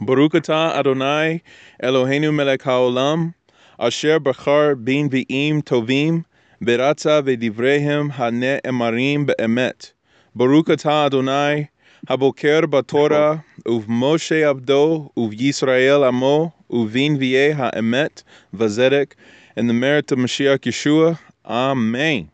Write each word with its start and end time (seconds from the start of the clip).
Baruch 0.00 0.32
atah 0.32 0.74
Adonai 0.76 1.42
Eloheinu 1.82 2.34
melech 2.34 2.60
haolam, 2.60 3.34
asher 3.78 4.18
bachar 4.18 4.82
bin 4.82 5.10
v'im 5.10 5.62
tovim, 5.62 6.24
beratza 6.62 7.22
v'divrehem 7.22 8.10
hane-emarim 8.12 9.26
be'emet. 9.26 9.92
Baruch 10.34 10.66
atah 10.66 11.06
Adonai, 11.06 11.68
haboker 12.08 12.62
batorah, 12.64 13.44
uv 13.66 13.84
Moshe 13.84 14.42
abdo, 14.42 15.12
uv 15.14 15.38
Yisrael 15.38 16.08
amo, 16.08 16.54
uvin 16.70 17.18
v'yeh 17.18 17.54
ha'emet, 17.54 18.24
v'zedek, 18.54 19.12
in 19.56 19.66
the 19.66 19.74
merit 19.74 20.10
of 20.10 20.18
Mashiach 20.18 20.60
Yeshua. 20.60 21.18
Amen. 21.44 22.30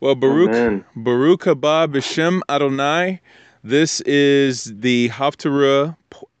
Well, 0.00 0.14
Baruch, 0.14 0.48
Amen. 0.48 0.84
Baruch 0.96 1.42
haba 1.44 1.86
b'shem 1.86 2.40
Adonai. 2.48 3.20
This 3.62 4.00
is 4.02 4.72
the 4.80 5.10
Haftarah 5.10 5.94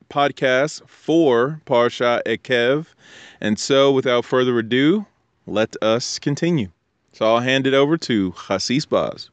podcast 0.08 0.88
for 0.88 1.60
Parsha 1.66 2.22
Ekev. 2.24 2.86
And 3.42 3.58
so, 3.58 3.92
without 3.92 4.24
further 4.24 4.58
ado, 4.58 5.04
let 5.46 5.76
us 5.82 6.18
continue. 6.18 6.68
So 7.12 7.26
I'll 7.26 7.40
hand 7.40 7.66
it 7.66 7.74
over 7.74 7.98
to 7.98 8.32
Hasis 8.32 8.88
Baz. 8.88 9.28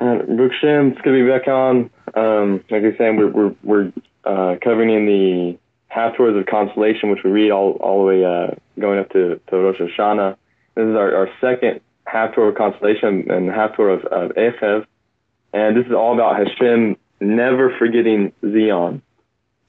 Uh, 0.00 0.18
it's 0.26 1.00
good 1.00 1.12
to 1.12 1.24
be 1.24 1.30
back 1.30 1.46
on. 1.46 1.90
Um, 2.16 2.64
like 2.68 2.82
you're 2.82 2.96
saying, 2.96 3.16
we're 3.16 3.28
we're, 3.28 3.54
we're 3.62 3.92
uh, 4.24 4.56
covering 4.60 4.90
in 4.90 5.06
the 5.06 5.58
half 5.86 6.16
tours 6.16 6.36
of 6.36 6.44
consolation, 6.46 7.08
which 7.08 7.22
we 7.22 7.30
read 7.30 7.52
all 7.52 7.74
all 7.74 8.00
the 8.00 8.04
way 8.04 8.24
uh, 8.24 8.56
going 8.80 8.98
up 8.98 9.10
to, 9.10 9.40
to 9.48 9.56
Rosh 9.56 9.78
Hashanah. 9.78 10.36
This 10.74 10.86
is 10.86 10.96
our, 10.96 11.14
our 11.14 11.28
second 11.40 11.80
half 12.04 12.34
tour 12.34 12.48
of 12.48 12.56
consolation 12.56 13.30
and 13.30 13.48
half 13.48 13.76
tour 13.76 13.90
of, 13.90 14.04
of 14.06 14.32
and 15.52 15.76
this 15.76 15.86
is 15.86 15.92
all 15.92 16.14
about 16.14 16.36
Hashem 16.36 16.96
never 17.20 17.74
forgetting 17.78 18.32
Zion 18.42 19.02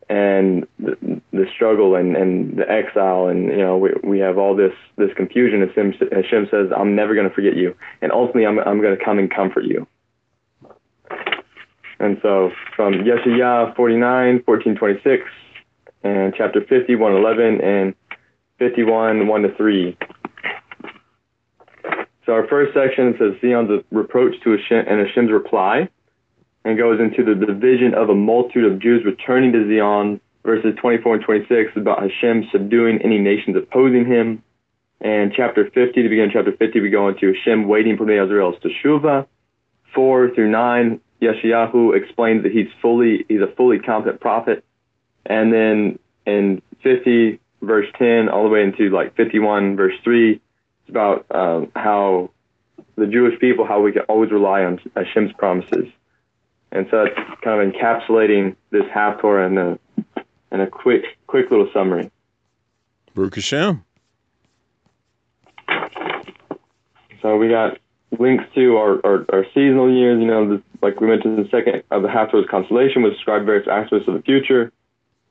and 0.10 0.68
the, 0.80 1.22
the 1.32 1.46
struggle 1.56 1.96
and, 1.96 2.16
and 2.16 2.58
the 2.58 2.70
exile, 2.70 3.28
and 3.28 3.46
you 3.48 3.58
know 3.58 3.78
we, 3.78 3.92
we 4.04 4.20
have 4.20 4.38
all 4.38 4.56
this 4.56 4.74
this 4.98 5.10
confusion. 5.16 5.62
Hashem, 5.62 5.94
Hashem 6.12 6.48
says, 6.52 6.72
"I'm 6.76 6.96
never 6.96 7.16
going 7.16 7.28
to 7.28 7.34
forget 7.34 7.56
you, 7.56 7.76
and 8.02 8.12
ultimately 8.12 8.46
I'm 8.46 8.60
I'm 8.60 8.82
going 8.82 8.98
to 8.98 9.04
come 9.04 9.20
and 9.20 9.34
comfort 9.34 9.64
you." 9.64 9.88
And 12.00 12.18
so 12.22 12.52
from 12.76 12.94
Yeshayah 12.96 13.76
49, 13.76 14.44
14, 14.44 14.76
26, 14.76 15.24
and 16.04 16.34
chapter 16.38 16.60
50, 16.62 16.96
1, 16.96 17.12
11, 17.14 17.62
and 17.62 17.96
51, 18.60 19.28
1 19.28 19.42
to 19.44 19.56
3. 19.56 19.98
So 22.26 22.34
our 22.34 22.48
first 22.48 22.74
section 22.74 23.16
says 23.20 23.40
Zion's 23.42 23.84
reproach 23.92 24.36
to 24.44 24.52
Hashem 24.52 24.86
and 24.88 25.06
Hashem's 25.06 25.32
reply, 25.32 25.90
and 26.64 26.78
goes 26.78 27.00
into 27.00 27.24
the 27.24 27.46
division 27.46 27.94
of 27.94 28.10
a 28.10 28.16
multitude 28.16 28.72
of 28.72 28.80
Jews 28.80 29.04
returning 29.06 29.52
to 29.54 29.68
Zion. 29.68 30.22
Verses 30.46 30.76
24 30.82 31.16
and 31.16 31.24
26 31.24 31.72
about 31.78 32.02
Hashem 32.02 32.50
subduing 32.52 33.02
any 33.02 33.18
nations 33.18 33.56
opposing 33.56 34.06
him. 34.06 34.44
And 35.00 35.32
chapter 35.34 35.70
50, 35.70 36.04
to 36.04 36.10
begin 36.10 36.32
chapter 36.34 36.52
50, 36.52 36.82
we 36.82 36.90
go 36.90 37.08
into 37.08 37.34
Hashem 37.34 37.66
waiting 37.66 37.96
for 37.96 38.06
the 38.06 38.22
Israel's 38.22 38.56
teshuvah. 38.60 39.26
4 39.96 40.36
through 40.36 40.52
9, 40.52 41.00
Yeshayahu 41.22 41.96
explains 41.96 42.44
that 42.44 42.52
he's 42.52 42.68
fully 42.82 43.26
he's 43.30 43.42
a 43.42 43.48
fully 43.56 43.80
competent 43.80 44.20
prophet, 44.20 44.66
and 45.26 45.54
then 45.54 46.00
in 46.26 46.62
50 46.84 47.40
verse 47.62 47.88
10 47.98 48.28
all 48.30 48.44
the 48.44 48.50
way 48.50 48.64
into 48.64 48.90
like 48.90 49.16
51 49.16 49.76
verse 49.78 49.94
3, 50.04 50.42
it's 50.84 50.90
about 50.90 51.26
um, 51.32 51.72
how 51.76 52.30
the 52.96 53.08
Jewish 53.08 53.40
people 53.40 53.66
how 53.66 53.82
we 53.82 53.92
can 53.92 54.04
always 54.04 54.32
rely 54.32 54.64
on 54.64 54.80
Hashem's 54.96 55.34
promises, 55.34 55.88
and 56.72 56.88
so 56.92 57.06
it's 57.06 57.16
kind 57.42 57.62
of 57.62 57.74
encapsulating 57.74 58.56
this 58.70 58.84
Haftarah 58.86 59.48
in 59.48 59.58
a 59.58 60.24
in 60.52 60.62
a 60.62 60.68
quick 60.68 61.04
quick 61.28 61.50
little 61.50 61.70
summary. 61.74 62.12
Baruch 63.16 63.36
Hashem. 63.36 63.84
So 67.22 67.38
we 67.38 67.48
got 67.48 67.78
links 68.20 68.44
to 68.54 68.76
our, 68.76 69.00
our, 69.06 69.26
our 69.30 69.46
seasonal 69.54 69.92
years. 69.92 70.20
You 70.20 70.28
know, 70.28 70.50
the, 70.50 70.64
like 70.82 71.00
we 71.00 71.08
mentioned, 71.08 71.38
the 71.38 71.50
second 71.50 71.84
of 71.90 72.04
the 72.04 72.10
half 72.10 72.32
Torah's 72.32 72.50
constellation 72.50 73.02
was 73.02 73.14
described 73.14 73.46
various 73.46 73.68
aspects 73.68 74.08
of 74.08 74.16
the 74.16 74.22
future, 74.22 74.72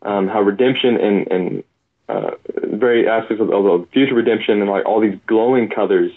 um, 0.03 0.27
how 0.27 0.41
redemption 0.41 0.97
and 0.97 1.31
and 1.31 1.65
uh, 2.09 2.33
very 2.65 3.09
aspects 3.09 3.41
of, 3.41 3.51
of 3.51 3.65
the 3.65 3.87
future 3.93 4.15
redemption 4.15 4.61
and 4.61 4.71
like 4.71 4.85
all 4.87 5.01
these 5.01 5.19
glowing 5.27 5.69
colors, 5.69 6.13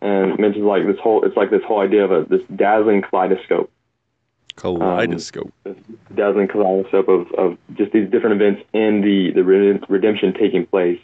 and 0.00 0.38
mentions 0.38 0.64
like 0.64 0.86
this 0.86 0.98
whole 0.98 1.24
it's 1.24 1.36
like 1.36 1.50
this 1.50 1.62
whole 1.66 1.80
idea 1.80 2.04
of 2.04 2.12
a, 2.12 2.24
this 2.28 2.42
dazzling 2.56 3.02
kaleidoscope, 3.02 3.70
Kaleidoscope. 4.56 5.52
this 5.64 5.76
dazzling 6.14 6.48
kaleidoscope 6.48 7.08
of, 7.08 7.32
of 7.32 7.58
just 7.74 7.92
these 7.92 8.10
different 8.10 8.40
events 8.40 8.62
in 8.72 9.00
the 9.02 9.32
the 9.34 9.44
redemption 9.88 10.32
taking 10.34 10.66
place, 10.66 11.00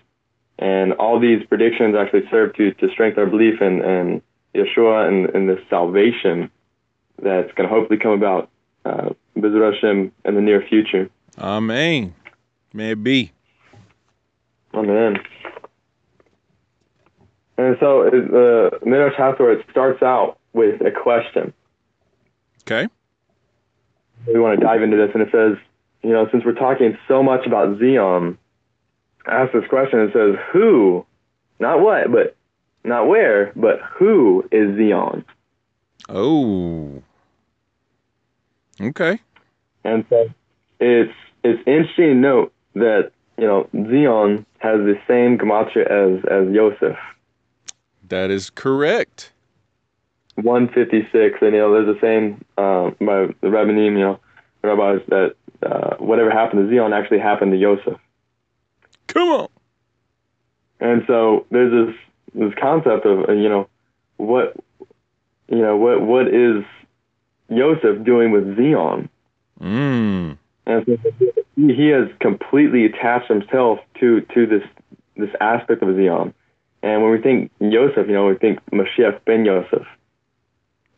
and 0.59 0.93
all 0.95 1.21
these 1.21 1.45
predictions 1.47 1.95
actually 1.95 2.29
serve 2.31 2.55
to 2.57 2.73
to 2.75 2.89
strengthen 2.91 3.23
our 3.23 3.31
belief 3.31 3.61
in 3.61 3.83
and 3.83 4.23
Yeshua 4.55 5.09
and, 5.09 5.35
and 5.35 5.49
the 5.49 5.61
salvation 5.69 6.51
that's 7.21 7.53
going 7.55 7.69
to 7.69 7.75
hopefully 7.75 7.99
come 7.99 8.13
about, 8.13 8.51
uh, 8.85 9.11
Hashem 9.35 10.13
in 10.25 10.35
the 10.35 10.41
near 10.41 10.63
future. 10.63 11.11
Amen. 11.39 12.15
May 12.73 12.95
Amen. 14.75 15.19
And 17.57 17.77
so 17.79 18.07
uh, 18.07 18.11
the 18.11 18.79
Midrash 18.85 19.17
Hathor, 19.17 19.53
it 19.53 19.67
starts 19.71 20.03
out 20.03 20.39
with 20.53 20.81
a 20.81 20.91
question. 20.91 21.53
Okay. 22.63 22.89
We 24.27 24.41
want 24.41 24.59
to 24.59 24.67
dive 24.67 24.83
into 24.83 24.97
this, 24.97 25.11
and 25.15 25.23
it 25.23 25.29
says, 25.31 25.57
you 26.03 26.11
know, 26.11 26.29
since 26.31 26.45
we're 26.45 26.53
talking 26.53 26.99
so 27.07 27.23
much 27.23 27.47
about 27.47 27.79
Zion, 27.79 28.39
ask 29.27 29.53
this 29.53 29.69
question. 29.69 30.01
It 30.01 30.13
says, 30.13 30.37
who, 30.53 31.07
not 31.61 31.81
what, 31.81 32.11
but 32.11 32.37
not 32.83 33.07
where, 33.07 33.53
but 33.55 33.81
who 33.81 34.49
is 34.51 34.77
Zion? 34.77 35.25
Oh. 36.09 37.03
Okay. 38.81 39.21
And 39.85 40.05
so 40.09 40.29
it's 40.81 41.13
it's 41.43 41.63
interesting 41.67 42.09
to 42.09 42.15
note 42.15 42.53
that 42.75 43.13
you 43.39 43.47
know 43.47 43.69
Zion 43.73 44.47
has 44.59 44.79
the 44.81 44.99
same 45.09 45.39
gematria 45.39 45.87
as 45.91 46.25
as 46.31 46.53
Yosef, 46.55 46.97
That 48.09 48.31
is 48.31 48.51
correct. 48.51 49.31
156, 50.37 51.39
and 51.43 51.53
you 51.55 51.59
know 51.61 51.73
there's 51.73 51.95
the 51.95 52.01
same 52.01 52.45
um, 52.59 52.97
by 52.99 53.27
the 53.41 53.47
rabbinim, 53.49 53.93
you 53.93 54.01
know, 54.01 54.21
the 54.63 54.69
rabbis 54.69 55.01
that 55.09 55.37
uh, 55.63 55.97
whatever 55.99 56.31
happened 56.31 56.69
to 56.69 56.75
Zion 56.77 56.93
actually 56.93 57.21
happened 57.21 57.53
to 57.53 57.59
Yosef, 57.59 57.99
Come 59.07 59.29
on. 59.29 59.49
and 60.81 61.05
so 61.07 61.47
there's 61.51 61.71
this 61.87 61.95
this 62.35 62.53
concept 62.61 63.07
of 63.07 63.29
uh, 63.29 63.33
you 63.33 63.49
know 63.49 63.69
what 64.17 64.57
you 65.49 65.59
know 65.59 65.77
what 65.77 66.01
what 66.03 66.27
is 66.27 66.65
Yosef 67.49 68.03
doing 68.05 68.33
with 68.33 68.57
Zion? 68.57 69.09
Mm. 69.61 70.37
And 70.67 70.99
he 71.57 71.89
has 71.89 72.09
completely 72.21 72.87
attached 72.87 73.29
himself 73.29 73.81
to 74.01 74.23
to 74.35 74.47
this 74.47 74.63
this 75.17 75.31
aspect 75.41 75.83
of 75.83 75.95
Zion. 75.95 76.35
And 76.83 77.03
when 77.03 77.13
we 77.13 77.19
think 77.19 77.51
Yosef, 77.61 78.07
you 78.07 78.13
know, 78.13 78.27
we 78.27 78.37
think 78.37 78.59
Mashiach 78.71 79.25
ben 79.25 79.45
Yosef. 79.45 79.87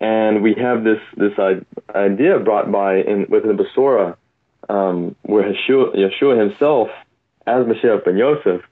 And 0.00 0.43
we 0.43 0.55
have 0.55 0.84
this 0.84 1.00
this 1.16 1.32
idea 1.94 2.38
brought 2.38 2.71
by 2.71 2.99
in 2.99 3.26
within 3.28 3.56
the 3.56 3.65
Basora, 3.65 4.16
um, 4.69 5.16
where 5.22 5.53
Yeshua, 5.53 5.97
Yeshua 5.97 6.38
himself, 6.38 6.88
as 7.47 7.65
Mashiach 7.65 8.05
ben 8.05 8.16
Yosef, 8.16 8.62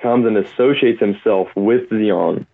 comes 0.00 0.26
and 0.26 0.36
associates 0.36 1.00
himself 1.00 1.48
with 1.54 1.88
Zion. 1.88 2.46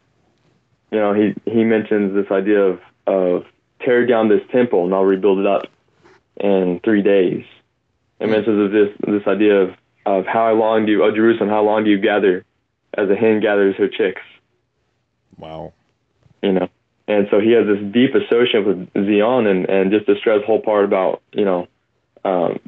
You 0.90 0.98
know, 0.98 1.14
he 1.14 1.34
he 1.44 1.64
mentions 1.64 2.14
this 2.14 2.30
idea 2.30 2.60
of 2.60 2.80
of 3.06 3.44
tear 3.80 4.06
down 4.06 4.28
this 4.28 4.42
temple 4.50 4.84
and 4.84 4.94
I'll 4.94 5.04
rebuild 5.04 5.40
it 5.40 5.46
up 5.46 5.66
in 6.38 6.80
three 6.82 7.02
days. 7.02 7.44
It 8.20 8.28
mentions 8.28 8.58
of 8.60 8.72
this 8.72 8.88
this 9.06 9.26
idea 9.26 9.62
of, 9.62 9.74
of 10.06 10.26
how 10.26 10.54
long 10.54 10.86
do 10.86 10.92
you, 10.92 11.04
oh 11.04 11.10
Jerusalem, 11.14 11.48
how 11.48 11.62
long 11.62 11.84
do 11.84 11.90
you 11.90 11.98
gather 11.98 12.44
as 12.96 13.10
a 13.10 13.14
hen 13.14 13.40
gathers 13.40 13.76
her 13.76 13.88
chicks, 13.88 14.22
Wow. 15.38 15.72
you 16.42 16.52
know? 16.52 16.68
And 17.08 17.28
so 17.30 17.40
he 17.40 17.52
has 17.52 17.66
this 17.66 17.92
deep 17.92 18.14
association 18.14 18.64
with 18.64 19.06
Zion 19.06 19.46
and, 19.46 19.68
and 19.68 19.90
just 19.92 20.06
to 20.06 20.16
stress 20.16 20.40
the 20.40 20.46
whole 20.46 20.60
part 20.60 20.84
about, 20.84 21.22
you 21.32 21.44
know, 21.44 21.68
um, 22.24 22.58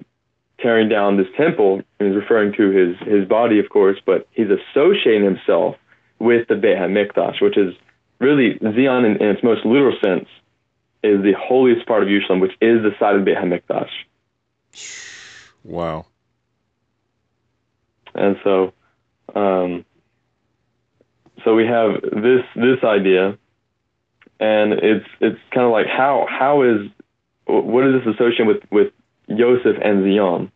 tearing 0.60 0.88
down 0.88 1.16
this 1.16 1.26
temple, 1.36 1.82
he's 1.98 2.14
referring 2.14 2.52
to 2.52 2.70
his, 2.70 2.96
his 3.08 3.26
body, 3.26 3.58
of 3.58 3.68
course, 3.68 3.98
but 4.04 4.28
he's 4.32 4.48
associating 4.48 5.24
himself 5.24 5.76
with 6.18 6.46
the 6.48 6.54
Beit 6.54 6.76
HaMikdash, 6.76 7.40
which 7.40 7.56
is 7.56 7.74
really 8.20 8.58
Zion 8.58 9.04
in, 9.04 9.16
in 9.16 9.28
its 9.28 9.42
most 9.42 9.64
literal 9.64 9.96
sense 10.02 10.28
is 11.02 11.22
the 11.22 11.32
holiest 11.32 11.86
part 11.86 12.02
of 12.02 12.08
Jerusalem, 12.08 12.40
which 12.40 12.54
is 12.60 12.82
the 12.82 12.94
side 12.98 13.14
of 13.16 13.24
the 13.24 13.24
Beit 13.24 13.38
HaMikdash. 13.38 13.90
Wow. 15.68 16.06
And 18.14 18.36
so, 18.42 18.72
um, 19.34 19.84
so 21.44 21.54
we 21.54 21.66
have 21.66 22.00
this 22.02 22.42
this 22.56 22.82
idea, 22.82 23.38
and 24.40 24.72
it's 24.72 25.06
it's 25.20 25.38
kind 25.52 25.66
of 25.66 25.72
like 25.72 25.86
how 25.86 26.26
how 26.28 26.62
is 26.62 26.90
what 27.46 27.86
is 27.86 28.02
this 28.02 28.14
association 28.14 28.46
with 28.46 28.62
with 28.70 28.92
Yosef 29.28 29.76
and 29.82 30.02
Zion. 30.04 30.50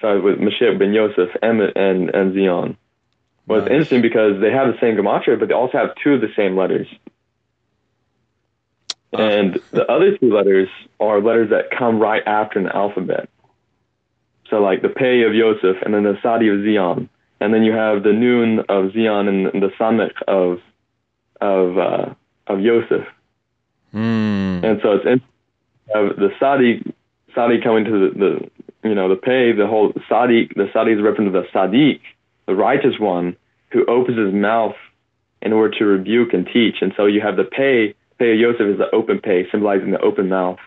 So 0.00 0.20
with 0.20 0.38
Mashiach 0.38 0.78
ben 0.78 0.92
Yosef 0.92 1.30
and 1.40 1.60
and, 1.62 2.10
and 2.10 2.34
Zion. 2.34 2.76
Well, 3.46 3.60
it's 3.60 3.66
Nice. 3.68 3.72
interesting 3.72 4.02
because 4.02 4.40
they 4.40 4.50
have 4.50 4.66
the 4.72 4.80
same 4.80 4.96
gematria, 4.96 5.38
but 5.38 5.48
they 5.48 5.54
also 5.54 5.78
have 5.78 5.90
two 6.02 6.14
of 6.14 6.20
the 6.20 6.32
same 6.36 6.56
letters. 6.56 6.88
And 9.12 9.60
the 9.70 9.86
other 9.88 10.18
two 10.18 10.34
letters 10.34 10.68
are 10.98 11.20
letters 11.20 11.50
that 11.50 11.70
come 11.70 12.00
right 12.00 12.22
after 12.26 12.58
an 12.58 12.66
alphabet. 12.66 13.28
So 14.54 14.60
like 14.60 14.82
the 14.82 14.88
Pei 14.88 15.22
of 15.22 15.34
Yosef 15.34 15.82
and 15.84 15.92
then 15.92 16.04
the 16.04 16.16
Sadi 16.22 16.46
of 16.46 16.62
Zion. 16.62 17.08
And 17.40 17.52
then 17.52 17.64
you 17.64 17.72
have 17.72 18.04
the 18.04 18.12
Noon 18.12 18.60
of 18.68 18.92
Zion 18.92 19.26
and 19.26 19.46
the 19.46 19.70
Samek 19.80 20.14
of 20.28 20.60
of 21.40 21.76
uh, 21.76 22.14
of 22.46 22.60
Yosef. 22.60 23.04
Mm. 23.92 24.62
And 24.62 24.80
so 24.80 24.92
it's 24.92 25.06
in, 25.06 25.20
uh, 25.92 26.14
the 26.16 26.28
Sadi 26.38 26.84
Sadi 27.34 27.60
coming 27.60 27.84
to 27.86 27.90
the, 27.90 28.10
the 28.16 28.88
you 28.88 28.94
know 28.94 29.08
the 29.08 29.16
Pei, 29.16 29.50
the 29.50 29.66
whole 29.66 29.92
Sadi 30.08 30.48
the 30.54 30.68
Sadi 30.72 30.92
is 30.92 31.02
referring 31.02 31.32
to 31.32 31.36
the 31.36 31.48
Sadiq, 31.52 31.98
the 32.46 32.54
righteous 32.54 33.00
one 33.00 33.36
who 33.72 33.84
opens 33.86 34.16
his 34.16 34.32
mouth 34.32 34.76
in 35.42 35.52
order 35.52 35.76
to 35.80 35.84
rebuke 35.84 36.32
and 36.32 36.46
teach. 36.46 36.76
And 36.80 36.92
so 36.96 37.06
you 37.06 37.20
have 37.22 37.34
the 37.34 37.42
Pei, 37.42 37.96
Pei 38.20 38.34
of 38.34 38.38
Yosef 38.38 38.74
is 38.74 38.78
the 38.78 38.94
open 38.94 39.18
Pei, 39.18 39.50
symbolizing 39.50 39.90
the 39.90 40.00
open 40.00 40.28
mouth. 40.28 40.60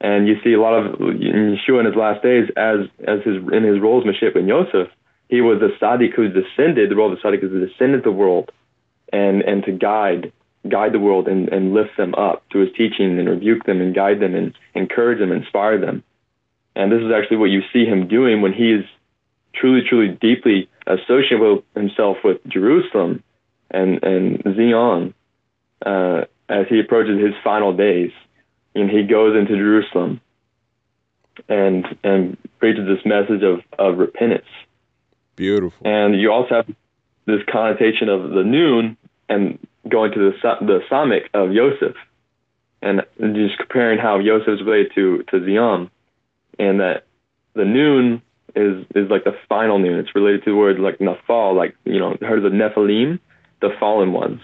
And 0.00 0.28
you 0.28 0.36
see 0.44 0.52
a 0.52 0.60
lot 0.60 0.74
of 0.74 0.98
Yeshua 0.98 1.80
in 1.80 1.86
his 1.86 1.96
last 1.96 2.22
days 2.22 2.48
as 2.56 2.86
as 3.06 3.20
his 3.24 3.36
in 3.52 3.64
his 3.64 3.78
Mashiach 3.78 4.34
ben 4.34 4.46
Yosef, 4.46 4.88
he 5.28 5.40
was 5.40 5.60
the 5.60 5.70
Sadiq 5.80 6.14
who 6.14 6.28
descended, 6.28 6.90
the 6.90 6.96
role 6.96 7.12
of 7.12 7.18
the 7.20 7.28
Sadiq 7.28 7.42
is 7.42 7.50
to 7.50 7.66
descend 7.66 7.94
into 7.94 8.04
the 8.04 8.12
world 8.12 8.52
and 9.12 9.42
and 9.42 9.64
to 9.64 9.72
guide 9.72 10.32
guide 10.68 10.92
the 10.92 10.98
world 10.98 11.28
and, 11.28 11.48
and 11.48 11.72
lift 11.72 11.96
them 11.96 12.14
up 12.14 12.44
through 12.50 12.66
his 12.66 12.76
teaching 12.76 13.18
and 13.18 13.28
rebuke 13.28 13.64
them 13.64 13.80
and 13.80 13.94
guide 13.94 14.20
them 14.20 14.34
and 14.34 14.54
encourage 14.74 15.18
them, 15.18 15.32
inspire 15.32 15.78
them. 15.78 16.02
And 16.74 16.92
this 16.92 17.00
is 17.00 17.10
actually 17.12 17.38
what 17.38 17.50
you 17.50 17.62
see 17.72 17.84
him 17.84 18.06
doing 18.08 18.42
when 18.42 18.52
he 18.52 18.72
is 18.72 18.84
truly, 19.54 19.82
truly 19.88 20.16
deeply 20.20 20.68
associated 20.86 21.40
with 21.40 21.64
himself 21.74 22.18
with 22.22 22.38
Jerusalem 22.46 23.22
and, 23.70 24.02
and 24.02 24.42
Zion 24.44 25.14
uh, 25.84 26.24
as 26.48 26.66
he 26.68 26.80
approaches 26.80 27.20
his 27.20 27.34
final 27.42 27.76
days. 27.76 28.12
And 28.74 28.90
he 28.90 29.02
goes 29.02 29.36
into 29.36 29.56
Jerusalem 29.56 30.20
and 31.48 31.86
and 32.04 32.36
preaches 32.58 32.86
this 32.86 33.04
message 33.04 33.42
of, 33.42 33.60
of 33.78 33.98
repentance. 33.98 34.46
Beautiful. 35.36 35.86
And 35.86 36.20
you 36.20 36.32
also 36.32 36.56
have 36.56 36.66
this 37.26 37.40
connotation 37.50 38.08
of 38.08 38.30
the 38.30 38.42
noon 38.42 38.96
and 39.28 39.58
going 39.88 40.12
to 40.12 40.18
the 40.32 40.56
the 40.60 40.80
Samic 40.90 41.28
of 41.34 41.52
Yosef, 41.52 41.96
and 42.82 43.02
just 43.34 43.58
comparing 43.58 43.98
how 43.98 44.18
Yosef 44.18 44.48
is 44.48 44.60
related 44.62 44.92
to 44.94 45.22
to 45.30 45.44
Zion, 45.44 45.90
and 46.58 46.80
that 46.80 47.04
the 47.54 47.64
noon 47.64 48.22
is 48.56 48.84
is 48.94 49.08
like 49.10 49.24
the 49.24 49.36
final 49.48 49.78
noon. 49.78 49.98
It's 49.98 50.14
related 50.14 50.44
to 50.44 50.50
the 50.50 50.56
word 50.56 50.78
like 50.80 50.98
nafal, 50.98 51.56
like 51.56 51.76
you 51.84 51.98
know, 51.98 52.16
heard 52.20 52.44
of 52.44 52.50
the 52.50 52.56
Nephilim, 52.56 53.20
the 53.60 53.70
fallen 53.78 54.12
ones, 54.12 54.40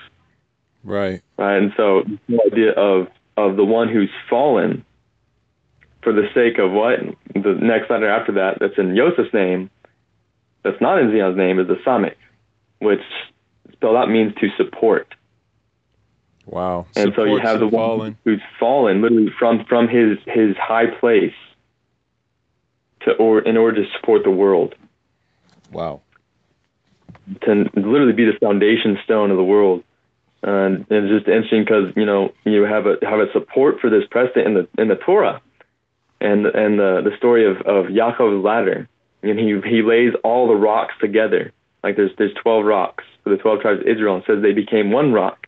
Right. 0.85 1.23
right? 1.38 1.56
And 1.56 1.73
so 1.76 2.05
the 2.29 2.41
idea 2.53 2.73
of 2.73 3.09
of 3.37 3.57
the 3.57 3.65
one 3.65 3.89
who's 3.89 4.11
fallen, 4.31 4.85
for 6.03 6.13
the 6.13 6.29
sake 6.35 6.59
of 6.59 6.71
what 6.71 7.01
the 7.35 7.55
next 7.61 7.91
letter 7.91 8.09
after 8.09 8.33
that, 8.33 8.59
that's 8.61 8.79
in 8.79 8.95
Yosef's 8.95 9.33
name, 9.35 9.71
that's 10.63 10.81
not 10.81 10.99
in 10.99 11.11
Zion's 11.11 11.37
name, 11.37 11.59
is 11.59 11.67
the 11.67 11.77
Samic, 11.87 12.15
which 12.79 13.01
spelled 13.73 13.97
out 13.97 14.09
means 14.11 14.35
to 14.41 14.49
support. 14.57 15.15
Wow. 16.47 16.87
And 16.95 17.13
so 17.17 17.25
you 17.25 17.37
Supports 17.39 17.43
have 17.43 17.61
the 17.61 17.71
the 17.71 17.77
one 17.77 17.89
fallen. 17.99 18.19
who's 18.25 18.43
fallen 18.61 19.01
literally 19.03 19.31
from 19.39 19.65
from 19.65 19.89
his 19.89 20.19
his 20.27 20.55
high 20.59 20.87
place 20.87 21.33
to 23.01 23.13
or 23.15 23.41
in 23.41 23.57
order 23.57 23.83
to 23.83 23.91
support 23.93 24.25
the 24.25 24.31
world 24.31 24.75
Wow. 25.73 26.03
to 27.43 27.71
literally 27.75 28.13
be 28.13 28.27
the 28.27 28.39
foundation 28.41 28.99
stone 29.05 29.31
of 29.31 29.37
the 29.39 29.45
world. 29.45 29.83
And 30.44 30.85
it's 30.91 31.08
just 31.08 31.26
interesting 31.26 31.64
because 31.64 31.94
you 31.96 32.05
know 32.05 32.35
you 32.44 32.64
have 32.64 32.85
a 32.85 32.96
have 33.02 33.19
a 33.19 33.32
support 33.32 33.81
for 33.81 33.88
this 33.88 34.05
precedent 34.11 34.46
in 34.46 34.55
the 34.55 34.82
in 34.82 34.88
the 34.88 34.96
Torah, 34.96 35.41
and 36.20 36.44
and 36.44 36.79
the 36.79 37.00
the 37.02 37.17
story 37.17 37.50
of 37.50 37.62
of 37.62 37.87
Yaakov's 37.87 38.44
ladder, 38.44 38.87
and 39.23 39.38
he 39.38 39.58
he 39.67 39.81
lays 39.81 40.12
all 40.23 40.46
the 40.46 40.55
rocks 40.55 40.93
together. 41.00 41.50
Like 41.82 41.96
there's 41.96 42.11
there's 42.19 42.35
twelve 42.35 42.67
rocks 42.67 43.05
for 43.23 43.31
the 43.31 43.38
twelve 43.38 43.62
tribes 43.62 43.81
of 43.81 43.87
Israel, 43.87 44.17
and 44.17 44.25
says 44.26 44.43
they 44.43 44.52
became 44.52 44.91
one 44.91 45.14
rock. 45.14 45.46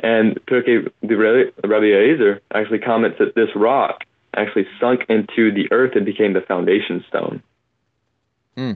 And 0.00 0.34
Pirkei 0.46 0.90
de 1.06 1.16
Rabbi 1.16 1.50
Rabbi 1.62 1.86
Eliezer 1.86 2.40
actually 2.52 2.80
comments 2.80 3.20
that 3.20 3.36
this 3.36 3.50
rock 3.54 4.02
actually 4.34 4.66
sunk 4.80 5.02
into 5.08 5.52
the 5.52 5.70
earth 5.70 5.94
and 5.94 6.04
became 6.04 6.32
the 6.32 6.40
foundation 6.40 7.04
stone. 7.06 7.40
Hmm. 8.56 8.72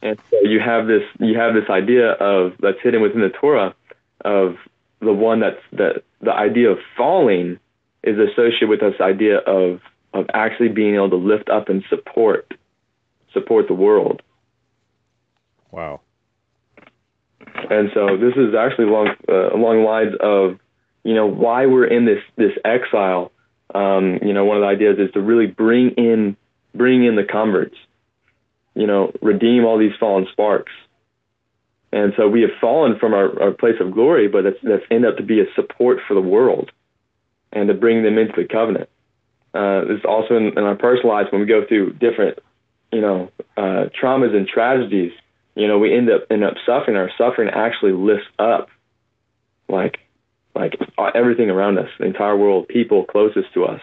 And 0.00 0.16
so 0.30 0.42
you 0.42 0.60
have 0.60 0.86
this 0.86 1.02
you 1.18 1.36
have 1.36 1.54
this 1.54 1.68
idea 1.68 2.12
of 2.12 2.52
that's 2.60 2.78
hidden 2.80 3.02
within 3.02 3.20
the 3.20 3.30
Torah 3.30 3.74
of 4.24 4.56
the 5.00 5.12
one 5.12 5.40
that's 5.40 5.60
that 5.72 6.02
the 6.20 6.32
idea 6.32 6.70
of 6.70 6.78
falling 6.96 7.58
is 8.02 8.16
associated 8.18 8.68
with 8.68 8.80
this 8.80 9.00
idea 9.00 9.38
of 9.38 9.80
of 10.14 10.26
actually 10.32 10.68
being 10.68 10.94
able 10.94 11.10
to 11.10 11.16
lift 11.16 11.48
up 11.48 11.68
and 11.68 11.84
support 11.88 12.52
support 13.32 13.68
the 13.68 13.74
world. 13.74 14.22
Wow. 15.70 16.00
And 17.70 17.90
so 17.92 18.16
this 18.16 18.34
is 18.36 18.54
actually 18.54 18.86
along 18.86 19.08
uh, 19.28 19.54
along 19.54 19.84
lines 19.84 20.14
of 20.20 20.58
you 21.04 21.14
know 21.14 21.26
why 21.26 21.66
we're 21.66 21.86
in 21.86 22.04
this 22.04 22.22
this 22.36 22.52
exile. 22.64 23.32
Um, 23.74 24.18
you 24.22 24.32
know, 24.32 24.46
one 24.46 24.56
of 24.56 24.62
the 24.62 24.68
ideas 24.68 24.98
is 24.98 25.12
to 25.12 25.20
really 25.20 25.46
bring 25.46 25.90
in 25.90 26.36
bring 26.74 27.04
in 27.04 27.16
the 27.16 27.24
converts. 27.24 27.76
You 28.74 28.86
know, 28.86 29.12
redeem 29.20 29.64
all 29.64 29.78
these 29.78 29.92
fallen 29.98 30.26
sparks. 30.32 30.72
And 31.92 32.12
so 32.16 32.28
we 32.28 32.42
have 32.42 32.50
fallen 32.60 32.98
from 32.98 33.14
our, 33.14 33.42
our 33.42 33.50
place 33.50 33.76
of 33.80 33.92
glory, 33.92 34.28
but 34.28 34.44
that's 34.44 34.58
that's 34.62 34.84
ended 34.90 35.12
up 35.12 35.16
to 35.16 35.22
be 35.22 35.40
a 35.40 35.46
support 35.54 35.98
for 36.06 36.14
the 36.14 36.20
world, 36.20 36.70
and 37.52 37.68
to 37.68 37.74
bring 37.74 38.02
them 38.02 38.18
into 38.18 38.34
the 38.36 38.46
covenant. 38.46 38.90
Uh, 39.54 39.88
it's 39.88 40.04
also 40.04 40.36
in, 40.36 40.58
in 40.58 40.64
our 40.64 40.76
personal 40.76 41.08
lives 41.08 41.32
when 41.32 41.40
we 41.40 41.46
go 41.46 41.64
through 41.66 41.94
different, 41.94 42.38
you 42.92 43.00
know, 43.00 43.30
uh, 43.56 43.86
traumas 44.00 44.36
and 44.36 44.46
tragedies 44.46 45.12
you 45.58 45.66
know, 45.66 45.76
we 45.76 45.92
end 45.92 46.08
up 46.08 46.22
end 46.30 46.44
up 46.44 46.54
suffering. 46.64 46.96
Our 46.96 47.10
suffering 47.18 47.50
actually 47.52 47.90
lifts 47.90 48.28
up, 48.38 48.68
like, 49.68 49.98
like 50.54 50.78
everything 51.16 51.50
around 51.50 51.78
us, 51.78 51.88
the 51.98 52.06
entire 52.06 52.36
world, 52.36 52.68
people 52.68 53.04
closest 53.04 53.52
to 53.54 53.64
us, 53.64 53.80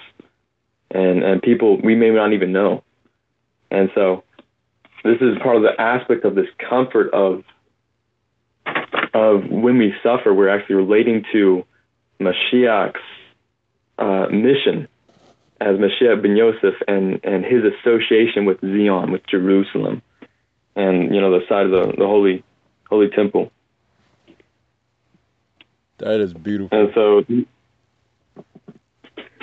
and 0.90 1.22
and 1.22 1.42
people 1.42 1.78
we 1.81 1.94
may 1.94 2.12
not 2.12 2.31
even 2.31 2.54
know. 2.54 2.81
And 3.70 3.89
so, 3.94 4.24
this 5.03 5.18
is 5.20 5.38
part 5.44 5.58
of 5.58 5.63
the 5.63 5.74
aspect 5.77 6.24
of 6.24 6.34
this 6.34 6.48
comfort 6.58 7.13
of 7.13 7.44
of 9.15 9.50
when 9.50 9.77
we 9.77 9.93
suffer, 10.03 10.34
we're 10.34 10.50
actually 10.50 10.75
relating 10.75 11.24
to 11.31 11.65
Mashiach's 12.19 13.00
uh, 13.98 14.27
mission 14.29 14.89
as 15.62 15.77
Mashiach 15.77 16.22
ben 16.22 16.36
Yosef 16.36 16.75
and 16.88 17.22
and 17.24 17.45
his 17.45 17.63
association 17.63 18.43
with 18.43 18.60
Zion, 18.60 19.12
with 19.12 19.25
Jerusalem 19.25 20.01
and 20.75 21.15
you 21.15 21.22
know 21.22 21.31
the 21.39 21.45
side 21.48 21.65
of 21.65 21.72
the, 21.72 21.93
the 21.98 22.05
holy 22.05 22.43
holy 22.89 23.10
temple. 23.10 23.51
That 26.00 26.19
is 26.19 26.34
beautiful. 26.34 26.77
And 26.77 26.91
so 26.93 27.24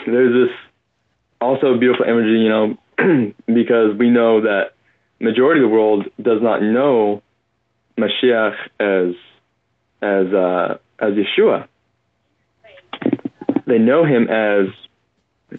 there's 0.07 0.49
this 0.49 0.57
also 1.41 1.79
beautiful 1.79 2.05
imagery, 2.05 2.43
you 2.43 2.51
know, 2.51 2.77
because 3.47 3.97
we 3.97 4.11
know 4.11 4.43
that 4.43 4.73
majority 5.19 5.63
of 5.63 5.71
the 5.71 5.75
world 5.75 6.07
does 6.21 6.43
not 6.43 6.63
know 6.63 7.23
Mashiach 7.99 8.55
as 8.79 9.15
as 10.03 10.27
uh, 10.33 10.79
as 10.99 11.15
Yeshua. 11.15 11.69
They 13.67 13.79
know 13.79 14.05
him 14.05 14.29
as 14.29 14.67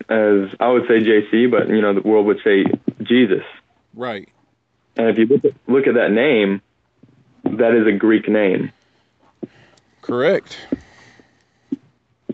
as 0.10 0.56
I 0.60 0.70
would 0.70 0.84
say 0.88 1.00
JC, 1.00 1.50
but 1.50 1.70
you 1.70 1.82
know 1.82 1.94
the 1.94 2.02
world 2.02 2.26
would 2.28 2.42
say 2.44 2.66
Jesus. 3.02 3.44
Right. 3.96 4.30
And 4.96 5.10
if 5.10 5.18
you 5.18 5.26
look 5.26 5.46
at, 5.46 5.52
look 5.68 5.88
at 5.88 5.96
that 5.96 6.12
name, 6.12 6.62
that 7.44 7.74
is 7.74 7.88
a 7.88 7.98
Greek 7.98 8.28
name. 8.28 8.72
Correct. 10.02 10.58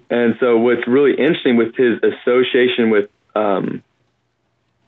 And 0.09 0.35
so, 0.39 0.57
what's 0.57 0.87
really 0.87 1.11
interesting 1.11 1.55
with 1.55 1.75
his 1.75 1.99
association 2.01 2.89
with 2.89 3.09
um, 3.35 3.83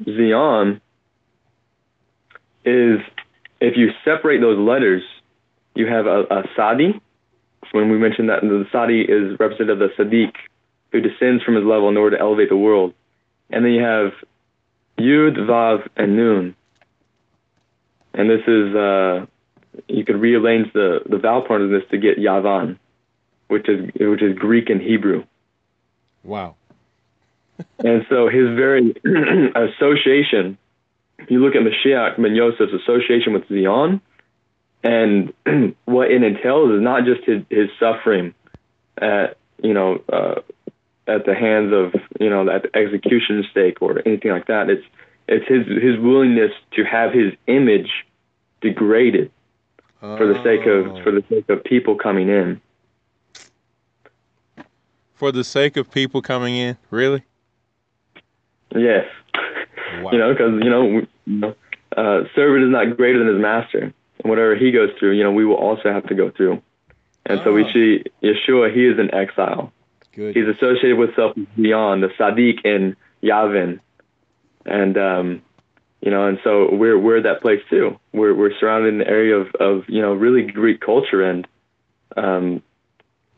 Zion 0.03 0.81
is 2.65 2.99
if 3.59 3.77
you 3.77 3.91
separate 4.03 4.41
those 4.41 4.57
letters, 4.57 5.03
you 5.75 5.87
have 5.87 6.07
a, 6.07 6.21
a 6.23 6.43
Sadi. 6.55 6.99
When 7.71 7.89
we 7.89 7.97
mentioned 7.97 8.29
that 8.29 8.41
the 8.41 8.65
Sadi 8.71 9.01
is 9.01 9.39
representative 9.39 9.81
of 9.81 9.91
the 9.97 10.03
Sadiq, 10.03 10.33
who 10.91 10.99
descends 10.99 11.43
from 11.43 11.55
his 11.55 11.65
level 11.65 11.89
in 11.89 11.97
order 11.97 12.17
to 12.17 12.21
elevate 12.21 12.49
the 12.49 12.57
world. 12.57 12.93
And 13.49 13.65
then 13.65 13.71
you 13.71 13.83
have 13.83 14.11
Yud, 14.99 15.37
Vav, 15.37 15.87
and 15.95 16.17
Nun. 16.17 16.55
And 18.13 18.29
this 18.29 18.41
is, 18.45 18.75
uh, 18.75 19.25
you 19.87 20.03
could 20.03 20.17
rearrange 20.17 20.73
the, 20.73 20.99
the 21.09 21.17
vowel 21.17 21.43
part 21.43 21.61
of 21.61 21.69
this 21.69 21.83
to 21.91 21.97
get 21.97 22.17
Yavan, 22.17 22.77
which 23.47 23.69
is, 23.69 23.89
which 23.99 24.21
is 24.21 24.37
Greek 24.37 24.69
and 24.69 24.81
Hebrew. 24.81 25.23
Wow. 26.23 26.55
and 27.79 28.05
so 28.09 28.27
his 28.27 28.47
very 28.55 28.93
association, 29.55 30.57
you 31.29 31.39
look 31.39 31.55
at 31.55 31.61
Mashiach 31.61 32.17
ben 32.17 32.35
Yosef's 32.35 32.73
association 32.73 33.33
with 33.33 33.47
Zion, 33.47 34.01
and 34.83 35.33
what 35.85 36.09
it 36.11 36.23
entails 36.23 36.71
is 36.71 36.81
not 36.81 37.05
just 37.05 37.23
his, 37.25 37.43
his 37.49 37.69
suffering 37.79 38.33
at, 38.97 39.37
you 39.61 39.73
know, 39.73 40.01
uh, 40.11 40.41
at 41.07 41.25
the 41.25 41.35
hands 41.35 41.73
of, 41.73 41.93
you 42.19 42.29
know, 42.29 42.49
at 42.49 42.63
the 42.63 42.75
execution 42.77 43.43
stake 43.51 43.81
or 43.81 44.01
anything 44.05 44.31
like 44.31 44.47
that. 44.47 44.69
It's, 44.69 44.85
it's 45.27 45.47
his, 45.47 45.65
his 45.81 45.99
willingness 45.99 46.51
to 46.73 46.83
have 46.83 47.11
his 47.13 47.33
image 47.47 47.89
degraded 48.61 49.31
for 49.99 50.25
the 50.25 50.41
sake 50.43 50.65
of, 50.65 50.87
Oh. 50.87 51.03
for 51.03 51.11
the 51.11 51.23
sake 51.29 51.47
of 51.49 51.63
people 51.63 51.95
coming 51.95 52.27
in. 52.29 52.59
For 55.13 55.31
the 55.31 55.43
sake 55.43 55.77
of 55.77 55.91
people 55.91 56.21
coming 56.21 56.55
in, 56.55 56.77
really? 56.89 57.23
Yes. 58.75 59.05
Wow. 60.01 60.11
You 60.11 60.17
know, 60.17 60.33
because 60.33 60.63
you 60.63 60.69
know, 60.69 60.85
we- 60.85 61.07
you 61.27 61.39
know, 61.39 61.55
uh, 61.95 62.23
servant 62.33 62.63
is 62.63 62.71
not 62.71 62.95
greater 62.97 63.19
than 63.19 63.27
his 63.27 63.39
master, 63.41 63.93
and 64.23 64.29
whatever 64.29 64.55
he 64.55 64.71
goes 64.71 64.89
through, 64.99 65.11
you 65.11 65.23
know, 65.23 65.31
we 65.31 65.45
will 65.45 65.55
also 65.55 65.91
have 65.91 66.07
to 66.07 66.15
go 66.15 66.29
through. 66.29 66.61
And 67.25 67.39
so 67.43 67.53
we 67.53 67.63
Ah. 67.63 67.71
see 67.73 68.03
Yeshua; 68.23 68.73
he 68.73 68.85
is 68.85 68.97
in 68.97 69.13
exile. 69.13 69.71
Good. 70.15 70.35
He's 70.35 70.47
associated 70.47 70.97
with 70.97 71.15
self 71.15 71.35
beyond 71.55 72.03
the 72.03 72.07
Sadiq 72.09 72.65
in 72.65 72.95
Yavan, 73.23 73.79
and 74.65 74.97
um, 74.97 75.41
you 76.01 76.09
know, 76.11 76.27
and 76.27 76.39
so 76.43 76.73
we're 76.73 76.97
we're 76.97 77.17
at 77.17 77.23
that 77.23 77.41
place 77.41 77.61
too. 77.69 77.99
We're 78.11 78.33
we're 78.33 78.53
surrounded 78.59 78.89
in 78.89 78.97
the 78.99 79.07
area 79.07 79.35
of 79.35 79.53
of 79.55 79.83
you 79.87 80.01
know 80.01 80.13
really 80.13 80.41
Greek 80.43 80.81
culture, 80.81 81.21
and 81.23 81.47
um, 82.17 82.63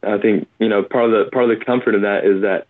I 0.02 0.18
think 0.18 0.48
you 0.60 0.70
know 0.70 0.82
part 0.84 1.06
of 1.06 1.12
the 1.12 1.32
part 1.32 1.50
of 1.50 1.60
the 1.60 1.64
comfort 1.66 1.96
of 1.96 2.02
that 2.04 2.24
is 2.26 2.42
that 2.44 2.68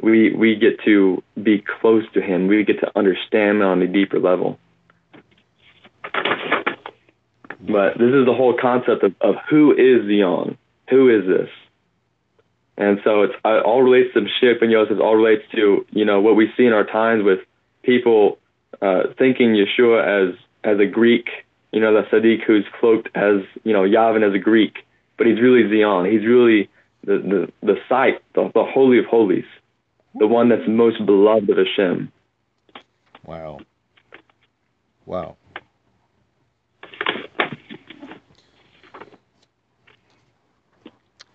we 0.00 0.32
we 0.32 0.54
get 0.54 0.80
to 0.84 1.22
be 1.42 1.58
close 1.80 2.04
to 2.14 2.20
him. 2.22 2.46
We 2.46 2.62
get 2.64 2.80
to 2.80 2.90
understand 2.96 3.58
him 3.58 3.62
on 3.66 3.82
a 3.82 3.88
deeper 3.88 4.20
level. 4.20 4.58
But 7.62 7.96
this 7.96 8.12
is 8.12 8.26
the 8.26 8.34
whole 8.34 8.56
concept 8.60 9.04
of, 9.04 9.14
of 9.20 9.36
who 9.48 9.72
is 9.72 10.06
Zion? 10.06 10.58
Who 10.90 11.08
is 11.08 11.26
this? 11.26 11.48
And 12.76 13.00
so 13.04 13.22
it's 13.22 13.34
it 13.44 13.64
all 13.64 13.82
relates 13.82 14.12
to 14.14 14.20
Mashiach 14.20 14.60
ben 14.60 14.70
Yosef. 14.70 14.98
All 14.98 15.14
relates 15.14 15.44
to 15.54 15.86
you 15.90 16.04
know 16.04 16.20
what 16.20 16.34
we 16.34 16.50
see 16.56 16.64
in 16.64 16.72
our 16.72 16.84
times 16.84 17.22
with 17.22 17.40
people 17.82 18.38
uh, 18.80 19.02
thinking 19.18 19.54
Yeshua 19.54 20.30
as 20.30 20.38
as 20.64 20.80
a 20.80 20.86
Greek, 20.86 21.28
you 21.72 21.80
know, 21.80 21.92
the 21.92 22.08
Sadiq 22.08 22.44
who's 22.44 22.64
cloaked 22.80 23.08
as 23.14 23.42
you 23.62 23.72
know 23.72 23.82
Yavan 23.82 24.26
as 24.26 24.34
a 24.34 24.38
Greek, 24.38 24.78
but 25.16 25.26
he's 25.26 25.40
really 25.40 25.68
Zion. 25.68 26.10
He's 26.10 26.26
really 26.26 26.68
the 27.04 27.18
the 27.62 27.66
the 27.66 27.76
site, 27.88 28.22
the, 28.34 28.50
the 28.54 28.64
holy 28.64 28.98
of 28.98 29.04
holies, 29.04 29.44
the 30.14 30.26
one 30.26 30.48
that's 30.48 30.66
most 30.66 31.04
beloved 31.04 31.50
of 31.50 31.58
Hashem. 31.58 32.10
Wow. 33.24 33.60
Wow. 35.04 35.36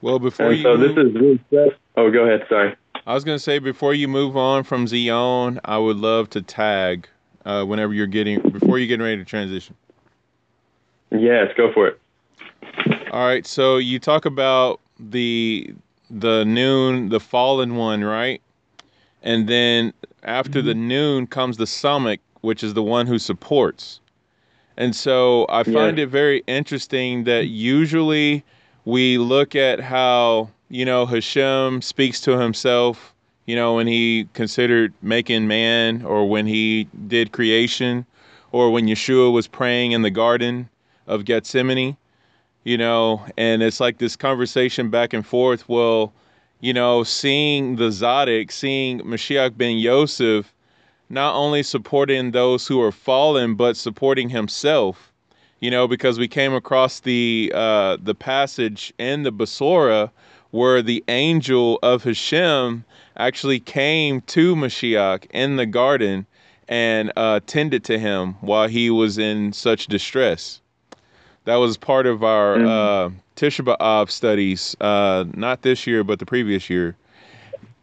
Well, 0.01 0.19
before 0.19 0.47
And 0.47 0.57
you, 0.57 0.63
so 0.63 0.77
this 0.77 0.95
is 0.97 1.71
Oh, 1.95 2.11
go 2.11 2.23
ahead. 2.25 2.45
Sorry. 2.47 2.75
I 3.05 3.13
was 3.13 3.23
gonna 3.23 3.39
say 3.39 3.59
before 3.59 3.93
you 3.93 4.07
move 4.07 4.37
on 4.37 4.63
from 4.63 4.85
Zion, 4.85 5.59
I 5.65 5.77
would 5.77 5.97
love 5.97 6.29
to 6.31 6.41
tag 6.41 7.07
uh, 7.45 7.63
whenever 7.63 7.93
you're 7.93 8.05
getting 8.05 8.41
before 8.41 8.77
you're 8.77 8.87
getting 8.87 9.03
ready 9.03 9.17
to 9.17 9.25
transition. 9.25 9.75
Yes, 11.11 11.51
go 11.55 11.71
for 11.73 11.87
it. 11.87 11.99
All 13.11 13.25
right, 13.25 13.45
so 13.45 13.77
you 13.77 13.99
talk 13.99 14.25
about 14.25 14.81
the 14.99 15.73
the 16.09 16.43
noon, 16.45 17.09
the 17.09 17.19
fallen 17.19 17.75
one, 17.75 18.03
right? 18.03 18.41
And 19.23 19.47
then 19.47 19.93
after 20.23 20.61
the 20.61 20.75
noon 20.75 21.27
comes 21.27 21.57
the 21.57 21.65
Samek, 21.65 22.19
which 22.41 22.63
is 22.63 22.73
the 22.73 22.83
one 22.83 23.07
who 23.07 23.17
supports. 23.19 23.99
And 24.77 24.95
so 24.95 25.45
I 25.49 25.63
find 25.63 25.97
Yeah. 25.97 26.03
it 26.03 26.09
very 26.09 26.43
interesting 26.45 27.23
that 27.23 27.47
usually 27.47 28.43
we 28.88 29.17
look 29.17 29.56
at 29.56 29.79
how, 29.82 30.50
you 30.70 30.86
know, 30.86 31.06
Hashem 31.06 31.82
speaks 31.82 32.22
to 32.22 32.38
himself, 32.39 33.13
you 33.46 33.56
know, 33.56 33.75
when 33.75 33.88
he 33.88 34.29
considered 34.34 34.94
making 35.01 35.48
man 35.48 36.03
or 36.03 36.29
when 36.29 36.46
he 36.46 36.88
did 37.08 37.34
creation 37.34 38.06
or 38.51 38.72
when 38.72 38.88
Yeshua 38.88 39.32
was 39.32 39.48
praying 39.48 39.91
in 39.91 40.03
the 40.03 40.12
garden 40.12 40.70
of 41.06 41.25
Gethsemane 41.25 41.98
you 42.67 42.77
know, 42.77 43.24
and 43.38 43.63
it's 43.63 43.79
like 43.79 43.98
this 43.98 44.17
conversation 44.17 44.89
back 44.89 45.13
and 45.13 45.25
forth. 45.25 45.70
Well, 45.70 46.12
you 46.60 46.74
know, 46.74 47.03
seeing 47.03 47.77
the 47.77 47.91
Sadiq, 47.91 48.51
seeing 48.51 49.00
Mashiach 49.00 49.58
ben 49.58 49.77
Yosef, 49.77 50.53
not 51.10 51.34
only 51.34 51.63
supporting 51.63 52.32
those 52.32 52.67
who 52.67 52.82
are 52.82 52.91
fallen, 52.91 53.56
but 53.56 53.77
supporting 53.77 54.27
himself, 54.27 55.13
you 55.59 55.71
know, 55.71 55.87
because 55.87 56.19
we 56.19 56.27
came 56.27 56.53
across 56.53 56.99
the 56.99 57.51
uh, 57.53 57.97
the 58.01 58.15
passage 58.15 58.93
in 58.97 59.23
the 59.23 59.31
Basora 59.31 60.11
where 60.51 60.81
the 60.81 61.03
angel 61.07 61.79
of 61.83 62.03
Hashem 62.03 62.85
actually 63.17 63.59
came 63.59 64.21
to 64.21 64.55
Mashiach 64.55 65.25
in 65.31 65.57
the 65.57 65.65
garden 65.65 66.25
and 66.69 67.11
uh, 67.15 67.39
tended 67.47 67.83
to 67.85 67.99
him 67.99 68.33
while 68.41 68.67
he 68.67 68.89
was 68.89 69.17
in 69.17 69.53
such 69.53 69.87
distress. 69.87 70.61
That 71.45 71.55
was 71.55 71.77
part 71.77 72.05
of 72.05 72.23
our 72.23 72.57
Mhm. 72.57 72.67
uh, 72.67 73.09
Tisha 73.35 73.63
B'Av 73.63 74.09
studies, 74.09 74.75
uh, 74.81 75.25
not 75.33 75.61
this 75.61 75.87
year, 75.87 76.03
but 76.03 76.19
the 76.19 76.25
previous 76.25 76.69
year. 76.69 76.95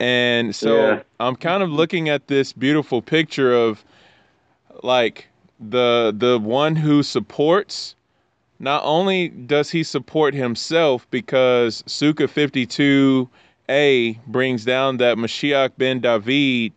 And 0.01 0.55
so 0.55 0.77
Yeah. 0.77 1.03
I'm 1.21 1.37
kind 1.37 1.63
of 1.63 1.71
looking 1.71 2.09
at 2.09 2.29
this 2.29 2.53
beautiful 2.53 3.01
picture 3.01 3.55
of 3.55 3.85
like 4.83 5.29
the 5.71 6.15
the 6.17 6.39
one 6.39 6.77
who 6.77 7.03
supports. 7.03 7.95
Not 8.61 8.83
only 8.85 9.29
does 9.29 9.71
he 9.71 9.83
support 9.83 10.33
himself 10.33 11.07
because 11.11 11.83
Sukkah 11.83 13.29
52a 13.69 14.19
brings 14.27 14.65
down 14.65 14.99
that 14.99 15.17
Mashiach 15.19 15.73
ben 15.77 16.01
David 16.01 16.73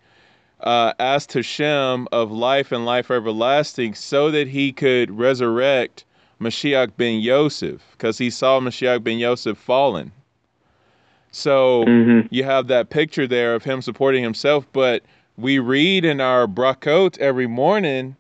uh, 0.60 0.94
asked 1.00 1.34
Hashem 1.34 2.08
of 2.12 2.32
life 2.32 2.72
and 2.72 2.86
life 2.86 3.12
everlasting 3.12 3.94
so 3.94 4.32
that 4.32 4.48
he 4.48 4.72
could 4.72 5.12
resurrect 5.12 6.04
Mashiach 6.42 6.92
ben 6.98 7.20
Yosef 7.20 7.82
because 7.92 8.18
he 8.18 8.30
saw 8.30 8.60
Mashiach 8.60 9.04
ben 9.04 9.20
Yosef 9.20 9.58
fallen. 9.58 10.12
So 11.32 11.86
hmm 11.86 12.22
you 12.30 12.44
have 12.44 12.68
that 12.68 12.90
picture 12.90 13.28
there 13.28 13.56
of 13.56 13.64
him 13.64 13.82
supporting 13.82 14.24
himself, 14.24 14.66
but 14.74 15.04
we 15.38 15.60
read 15.60 16.04
in 16.04 16.20
our 16.20 16.48
brakot 16.48 17.18
every 17.20 17.48
morning, 17.48 18.16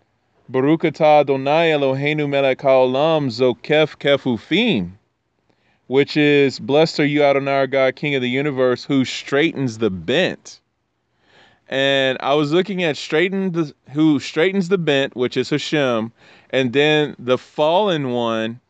Baruch 0.50 0.84
atah 0.84 1.22
Adonai 1.22 1.72
Eloheinu 1.72 2.30
melech 2.30 2.60
haolam 2.60 3.27
zokef 3.27 3.98
kefufim, 3.98 4.92
which 5.88 6.16
is, 6.16 6.58
blessed 6.58 7.01
are 7.01 7.06
you 7.06 7.22
Adonai 7.22 7.51
our 7.51 7.68
God, 7.68 7.98
King 7.98 8.16
of 8.16 8.22
the 8.22 8.30
universe, 8.30 8.86
who 8.86 9.04
straightens 9.04 9.80
the 9.80 9.89
bent. 9.89 10.62
And 11.68 12.18
I 12.22 12.34
was 12.36 12.54
looking 12.54 12.82
at 12.82 12.96
straighten 12.96 13.51
the 13.51 13.74
who 13.92 14.22
straightens 14.22 14.70
the 14.70 14.77
bent, 14.77 15.18
which 15.18 15.36
is 15.36 15.50
Hashem, 15.50 16.13
and 16.51 16.72
then 16.72 17.18
the 17.20 17.38
fallen 17.38 18.12
one 18.12 18.62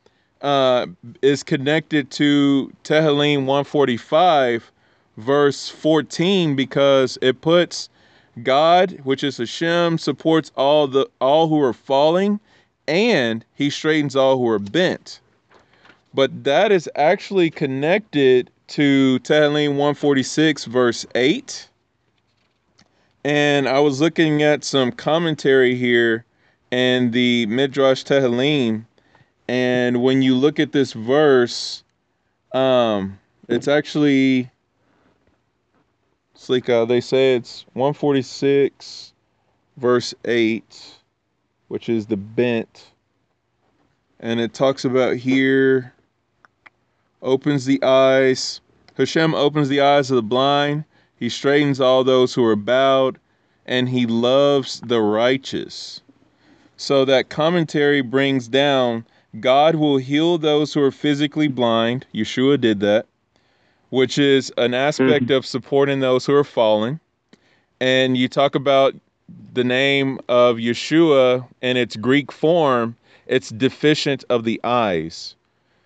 uh, 0.41 0.88
is 1.22 1.43
connected 1.43 2.10
to 2.12 2.74
Tehillim 2.86 3.46
145, 3.46 4.72
verse 5.17 5.69
14, 5.69 6.55
because 6.55 7.19
it 7.22 7.41
puts 7.41 7.89
God, 8.44 9.00
which 9.03 9.24
is 9.24 9.38
Hashem, 9.38 9.98
supports 9.98 10.51
all 10.56 10.88
the 10.88 11.10
all 11.20 11.48
who 11.48 11.62
are 11.62 11.74
falling, 11.74 12.39
and 12.88 13.44
He 13.56 13.70
straightens 13.70 14.15
all 14.15 14.38
who 14.38 14.48
are 14.48 14.60
bent. 14.60 15.20
But 16.13 16.44
that 16.44 16.72
is 16.72 16.89
actually 16.96 17.50
connected 17.50 18.50
to 18.70 19.20
Tehillim 19.20 19.70
146, 19.72 20.65
verse 20.65 21.06
8. 21.15 21.70
And 23.24 23.67
I 23.67 23.79
was 23.79 24.01
looking 24.01 24.41
at 24.41 24.63
some 24.63 24.91
commentary 24.91 25.75
here 25.75 26.25
and 26.72 27.13
the 27.13 27.46
Midrash 27.48 28.03
Tehillim, 28.03 28.86
and 29.48 30.01
when 30.03 30.22
you 30.22 30.36
look 30.36 30.60
at 30.60 30.74
this 30.74 30.94
verse, 30.94 31.84
um, 32.51 33.20
it's 33.48 33.67
actually 33.67 34.50
Slika, 36.38 36.84
uh, 36.84 36.86
they 36.86 37.01
say 37.01 37.36
it's 37.36 37.65
146 37.74 39.13
verse 39.75 40.13
8, 40.24 40.96
which 41.67 41.89
is 41.89 42.06
the 42.06 42.15
bent. 42.17 42.91
And 44.20 44.39
it 44.39 44.53
talks 44.53 44.86
about 44.86 45.17
here 45.17 45.94
opens 47.24 47.65
the 47.65 47.82
eyes. 47.84 48.62
Hashem 48.96 49.34
opens 49.34 49.67
the 49.67 49.82
eyes 49.82 50.12
of 50.12 50.15
the 50.15 50.22
blind. 50.22 50.86
He 51.15 51.27
straightens 51.29 51.82
all 51.82 52.03
those 52.03 52.36
who 52.36 52.46
are 52.46 52.56
bowed, 52.56 53.17
and 53.65 53.89
he 53.89 54.06
loves 54.06 54.79
the 54.82 55.01
righteous. 55.01 56.01
So 56.77 57.03
that 57.06 57.29
commentary 57.29 58.01
brings 58.01 58.48
down 58.48 59.06
God 59.39 59.75
will 59.75 59.98
heal 59.98 60.38
those 60.38 60.74
who 60.74 60.82
are 60.82 60.91
physically 60.91 61.48
blind. 61.48 62.06
Yeshua 62.13 62.62
did 62.62 62.79
that, 62.82 63.08
which 63.89 64.17
is 64.17 64.51
an 64.58 64.74
aspect 64.74 65.25
mm-hmm. 65.25 65.34
of 65.34 65.46
supporting 65.46 66.00
those 66.00 66.25
who 66.25 66.34
are 66.34 66.44
fallen. 66.44 67.00
and 67.79 68.17
you 68.17 68.27
talk 68.27 68.56
about 68.56 68.96
the 69.53 69.63
name 69.63 70.20
of 70.29 70.58
Yeshua 70.58 71.46
in 71.62 71.77
its 71.77 71.96
Greek 71.98 72.32
form, 72.32 72.96
it's 73.27 73.50
deficient 73.50 74.24
of 74.29 74.44
the 74.46 74.60
eyes. 74.63 75.36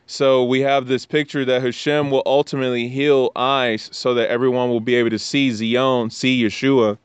So 0.07 0.43
we 0.43 0.59
have 0.61 0.87
this 0.87 1.05
picture 1.05 1.43
that 1.45 1.61
Hashem 1.61 2.11
will 2.11 2.23
ultimately 2.25 2.87
heal 2.87 3.31
eyes 3.35 3.89
so 3.91 4.13
that 4.13 4.29
everyone 4.29 4.69
will 4.69 4.79
be 4.81 4.95
able 4.95 5.09
to 5.09 5.19
see 5.19 5.51
Zion, 5.51 6.09
see 6.09 6.43
Yeshua. 6.43 6.97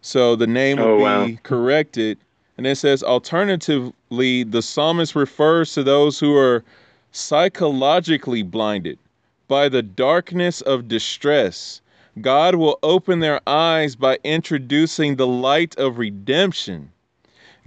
So 0.00 0.36
the 0.36 0.46
name 0.46 0.78
Oh, 0.78 0.96
will 0.96 1.02
wow. 1.02 1.26
be 1.26 1.38
corrected. 1.42 2.16
And 2.56 2.66
it 2.66 2.76
says, 2.76 3.02
alternatively, 3.02 4.44
the 4.44 4.62
psalmist 4.62 5.14
refers 5.14 5.72
to 5.74 5.82
those 5.82 6.18
who 6.18 6.36
are 6.36 6.64
psychologically 7.12 8.42
blinded 8.42 8.98
by 9.48 9.68
the 9.68 9.82
darkness 9.82 10.60
of 10.60 10.86
distress. 10.86 11.80
God 12.20 12.54
will 12.54 12.78
open 12.82 13.20
their 13.20 13.40
eyes 13.48 13.96
by 13.96 14.18
introducing 14.22 15.16
the 15.16 15.26
light 15.26 15.76
of 15.78 15.98
redemption. 15.98 16.92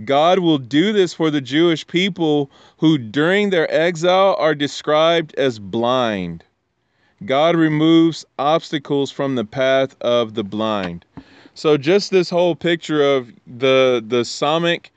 God 0.06 0.40
will 0.40 0.58
do 0.58 0.94
this 0.94 1.14
for 1.14 1.30
the 1.30 1.42
Jewish 1.42 1.86
people 1.86 2.50
who, 2.78 2.98
during 2.98 3.50
their 3.50 3.72
exile, 3.74 4.36
are 4.40 4.56
described 4.56 5.34
as 5.36 5.60
blind. 5.60 6.44
God 7.26 7.56
removes 7.56 8.26
obstacles 8.40 9.12
from 9.12 9.36
the 9.36 9.46
path 9.46 9.96
of 10.02 10.34
the 10.34 10.44
blind. 10.44 11.06
So, 11.54 11.78
just 11.78 12.10
this 12.12 12.30
whole 12.30 12.56
picture 12.56 13.04
of 13.04 13.32
the 13.46 14.04
the 14.06 14.22
Samic 14.22 14.90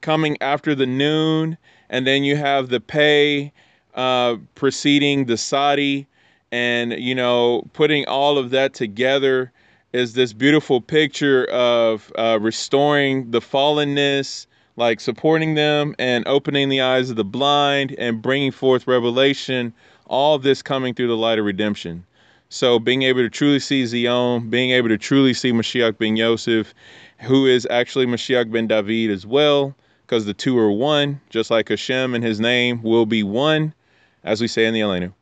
coming 0.00 0.36
after 0.40 0.74
the 0.74 0.86
noon, 0.86 1.58
and 1.90 2.06
then 2.06 2.22
you 2.22 2.36
have 2.36 2.68
the 2.68 2.80
pay 2.80 3.52
uh, 3.94 4.36
preceding 4.54 5.24
the 5.24 5.36
Sadi, 5.36 6.06
and 6.52 6.92
you 6.92 7.14
know, 7.14 7.68
putting 7.72 8.06
all 8.06 8.38
of 8.38 8.50
that 8.50 8.74
together 8.74 9.52
is 9.92 10.14
this 10.14 10.32
beautiful 10.32 10.80
picture 10.80 11.44
of 11.46 12.12
uh, 12.18 12.38
restoring 12.40 13.30
the 13.30 13.40
fallenness, 13.40 14.46
like 14.76 15.00
supporting 15.00 15.54
them 15.54 15.94
and 15.98 16.26
opening 16.28 16.68
the 16.68 16.80
eyes 16.80 17.08
of 17.08 17.16
the 17.16 17.24
blind 17.24 17.94
and 17.98 18.20
bringing 18.20 18.52
forth 18.52 18.86
revelation. 18.86 19.72
All 20.06 20.38
this 20.38 20.62
coming 20.62 20.94
through 20.94 21.08
the 21.08 21.16
light 21.16 21.38
of 21.38 21.44
redemption. 21.44 22.04
So 22.48 22.78
being 22.78 23.02
able 23.02 23.22
to 23.22 23.30
truly 23.30 23.58
see 23.58 23.84
Zion, 23.86 24.50
being 24.50 24.70
able 24.70 24.88
to 24.88 24.98
truly 24.98 25.34
see 25.34 25.50
Mashiach 25.50 25.98
ben 25.98 26.16
Yosef, 26.16 26.72
who 27.20 27.46
is 27.46 27.66
actually 27.70 28.06
Mashiach 28.06 28.52
ben 28.52 28.68
David 28.68 29.10
as 29.10 29.26
well, 29.26 29.74
because 30.02 30.26
the 30.26 30.34
two 30.34 30.56
are 30.58 30.70
one, 30.70 31.20
just 31.28 31.50
like 31.50 31.68
Hashem 31.68 32.14
and 32.14 32.22
his 32.22 32.38
name 32.38 32.82
will 32.82 33.06
be 33.06 33.24
one, 33.24 33.74
as 34.22 34.40
we 34.40 34.46
say 34.46 34.64
in 34.66 34.74
the 34.74 34.80
Aleinu. 34.80 35.12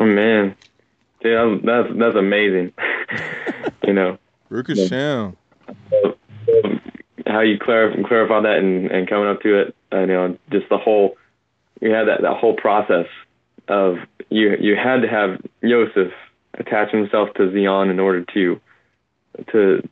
Oh 0.00 0.04
man, 0.06 0.54
yeah, 1.24 1.56
that's 1.62 1.88
that's 1.96 2.16
amazing. 2.16 2.72
you 3.84 3.92
know 3.92 4.18
Baruch 4.48 4.68
Hashem. 4.68 5.36
how 7.26 7.40
you 7.40 7.58
clarify 7.58 8.02
clarify 8.08 8.40
that 8.40 8.58
and, 8.58 8.90
and 8.90 9.08
coming 9.08 9.28
up 9.28 9.40
to 9.42 9.60
it. 9.60 9.76
uh, 9.92 10.00
You 10.00 10.06
know, 10.06 10.38
just 10.50 10.68
the 10.68 10.78
whole 10.78 11.16
you 11.80 11.90
had 11.90 12.08
that 12.08 12.22
that 12.22 12.36
whole 12.38 12.54
process 12.54 13.06
of 13.68 13.98
you 14.30 14.56
you 14.60 14.76
had 14.76 15.02
to 15.02 15.08
have 15.08 15.40
Joseph 15.62 16.12
attach 16.54 16.90
himself 16.90 17.28
to 17.34 17.50
Zion 17.52 17.90
in 17.90 18.00
order 18.00 18.24
to 18.34 18.60
to 19.52 19.88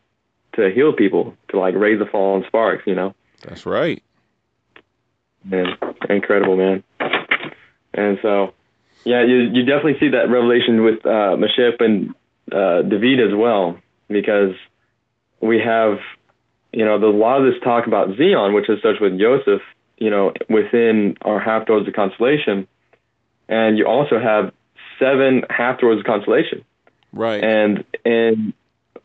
to 0.54 0.71
heal 0.71 0.92
people, 0.92 1.35
to 1.50 1.59
like 1.59 1.75
raise 1.75 1.99
the 1.99 2.07
fallen 2.07 2.45
sparks. 2.47 2.85
You 2.87 2.95
know. 2.95 3.14
That's 3.42 3.64
right. 3.66 4.02
Man, 5.45 5.76
incredible, 6.11 6.57
man. 6.57 6.83
And 7.95 8.19
so, 8.21 8.52
yeah, 9.04 9.25
you 9.25 9.38
you 9.52 9.64
definitely 9.64 9.99
see 9.99 10.09
that 10.11 10.28
revelation 10.30 10.83
with 10.83 11.04
uh, 11.07 11.37
and 11.80 12.14
uh, 12.52 12.83
David 12.83 13.21
as 13.21 13.35
well, 13.35 13.78
because 14.09 14.54
we 15.40 15.59
have, 15.61 15.99
you 16.73 16.85
know, 16.85 16.99
there's 16.99 17.14
a 17.14 17.16
lot 17.16 17.40
of 17.40 17.52
this 17.52 17.62
talk 17.62 17.87
about 17.87 18.16
Zion, 18.16 18.52
which 18.52 18.69
is 18.69 18.83
such 18.83 19.00
with 19.00 19.19
Joseph, 19.19 19.63
you 19.99 20.10
know, 20.10 20.32
within 20.49 21.17
our 21.23 21.41
half 21.41 21.67
doors 21.67 21.86
of 21.86 21.95
consolation, 21.95 22.67
and 23.49 23.78
you 23.78 23.86
also 23.86 24.19
have 24.19 24.52
seven 24.99 25.45
half 25.49 25.80
doors 25.80 25.99
of 26.00 26.04
consolation, 26.04 26.65
Right. 27.13 27.43
and 27.43 27.84
and 28.04 28.52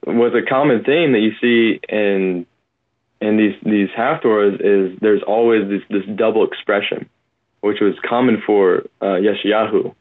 what's 0.04 0.36
a 0.36 0.48
common 0.48 0.84
theme 0.84 1.14
that 1.14 1.20
you 1.20 1.34
see 1.42 1.80
in 1.88 2.46
in 3.22 3.38
these 3.38 3.56
these 3.64 3.90
half 3.96 4.22
doors 4.22 4.60
is 4.60 5.00
there's 5.00 5.24
always 5.24 5.68
this 5.70 5.82
this 5.90 6.06
double 6.16 6.46
expression, 6.46 7.10
which 7.66 7.80
was 7.82 7.96
common 8.08 8.44
for 8.46 8.84
uh, 9.02 9.18
Yeshayahu. 9.18 9.96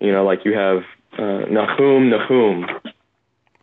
You 0.00 0.12
know, 0.12 0.24
like 0.24 0.46
you 0.46 0.54
have 0.54 0.82
uh, 1.18 1.44
Nahum, 1.50 2.08
Nahum, 2.08 2.66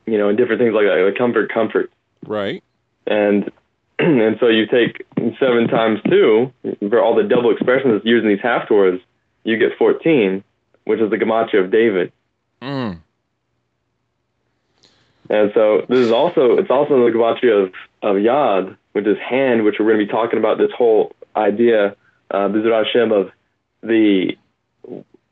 you 0.05 0.19
know, 0.19 0.29
and 0.29 0.37
different 0.37 0.61
things 0.61 0.73
like 0.75 0.85
that, 0.85 1.03
like 1.03 1.17
comfort, 1.17 1.51
comfort, 1.51 1.91
right. 2.27 2.63
and 3.07 3.51
and 3.99 4.37
so 4.39 4.47
you 4.49 4.67
take 4.67 5.03
seven 5.39 5.67
times 5.67 5.99
two 6.07 6.53
for 6.89 7.01
all 7.03 7.15
the 7.15 7.23
double 7.23 7.51
expressions 7.51 7.93
that's 7.93 8.05
used 8.05 8.23
in 8.23 8.29
these 8.29 8.41
half 8.41 8.69
doors, 8.69 9.01
you 9.43 9.57
get 9.57 9.77
fourteen, 9.79 10.43
which 10.85 10.99
is 10.99 11.09
the 11.09 11.17
gematria 11.17 11.63
of 11.65 11.71
David. 11.71 12.11
Mm. 12.61 12.99
And 15.31 15.51
so 15.55 15.85
this 15.89 15.99
is 15.99 16.11
also 16.11 16.57
it's 16.57 16.69
also 16.69 17.03
the 17.03 17.11
gematria 17.11 17.63
of 17.63 17.73
of 18.03 18.15
Yad, 18.17 18.77
which 18.91 19.07
is 19.07 19.17
hand, 19.17 19.65
which 19.65 19.77
we're 19.79 19.87
going 19.87 19.99
to 19.99 20.05
be 20.05 20.11
talking 20.11 20.37
about 20.37 20.59
this 20.59 20.71
whole 20.77 21.15
idea, 21.35 21.95
uh, 22.29 22.47
B'ezrat 22.47 22.85
Hashem 22.85 23.11
of 23.11 23.31
the 23.81 24.37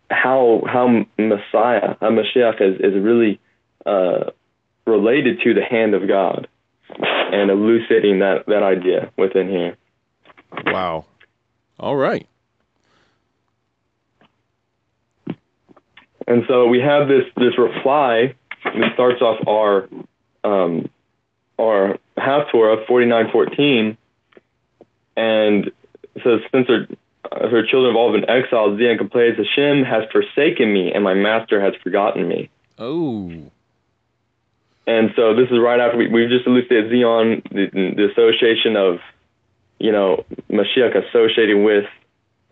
how 0.10 0.64
how 0.66 1.06
Messiah, 1.18 1.96
how 2.00 2.10
Mashiach 2.10 2.62
is 2.62 2.80
is 2.80 3.02
really 3.02 3.40
uh, 3.86 4.32
related 4.86 5.42
to 5.44 5.54
the 5.54 5.64
hand 5.64 5.94
of 5.94 6.08
God, 6.08 6.48
and 6.90 7.52
elucidating 7.52 8.20
that 8.20 8.46
that 8.48 8.64
idea 8.64 9.12
within 9.18 9.50
here. 9.50 9.78
Wow. 10.66 11.06
All 11.80 11.96
right. 11.96 12.28
And 16.28 16.44
so 16.48 16.68
we 16.68 16.80
have 16.80 17.08
this 17.08 17.24
this 17.36 17.58
reply 17.58 18.36
that 18.64 18.94
starts 18.94 19.22
off 19.22 19.48
our 19.48 19.88
um, 20.44 20.90
our 21.60 21.98
Haftarah 22.18 22.86
forty 22.88 23.06
nine 23.06 23.30
fourteen, 23.32 23.98
and 25.16 25.72
says 26.24 26.40
since 26.52 26.68
her, 27.32 27.66
children 27.66 27.94
have 27.94 27.96
all 27.96 28.12
been 28.12 28.30
exiled, 28.30 28.80
Zion 28.80 28.98
complains, 28.98 29.38
Hashem 29.38 29.84
has 29.84 30.04
forsaken 30.12 30.72
me, 30.72 30.92
and 30.94 31.04
my 31.04 31.14
master 31.14 31.62
has 31.62 31.74
forgotten 31.84 32.28
me. 32.28 32.50
Oh. 32.78 33.32
And 34.86 35.12
so 35.16 35.36
this 35.36 35.50
is 35.52 35.60
right 35.60 35.80
after 35.80 35.98
we, 35.98 36.08
we've 36.08 36.30
just 36.30 36.48
elucidated 36.48 36.92
Zion, 36.92 37.42
the, 37.52 37.94
the 37.96 38.10
association 38.12 38.76
of, 38.76 39.00
you 39.80 39.92
know, 39.92 40.26
Mashiach 40.50 40.96
associating 41.08 41.64
with 41.64 41.86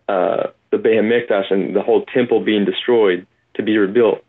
uh, 0.08 0.48
the 0.70 0.76
HaMikdash 0.76 1.50
and 1.50 1.74
the 1.74 1.82
whole 1.82 2.04
temple 2.04 2.44
being 2.44 2.64
destroyed 2.64 3.26
to 3.54 3.62
be 3.62 3.76
rebuilt. 3.78 4.22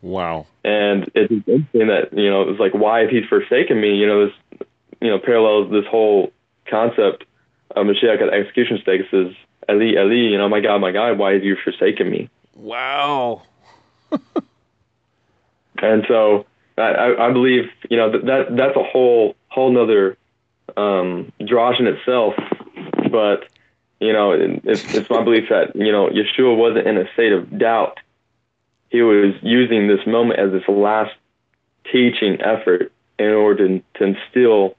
Wow. 0.00 0.46
And 0.64 1.10
it's 1.14 1.30
interesting 1.30 1.88
that, 1.88 2.08
you 2.12 2.30
know, 2.30 2.48
it's 2.48 2.60
like, 2.60 2.74
why 2.74 3.02
if 3.04 3.10
he's 3.10 3.26
forsaken 3.28 3.80
me, 3.80 3.96
you 3.96 4.06
know, 4.06 4.26
this, 4.26 4.34
you 5.00 5.10
know, 5.10 5.18
parallels 5.18 5.70
this 5.70 5.86
whole 5.90 6.32
concept 6.68 7.24
of 7.70 7.86
Mashiach 7.86 8.22
at 8.22 8.32
execution 8.32 8.78
stakes 8.82 9.08
is, 9.12 9.34
Eli, 9.68 10.00
Eli, 10.00 10.30
you 10.30 10.38
know, 10.38 10.48
my 10.48 10.60
God, 10.60 10.80
my 10.80 10.92
God, 10.92 11.18
why 11.18 11.32
have 11.32 11.44
you 11.44 11.56
forsaken 11.62 12.10
me? 12.10 12.28
Wow. 12.54 13.42
And 15.84 16.04
so 16.08 16.46
I, 16.78 17.14
I 17.18 17.32
believe, 17.32 17.64
you 17.90 17.96
know, 17.96 18.10
that, 18.10 18.24
that 18.26 18.56
that's 18.56 18.76
a 18.76 18.82
whole 18.82 19.36
whole 19.48 19.70
nother 19.70 20.16
um, 20.76 21.32
drosh 21.40 21.78
in 21.80 21.86
itself. 21.86 22.34
But 23.10 23.48
you 24.00 24.12
know, 24.12 24.32
it, 24.32 24.62
it's 24.64 24.94
it's 24.94 25.10
my 25.10 25.22
belief 25.22 25.48
that 25.50 25.76
you 25.76 25.92
know 25.92 26.08
Yeshua 26.08 26.56
wasn't 26.56 26.86
in 26.86 26.96
a 26.96 27.12
state 27.12 27.32
of 27.32 27.58
doubt. 27.58 28.00
He 28.90 29.02
was 29.02 29.34
using 29.42 29.88
this 29.88 30.06
moment 30.06 30.38
as 30.38 30.52
this 30.52 30.68
last 30.68 31.14
teaching 31.90 32.40
effort 32.40 32.92
in 33.18 33.30
order 33.30 33.68
to, 33.68 33.84
to 33.94 34.04
instill 34.04 34.76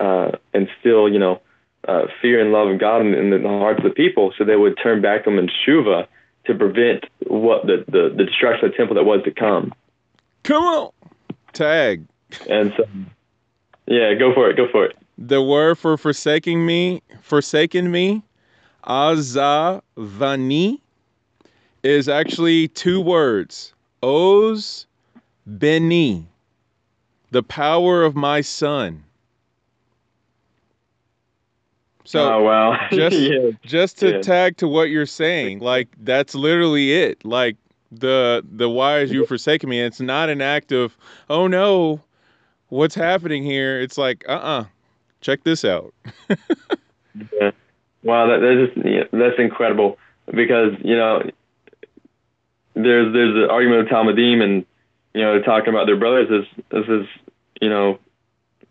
uh, 0.00 0.32
instill 0.52 1.08
you 1.08 1.18
know 1.18 1.40
uh, 1.88 2.02
fear 2.20 2.40
and 2.40 2.52
love 2.52 2.68
of 2.68 2.78
God 2.78 3.00
in, 3.00 3.14
in 3.14 3.30
the 3.30 3.48
hearts 3.48 3.78
of 3.78 3.84
the 3.84 3.90
people, 3.90 4.32
so 4.36 4.44
they 4.44 4.56
would 4.56 4.78
turn 4.82 5.00
back 5.02 5.24
to 5.24 5.30
Him 5.30 5.38
in 5.38 5.48
shuva 5.66 6.06
to 6.46 6.54
prevent 6.54 7.04
what 7.26 7.66
the, 7.66 7.84
the, 7.88 8.14
the 8.16 8.24
destruction 8.24 8.66
of 8.66 8.72
the 8.72 8.76
temple 8.76 8.94
that 8.96 9.04
was 9.04 9.22
to 9.24 9.30
come. 9.30 9.72
Come 10.42 10.64
on. 10.64 10.90
Tag. 11.52 12.04
And 12.48 12.72
so, 12.76 12.84
yeah, 13.86 14.14
go 14.14 14.32
for 14.34 14.50
it. 14.50 14.56
Go 14.56 14.66
for 14.70 14.86
it. 14.86 14.96
The 15.18 15.42
word 15.42 15.78
for 15.78 15.96
forsaking 15.96 16.64
me, 16.64 17.02
forsaken 17.20 17.90
me, 17.90 18.22
azavani, 18.84 20.80
is 21.82 22.08
actually 22.08 22.68
two 22.68 23.00
words. 23.00 23.74
Oz 24.02 24.86
beni, 25.46 26.26
the 27.30 27.42
power 27.42 28.02
of 28.02 28.16
my 28.16 28.40
son. 28.40 29.04
So 32.04 32.34
oh 32.34 32.42
wow, 32.42 32.78
just- 32.90 33.16
yeah. 33.16 33.50
just 33.62 33.98
to 33.98 34.12
Yeah. 34.12 34.20
tag 34.20 34.56
to 34.58 34.68
what 34.68 34.90
you're 34.90 35.06
saying, 35.06 35.60
like 35.60 35.88
that's 36.02 36.34
literally 36.34 36.92
it. 36.92 37.24
Like 37.24 37.56
the 37.90 38.44
the 38.50 38.68
why 38.68 39.00
is 39.00 39.12
you 39.12 39.26
forsaken 39.26 39.68
me. 39.68 39.80
It's 39.80 40.00
not 40.00 40.28
an 40.28 40.40
act 40.40 40.72
of 40.72 40.96
oh 41.30 41.46
no, 41.46 42.00
what's 42.68 42.94
happening 42.94 43.44
here? 43.44 43.80
It's 43.80 43.98
like, 43.98 44.24
uh 44.28 44.32
uh 44.32 44.64
check 45.20 45.44
this 45.44 45.64
out. 45.64 45.94
yeah. 46.28 47.50
Wow, 48.02 48.26
that, 48.26 48.38
that's 48.40 48.74
just 48.74 48.86
yeah, 48.86 49.04
that's 49.12 49.38
incredible 49.38 49.98
because 50.34 50.72
you 50.82 50.96
know 50.96 51.22
there's 52.74 53.12
there's 53.12 53.36
an 53.36 53.50
argument 53.50 53.82
of 53.82 53.86
talmidim 53.88 54.42
and 54.42 54.64
you 55.14 55.22
know 55.22 55.40
talking 55.40 55.68
about 55.68 55.86
their 55.86 55.96
brothers. 55.96 56.28
This 56.28 56.64
this 56.70 56.88
is 56.88 57.06
you 57.60 57.68
know 57.68 57.98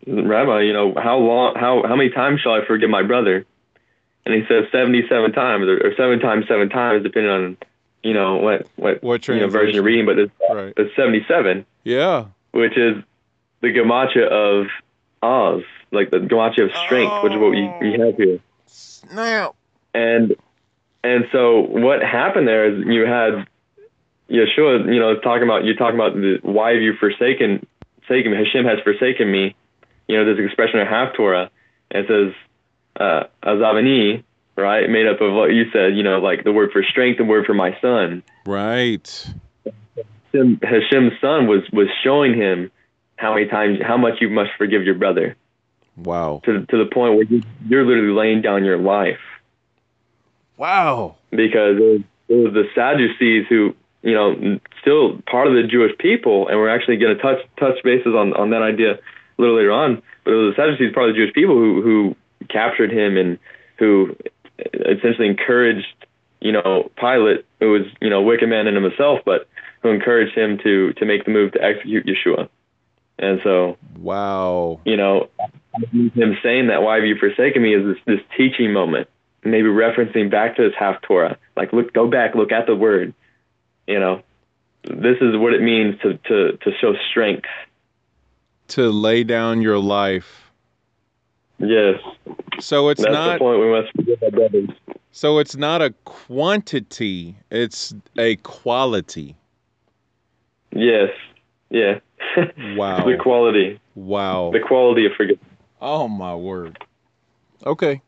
Rabbi, 0.06 0.62
you 0.62 0.72
know 0.72 0.94
how 0.96 1.18
long 1.18 1.54
how 1.54 1.82
how 1.86 1.94
many 1.96 2.10
times 2.10 2.40
shall 2.40 2.52
I 2.54 2.64
forgive 2.66 2.90
my 2.90 3.02
brother? 3.02 3.44
And 4.24 4.34
he 4.34 4.42
says 4.48 4.64
seventy 4.72 5.02
seven 5.08 5.32
times 5.32 5.66
or, 5.66 5.78
or 5.78 5.94
seven 5.96 6.18
times 6.20 6.46
seven 6.48 6.68
times 6.68 7.02
depending 7.02 7.30
on 7.30 7.56
you 8.02 8.14
know 8.14 8.36
what 8.36 8.66
what, 8.76 9.02
What 9.02 9.28
you 9.28 9.36
know, 9.40 9.48
version 9.48 9.74
you're 9.74 9.84
reading, 9.84 10.06
but 10.06 10.18
it's, 10.18 10.32
Right. 10.50 10.72
it's 10.76 10.94
seventy 10.96 11.24
seven, 11.28 11.64
Yeah. 11.84 12.26
which 12.52 12.76
is 12.76 13.02
the 13.60 13.68
gematria 13.68 14.26
of 14.28 14.66
Oz, 15.22 15.62
like 15.92 16.10
the 16.10 16.18
gematria 16.18 16.64
of 16.64 16.76
strength, 16.84 17.22
which 17.22 17.32
is 17.32 17.38
what 17.38 17.52
you, 17.56 17.72
you 17.80 18.04
have 18.04 18.16
here. 18.16 18.38
Snap. 18.66 19.54
and 19.94 20.34
and 21.04 21.26
so 21.32 21.60
what 21.60 22.02
happened 22.02 22.46
there 22.48 22.66
is 22.72 22.84
you 22.86 23.06
had 23.06 23.46
Yeshua, 24.30 24.92
you 24.92 24.98
know, 25.00 25.16
talking 25.18 25.42
about 25.44 25.64
you 25.64 25.76
talking 25.76 25.96
about 25.96 26.14
the, 26.14 26.38
why 26.42 26.72
have 26.72 26.80
you 26.82 26.94
forsaken, 26.98 27.66
forsaken 28.06 28.32
me? 28.32 28.38
Hashem 28.38 28.64
has 28.64 28.78
forsaken 28.84 29.30
me. 29.30 29.54
You 30.08 30.16
know, 30.18 30.34
this 30.34 30.44
expression 30.44 30.80
of 30.80 30.88
Haftarah. 30.88 31.48
And 31.90 32.04
it 32.04 32.08
says 32.08 32.34
uh, 33.00 33.24
azavani, 33.42 34.24
right? 34.56 34.88
Made 34.88 35.06
up 35.06 35.20
of 35.20 35.32
what 35.32 35.52
you 35.52 35.64
said. 35.72 35.96
You 35.96 36.02
know, 36.02 36.18
like 36.18 36.44
the 36.44 36.52
word 36.52 36.70
for 36.72 36.82
strength, 36.82 37.18
the 37.18 37.24
word 37.24 37.46
for 37.46 37.54
my 37.54 37.76
son. 37.80 38.22
Right. 38.46 39.26
Hashem, 40.32 40.60
Hashem's 40.62 41.12
son 41.20 41.46
was 41.46 41.62
was 41.72 41.88
showing 42.02 42.34
him 42.34 42.70
how 43.16 43.34
many 43.34 43.46
times, 43.48 43.78
how 43.86 43.96
much 43.96 44.14
you 44.20 44.28
must 44.30 44.50
forgive 44.58 44.82
your 44.84 44.94
brother, 44.94 45.36
Wow. 45.96 46.40
to 46.44 46.66
to 46.66 46.78
the 46.78 46.90
point 46.92 47.14
where 47.14 47.24
you, 47.24 47.42
you're 47.68 47.84
literally 47.86 48.12
laying 48.14 48.42
down 48.42 48.64
your 48.64 48.78
life. 48.78 49.20
Wow. 50.56 51.16
because 51.30 51.76
it 51.76 51.80
was, 51.80 52.00
it 52.28 52.34
was 52.34 52.52
the 52.54 52.64
Sadducees 52.74 53.46
who, 53.48 53.74
you 54.02 54.14
know, 54.14 54.58
still 54.80 55.20
part 55.30 55.48
of 55.48 55.54
the 55.54 55.64
Jewish 55.64 55.96
people, 55.98 56.48
and 56.48 56.56
we're 56.58 56.68
actually 56.74 56.96
going 56.96 57.16
to 57.16 57.22
touch 57.22 57.38
touch 57.58 57.82
bases 57.84 58.14
on, 58.14 58.32
on 58.34 58.50
that 58.50 58.62
idea 58.62 58.92
a 58.92 58.98
little 59.42 59.56
later 59.56 59.72
on. 59.72 60.02
But 60.24 60.32
it 60.32 60.36
was 60.36 60.54
the 60.56 60.62
Sadducees, 60.62 60.94
part 60.94 61.08
of 61.08 61.14
the 61.14 61.20
Jewish 61.20 61.34
people, 61.34 61.56
who 61.56 61.82
who 61.82 62.16
captured 62.48 62.92
him 62.92 63.16
and 63.16 63.38
who 63.78 64.16
essentially 64.58 65.28
encouraged, 65.28 65.86
you 66.40 66.52
know, 66.52 66.90
Pilate, 66.96 67.44
who 67.60 67.72
was 67.72 67.82
you 68.00 68.10
know 68.10 68.18
a 68.18 68.22
wicked 68.22 68.48
man 68.48 68.66
in 68.66 68.74
himself, 68.74 69.20
but 69.24 69.48
who 69.82 69.90
encouraged 69.90 70.36
him 70.36 70.58
to 70.58 70.92
to 70.94 71.04
make 71.04 71.24
the 71.24 71.30
move 71.30 71.52
to 71.52 71.62
execute 71.62 72.06
Yeshua. 72.06 72.48
And 73.18 73.40
so, 73.44 73.76
Wow. 73.98 74.80
you 74.84 74.96
know, 74.96 75.28
him 75.92 76.36
saying 76.42 76.68
that, 76.68 76.82
"Why 76.82 76.96
have 76.96 77.04
you 77.04 77.16
forsaken 77.16 77.62
me?" 77.62 77.74
is 77.74 77.84
this 77.84 77.98
this 78.06 78.20
teaching 78.36 78.72
moment, 78.72 79.08
maybe 79.44 79.68
referencing 79.68 80.30
back 80.30 80.56
to 80.56 80.62
his 80.62 80.72
Haftarah. 80.72 81.36
Like, 81.56 81.72
look, 81.72 81.92
go 81.92 82.06
back, 82.08 82.34
look 82.34 82.52
at 82.52 82.66
the 82.66 82.74
word. 82.74 83.14
You 83.86 84.00
know, 84.00 84.22
this 84.84 85.18
is 85.20 85.36
what 85.36 85.54
it 85.54 85.62
means 85.62 86.00
to 86.00 86.18
to 86.28 86.56
to 86.56 86.72
show 86.80 86.94
strength. 87.10 87.48
To 88.72 88.90
lay 88.90 89.22
down 89.22 89.60
your 89.60 89.78
life. 89.78 90.50
Yes, 91.58 92.00
So 92.58 92.88
it's 92.88 93.02
that's 93.02 93.14
the 93.14 93.38
point. 93.38 93.60
We 93.60 93.70
must 93.70 93.92
forgive 93.94 94.22
our 94.22 94.30
brothers. 94.30 94.68
so 95.12 95.38
it's 95.38 95.54
not 95.56 95.80
a 95.82 95.90
quantity, 96.04 97.36
it's 97.50 97.94
a 98.18 98.36
quality. 98.36 99.36
Yes, 100.72 101.10
yeah. 101.70 101.98
Wow. 102.76 103.04
the 103.04 103.16
quality, 103.20 103.78
Wow. 103.94 104.50
the 104.52 104.60
quality 104.60 105.04
of 105.06 105.12
forgiveness. 105.12 105.46
Oh 105.82 106.08
my 106.08 106.34
word. 106.34 106.78
Okay. 107.66 108.00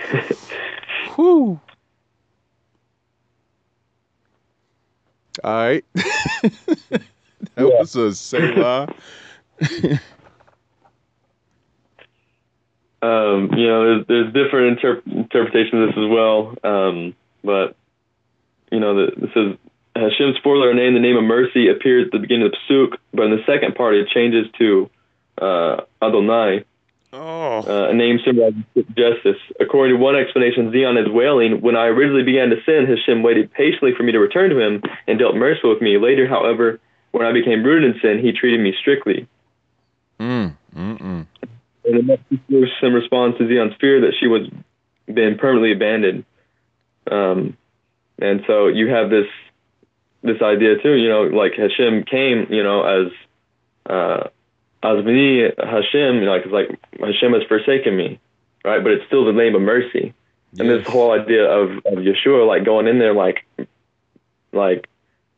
Whew. 1.14 1.60
All 5.44 5.52
right. 5.52 5.84
that 7.54 7.66
Yeah. 7.68 7.78
was 7.78 7.94
a 7.96 8.14
Selah. 8.14 8.88
Um, 13.02 13.50
you 13.54 13.66
know, 13.66 13.84
there's 13.84 14.06
there's 14.06 14.32
different 14.32 14.78
interp- 14.80 15.06
interpretations 15.06 15.74
of 15.74 15.88
this 15.88 15.98
as 15.98 16.08
well. 16.10 16.54
Um, 16.64 17.14
but 17.42 17.76
you 18.72 18.80
know, 18.80 18.94
the, 19.06 19.12
this 19.16 19.30
is 19.36 19.58
Hashem's 19.94 20.38
four-letter 20.42 20.74
name. 20.74 20.94
The 20.94 21.00
name 21.00 21.16
of 21.16 21.24
mercy 21.24 21.68
appears 21.68 22.06
at 22.06 22.12
the 22.12 22.18
beginning 22.18 22.46
of 22.46 22.52
the 22.52 22.58
psuk, 22.74 22.96
but 23.12 23.24
in 23.26 23.30
the 23.32 23.42
second 23.46 23.74
part 23.74 23.94
it 23.94 24.08
changes 24.08 24.46
to 24.58 24.88
uh, 25.40 25.82
Adonai, 26.02 26.64
Oh. 27.12 27.60
uh, 27.62 27.90
a 27.90 27.94
name 27.94 28.18
symbolizing 28.24 28.64
justice. 28.96 29.36
According 29.60 29.96
to 29.96 30.02
one 30.02 30.16
explanation, 30.16 30.72
Zion 30.72 30.96
is 30.96 31.08
wailing, 31.08 31.60
When 31.60 31.76
I 31.76 31.86
originally 31.86 32.24
began 32.24 32.50
to 32.50 32.56
sin, 32.64 32.86
Hashem 32.86 33.22
waited 33.22 33.52
patiently 33.52 33.92
for 33.94 34.02
me 34.02 34.10
to 34.12 34.18
return 34.18 34.50
to 34.50 34.58
him 34.58 34.82
and 35.06 35.18
dealt 35.18 35.36
mercy 35.36 35.60
with 35.68 35.80
me. 35.82 35.96
Later, 35.98 36.26
however, 36.26 36.80
when 37.14 37.24
I 37.24 37.32
became 37.32 37.62
rooted 37.62 37.94
in 37.94 38.00
sin, 38.00 38.18
he 38.18 38.32
treated 38.32 38.58
me 38.58 38.74
strictly. 38.80 39.28
Mm. 40.18 40.56
Mm-mm. 40.76 41.26
And 41.84 41.94
the 41.94 42.02
next 42.02 42.82
in 42.82 42.92
response 42.92 43.38
to 43.38 43.46
Zion's 43.46 43.74
fear 43.80 44.00
that 44.00 44.14
she 44.18 44.26
was 44.26 44.48
been 45.06 45.38
permanently 45.38 45.70
abandoned. 45.70 46.24
Um, 47.08 47.56
and 48.18 48.42
so 48.48 48.66
you 48.66 48.88
have 48.88 49.10
this 49.10 49.28
this 50.22 50.42
idea 50.42 50.82
too, 50.82 50.94
you 50.94 51.08
know, 51.08 51.22
like 51.22 51.52
Hashem 51.54 52.02
came, 52.02 52.48
you 52.50 52.64
know, 52.64 52.82
as 52.82 53.12
uh, 53.86 54.28
Azmini 54.82 55.54
Hashem, 55.56 56.16
you 56.16 56.24
know, 56.24 56.32
like, 56.32 56.44
it's 56.46 56.52
like 56.52 56.80
Hashem 56.98 57.32
has 57.32 57.42
forsaken 57.44 57.96
me, 57.96 58.18
right? 58.64 58.82
But 58.82 58.90
it's 58.90 59.06
still 59.06 59.24
the 59.24 59.32
name 59.32 59.54
of 59.54 59.62
mercy. 59.62 60.14
Yes. 60.52 60.60
And 60.60 60.68
this 60.68 60.86
whole 60.88 61.12
idea 61.12 61.44
of, 61.44 61.76
of 61.86 61.98
Yeshua, 61.98 62.44
like 62.44 62.64
going 62.64 62.88
in 62.88 62.98
there, 62.98 63.14
like, 63.14 63.46
like 64.52 64.88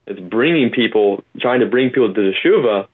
it's 0.06 0.20
bringing 0.20 0.70
people, 0.70 1.24
trying 1.40 1.60
to 1.60 1.66
bring 1.66 1.90
people 1.90 2.14
to 2.14 2.20
the 2.20 2.32
Shuva 2.44 2.86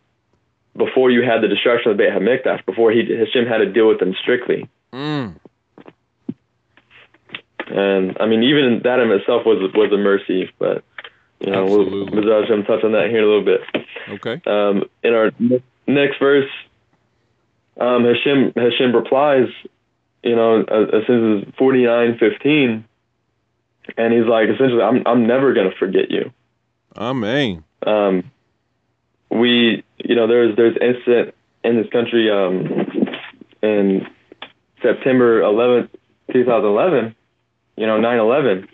before 0.76 1.10
you 1.10 1.22
had 1.22 1.42
the 1.42 1.48
destruction 1.48 1.90
of 1.90 1.98
the 1.98 2.04
Beit 2.04 2.12
Hamikdash, 2.12 2.64
before 2.64 2.90
he 2.90 3.00
Hashem 3.00 3.46
had 3.46 3.58
to 3.58 3.66
deal 3.66 3.88
with 3.88 4.00
them 4.00 4.14
strictly. 4.20 4.68
Mm. 4.92 5.36
And 7.68 8.16
I 8.18 8.26
mean, 8.26 8.42
even 8.42 8.80
that 8.84 8.98
in 8.98 9.10
itself 9.10 9.44
was 9.44 9.72
was 9.74 9.92
a 9.92 9.98
mercy. 9.98 10.50
But 10.58 10.84
you 11.40 11.50
know, 11.50 11.64
we'll, 11.66 11.82
Absolutely. 11.82 12.32
Hashem 12.32 12.64
touch 12.64 12.84
on 12.84 12.92
that 12.92 13.08
here 13.10 13.18
in 13.18 13.24
a 13.24 13.26
little 13.26 13.44
bit. 13.44 13.60
Okay. 14.08 14.40
Um, 14.46 14.84
in 15.02 15.14
our 15.14 15.30
next 15.86 16.18
verse, 16.18 16.50
um, 17.78 18.04
Hashem 18.04 18.52
Hashem 18.56 18.94
replies, 18.94 19.48
you 20.22 20.36
know, 20.36 20.62
as, 20.62 20.88
as 20.92 21.06
soon 21.06 21.38
as 21.38 21.54
forty 21.58 21.84
nine 21.84 22.18
fifteen, 22.18 22.84
and 23.96 24.12
he's 24.12 24.26
like, 24.26 24.48
essentially, 24.48 24.82
I'm 24.82 25.02
I'm 25.06 25.26
never 25.26 25.52
gonna 25.52 25.72
forget 25.78 26.10
you. 26.10 26.32
Amen. 26.96 27.64
Um, 27.86 28.30
we, 29.30 29.82
you 29.98 30.14
know, 30.14 30.26
there's 30.26 30.56
there's 30.56 30.76
incident 30.80 31.34
in 31.64 31.76
this 31.76 31.90
country 31.90 32.30
um, 32.30 32.66
in 33.62 34.06
September 34.82 35.40
11th, 35.40 35.88
2011. 36.32 37.14
You 37.76 37.86
know, 37.86 37.98
9/11, 37.98 38.68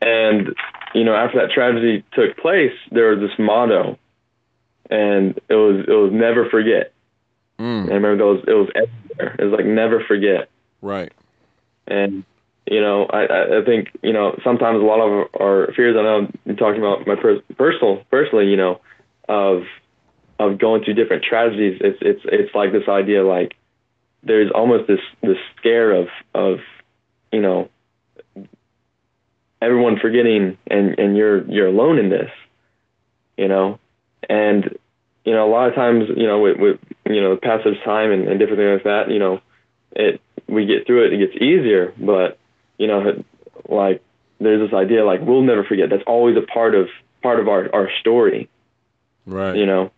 and 0.00 0.54
you 0.94 1.04
know, 1.04 1.14
after 1.14 1.38
that 1.40 1.50
tragedy 1.52 2.02
took 2.12 2.36
place, 2.38 2.72
there 2.90 3.10
was 3.14 3.20
this 3.20 3.38
motto, 3.38 3.98
and 4.88 5.38
it 5.50 5.54
was 5.54 5.84
it 5.86 5.92
was 5.92 6.12
never 6.12 6.48
forget. 6.48 6.92
And 7.58 7.88
Mm. 7.88 7.90
I 7.90 7.94
remember 7.94 8.16
those 8.16 8.44
it 8.46 8.52
was 8.52 8.68
everywhere. 8.74 9.36
It 9.38 9.44
was 9.44 9.52
like 9.52 9.66
never 9.66 10.00
forget. 10.00 10.48
Right. 10.80 11.12
And 11.86 12.24
you 12.66 12.80
know, 12.80 13.06
I- 13.06 13.58
I, 13.58 13.64
think 13.64 13.88
you 14.02 14.12
know 14.12 14.38
sometimes 14.42 14.80
a 14.80 14.84
lot 14.84 15.00
of 15.00 15.28
our 15.40 15.72
fears. 15.74 15.96
I 15.96 16.02
know 16.02 16.28
I'm 16.46 16.56
talking 16.56 16.80
about 16.80 17.06
my 17.06 17.14
per- 17.14 17.42
personal, 17.56 18.02
personally, 18.10 18.46
you 18.48 18.56
know, 18.56 18.80
of 19.28 19.64
of 20.38 20.58
going 20.58 20.84
through 20.84 20.94
different 20.94 21.24
tragedies. 21.24 21.80
It's 21.80 21.98
it's 22.00 22.20
it's 22.24 22.54
like 22.54 22.72
this 22.72 22.88
idea 22.88 23.24
like 23.24 23.54
there's 24.22 24.50
almost 24.50 24.88
this 24.88 25.00
this 25.22 25.38
scare 25.56 25.92
of 25.92 26.08
of 26.34 26.58
you 27.32 27.40
know 27.40 27.68
everyone 29.62 29.98
forgetting 30.00 30.58
and 30.66 30.98
and 30.98 31.16
you're 31.16 31.44
you're 31.50 31.68
alone 31.68 31.98
in 31.98 32.10
this, 32.10 32.30
you 33.36 33.48
know, 33.48 33.78
and 34.28 34.76
you 35.24 35.32
know 35.32 35.48
a 35.48 35.50
lot 35.50 35.68
of 35.68 35.74
times 35.74 36.04
you 36.16 36.26
know 36.26 36.40
with, 36.40 36.58
with 36.58 36.80
you 37.08 37.20
know 37.20 37.34
the 37.36 37.40
passage 37.40 37.76
of 37.76 37.84
time 37.84 38.10
and, 38.10 38.28
and 38.28 38.38
different 38.40 38.58
things 38.58 38.74
like 38.74 38.84
that, 38.84 39.12
you 39.12 39.18
know, 39.18 39.40
it 39.92 40.20
we 40.48 40.66
get 40.66 40.86
through 40.86 41.06
it, 41.06 41.12
it 41.12 41.18
gets 41.18 41.42
easier, 41.42 41.92
but 41.98 42.38
you 42.78 42.86
know, 42.86 43.24
like 43.68 44.02
there's 44.40 44.68
this 44.68 44.76
idea 44.76 45.04
like 45.04 45.20
we'll 45.20 45.42
never 45.42 45.64
forget. 45.64 45.90
That's 45.90 46.02
always 46.06 46.36
a 46.36 46.42
part 46.42 46.74
of 46.74 46.88
part 47.22 47.40
of 47.40 47.48
our 47.48 47.68
our 47.74 47.88
story, 48.00 48.48
Right. 49.24 49.56
you 49.56 49.66
know, 49.66 49.90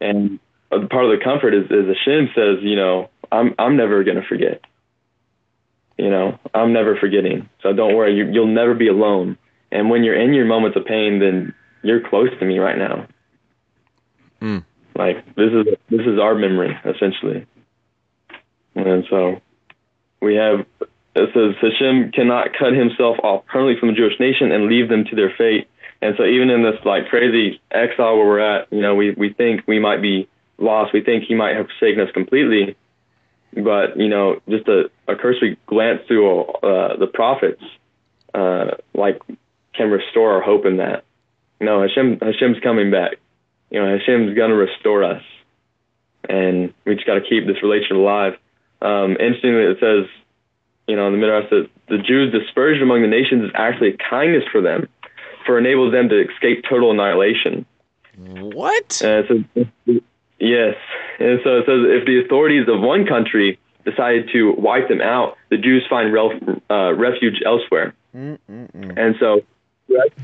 and 0.00 0.38
part 0.70 1.04
of 1.04 1.18
the 1.18 1.20
comfort 1.22 1.54
is 1.54 1.64
is 1.70 1.86
Hashem 1.86 2.30
says, 2.34 2.58
you 2.62 2.76
know, 2.76 3.10
I'm 3.32 3.54
I'm 3.58 3.76
never 3.76 4.04
gonna 4.04 4.24
forget. 4.28 4.60
You 5.98 6.10
know, 6.10 6.38
I'm 6.52 6.72
never 6.72 6.96
forgetting. 6.96 7.48
So 7.62 7.72
don't 7.72 7.94
worry, 7.96 8.14
you, 8.14 8.30
you'll 8.30 8.54
never 8.54 8.74
be 8.74 8.88
alone. 8.88 9.38
And 9.72 9.88
when 9.88 10.04
you're 10.04 10.20
in 10.20 10.34
your 10.34 10.44
moments 10.44 10.76
of 10.76 10.84
pain, 10.84 11.20
then 11.20 11.54
you're 11.82 12.06
close 12.06 12.28
to 12.38 12.44
me 12.44 12.58
right 12.58 12.76
now. 12.76 13.06
Mm. 14.42 14.64
Like 14.94 15.24
this 15.34 15.52
is 15.52 15.66
this 15.90 16.06
is 16.06 16.18
our 16.18 16.34
memory 16.34 16.76
essentially, 16.84 17.46
and 18.74 19.04
so 19.08 19.40
we 20.20 20.36
have 20.36 20.66
it 21.16 21.30
says 21.34 21.54
Hashem 21.60 22.12
cannot 22.12 22.48
cut 22.58 22.72
himself 22.72 23.16
off 23.22 23.46
permanently 23.46 23.80
from 23.80 23.88
the 23.90 23.94
Jewish 23.94 24.18
nation 24.20 24.52
and 24.52 24.66
leave 24.66 24.88
them 24.88 25.04
to 25.06 25.16
their 25.16 25.32
fate. 25.36 25.68
And 26.02 26.14
so 26.16 26.24
even 26.24 26.50
in 26.50 26.62
this 26.62 26.76
like 26.84 27.08
crazy 27.08 27.60
exile 27.70 28.16
where 28.16 28.26
we're 28.26 28.40
at, 28.40 28.70
you 28.70 28.80
know, 28.80 28.94
we, 28.94 29.12
we 29.12 29.32
think 29.32 29.62
we 29.66 29.78
might 29.78 30.02
be 30.02 30.28
lost. 30.58 30.92
We 30.92 31.00
think 31.00 31.24
he 31.24 31.34
might 31.34 31.56
have 31.56 31.66
forsaken 31.66 32.00
us 32.06 32.12
completely. 32.12 32.76
But, 33.54 33.96
you 33.96 34.08
know, 34.08 34.40
just 34.48 34.68
a, 34.68 34.90
a 35.08 35.16
cursory 35.16 35.58
glance 35.66 36.02
through 36.06 36.44
uh, 36.44 36.96
the 36.98 37.06
prophets, 37.06 37.62
uh, 38.34 38.72
like 38.92 39.22
can 39.72 39.90
restore 39.90 40.34
our 40.34 40.42
hope 40.42 40.66
in 40.66 40.76
that. 40.76 41.04
No, 41.60 41.80
Hashem, 41.80 42.18
Hashem's 42.20 42.60
coming 42.62 42.90
back. 42.90 43.16
You 43.70 43.80
know, 43.80 43.96
Hashem's 43.96 44.36
going 44.36 44.50
to 44.50 44.56
restore 44.56 45.02
us. 45.04 45.22
And 46.28 46.74
we 46.84 46.94
just 46.96 47.06
got 47.06 47.14
to 47.14 47.22
keep 47.22 47.46
this 47.46 47.62
relationship 47.62 47.96
alive. 47.96 48.34
Um, 48.82 49.12
interestingly, 49.12 49.62
it 49.62 49.78
says, 49.80 50.06
you 50.86 50.96
know, 50.96 51.06
in 51.06 51.12
the 51.12 51.18
Midrash 51.18 51.50
that 51.50 51.68
the 51.88 51.98
Jews' 51.98 52.32
dispersion 52.32 52.82
among 52.82 53.02
the 53.02 53.08
nations 53.08 53.44
is 53.44 53.50
actually 53.54 53.94
a 53.94 53.96
kindness 53.96 54.44
for 54.50 54.60
them, 54.60 54.88
for 55.44 55.58
enables 55.58 55.92
them 55.92 56.08
to 56.08 56.28
escape 56.28 56.64
total 56.68 56.90
annihilation. 56.90 57.66
What? 58.18 59.02
Uh, 59.02 59.26
so, 59.28 59.44
yes. 60.38 60.76
And 61.18 61.40
so 61.44 61.58
it 61.58 61.66
says 61.66 61.80
if 62.00 62.06
the 62.06 62.22
authorities 62.24 62.66
of 62.68 62.80
one 62.80 63.06
country 63.06 63.58
decided 63.84 64.30
to 64.32 64.52
wipe 64.52 64.88
them 64.88 65.00
out, 65.00 65.36
the 65.50 65.56
Jews 65.56 65.84
find 65.88 66.12
rel- 66.12 66.38
uh, 66.70 66.94
refuge 66.94 67.42
elsewhere. 67.44 67.94
Mm-mm-mm. 68.14 68.96
And 68.96 69.16
so 69.20 69.42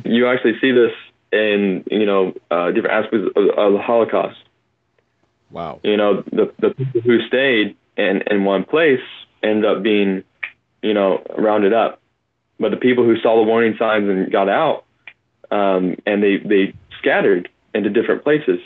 you 0.04 0.26
actually 0.26 0.58
see 0.60 0.72
this 0.72 0.92
in, 1.32 1.84
you 1.90 2.06
know, 2.06 2.34
uh, 2.50 2.70
different 2.72 3.04
aspects 3.04 3.28
of, 3.36 3.48
of 3.56 3.72
the 3.74 3.78
Holocaust. 3.80 4.38
Wow. 5.50 5.80
You 5.82 5.96
know, 5.96 6.22
the, 6.32 6.52
the 6.58 6.70
people 6.70 7.02
who 7.02 7.26
stayed 7.26 7.76
in, 7.96 8.22
in 8.30 8.44
one 8.44 8.64
place 8.64 9.00
end 9.42 9.64
up 9.64 9.82
being 9.82 10.24
you 10.82 10.94
know, 10.94 11.22
rounded 11.36 11.72
up. 11.72 12.00
But 12.58 12.70
the 12.70 12.76
people 12.76 13.04
who 13.04 13.16
saw 13.20 13.36
the 13.36 13.42
warning 13.42 13.74
signs 13.78 14.08
and 14.08 14.30
got 14.30 14.48
out, 14.48 14.84
um, 15.50 15.96
and 16.06 16.22
they, 16.22 16.36
they 16.38 16.74
scattered 16.98 17.48
into 17.74 17.90
different 17.90 18.22
places, 18.22 18.60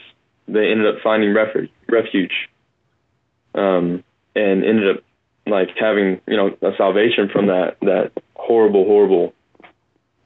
they 0.49 0.71
ended 0.71 0.87
up 0.87 1.03
finding 1.03 1.35
refuge, 1.35 1.71
refuge 1.89 2.49
um, 3.55 4.05
and 4.35 4.65
ended 4.65 4.97
up 4.97 5.03
like 5.47 5.71
having, 5.79 6.21
you 6.27 6.37
know, 6.37 6.57
a 6.63 6.77
salvation 6.77 7.29
from 7.29 7.47
that, 7.47 7.77
that 7.83 8.13
horrible, 8.35 8.85
horrible 8.85 9.33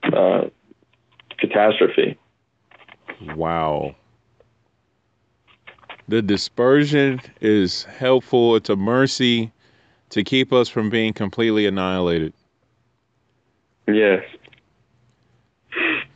uh, 0.03 0.49
catastrophe. 1.39 2.19
Wow. 3.37 3.95
The 6.09 6.23
dispersion 6.23 7.21
is 7.41 7.85
helpful. 7.85 8.57
It's 8.57 8.69
a 8.69 8.77
mercy 8.77 9.53
to 10.11 10.25
keep 10.25 10.53
us 10.53 10.69
from 10.69 10.91
being 10.91 11.13
completely 11.13 11.67
annihilated. 11.67 12.33
Yes. 13.87 14.25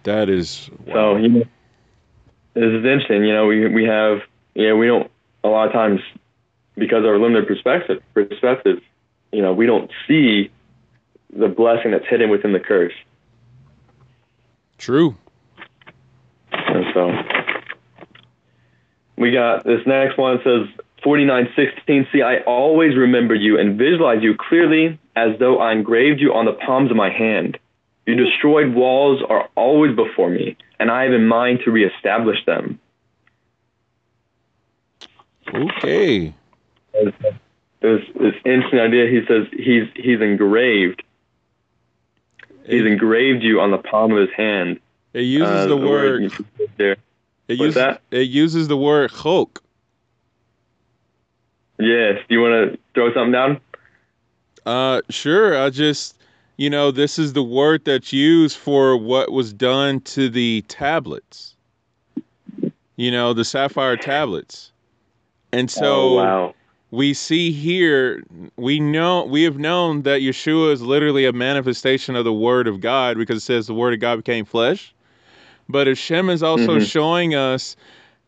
That 0.05 0.29
is 0.29 0.71
So 0.93 1.17
you 1.17 1.29
know, 1.29 1.45
this 2.55 2.65
is 2.65 2.85
interesting. 2.85 3.25
You 3.25 3.33
know, 3.33 3.47
we 3.47 3.67
we 3.69 3.85
have 3.85 4.19
you 4.55 4.69
know 4.69 4.77
we 4.77 4.87
don't 4.87 5.11
a 5.43 5.49
lot 5.49 5.67
of 5.67 5.73
times 5.73 6.01
because 6.77 6.99
of 6.99 7.07
our 7.07 7.19
limited 7.19 7.49
perspective 7.49 8.03
perspective. 8.13 8.81
You 9.33 9.43
know, 9.43 9.53
we 9.53 9.67
don't 9.67 9.91
see 10.07 10.51
the 11.35 11.49
blessing 11.49 11.91
that's 11.91 12.07
hidden 12.09 12.31
within 12.31 12.53
the 12.53 12.61
curse. 12.61 12.93
true. 14.79 15.17
And 16.53 16.85
so 16.93 17.13
we 19.17 19.33
got 19.33 19.65
this 19.65 19.81
next 19.87 20.19
one 20.19 20.41
says 20.45 20.69
4916 21.05 22.09
See, 22.13 22.23
I 22.23 22.39
always 22.41 22.97
remember 22.97 23.35
you 23.35 23.59
and 23.61 23.79
visualize 23.79 24.23
you 24.23 24.35
clearly 24.37 24.99
as 25.15 25.39
though 25.39 25.59
I 25.61 25.73
engraved 25.73 26.21
you 26.21 26.33
on 26.35 26.47
the 26.47 26.55
palms 26.55 26.91
of 26.91 26.97
my 26.97 27.11
hand. 27.11 27.59
Your 28.07 28.17
destroyed 28.17 28.75
walls 28.75 29.23
are 29.29 29.49
always 29.55 29.95
before 29.95 30.29
me, 30.31 30.57
and 30.79 30.91
I 30.91 31.05
have 31.05 31.13
in 31.13 31.27
mind 31.29 31.61
to 31.65 31.71
reestablish 31.71 32.45
them. 32.47 32.79
Okay. 35.55 36.35
There's 36.93 38.03
this 38.19 38.35
interesting 38.45 38.81
idea. 38.81 39.07
He 39.11 39.21
says 39.27 39.47
he's 39.53 39.89
he's 39.95 40.21
engraved. 40.21 41.03
He's 42.67 42.81
It, 42.81 42.87
engraved 42.87 43.43
you 43.43 43.61
on 43.61 43.71
the 43.71 43.79
palm 43.79 44.13
of 44.13 44.19
his 44.19 44.31
hand. 44.37 44.81
it 45.13 45.21
uses 45.23 45.49
Uh, 45.49 45.67
the 45.67 45.77
word. 45.77 46.23
you 46.23 46.31
there. 46.79 46.97
It 47.49 47.59
uses 47.59 47.75
that? 47.75 48.01
it 48.11 48.29
uses 48.29 48.69
the 48.69 48.77
word 48.77 49.11
chok. 49.13 49.63
Yes. 51.79 52.19
Do 52.29 52.35
you 52.35 52.41
want 52.41 52.73
to 52.73 52.79
throw 52.95 53.13
something 53.13 53.33
down? 53.33 53.61
Uh, 54.67 55.03
sure. 55.11 55.61
I 55.61 55.71
just, 55.71 56.17
you 56.57 56.71
know, 56.71 56.91
this 56.91 57.19
is 57.19 57.33
the 57.33 57.43
word 57.43 57.85
that's 57.85 58.13
used 58.13 58.57
for 58.57 58.97
what 58.97 59.33
was 59.33 59.53
done 59.53 60.01
to 60.03 60.29
the 60.29 60.63
tablets. 60.69 61.55
You 62.97 63.11
know, 63.11 63.33
the 63.33 63.45
sapphire 63.45 63.97
tablets. 63.97 64.71
And 65.53 65.71
so 65.71 65.85
oh, 65.87 66.15
wow. 66.17 66.55
we 66.91 67.13
see 67.13 67.51
here, 67.51 68.23
we 68.57 68.81
know, 68.81 69.25
we 69.25 69.43
have 69.43 69.59
known 69.59 70.03
that 70.03 70.21
Yeshua 70.21 70.73
is 70.73 70.83
literally 70.83 71.27
a 71.27 71.33
manifestation 71.33 72.17
of 72.17 72.25
the 72.25 72.33
Word 72.33 72.67
of 72.69 72.81
God 72.81 73.19
because 73.19 73.39
it 73.39 73.47
says 73.47 73.67
the 73.67 73.75
Word 73.75 73.95
of 73.95 74.01
God 74.01 74.17
became 74.17 74.45
flesh. 74.45 74.95
But 75.69 75.87
Hashem 75.87 76.31
is 76.31 76.43
also 76.43 76.79
Mhm. 76.79 76.91
showing 76.91 77.35
us 77.35 77.77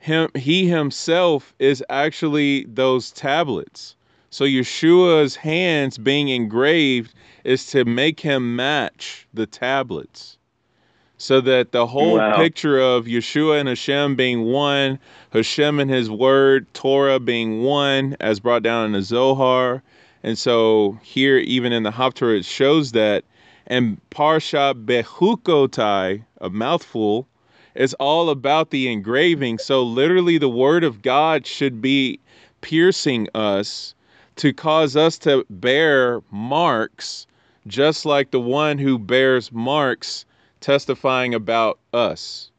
him, 0.07 0.31
he 0.35 0.69
himself 0.69 1.55
is 1.59 1.85
actually 1.91 2.65
those 2.65 3.11
tablets. 3.13 3.97
So 4.31 4.45
Yeshua's 4.45 5.37
hands 5.37 5.99
being 5.99 6.29
engraved 6.29 7.13
is 7.45 7.67
to 7.67 7.85
make 7.85 8.21
him 8.21 8.57
match 8.57 9.27
the 9.35 9.47
tablets. 9.47 10.39
So 11.19 11.41
that 11.41 11.73
the 11.73 11.87
whole 11.87 12.17
Wow. 12.19 12.37
picture 12.37 12.79
of 12.79 13.07
Yeshua 13.07 13.59
and 13.61 13.69
Hashem 13.69 14.17
being 14.17 14.45
one, 14.45 14.99
Hashem 15.33 15.81
and 15.81 15.91
his 15.91 16.11
word, 16.11 16.67
Torah 16.75 17.19
being 17.19 17.63
one, 17.63 18.17
as 18.21 18.39
brought 18.39 18.63
down 18.63 18.87
in 18.87 18.93
the 18.93 19.03
Zohar. 19.03 19.83
And 20.23 20.39
so 20.39 20.99
here, 21.03 21.39
even 21.39 21.73
in 21.73 21.83
the 21.83 21.91
Haftarah, 21.91 22.39
it 22.39 22.45
shows 22.45 22.93
that. 22.93 23.25
And 23.67 24.01
Parsha 24.11 24.75
Bechukotai, 24.75 26.23
a 26.41 26.51
mouthful, 26.51 27.27
is 27.77 27.95
all 27.95 28.31
about 28.31 28.71
the 28.71 28.91
engraving. 28.91 29.59
So 29.59 29.83
literally, 29.83 30.39
the 30.39 30.49
word 30.49 30.85
of 30.85 31.03
God 31.03 31.47
should 31.47 31.81
be 31.81 32.19
piercing 32.61 33.29
us 33.35 33.95
to 34.37 34.53
cause 34.53 34.97
us 34.97 35.19
to 35.19 35.47
bear 35.49 36.21
marks, 36.31 37.27
just 37.67 38.05
like 38.05 38.31
the 38.31 38.41
one 38.41 38.79
who 38.79 38.99
bears 38.99 39.51
marks 39.53 40.25
testifying 40.61 41.35
about 41.35 41.79
us. 41.93 42.51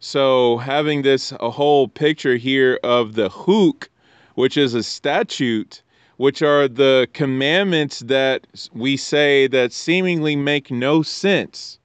So 0.00 0.58
having 0.58 1.02
this 1.02 1.32
a 1.40 1.50
whole 1.50 1.88
picture 1.88 2.36
here 2.36 2.78
of 2.82 3.14
the 3.14 3.28
chok, 3.28 3.88
which 4.34 4.56
is 4.56 4.74
a 4.74 4.82
statute, 4.82 5.82
which 6.16 6.42
are 6.42 6.68
the 6.68 7.08
commandments 7.12 8.00
that 8.00 8.46
we 8.72 8.96
say 8.96 9.46
that 9.48 9.72
seemingly 9.72 10.36
make 10.36 10.70
no 10.70 11.02
sense. 11.02 11.77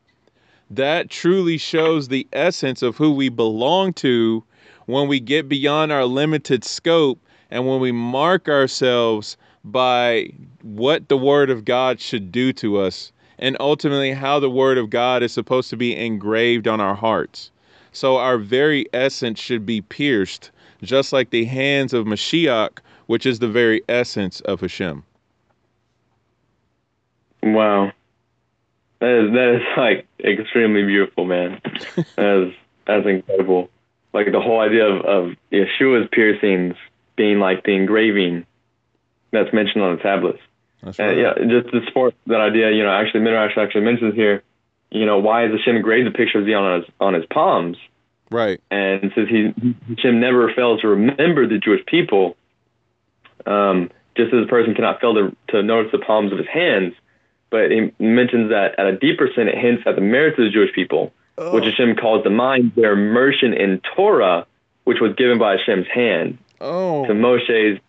That 0.70 1.10
truly 1.10 1.58
shows 1.58 2.08
the 2.08 2.28
essence 2.34 2.82
of 2.82 2.98
who 2.98 3.12
we 3.12 3.30
belong 3.30 3.94
to 3.94 4.44
when 4.86 5.08
we 5.08 5.20
get 5.20 5.48
beyond 5.50 5.92
our 5.92 6.06
limited 6.06 6.64
scope 6.64 7.20
and 7.52 7.68
when 7.68 7.80
we 7.80 7.92
mark 7.92 8.50
ourselves 8.50 9.38
by 9.64 10.30
what 10.62 11.08
the 11.10 11.18
Word 11.18 11.50
of 11.50 11.66
God 11.66 12.00
should 12.00 12.32
do 12.32 12.52
to 12.54 12.78
us 12.78 13.12
and 13.40 13.58
ultimately 13.60 14.12
how 14.12 14.40
the 14.40 14.50
Word 14.50 14.78
of 14.78 14.90
God 14.90 15.24
is 15.24 15.32
supposed 15.32 15.70
to 15.70 15.78
be 15.78 15.96
engraved 15.96 16.68
on 16.68 16.80
our 16.80 16.96
hearts. 16.96 17.52
So 17.92 18.18
our 18.18 18.38
very 18.38 18.88
essence 18.94 19.40
should 19.40 19.66
be 19.66 19.82
pierced, 19.82 20.52
just 20.82 21.14
like 21.14 21.30
the 21.30 21.46
hands 21.46 21.94
of 21.94 22.06
Mashiach, 22.06 22.80
which 23.08 23.26
is 23.26 23.40
the 23.40 23.48
very 23.48 23.82
essence 23.88 24.40
of 24.42 24.62
Hashem. 24.62 25.04
Wow. 27.44 27.92
That 29.04 29.26
is 29.26 29.34
that 29.34 29.56
is 29.56 29.62
like 29.76 30.08
extremely 30.24 30.86
beautiful, 30.86 31.26
man. 31.26 31.60
that 32.16 32.48
is 32.48 32.54
that's 32.88 33.06
incredible. 33.06 33.70
Like 34.14 34.32
the 34.32 34.40
whole 34.40 34.62
idea 34.62 34.86
of, 34.86 35.02
of 35.06 35.36
Yeshua's 35.52 36.08
piercings 36.10 36.76
being 37.18 37.40
like 37.40 37.66
the 37.66 37.74
engraving 37.76 38.46
that's 39.32 39.52
mentioned 39.52 39.84
on 39.84 39.98
the 39.98 40.02
tablets. 40.02 40.40
That's 40.82 41.00
And 41.00 41.20
yeah, 41.20 41.34
just 41.34 41.74
to 41.74 41.86
support 41.86 42.16
that 42.28 42.40
idea, 42.40 42.72
you 42.72 42.82
know, 42.82 42.92
actually 42.92 43.20
Midrash 43.20 43.58
actually 43.58 43.82
mentions 43.82 44.16
here, 44.16 44.42
you 44.90 45.06
know, 45.06 45.18
why 45.18 45.42
has 45.42 45.52
Hashem 45.52 45.76
engraved 45.76 46.08
the 46.08 46.18
picture 46.18 46.40
of 46.40 46.46
Zion 46.46 46.64
on 46.64 46.80
his 46.80 46.90
on 47.02 47.14
his 47.14 47.26
palms? 47.26 47.76
Right. 48.32 48.62
and 48.72 49.12
says 49.16 49.28
he 49.28 49.54
Hashem 49.90 50.22
never 50.22 50.50
fails 50.54 50.80
to 50.80 50.88
remember 50.88 51.46
the 51.46 51.58
Jewish 51.58 51.86
people. 51.88 52.38
Um, 53.46 53.92
just 54.16 54.34
as 54.34 54.46
a 54.46 54.48
person 54.48 54.76
cannot 54.76 55.02
fail 55.02 55.14
to, 55.16 55.36
to 55.50 55.62
notice 55.62 55.92
the 55.92 56.00
palms 56.00 56.32
of 56.32 56.38
his 56.38 56.48
hands, 56.48 56.94
but 57.54 57.70
he 57.70 57.94
mentions 58.00 58.50
that 58.50 58.80
at 58.80 58.88
a 58.88 58.98
deeper 58.98 59.28
sense, 59.36 59.48
it 59.54 59.58
hints 59.60 59.84
at 59.86 59.94
the 59.94 60.02
merits 60.02 60.40
of 60.40 60.46
the 60.46 60.50
Jewish 60.50 60.74
people, 60.74 61.14
which 61.38 61.66
Hashem 61.66 61.96
calls 61.96 62.24
to 62.24 62.32
mind 62.32 62.72
their 62.76 62.94
immersion 62.94 63.54
in 63.54 63.80
Torah 63.96 64.48
which 64.86 65.00
was 65.00 65.14
given 65.16 65.38
by 65.38 65.56
Hashem's 65.58 65.88
hand 65.88 66.38
Oh. 66.60 67.06
to 67.06 67.14
Moshe's 67.14 67.80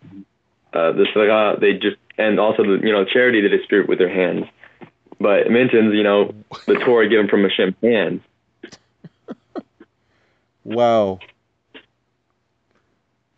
uh, 0.73 0.91
the 0.91 1.07
Sarah, 1.13 1.57
they 1.59 1.73
just 1.73 1.97
and 2.17 2.39
also 2.39 2.63
the 2.63 2.85
you 2.85 2.93
know 2.93 3.05
charity 3.05 3.41
they 3.41 3.47
distribute 3.49 3.89
with 3.89 3.97
their 3.99 4.13
hands. 4.13 4.45
But 5.19 5.39
it 5.47 5.51
mentions 5.51 5.93
you 5.95 6.03
know 6.03 6.33
the 6.67 6.75
Torah 6.75 7.09
given 7.09 7.27
from 7.27 7.43
Hashem's 7.43 7.75
hands. 7.81 8.21
Wow. 10.63 11.19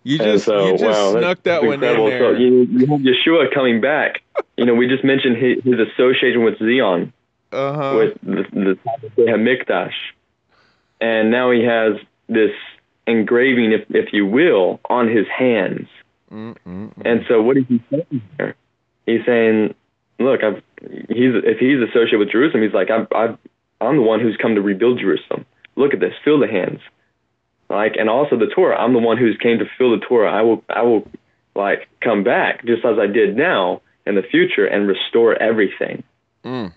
You 0.08 0.20
just 0.20 0.46
so, 0.46 0.68
you 0.68 0.78
just 0.78 0.84
wow, 0.86 1.20
snuck 1.20 1.44
that 1.44 1.64
one 1.64 1.74
in 1.74 1.80
there. 1.82 1.98
So 1.98 2.32
you, 2.32 2.64
you 2.64 2.86
have 2.88 3.02
Yeshua 3.02 3.54
coming 3.54 3.82
back. 3.82 4.22
You 4.56 4.66
know, 4.66 4.74
we 4.74 4.88
just 4.88 5.04
mentioned 5.04 5.36
his, 5.36 5.62
his 5.66 5.86
association 5.86 6.46
with 6.46 6.58
Zion, 6.60 7.12
uh-huh. 7.52 7.94
with 7.98 8.22
the, 8.24 8.80
the 9.18 9.24
Hamikdash, 9.24 9.92
and 11.02 11.30
now 11.30 11.52
he 11.52 11.62
has 11.66 11.98
this 12.30 12.52
engraving, 13.06 13.74
if 13.74 13.84
if 13.90 14.14
you 14.14 14.26
will, 14.26 14.80
on 14.90 15.10
his 15.10 15.28
hands. 15.28 15.90
Mm-mm-mm. 16.32 16.92
And 17.04 17.26
so, 17.28 17.42
what 17.42 17.58
is 17.58 17.66
he 17.68 17.84
saying 17.90 18.22
here? 18.38 18.56
He's 19.06 19.26
saying, 19.26 19.76
"Look, 20.20 20.42
I've, 20.42 20.64
he's 21.10 21.36
if 21.44 21.60
he's 21.60 21.82
associated 21.82 22.20
with 22.20 22.32
Jerusalem, 22.32 22.64
he's 22.64 22.74
like, 22.74 22.90
I'm, 22.90 23.10
I'm, 23.14 23.38
I'm 23.82 23.98
the 23.98 24.04
one 24.04 24.22
who's 24.22 24.38
come 24.38 24.56
to 24.56 24.62
rebuild 24.62 25.02
Jerusalem. 25.02 25.46
Look 25.76 25.94
at 25.94 26.00
this, 26.00 26.14
feel 26.24 26.40
the 26.40 26.48
hands, 26.48 26.80
like, 27.70 27.96
and 27.98 28.10
also 28.10 28.38
the 28.38 28.48
Torah. 28.48 28.78
I'm 28.78 28.94
the 28.94 29.00
one 29.00 29.18
who's 29.18 29.38
came 29.42 29.60
to 29.60 29.66
fill 29.78 29.92
the 29.92 30.06
Torah. 30.06 30.32
I 30.32 30.42
will, 30.42 30.64
I 30.70 30.84
will, 30.84 31.08
like, 31.56 31.88
come 32.02 32.24
back 32.24 32.66
just 32.66 32.86
as 32.86 32.98
I 33.00 33.08
did 33.08 33.36
now 33.36 33.82
in 34.06 34.16
the 34.16 34.24
future 34.24 34.66
and 34.66 34.88
restore 34.88 35.36
everything. 35.36 36.04
Mm. 36.44 36.74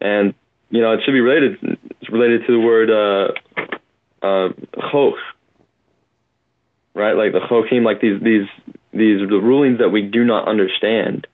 And 0.00 0.34
you 0.70 0.80
know, 0.80 0.92
it 0.92 1.00
should 1.04 1.12
be 1.12 1.20
related. 1.20 1.78
It's 2.00 2.10
related 2.10 2.46
to 2.46 2.52
the 2.52 2.58
word 2.58 2.90
uh, 2.90 4.26
uh, 4.26 4.48
chok, 4.90 5.14
right? 6.94 7.12
Like 7.12 7.32
the 7.32 7.40
chokim, 7.48 7.84
like 7.84 8.00
these 8.00 8.20
these 8.20 8.48
these 8.92 9.20
the 9.28 9.40
rulings 9.40 9.78
that 9.78 9.90
we 9.90 10.02
do 10.02 10.24
not 10.24 10.48
understand. 10.48 11.28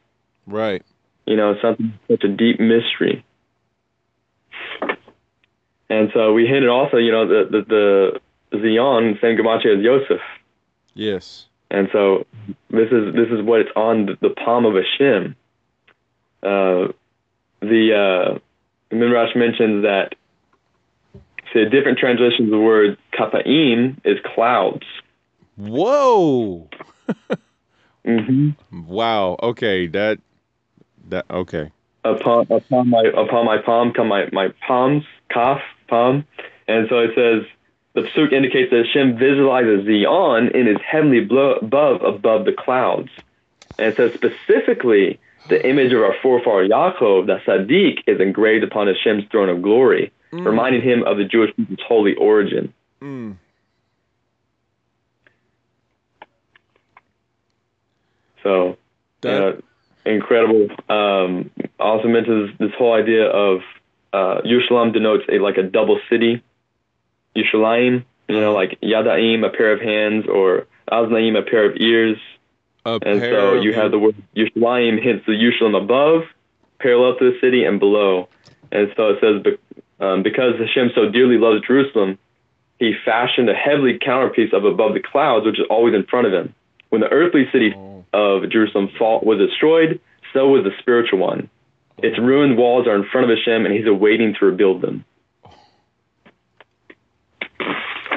Right. 0.47 0.85
You 1.27 1.37
know, 1.37 1.55
something 1.63 1.95
such 2.07 2.23
a 2.25 2.29
deep 2.29 2.61
mystery. 2.61 3.25
And 5.89 6.11
so 6.13 6.35
we 6.35 6.47
hinted 6.47 6.69
also, 6.69 6.99
you 6.99 7.11
know, 7.11 7.27
the 7.27 7.49
the, 7.51 7.65
the 7.67 8.21
Zion, 8.53 9.19
same 9.21 9.37
gematria 9.37 9.79
as 9.79 9.83
Yosef. 9.85 10.21
Yes. 10.95 11.47
And 11.71 11.89
so 11.93 12.27
this 12.71 12.91
is 12.91 13.15
this 13.15 13.29
is 13.31 13.43
what 13.43 13.61
it's 13.61 13.71
on 13.77 14.19
the, 14.21 14.31
palm 14.31 14.67
of 14.67 14.75
Hashem. 14.75 15.37
Uh, 16.43 16.89
the 17.61 18.35
uh, 18.35 18.39
Midrash 18.95 19.37
mentions 19.37 19.85
that 19.85 20.15
so 21.53 21.65
different 21.65 21.99
translations 21.99 22.47
of 22.47 22.51
the 22.51 22.59
word 22.59 22.99
kapaim 23.13 24.01
is 24.05 24.19
clouds. 24.35 24.87
Whoa. 25.57 26.69
Mm-hmm. 28.07 28.87
Wow. 28.87 29.37
Okay. 29.43 29.87
That 29.87 30.19
that 31.09 31.27
okay. 31.31 31.71
Upon 32.05 32.47
upon 32.51 32.89
my 32.89 33.03
upon 33.15 33.45
my 33.45 33.59
palm 33.59 33.93
come 33.93 34.09
my 34.09 34.27
my 34.33 34.49
palms 34.67 35.05
kaf 35.31 35.61
palm, 35.89 36.25
and 36.67 36.89
so 36.89 37.01
it 37.01 37.11
says 37.15 37.43
the 37.95 38.03
pasuk 38.03 38.33
indicates 38.33 38.71
that 38.71 38.87
Hashem 38.87 39.19
visualizes 39.19 39.85
Zion 39.87 40.49
in 40.55 40.67
his 40.67 40.79
heavenly 40.87 41.21
blo- 41.21 41.57
above 41.61 42.03
above 42.03 42.45
the 42.45 42.53
clouds, 42.53 43.11
and 43.79 43.89
it 43.89 43.97
says 43.97 44.13
specifically 44.15 45.19
the 45.49 45.67
image 45.69 45.93
of 45.93 46.01
our 46.03 46.15
forefather 46.23 46.69
Yaakov, 46.69 47.27
that 47.27 47.43
Sadiq, 47.45 48.01
is 48.07 48.21
engraved 48.21 48.63
upon 48.63 48.87
Hashem's 48.87 49.25
throne 49.31 49.49
of 49.49 49.63
glory, 49.63 50.13
Mm. 50.33 50.47
reminding 50.47 50.83
him 50.83 51.03
of 51.03 51.17
the 51.17 51.25
Jewish 51.25 51.51
people's 51.57 51.81
holy 51.89 52.15
origin. 52.15 52.73
Mm. 53.03 53.35
So, 58.43 58.77
That 59.23 59.43
uh, 59.43 59.53
incredible. 60.07 60.69
Um, 60.89 61.51
also 61.79 62.09
mentions 62.09 62.57
this 62.59 62.71
whole 62.79 62.93
idea 62.95 63.27
of 63.27 63.61
uh, 64.13 64.41
Yerushalayim 64.43 64.93
denotes 64.93 65.25
a 65.29 65.39
like 65.39 65.57
a 65.57 65.63
double 65.63 66.01
city. 66.09 66.43
Yerushalayim, 67.37 68.05
you 68.29 68.41
know, 68.41 68.53
like 68.53 68.79
Yadaim, 68.81 69.47
a 69.47 69.51
pair 69.51 69.73
of 69.73 69.81
hands, 69.81 70.27
or 70.27 70.67
Aznaim, 70.91 71.39
a 71.39 71.43
pair 71.43 71.65
of 71.71 71.77
ears. 71.77 72.19
a 72.85 72.93
And 73.03 73.21
pair 73.21 73.33
so 73.35 73.55
you 73.61 73.73
have 73.75 73.91
the 73.91 73.99
word 73.99 74.17
Yerushalayim 74.37 75.03
hits 75.03 75.25
the 75.27 75.33
Yerushalayim 75.33 75.83
above, 75.83 76.23
parallel 76.79 77.17
to 77.19 77.33
the 77.33 77.39
city, 77.41 77.65
and 77.65 77.79
below. 77.79 78.29
And 78.73 78.93
so 78.97 79.11
it 79.11 79.19
says, 79.21 79.55
um, 80.01 80.23
because 80.23 80.55
Hashem 80.59 80.91
so 80.95 81.09
dearly 81.11 81.39
loves 81.39 81.67
Jerusalem, 81.67 82.19
he 82.79 82.95
fashioned 83.05 83.49
a 83.51 83.55
heavenly 83.55 83.99
counterpiece 84.01 84.53
of 84.53 84.65
above 84.65 84.95
the 84.95 85.01
clouds, 85.01 85.45
which 85.45 85.59
is 85.59 85.67
always 85.69 85.95
in 85.95 86.05
front 86.05 86.27
of 86.27 86.33
him. 86.33 86.55
When 86.89 87.01
the 87.01 87.09
earthly 87.09 87.47
city 87.53 87.75
Oh. 87.77 88.05
of 88.13 88.49
Jerusalem 88.51 88.89
fall, 88.99 89.21
was 89.21 89.39
destroyed, 89.39 90.01
so 90.33 90.49
was 90.49 90.65
the 90.65 90.73
spiritual 90.81 91.19
one. 91.19 91.49
Its 91.99 92.19
ruined 92.19 92.57
walls 92.57 92.87
are 92.87 92.97
in 92.97 93.05
front 93.05 93.31
of 93.31 93.37
Hashem, 93.37 93.67
and 93.67 93.75
he's 93.75 93.87
awaiting 93.87 94.35
to 94.35 94.47
rebuild 94.47 94.81
them. 94.81 95.05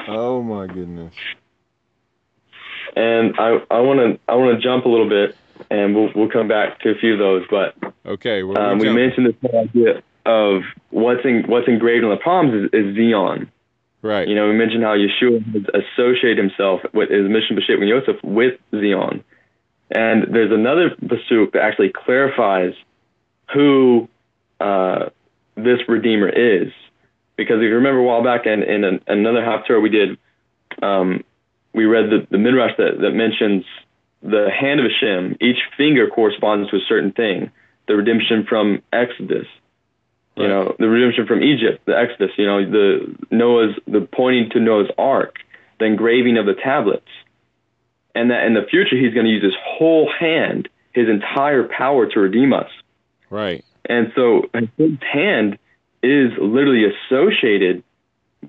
Oh 0.08 0.42
my 0.42 0.66
goodness. 0.66 1.14
And 2.96 3.34
I 3.38 3.58
I 3.70 3.80
want 3.80 4.00
to 4.00 4.20
I 4.28 4.34
want 4.36 4.56
to 4.56 4.62
jump 4.62 4.84
a 4.84 4.88
little 4.88 5.08
bit, 5.08 5.36
and 5.70 5.94
we'll 5.94 6.10
we'll 6.14 6.30
come 6.30 6.48
back 6.48 6.80
to 6.80 6.90
a 6.90 6.94
few 6.94 7.14
of 7.14 7.18
those. 7.18 7.44
But 7.50 7.74
Okay. 8.06 8.42
Well, 8.42 8.58
um, 8.58 8.78
we 8.78 8.90
mentioned 8.90 9.26
this 9.26 9.34
whole 9.42 9.60
idea 9.62 10.02
of 10.26 10.62
what's 10.90 11.24
in, 11.24 11.44
what's 11.46 11.68
engraved 11.68 12.04
on 12.04 12.10
the 12.10 12.16
palms 12.16 12.54
is, 12.54 12.70
is 12.72 12.96
Zion. 12.96 13.50
right. 14.02 14.26
You 14.28 14.34
know, 14.34 14.48
we 14.48 14.54
mentioned 14.54 14.82
how 14.82 14.96
Yeshua 14.96 15.44
has 15.52 15.82
associated 15.82 16.38
himself 16.38 16.80
with 16.92 17.10
his 17.10 17.28
mission 17.28 17.56
b'shet 17.56 17.78
with 17.78 17.88
Yosef 17.88 18.22
with 18.22 18.58
Zion. 18.70 19.24
And 19.90 20.34
there's 20.34 20.50
another 20.50 20.90
pasuk 20.90 21.52
that 21.52 21.62
actually 21.62 21.90
clarifies 21.90 22.74
who 23.52 24.08
uh, 24.60 25.10
this 25.56 25.80
Redeemer 25.88 26.28
is. 26.28 26.72
Because 27.36 27.56
if 27.56 27.62
you 27.62 27.74
remember 27.74 28.00
a 28.00 28.04
while 28.04 28.22
back 28.22 28.46
in, 28.46 28.62
in 28.62 28.84
an, 28.84 29.00
another 29.06 29.40
Haftarah 29.40 29.82
we 29.82 29.90
did, 29.90 30.18
um, 30.82 31.24
we 31.72 31.84
read 31.84 32.10
the, 32.10 32.26
the 32.30 32.38
Midrash 32.38 32.76
that, 32.78 33.00
that 33.00 33.10
mentions 33.10 33.64
the 34.22 34.48
hand 34.50 34.80
of 34.80 34.86
Hashem. 34.90 35.36
Each 35.40 35.58
finger 35.76 36.08
corresponds 36.08 36.70
to 36.70 36.76
a 36.76 36.80
certain 36.88 37.12
thing. 37.12 37.50
The 37.88 37.96
redemption 37.96 38.46
from 38.48 38.82
Exodus, 38.92 39.46
you 40.36 40.44
Right. 40.44 40.48
know, 40.48 40.76
the 40.78 40.88
redemption 40.88 41.26
from 41.26 41.42
Egypt, 41.42 41.84
the 41.86 41.98
Exodus, 41.98 42.30
you 42.38 42.46
know, 42.46 42.64
the 42.64 43.14
Noah's, 43.30 43.74
the 43.86 44.00
pointing 44.00 44.50
to 44.50 44.60
Noah's 44.60 44.90
Ark, 44.96 45.38
the 45.78 45.84
engraving 45.84 46.38
of 46.38 46.46
the 46.46 46.54
tablets. 46.54 47.08
And 48.14 48.30
that 48.30 48.46
in 48.46 48.54
the 48.54 48.62
future, 48.70 48.96
he's 48.96 49.12
going 49.12 49.26
to 49.26 49.32
use 49.32 49.42
his 49.42 49.56
whole 49.60 50.08
hand, 50.10 50.68
his 50.92 51.08
entire 51.08 51.64
power 51.64 52.06
to 52.06 52.20
redeem 52.20 52.52
us. 52.52 52.70
Right. 53.28 53.64
And 53.86 54.12
so 54.14 54.48
his 54.78 54.92
hand 55.12 55.58
is 56.04 56.32
literally 56.38 56.84
associated 56.84 57.82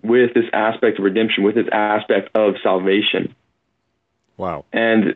with 0.03 0.33
this 0.33 0.45
aspect 0.53 0.99
of 0.99 1.05
redemption, 1.05 1.43
with 1.43 1.55
this 1.55 1.67
aspect 1.71 2.29
of 2.35 2.55
salvation. 2.61 3.33
Wow. 4.37 4.65
And 4.73 5.15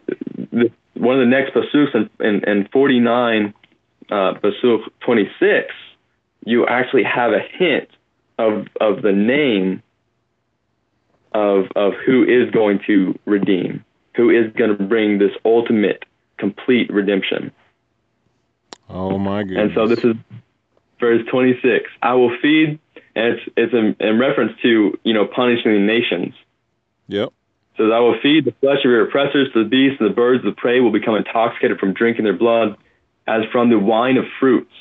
the, 0.52 0.72
one 0.94 1.20
of 1.20 1.22
the 1.22 1.30
next 1.30 1.54
pasuks 1.54 1.94
in, 1.94 2.10
in, 2.26 2.50
in 2.50 2.68
49, 2.72 3.54
uh, 4.10 4.34
pasuk 4.42 4.82
26, 5.02 5.74
you 6.46 6.66
actually 6.66 7.04
have 7.04 7.34
a 7.34 7.42
hint 7.58 7.90
of, 8.38 8.68
of 8.80 9.02
the 9.02 9.12
name 9.12 9.84
of, 11.34 11.66
of 11.76 11.94
who 12.06 12.24
is 12.24 12.50
going 12.52 12.80
to 12.88 13.18
redeem, 13.26 13.84
who 14.16 14.30
is 14.30 14.52
going 14.54 14.76
to 14.76 14.84
bring 14.84 15.20
this 15.20 15.32
ultimate, 15.46 16.06
complete 16.38 16.92
redemption. 16.92 17.52
Oh 18.90 19.18
my 19.18 19.44
goodness. 19.44 19.66
And 19.66 19.72
so 19.76 19.88
this 19.88 20.04
is 20.04 20.16
verse 21.00 21.26
26. 21.30 21.90
I 22.02 22.14
will 22.14 22.36
feed, 22.42 22.80
and 23.16 23.34
it's, 23.34 23.50
it's 23.58 23.74
in, 23.74 23.96
in 24.00 24.20
reference 24.20 24.54
to, 24.62 24.98
you 25.04 25.14
know, 25.14 25.26
punishing 25.26 25.74
the 25.74 25.80
nations. 25.80 26.34
Yep. 27.08 27.30
It 27.30 27.78
says, 27.78 27.92
I 27.94 28.00
will 28.00 28.20
feed 28.22 28.46
the 28.46 28.54
flesh 28.60 28.80
of 28.80 28.92
your 28.92 29.08
oppressors, 29.08 29.50
the 29.54 29.64
beasts 29.64 29.98
and 30.00 30.10
the 30.10 30.14
birds 30.14 30.46
of 30.46 30.54
the 30.54 30.60
prey 30.60 30.80
will 30.80 30.92
become 30.92 31.16
intoxicated 31.16 31.80
from 31.80 31.94
drinking 31.94 32.26
their 32.26 32.38
blood, 32.38 32.78
as 33.28 33.44
from 33.52 33.70
the 33.70 33.80
wine 33.80 34.18
of 34.18 34.26
fruits. 34.40 34.72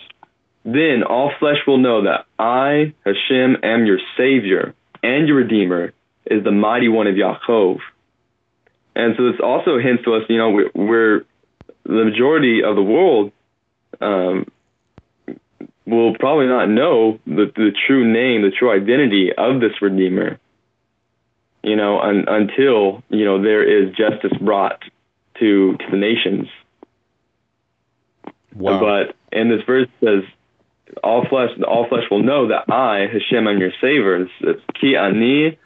Then 0.64 1.02
all 1.02 1.32
flesh 1.38 1.58
will 1.66 1.78
know 1.78 2.04
that 2.04 2.26
I, 2.38 2.92
Hashem, 3.04 3.58
am 3.62 3.86
your 3.86 4.00
Savior 4.16 4.74
and 5.02 5.28
your 5.28 5.38
Redeemer, 5.38 5.92
is 6.26 6.44
the 6.44 6.50
mighty 6.50 6.88
one 6.88 7.06
of 7.06 7.14
Yaakov. 7.14 7.78
And 8.94 9.14
so 9.16 9.30
this 9.30 9.40
also 9.42 9.78
hints 9.78 10.04
to 10.04 10.14
us, 10.14 10.24
you 10.28 10.36
know, 10.36 10.50
we're, 10.50 10.70
we're 10.74 11.24
the 11.84 12.04
majority 12.04 12.62
of 12.62 12.74
the 12.76 12.82
world 12.82 13.32
um, 14.00 14.46
will 15.88 16.14
probably 16.14 16.46
not 16.46 16.68
know 16.68 17.18
the, 17.26 17.50
the 17.54 17.72
true 17.86 18.10
name, 18.10 18.42
the 18.42 18.50
true 18.50 18.70
identity 18.70 19.32
of 19.36 19.60
this 19.60 19.80
Redeemer 19.80 20.38
you 21.62 21.76
know, 21.76 22.00
un, 22.00 22.24
until 22.28 23.02
you 23.08 23.24
know 23.24 23.42
there 23.42 23.62
is 23.62 23.94
justice 23.94 24.36
brought 24.40 24.82
to 25.38 25.76
to 25.76 25.84
the 25.90 25.96
nations. 25.96 26.48
Wow. 28.54 28.80
But 28.80 29.16
in 29.36 29.48
this 29.48 29.62
verse 29.66 29.88
says, 30.02 30.22
"All 31.02 31.26
flesh, 31.28 31.50
all 31.66 31.88
flesh 31.88 32.04
will 32.10 32.22
know 32.22 32.48
that 32.48 32.72
I, 32.72 33.06
Hashem, 33.12 33.46
am 33.46 33.58
your 33.58 33.72
Savior." 33.80 34.22
It's, 34.22 34.32
it's 34.40 34.62
ki 34.80 34.96
ani 34.96 35.58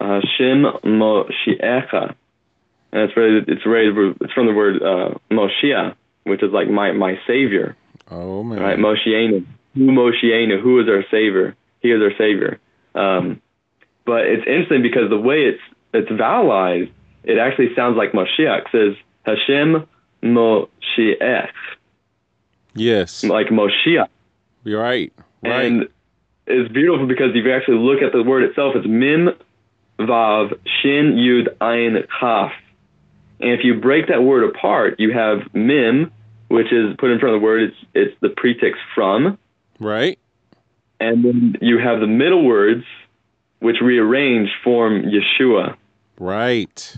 Hashem 0.00 0.64
Moshiach. 0.84 2.14
And 2.92 3.02
it's 3.02 3.16
really, 3.16 3.44
it's 3.48 3.66
really, 3.66 4.14
it's 4.20 4.32
from 4.32 4.46
the 4.46 4.54
word 4.54 4.82
uh, 4.82 5.14
Moshiach, 5.30 5.96
which 6.24 6.42
is 6.42 6.52
like 6.52 6.68
my, 6.68 6.92
my 6.92 7.18
savior. 7.26 7.76
Oh 8.10 8.42
man. 8.42 8.60
Right, 8.60 8.78
Moshiach. 8.78 9.44
Who 9.74 9.80
Moshiach? 9.80 10.60
Who 10.62 10.80
is 10.80 10.88
our 10.88 11.04
savior? 11.10 11.56
He 11.80 11.90
is 11.90 12.00
our 12.00 12.12
savior. 12.16 12.58
Um, 12.94 13.42
but 14.04 14.26
it's 14.26 14.46
interesting 14.46 14.82
because 14.82 15.10
the 15.10 15.18
way 15.18 15.44
it's 15.44 15.62
it's 15.92 16.10
vowelized, 16.10 16.90
it 17.24 17.38
actually 17.38 17.74
sounds 17.74 17.96
like 17.96 18.12
Moshiach. 18.12 18.66
It 18.66 18.66
says 18.72 18.96
Hashem 19.24 19.86
Moshiach. 20.22 21.50
Yes. 22.74 23.24
Like 23.24 23.48
Moshiach. 23.48 24.08
You're 24.64 24.82
right. 24.82 25.12
Right. 25.42 25.64
And 25.64 25.88
it's 26.46 26.72
beautiful 26.72 27.06
because 27.06 27.30
if 27.34 27.44
you 27.44 27.52
actually 27.52 27.78
look 27.78 28.02
at 28.02 28.12
the 28.12 28.22
word 28.22 28.44
itself, 28.44 28.74
it's 28.76 28.86
Mim 28.86 29.30
Vav 29.98 30.58
Shin 30.80 31.16
Yud 31.16 31.56
Ayin 31.58 32.06
Kaf. 32.20 32.52
And 33.40 33.50
if 33.50 33.64
you 33.64 33.74
break 33.80 34.08
that 34.08 34.22
word 34.22 34.44
apart, 34.44 34.98
you 34.98 35.12
have 35.12 35.54
Mim, 35.54 36.12
which 36.48 36.72
is 36.72 36.94
put 36.98 37.10
in 37.10 37.18
front 37.18 37.34
of 37.34 37.40
the 37.40 37.44
word. 37.44 37.62
It's 37.62 37.76
it's 37.94 38.20
the 38.20 38.30
prefix 38.30 38.78
from. 38.94 39.38
Right. 39.78 40.18
And 40.98 41.24
then 41.24 41.56
you 41.60 41.78
have 41.78 42.00
the 42.00 42.06
middle 42.06 42.44
words, 42.44 42.84
which 43.60 43.76
rearrange 43.82 44.48
form 44.64 45.04
Yeshua. 45.04 45.76
Right. 46.18 46.96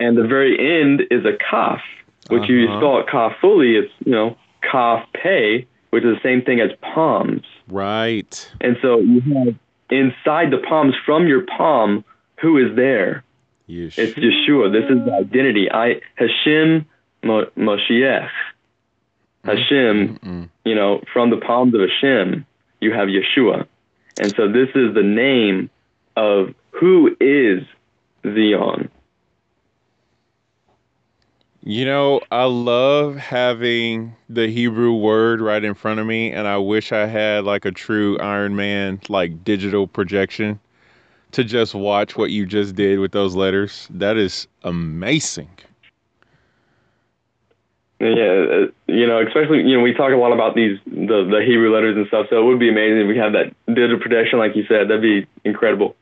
And 0.00 0.16
the 0.16 0.26
very 0.26 0.82
end 0.82 1.02
is 1.10 1.24
a 1.24 1.36
kaf, 1.50 1.80
which 2.28 2.42
uh-huh. 2.42 2.52
you 2.52 2.66
spell 2.66 2.98
it 3.00 3.06
kaf 3.08 3.32
fully. 3.40 3.76
It's 3.76 3.92
you 4.04 4.12
know 4.12 4.36
kaf 4.62 5.06
pei, 5.14 5.66
which 5.90 6.04
is 6.04 6.16
the 6.16 6.22
same 6.22 6.42
thing 6.42 6.60
as 6.60 6.70
palms. 6.80 7.44
Right. 7.68 8.50
And 8.60 8.76
so 8.82 8.98
you 8.98 9.20
have 9.20 9.54
inside 9.90 10.50
the 10.50 10.62
palms 10.68 10.94
from 11.04 11.26
your 11.28 11.44
palm, 11.56 12.04
who 12.40 12.58
is 12.58 12.74
there? 12.74 13.24
Yeshua. 13.68 13.98
It's 13.98 14.18
Yeshua. 14.18 14.72
This 14.72 14.90
is 14.90 15.04
the 15.04 15.12
identity. 15.12 15.70
I 15.70 16.00
Hashem 16.16 16.86
Moshiach. 17.22 18.30
Hashem, 19.44 20.18
mm 20.18 20.48
you 20.64 20.74
know, 20.74 21.02
from 21.12 21.30
the 21.30 21.38
palms 21.38 21.74
of 21.74 21.80
Hashem, 21.80 22.44
you 22.80 22.92
have 22.92 23.08
Yeshua. 23.08 23.66
And 24.18 24.34
so 24.36 24.46
this 24.46 24.68
is 24.74 24.94
the 24.94 25.02
name 25.02 25.70
of 26.16 26.54
who 26.72 27.16
is 27.18 27.64
Zion. 28.22 28.90
You 31.62 31.84
know, 31.84 32.20
I 32.30 32.44
love 32.44 33.16
having 33.16 34.14
the 34.28 34.48
Hebrew 34.48 34.94
word 34.94 35.40
right 35.40 35.62
in 35.62 35.74
front 35.74 36.00
of 36.00 36.06
me, 36.06 36.30
and 36.30 36.46
I 36.48 36.56
wish 36.56 36.92
I 36.92 37.06
had 37.06 37.44
like 37.44 37.64
a 37.64 37.70
true 37.70 38.18
Iron 38.18 38.56
Man, 38.56 39.00
like 39.08 39.44
digital 39.44 39.86
projection 39.86 40.58
to 41.32 41.44
just 41.44 41.74
watch 41.74 42.16
what 42.16 42.30
you 42.30 42.46
just 42.46 42.74
did 42.74 42.98
with 42.98 43.12
those 43.12 43.36
letters. 43.36 43.86
That 43.90 44.16
is 44.16 44.46
amazing. 44.62 45.50
Yeah, 48.00 48.06
uh, 48.08 48.66
you 48.86 49.06
know, 49.06 49.20
especially 49.20 49.58
you 49.58 49.76
know 49.76 49.82
we 49.82 49.92
talk 49.92 50.10
a 50.10 50.16
lot 50.16 50.32
about 50.32 50.54
these 50.54 50.78
the 50.86 51.28
the 51.30 51.44
Hebrew 51.46 51.72
letters 51.72 51.98
and 51.98 52.06
stuff. 52.06 52.28
So 52.30 52.40
it 52.40 52.44
would 52.44 52.58
be 52.58 52.70
amazing 52.70 53.02
if 53.02 53.08
we 53.08 53.16
had 53.18 53.34
that 53.34 53.54
digital 53.66 53.98
projection, 54.00 54.38
like 54.38 54.56
you 54.56 54.64
said. 54.66 54.88
That'd 54.88 55.02
be 55.02 55.26
incredible. 55.44 55.96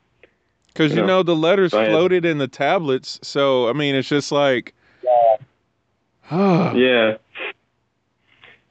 Because 0.69 0.95
you, 0.95 1.01
you, 1.01 1.07
know, 1.07 1.25
the 1.25 1.35
letters 1.35 1.73
floated 1.73 2.25
in 2.25 2.39
the 2.39 2.47
tablets, 2.47 3.19
so 3.23 3.69
I 3.69 3.73
mean, 3.73 3.97
it's 3.97 4.09
just 4.09 4.31
like, 4.31 4.75
yeah, 5.03 5.37
yeah. 6.75 7.17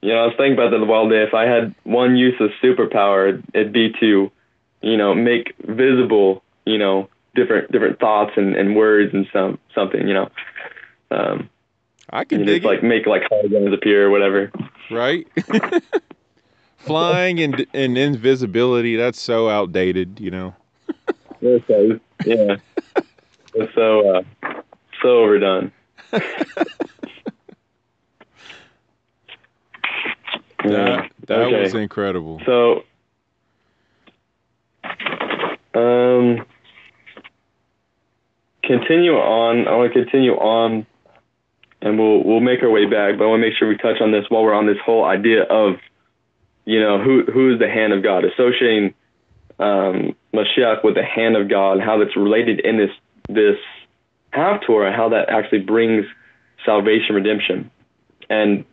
You 0.01 0.13
know, 0.13 0.19
I 0.19 0.25
was 0.27 0.35
thinking 0.37 0.53
about 0.53 0.71
that 0.71 0.77
the 0.77 0.85
wild 0.85 1.09
day. 1.09 1.23
If 1.23 1.33
I 1.33 1.45
had 1.45 1.75
one 1.83 2.15
use 2.15 2.39
of 2.39 2.51
superpower, 2.63 3.43
it'd 3.53 3.73
be 3.73 3.91
to, 3.99 4.31
you 4.81 4.95
know, 4.95 5.13
make 5.13 5.53
visible, 5.59 6.43
you 6.65 6.77
know, 6.77 7.09
different 7.35 7.73
different 7.73 7.99
thoughts 7.99 8.31
and, 8.37 8.55
and 8.55 8.73
words 8.73 9.13
and 9.13 9.27
some 9.33 9.59
something, 9.75 10.07
you 10.07 10.13
know. 10.13 10.29
Um, 11.11 11.49
I 12.09 12.23
can 12.23 12.39
you 12.39 12.45
dig 12.45 12.61
just, 12.61 12.65
like 12.65 12.83
make 12.83 13.05
like 13.05 13.23
holograms 13.23 13.73
appear 13.73 14.07
or 14.07 14.09
whatever. 14.09 14.51
Right. 14.89 15.27
Flying 16.77 17.39
and 17.39 17.65
and 17.73 17.97
invisibility, 17.97 18.95
that's 18.95 19.19
so 19.19 19.49
outdated, 19.49 20.19
you 20.19 20.31
know. 20.31 20.55
okay. 21.43 21.99
Yeah. 22.25 22.55
it's 23.53 23.75
so 23.75 24.15
uh, 24.15 24.21
so 25.01 25.23
overdone. 25.23 25.71
That 30.63 31.11
that 31.27 31.39
okay. 31.39 31.61
was 31.61 31.73
incredible. 31.73 32.41
So 32.45 32.83
um 35.73 36.45
continue 38.63 39.13
on 39.13 39.67
I 39.67 39.75
want 39.75 39.93
to 39.93 40.03
continue 40.03 40.33
on 40.33 40.85
and 41.81 41.99
we'll 41.99 42.23
we'll 42.23 42.39
make 42.39 42.63
our 42.63 42.69
way 42.69 42.85
back. 42.85 43.17
But 43.17 43.25
I 43.25 43.27
want 43.27 43.41
to 43.41 43.47
make 43.47 43.57
sure 43.57 43.67
we 43.67 43.77
touch 43.77 44.01
on 44.01 44.11
this 44.11 44.25
while 44.29 44.43
we're 44.43 44.53
on 44.53 44.67
this 44.67 44.77
whole 44.83 45.05
idea 45.05 45.43
of, 45.43 45.75
you 46.65 46.79
know, 46.79 47.01
who 47.01 47.23
who 47.31 47.53
is 47.53 47.59
the 47.59 47.69
hand 47.69 47.93
of 47.93 48.03
God, 48.03 48.25
associating 48.25 48.93
um, 49.59 50.15
Mashiach 50.33 50.83
with 50.83 50.95
the 50.95 51.03
hand 51.03 51.35
of 51.35 51.49
God, 51.49 51.73
and 51.73 51.81
how 51.81 51.97
that's 51.99 52.15
related 52.15 52.59
in 52.61 52.77
this 52.77 52.91
this 53.29 53.57
Haftarah, 54.33 54.95
how 54.95 55.09
that 55.09 55.29
actually 55.29 55.59
brings 55.59 56.05
salvation, 56.65 57.15
redemption, 57.15 57.71
and 58.29 58.65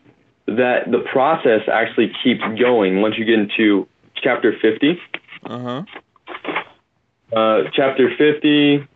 that 0.46 0.90
the 0.90 1.04
process 1.10 1.62
actually 1.72 2.12
keeps 2.22 2.42
going 2.58 3.00
once 3.00 3.16
you 3.18 3.24
get 3.24 3.38
into 3.38 3.88
chapter 4.14 4.54
50. 4.60 5.00
Uh-huh. 5.46 5.82
Uh, 7.32 7.62
chapter 7.74 8.10
50, 8.16 8.86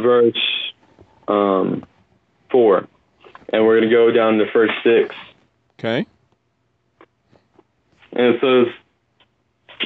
verse 0.00 0.51
um, 1.28 1.84
four, 2.50 2.86
and 3.52 3.64
we're 3.64 3.78
going 3.78 3.90
to 3.90 3.94
go 3.94 4.10
down 4.10 4.38
to 4.38 4.50
first 4.52 4.74
six. 4.82 5.14
Okay. 5.78 6.06
And 8.12 8.34
it 8.34 8.40
says, 8.40 8.74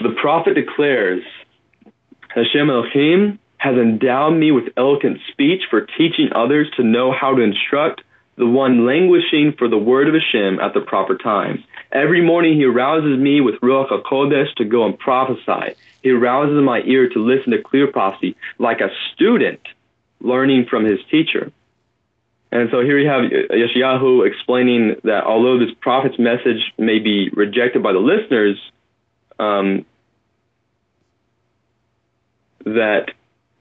the 0.03 0.15
prophet 0.21 0.55
declares, 0.55 1.23
Hashem 2.29 2.69
Elohim 2.69 3.39
has 3.59 3.77
endowed 3.77 4.35
me 4.35 4.53
with 4.53 4.65
eloquent 4.77 5.19
speech 5.33 5.63
for 5.71 5.81
teaching 5.81 6.29
others 6.35 6.69
to 6.77 6.83
know 6.83 7.13
how 7.13 7.35
to 7.35 7.43
instruct 7.43 8.03
the 8.37 8.47
one 8.47 8.85
languishing 8.85 9.55
for 9.57 9.69
the 9.69 9.79
word 9.79 10.09
of 10.09 10.15
Hashem 10.15 10.61
at 10.61 10.75
the 10.75 10.81
proper 10.81 11.17
time. 11.17 11.65
Every 11.91 12.21
morning 12.21 12.57
he 12.57 12.65
arouses 12.65 13.19
me 13.19 13.41
with 13.41 13.55
Ruach 13.63 13.89
HaKodesh 13.89 14.55
to 14.57 14.65
go 14.65 14.85
and 14.85 14.99
prophesy. 14.99 15.75
He 16.03 16.11
arouses 16.11 16.63
my 16.63 16.83
ear 16.83 17.09
to 17.09 17.19
listen 17.19 17.53
to 17.53 17.63
clear 17.63 17.87
prophecy 17.91 18.37
like 18.59 18.81
a 18.81 18.91
student 19.15 19.61
learning 20.21 20.67
from 20.69 20.85
his 20.85 20.99
teacher. 21.11 21.53
And 22.53 22.69
so 22.71 22.81
here 22.81 22.99
you 22.99 23.09
have 23.09 23.31
Yeshayahu 23.31 24.27
explaining 24.27 24.97
that 25.05 25.25
although 25.25 25.59
this 25.59 25.75
prophet's 25.81 26.19
message 26.19 26.73
may 26.79 26.99
be 26.99 27.29
rejected 27.31 27.83
by 27.83 27.93
the 27.93 27.99
listeners, 27.99 28.57
um, 29.39 29.85
that 32.65 33.11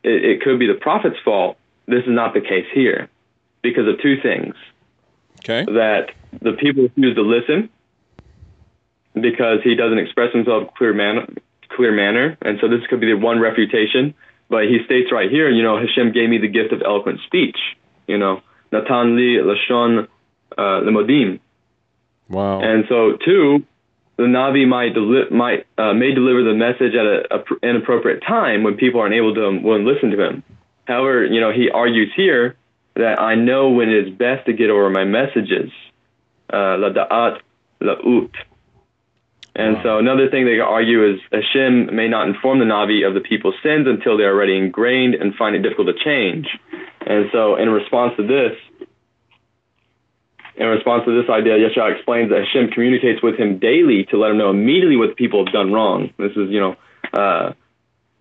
it, 0.03 0.23
it 0.25 0.41
could 0.41 0.59
be 0.59 0.67
the 0.67 0.75
prophet's 0.75 1.19
fault. 1.25 1.57
This 1.87 2.03
is 2.03 2.09
not 2.09 2.33
the 2.33 2.41
case 2.41 2.67
here 2.73 3.09
because 3.61 3.87
of 3.87 4.01
two 4.01 4.21
things. 4.21 4.55
Okay. 5.39 5.65
That 5.65 6.11
the 6.41 6.53
people 6.53 6.83
refuse 6.83 7.15
to 7.15 7.21
listen 7.21 7.69
because 9.13 9.59
he 9.63 9.75
doesn't 9.75 9.99
express 9.99 10.33
himself 10.33 10.73
clear 10.75 10.93
manner, 10.93 11.27
clear 11.69 11.91
manner, 11.91 12.37
and 12.41 12.59
so 12.59 12.67
this 12.67 12.85
could 12.87 12.99
be 12.99 13.07
the 13.07 13.17
one 13.17 13.39
refutation. 13.39 14.13
But 14.49 14.63
he 14.65 14.79
states 14.85 15.11
right 15.11 15.29
here, 15.29 15.49
you 15.49 15.63
know, 15.63 15.77
Hashem 15.79 16.11
gave 16.11 16.29
me 16.29 16.37
the 16.37 16.47
gift 16.47 16.71
of 16.71 16.81
eloquent 16.81 17.19
speech. 17.25 17.57
You 18.07 18.17
know, 18.17 18.41
Natan 18.71 19.15
li 19.15 19.37
lashon 19.37 20.07
uh, 20.57 20.61
lemodim. 20.61 21.39
Wow. 22.29 22.61
And 22.61 22.85
so, 22.87 23.17
two, 23.23 23.65
the 24.17 24.23
Navi 24.23 24.67
might 24.67 24.93
deli- 24.93 25.29
might 25.31 25.65
uh, 25.77 25.93
may 25.93 26.13
deliver 26.13 26.43
the 26.43 26.53
message 26.53 26.93
at 26.95 27.05
an 27.05 27.59
inappropriate 27.61 28.23
time 28.25 28.63
when 28.63 28.75
people 28.75 29.01
aren't 29.01 29.15
able 29.15 29.33
to 29.35 29.59
will 29.59 29.83
listen 29.83 30.11
to 30.11 30.23
him. 30.23 30.43
However, 30.85 31.25
you 31.25 31.41
know, 31.41 31.51
he 31.51 31.69
argues 31.69 32.11
here 32.15 32.55
that 32.95 33.19
I 33.19 33.35
know 33.35 33.69
when 33.69 33.89
it 33.89 34.07
is 34.07 34.13
best 34.13 34.45
to 34.45 34.53
get 34.53 34.69
over 34.69 34.89
my 34.89 35.03
messages. 35.03 35.71
Uh, 36.51 36.77
la 36.77 36.89
da'at 36.89 37.39
la 37.81 37.93
ut. 37.93 38.31
And 39.55 39.75
wow. 39.77 39.83
so 39.83 39.97
another 39.99 40.29
thing 40.29 40.45
they 40.45 40.59
argue 40.59 41.13
is 41.13 41.19
Hashem 41.31 41.95
may 41.95 42.07
not 42.07 42.27
inform 42.27 42.59
the 42.59 42.65
Navi 42.65 43.07
of 43.07 43.13
the 43.13 43.21
people's 43.21 43.55
sins 43.63 43.87
until 43.87 44.17
they 44.17 44.23
are 44.23 44.33
already 44.33 44.57
ingrained 44.57 45.15
and 45.15 45.33
find 45.35 45.55
it 45.55 45.59
difficult 45.59 45.87
to 45.87 46.03
change. 46.03 46.47
And 47.05 47.29
so 47.31 47.55
in 47.55 47.69
response 47.69 48.13
to 48.17 48.27
this, 48.27 48.51
in 50.57 50.67
response 50.67 51.05
to 51.05 51.21
this 51.21 51.29
idea, 51.29 51.57
Yeshua 51.57 51.95
explains 51.95 52.29
that 52.29 52.45
Hashem 52.45 52.71
communicates 52.71 53.21
with 53.21 53.37
him 53.37 53.59
daily 53.59 54.05
to 54.05 54.17
let 54.17 54.31
him 54.31 54.37
know 54.37 54.49
immediately 54.49 54.97
what 54.97 55.09
the 55.09 55.15
people 55.15 55.45
have 55.45 55.53
done 55.53 55.71
wrong. 55.71 56.11
This 56.17 56.31
is, 56.31 56.49
you 56.49 56.59
know, 56.59 56.75
uh, 57.13 57.53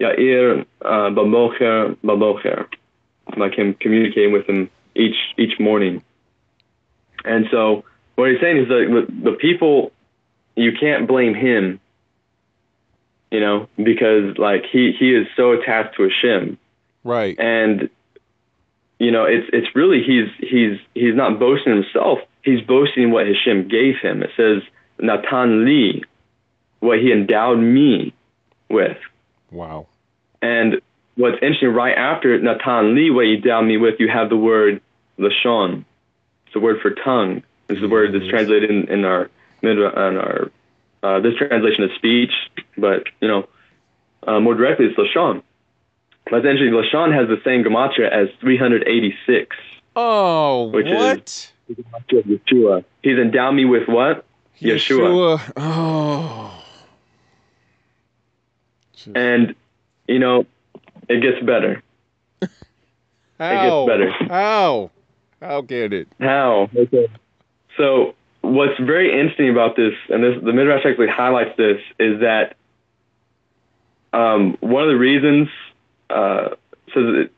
Yair 0.00 0.66
uh, 0.82 1.10
Babocher 1.10 1.96
Babocher, 2.04 2.66
like 3.36 3.54
him 3.54 3.74
communicating 3.74 4.32
with 4.32 4.46
him 4.46 4.68
each 4.94 5.16
each 5.38 5.58
morning. 5.60 6.02
And 7.24 7.46
so 7.50 7.84
what 8.16 8.30
he's 8.30 8.40
saying 8.40 8.58
is 8.58 8.68
that 8.68 9.06
the, 9.08 9.30
the 9.30 9.36
people 9.36 9.92
you 10.56 10.72
can't 10.78 11.06
blame 11.08 11.34
him 11.34 11.80
you 13.34 13.40
know, 13.40 13.68
because 13.76 14.38
like 14.38 14.64
he 14.70 14.92
he 14.96 15.12
is 15.12 15.26
so 15.36 15.50
attached 15.52 15.96
to 15.96 16.04
a 16.04 16.08
Hashem, 16.08 16.56
Right. 17.02 17.36
and 17.36 17.90
you 19.00 19.10
know 19.10 19.24
it's 19.24 19.50
it's 19.52 19.74
really 19.74 20.04
he's 20.04 20.28
he's 20.38 20.78
he's 20.94 21.16
not 21.16 21.40
boasting 21.40 21.74
himself. 21.74 22.20
He's 22.42 22.60
boasting 22.60 23.10
what 23.10 23.26
Hashem 23.26 23.66
gave 23.66 23.96
him. 24.00 24.22
It 24.22 24.30
says 24.36 24.62
Natan 25.00 25.64
li, 25.64 26.04
what 26.78 27.00
he 27.00 27.10
endowed 27.10 27.58
me 27.58 28.14
with. 28.70 28.98
Wow. 29.50 29.88
And 30.40 30.80
what's 31.16 31.38
interesting, 31.42 31.70
right 31.70 31.96
after 31.98 32.38
Natan 32.38 32.94
li, 32.94 33.10
what 33.10 33.24
he 33.24 33.34
endowed 33.34 33.64
me 33.64 33.78
with, 33.78 33.98
you 33.98 34.08
have 34.08 34.28
the 34.28 34.36
word 34.36 34.80
lashon. 35.18 35.84
It's 36.44 36.54
the 36.54 36.60
word 36.60 36.80
for 36.80 36.90
tongue. 36.90 37.42
It's 37.68 37.80
the 37.80 37.88
word 37.88 38.14
that's 38.14 38.28
translated 38.28 38.70
in, 38.70 38.88
in 38.88 39.04
our 39.04 39.28
in 39.66 40.16
our 40.16 40.50
uh, 41.02 41.20
this 41.20 41.34
translation 41.36 41.84
of 41.84 41.90
speech, 41.96 42.32
but 42.76 43.04
you 43.20 43.28
know 43.28 43.48
uh, 44.26 44.40
more 44.40 44.54
directly 44.54 44.86
it's 44.86 44.96
lashon. 44.98 45.42
But 46.30 46.38
essentially, 46.40 46.70
lashon 46.70 47.12
has 47.14 47.28
the 47.28 47.40
same 47.44 47.64
gematria 47.64 48.10
as 48.10 48.28
386. 48.40 49.56
Oh, 49.96 50.68
Which 50.68 50.86
is- 50.86 50.92
what? 50.94 51.50
Yeshua. 52.10 52.84
He's 53.02 53.18
endowed 53.18 53.52
me 53.52 53.64
with 53.64 53.88
what? 53.88 54.24
Yeshua. 54.60 55.38
Yeshua. 55.38 55.52
Oh. 55.56 56.64
And 59.14 59.54
you 60.08 60.18
know, 60.18 60.46
it 61.08 61.20
gets 61.20 61.44
better. 61.44 61.82
How? 63.38 63.86
better. 63.86 64.10
How? 64.28 64.90
How 65.40 65.62
can 65.62 65.92
it? 65.92 66.08
How? 66.20 66.70
Okay. 66.74 67.08
So 67.76 68.14
what's 68.44 68.78
very 68.78 69.18
interesting 69.18 69.50
about 69.50 69.76
this, 69.76 69.94
and 70.08 70.22
this 70.22 70.42
the 70.42 70.52
midrash 70.52 70.84
actually 70.84 71.08
highlights 71.08 71.56
this, 71.56 71.78
is 71.98 72.20
that 72.20 72.56
um, 74.12 74.56
one 74.60 74.82
of 74.82 74.88
the 74.88 74.96
reasons 74.96 75.48
uh, 76.10 76.50
that 76.94 77.30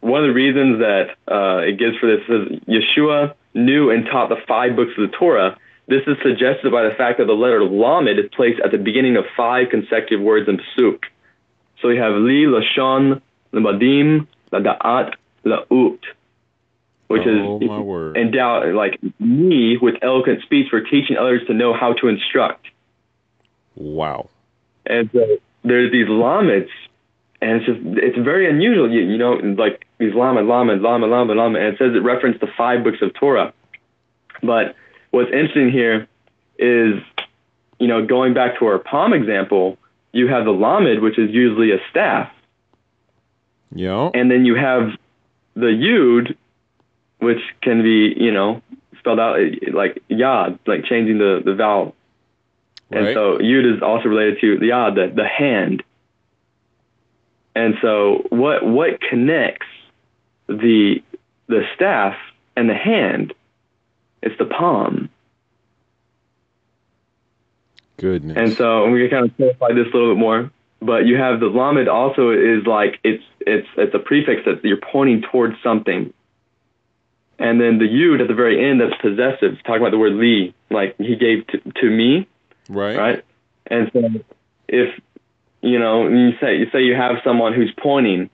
one 0.00 0.22
of 0.22 0.28
the 0.28 0.34
reasons 0.34 0.78
that 0.80 1.16
uh, 1.26 1.58
it 1.58 1.78
gives 1.78 1.96
for 1.98 2.06
this 2.06 2.20
is 2.28 2.60
Yeshua 2.68 3.34
knew 3.54 3.90
and 3.90 4.04
taught 4.06 4.28
the 4.28 4.36
five 4.46 4.76
books 4.76 4.92
of 4.98 5.10
the 5.10 5.16
Torah. 5.16 5.56
This 5.88 6.02
is 6.06 6.16
suggested 6.22 6.70
by 6.70 6.82
the 6.82 6.94
fact 6.96 7.18
that 7.18 7.26
the 7.26 7.32
letter 7.32 7.64
Lamed 7.64 8.18
is 8.18 8.26
placed 8.34 8.60
at 8.60 8.72
the 8.72 8.78
beginning 8.78 9.16
of 9.16 9.24
five 9.36 9.68
consecutive 9.70 10.20
words 10.20 10.48
in 10.48 10.58
Pasuk. 10.58 11.04
So 11.80 11.88
we 11.88 11.96
have 11.96 12.12
Li, 12.14 12.44
Lashon, 12.44 13.20
Lamadim, 13.52 14.26
Lada'at, 14.52 15.14
La'ut, 15.44 16.00
which 17.08 17.22
oh, 17.26 17.58
is 17.60 17.68
my 17.68 17.78
word. 17.78 18.16
endow 18.16 18.72
like 18.72 18.98
me 19.20 19.76
with 19.80 19.94
eloquent 20.02 20.42
speech 20.42 20.68
for 20.70 20.80
teaching 20.80 21.16
others 21.16 21.42
to 21.46 21.54
know 21.54 21.72
how 21.74 21.92
to 21.94 22.08
instruct. 22.08 22.66
wow. 23.76 24.28
And 24.86 25.10
so 25.12 25.38
there's 25.64 25.90
these 25.90 26.08
lamets, 26.08 26.70
and 27.40 27.56
it's 27.60 27.66
just 27.66 27.80
it's 27.82 28.18
very 28.18 28.48
unusual. 28.48 28.90
You, 28.90 29.00
you 29.00 29.18
know, 29.18 29.32
like 29.32 29.84
these 29.98 30.14
lamed, 30.14 30.46
lamed, 30.48 30.80
lamed, 30.82 31.04
lamed, 31.10 31.30
lamed, 31.36 31.56
and 31.56 31.74
it 31.74 31.78
says 31.78 31.94
it 31.94 32.04
referenced 32.04 32.40
the 32.40 32.46
five 32.56 32.84
books 32.84 32.98
of 33.02 33.12
Torah. 33.14 33.52
But 34.42 34.76
what's 35.10 35.30
interesting 35.32 35.70
here 35.72 36.06
is, 36.58 37.02
you 37.80 37.88
know, 37.88 38.06
going 38.06 38.32
back 38.34 38.58
to 38.60 38.66
our 38.66 38.78
palm 38.78 39.12
example, 39.12 39.76
you 40.12 40.28
have 40.28 40.44
the 40.44 40.52
lamed, 40.52 41.02
which 41.02 41.18
is 41.18 41.30
usually 41.32 41.72
a 41.72 41.78
staff, 41.90 42.30
Yeah. 43.74 44.10
and 44.14 44.30
then 44.30 44.44
you 44.44 44.54
have 44.54 44.90
the 45.54 45.66
yud, 45.66 46.36
which 47.18 47.40
can 47.62 47.82
be, 47.82 48.14
you 48.16 48.32
know, 48.32 48.62
spelled 48.98 49.20
out 49.20 49.38
eh, 49.40 49.70
like 49.72 50.02
yad, 50.10 50.58
like 50.66 50.84
changing 50.84 51.18
the 51.18 51.42
the 51.44 51.54
vowel. 51.54 51.94
And 52.90 53.06
Right. 53.06 53.14
so 53.14 53.38
yud 53.38 53.76
is 53.76 53.82
also 53.82 54.08
related 54.08 54.40
to 54.40 54.58
the 54.58 54.66
yad, 54.68 54.94
the, 54.94 55.12
the 55.14 55.26
hand. 55.26 55.82
And 57.54 57.74
so 57.80 58.26
what 58.30 58.64
what 58.64 59.00
connects 59.00 59.66
the 60.46 61.02
the 61.48 61.62
staff 61.74 62.16
and 62.56 62.68
the 62.68 62.74
hand? 62.74 63.32
It's 64.22 64.36
the 64.38 64.44
palm. 64.44 65.08
Goodness. 67.98 68.36
And 68.36 68.52
so 68.52 68.84
and 68.84 68.92
we 68.92 69.08
can 69.08 69.10
kind 69.10 69.30
of 69.30 69.36
clarify 69.36 69.72
this 69.72 69.86
a 69.92 69.96
little 69.96 70.14
bit 70.14 70.20
more. 70.20 70.50
But 70.80 71.06
you 71.06 71.16
have 71.16 71.40
the 71.40 71.46
lamed 71.46 71.88
also 71.88 72.30
is 72.30 72.66
like 72.66 73.00
it's 73.02 73.24
it's 73.40 73.66
it's 73.76 73.94
a 73.94 73.98
prefix 73.98 74.42
that 74.44 74.62
you're 74.62 74.76
pointing 74.76 75.22
towards 75.22 75.54
something. 75.62 76.12
And 77.38 77.60
then 77.60 77.78
the 77.78 77.84
yud 77.84 78.20
at 78.20 78.28
the 78.28 78.34
very 78.34 78.68
end 78.68 78.80
that's 78.80 79.00
possessive, 79.00 79.58
talking 79.64 79.82
about 79.82 79.90
the 79.90 79.98
word 79.98 80.14
li, 80.14 80.54
like 80.70 80.96
he 80.96 81.16
gave 81.16 81.46
to, 81.48 81.58
to 81.80 81.90
me, 81.90 82.26
right. 82.68 82.96
right? 82.96 83.24
And 83.66 83.90
so 83.92 84.08
if 84.68 85.00
you 85.60 85.78
know 85.78 86.08
you 86.08 86.30
say 86.40 86.56
you 86.56 86.70
say 86.72 86.82
you 86.82 86.94
have 86.94 87.16
someone 87.24 87.52
who's 87.52 87.72
pointing 87.76 88.30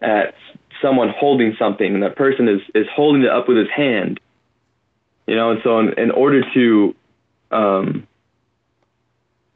at 0.00 0.34
someone 0.80 1.10
holding 1.16 1.54
something, 1.58 1.94
and 1.94 2.02
that 2.02 2.16
person 2.16 2.48
is 2.48 2.60
is 2.74 2.86
holding 2.92 3.22
it 3.22 3.30
up 3.30 3.46
with 3.46 3.58
his 3.58 3.70
hand, 3.70 4.18
you 5.26 5.36
know, 5.36 5.52
and 5.52 5.60
so 5.62 5.78
in, 5.78 5.92
in 5.98 6.10
order 6.10 6.42
to 6.52 6.96
um, 7.52 8.08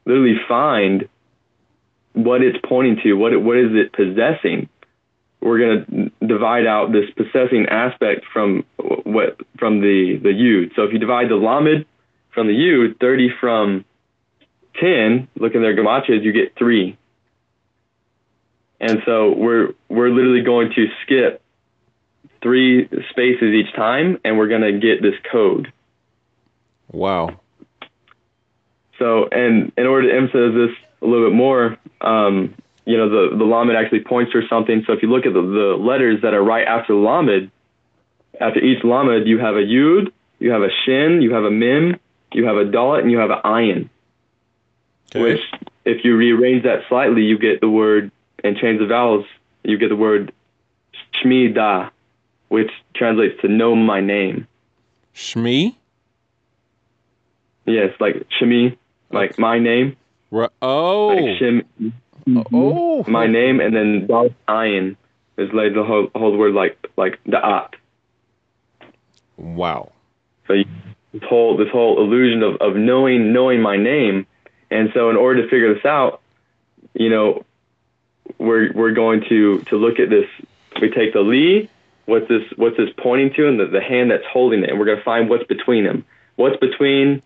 literally 0.05 0.39
find 0.47 1.09
what 2.13 2.41
it's 2.41 2.57
pointing 2.63 2.97
to, 3.03 3.13
what 3.13 3.33
it, 3.33 3.37
what 3.37 3.57
is 3.57 3.71
it 3.73 3.93
possessing, 3.93 4.69
we're 5.41 5.59
going 5.59 5.85
to 5.85 6.06
divide 6.27 6.65
out 6.65 6.91
this 6.91 7.09
possessing 7.15 7.67
aspect 7.67 8.25
from 8.31 8.65
what 8.77 9.39
from 9.57 9.81
the 9.81 10.19
the 10.21 10.29
yud. 10.29 10.75
So 10.75 10.83
if 10.83 10.93
you 10.93 10.99
divide 10.99 11.29
the 11.29 11.35
lamed 11.35 11.85
from 12.33 12.47
the 12.47 12.53
yud, 12.53 12.99
thirty 12.99 13.29
from 13.39 13.85
ten, 14.79 15.27
look 15.35 15.55
in 15.55 15.61
their 15.61 15.75
gematrias, 15.75 16.23
you 16.23 16.31
get 16.31 16.55
three. 16.57 16.97
And 18.79 19.01
so 19.05 19.33
we're 19.33 19.73
we're 19.89 20.09
literally 20.09 20.43
going 20.43 20.71
to 20.75 20.87
skip 21.03 21.41
three 22.41 22.87
spaces 23.09 23.53
each 23.53 23.73
time, 23.75 24.19
and 24.23 24.37
we're 24.37 24.47
going 24.47 24.61
to 24.61 24.73
get 24.73 25.01
this 25.01 25.15
code. 25.31 25.71
Wow. 26.91 27.39
So, 28.99 29.27
and 29.31 29.71
in 29.77 29.85
order 29.85 30.09
to 30.09 30.15
emphasize 30.15 30.53
this 30.53 30.75
a 31.01 31.05
little 31.05 31.29
bit 31.29 31.35
more, 31.35 31.77
um, 32.01 32.55
you 32.87 32.97
know, 32.97 33.09
the, 33.09 33.35
the 33.35 33.43
lamed 33.43 33.75
actually 33.75 33.99
points 33.99 34.31
to 34.31 34.47
something. 34.47 34.81
So 34.87 34.93
if 34.93 35.03
you 35.03 35.09
look 35.09 35.25
at 35.25 35.33
the, 35.33 35.41
the 35.41 35.75
letters 35.77 36.21
that 36.21 36.33
are 36.33 36.41
right 36.41 36.65
after 36.65 36.95
lamed, 36.95 37.51
after 38.39 38.61
each 38.61 38.81
lamed, 38.81 39.27
you 39.27 39.39
have 39.39 39.55
a 39.55 39.61
yud, 39.61 40.13
you 40.39 40.51
have 40.51 40.61
a 40.61 40.69
shin, 40.85 41.21
you 41.21 41.33
have 41.33 41.43
a 41.43 41.51
mim, 41.51 41.99
you 42.31 42.45
have 42.45 42.55
a 42.55 42.63
dalet, 42.63 43.01
and 43.01 43.11
you 43.11 43.17
have 43.17 43.29
an 43.29 43.39
ayin. 43.43 43.89
Okay. 45.13 45.21
Which, 45.21 45.41
if 45.83 46.05
you 46.05 46.15
rearrange 46.15 46.63
that 46.63 46.83
slightly, 46.87 47.23
you 47.23 47.37
get 47.37 47.59
the 47.59 47.69
word, 47.69 48.09
and 48.41 48.55
change 48.55 48.79
the 48.79 48.87
vowels, 48.87 49.25
you 49.63 49.77
get 49.77 49.89
the 49.89 49.95
word 49.97 50.31
shmi 51.13 51.53
da, 51.53 51.89
which 52.47 52.71
translates 52.95 53.41
to 53.41 53.49
know 53.49 53.75
my 53.75 53.99
name. 53.99 54.47
Shmi. 55.13 55.75
Yes, 57.65 57.93
like 57.99 58.25
shmi, 58.39 58.77
like 59.11 59.37
my 59.37 59.59
name. 59.59 59.97
Right. 60.31 60.49
Oh. 60.61 61.07
Like 61.07 61.65
shim, 62.27 62.45
oh. 62.53 63.03
my 63.07 63.27
name, 63.27 63.59
and 63.59 63.75
then 63.75 64.07
Dal 64.07 64.29
Ayin 64.47 64.95
is 65.37 65.51
like 65.53 65.73
the 65.73 65.83
whole, 65.83 66.09
whole 66.15 66.35
word 66.37 66.53
like 66.53 66.77
like 66.97 67.19
da'at. 67.25 67.73
Wow. 69.37 69.91
So 70.47 70.53
you, 70.53 70.65
this 71.13 71.23
whole 71.23 71.57
this 71.57 71.69
whole 71.69 71.99
illusion 71.99 72.43
of, 72.43 72.55
of 72.57 72.75
knowing 72.75 73.33
knowing 73.33 73.61
my 73.61 73.77
name, 73.77 74.25
and 74.69 74.89
so 74.93 75.09
in 75.09 75.15
order 75.15 75.43
to 75.43 75.49
figure 75.49 75.73
this 75.73 75.85
out, 75.85 76.21
you 76.93 77.09
know, 77.09 77.45
we're 78.37 78.71
we're 78.73 78.91
going 78.91 79.23
to 79.29 79.59
to 79.69 79.75
look 79.77 79.99
at 79.99 80.09
this. 80.09 80.25
We 80.81 80.91
take 80.91 81.13
the 81.13 81.21
li, 81.21 81.69
what's 82.05 82.27
this 82.27 82.43
what's 82.55 82.77
this 82.77 82.89
pointing 82.97 83.33
to, 83.35 83.47
and 83.47 83.59
the, 83.59 83.67
the 83.67 83.81
hand 83.81 84.11
that's 84.11 84.25
holding 84.31 84.63
it, 84.63 84.69
and 84.69 84.79
we're 84.79 84.85
going 84.85 84.97
to 84.97 85.03
find 85.03 85.29
what's 85.29 85.45
between 85.45 85.83
them. 85.83 86.05
What's 86.35 86.57
between 86.57 87.21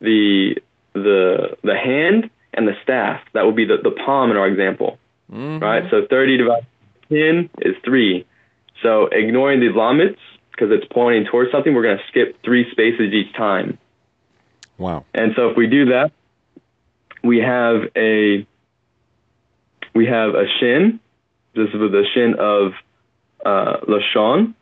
the 0.00 0.56
the 0.92 1.56
the 1.62 1.76
hand 1.76 2.30
and 2.56 2.66
the 2.66 2.74
staff? 2.82 3.20
That 3.34 3.46
would 3.46 3.56
be 3.56 3.64
the, 3.64 3.76
the 3.82 3.90
palm 3.90 4.30
in 4.30 4.36
our 4.36 4.46
example. 4.46 4.98
Mhm. 5.32 5.60
right? 5.60 5.84
So 5.90 6.06
30 6.08 6.36
divided 6.38 6.66
by 7.10 7.16
10 7.16 7.50
is 7.62 7.74
3. 7.84 8.24
So 8.82 9.06
ignoring 9.06 9.60
the 9.60 9.70
lamets, 9.70 10.20
because 10.50 10.70
it's 10.70 10.86
pointing 10.90 11.24
towards 11.26 11.50
something, 11.50 11.74
we're 11.74 11.82
going 11.82 11.98
to 11.98 12.04
skip 12.08 12.42
three 12.44 12.70
spaces 12.70 13.12
each 13.12 13.32
time. 13.34 13.78
Wow. 14.78 15.04
And 15.14 15.32
so 15.34 15.50
if 15.50 15.56
we 15.56 15.66
do 15.66 15.86
that, 15.86 16.12
we 17.22 17.38
have 17.38 17.82
a 17.96 18.46
we 19.94 20.06
have 20.06 20.34
a 20.34 20.44
shin. 20.60 21.00
This 21.54 21.68
is 21.68 21.72
the 21.72 22.04
shin 22.14 22.34
of 22.38 22.72
uh, 23.44 23.80
lashon, 23.88 24.54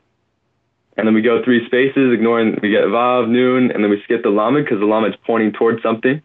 and 0.97 1.07
then 1.07 1.15
we 1.15 1.23
go 1.23 1.43
three 1.43 1.67
spaces, 1.67 2.13
ignoring 2.13 2.59
we 2.63 2.71
get 2.71 2.85
vav, 2.85 3.29
noon, 3.29 3.73
and 3.73 3.83
then 3.83 3.91
we 3.91 4.01
skip 4.05 4.23
the 4.23 4.31
lamed 4.31 4.65
because 4.65 4.79
the 4.79 4.87
lamed 4.87 5.09
is 5.09 5.19
pointing 5.27 5.53
towards 5.53 5.83
something, 5.83 6.23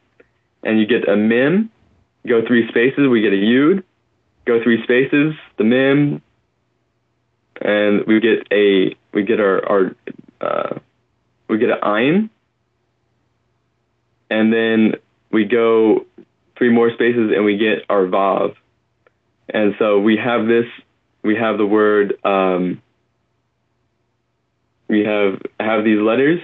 and 0.64 0.80
you 0.80 0.86
get 0.86 1.08
a 1.08 1.16
mim. 1.16 1.72
Go 2.28 2.46
three 2.46 2.68
spaces, 2.68 3.08
we 3.08 3.22
get 3.22 3.34
a 3.34 3.38
yud. 3.38 3.84
Go 4.46 4.62
three 4.64 4.82
spaces, 4.84 5.36
the 5.58 5.64
mim, 5.64 6.22
and 7.62 8.06
we 8.06 8.20
get 8.20 8.48
a 8.52 8.96
we 9.14 9.24
get 9.24 9.40
our 9.40 9.66
our 9.66 9.96
uh, 10.42 10.80
we 11.48 11.58
get 11.58 11.70
an 11.70 11.80
ayin, 11.84 12.30
and 14.30 14.52
then 14.52 14.96
we 15.32 15.46
go 15.46 16.06
three 16.58 16.70
more 16.70 16.92
spaces, 16.92 17.32
and 17.36 17.46
we 17.46 17.58
get 17.58 17.86
our 17.90 18.06
Vav. 18.06 18.56
And 19.52 19.76
so 19.80 20.00
we 20.00 20.18
have 20.18 20.46
this, 20.46 20.66
we 21.24 21.36
have 21.36 21.58
the 21.58 21.66
word, 21.66 22.24
um, 22.24 22.82
we 24.88 25.06
have 25.06 25.42
have 25.60 25.84
these 25.84 26.00
letters, 26.00 26.42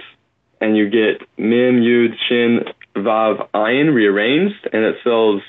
and 0.60 0.76
you 0.76 0.90
get 0.90 1.20
mim 1.38 1.80
Yud, 1.80 2.14
Shin, 2.28 2.64
Vav, 2.96 3.48
Ayin 3.54 3.94
rearranged, 3.94 4.68
and 4.72 4.84
it 4.84 4.96
spells 5.00 5.42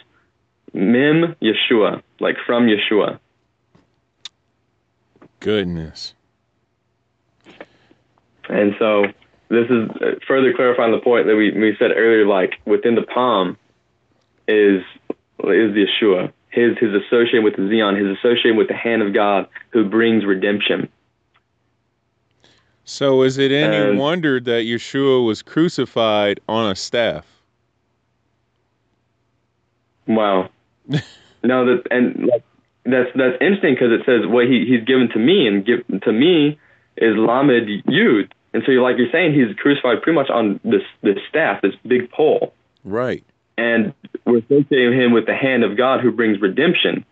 Mem 0.73 1.35
Yeshua, 1.41 2.01
like 2.19 2.35
from 2.45 2.67
Yeshua. 2.67 3.19
Goodness. 5.39 6.13
And 8.49 8.75
so 8.79 9.05
this 9.49 9.65
is 9.69 9.89
uh, 10.01 10.15
further 10.27 10.53
clarifying 10.53 10.91
the 10.91 10.99
point 10.99 11.27
that 11.27 11.35
we, 11.35 11.51
we 11.51 11.75
said 11.77 11.91
earlier, 11.95 12.25
like 12.25 12.59
within 12.65 12.95
the 12.95 13.03
palm 13.03 13.57
is 14.47 14.83
is 15.39 15.75
Yeshua. 15.75 16.31
His 16.49 16.77
his 16.79 16.93
association 16.93 17.43
with 17.43 17.55
the 17.55 17.67
Zion, 17.67 17.95
his 17.95 18.17
association 18.17 18.55
with 18.57 18.67
the 18.67 18.75
hand 18.75 19.01
of 19.01 19.13
God 19.13 19.47
who 19.69 19.87
brings 19.87 20.25
redemption. 20.25 20.89
So 22.83 23.23
is 23.23 23.37
it 23.37 23.51
any 23.51 23.75
and, 23.75 23.99
wonder 23.99 24.39
that 24.39 24.63
Yeshua 24.63 25.25
was 25.25 25.41
crucified 25.41 26.39
on 26.47 26.71
a 26.71 26.75
staff? 26.75 27.36
Wow. 30.07 30.49
no, 31.43 31.65
that 31.65 31.83
and 31.91 32.27
like 32.27 32.43
that's 32.85 33.09
that's 33.15 33.37
interesting 33.41 33.73
because 33.73 33.91
it 33.91 34.05
says 34.05 34.25
what 34.25 34.47
he 34.47 34.65
he's 34.65 34.83
given 34.85 35.09
to 35.09 35.19
me 35.19 35.47
and 35.47 35.65
give 35.65 35.85
to 36.03 36.11
me 36.11 36.57
is 36.95 37.15
Lamed 37.15 37.85
Yud, 37.85 38.31
and 38.53 38.63
so 38.65 38.71
like 38.73 38.97
you're 38.97 39.11
saying 39.11 39.33
he's 39.33 39.55
crucified 39.57 40.01
pretty 40.01 40.15
much 40.15 40.29
on 40.29 40.59
this 40.63 40.83
this 41.01 41.17
staff, 41.29 41.61
this 41.61 41.75
big 41.85 42.09
pole. 42.11 42.53
Right. 42.83 43.23
And 43.57 43.93
we're 44.25 44.37
associating 44.37 44.93
him 44.93 45.11
with 45.13 45.25
the 45.25 45.35
hand 45.35 45.63
of 45.63 45.77
God 45.77 46.01
who 46.01 46.11
brings 46.11 46.39
redemption. 46.39 47.05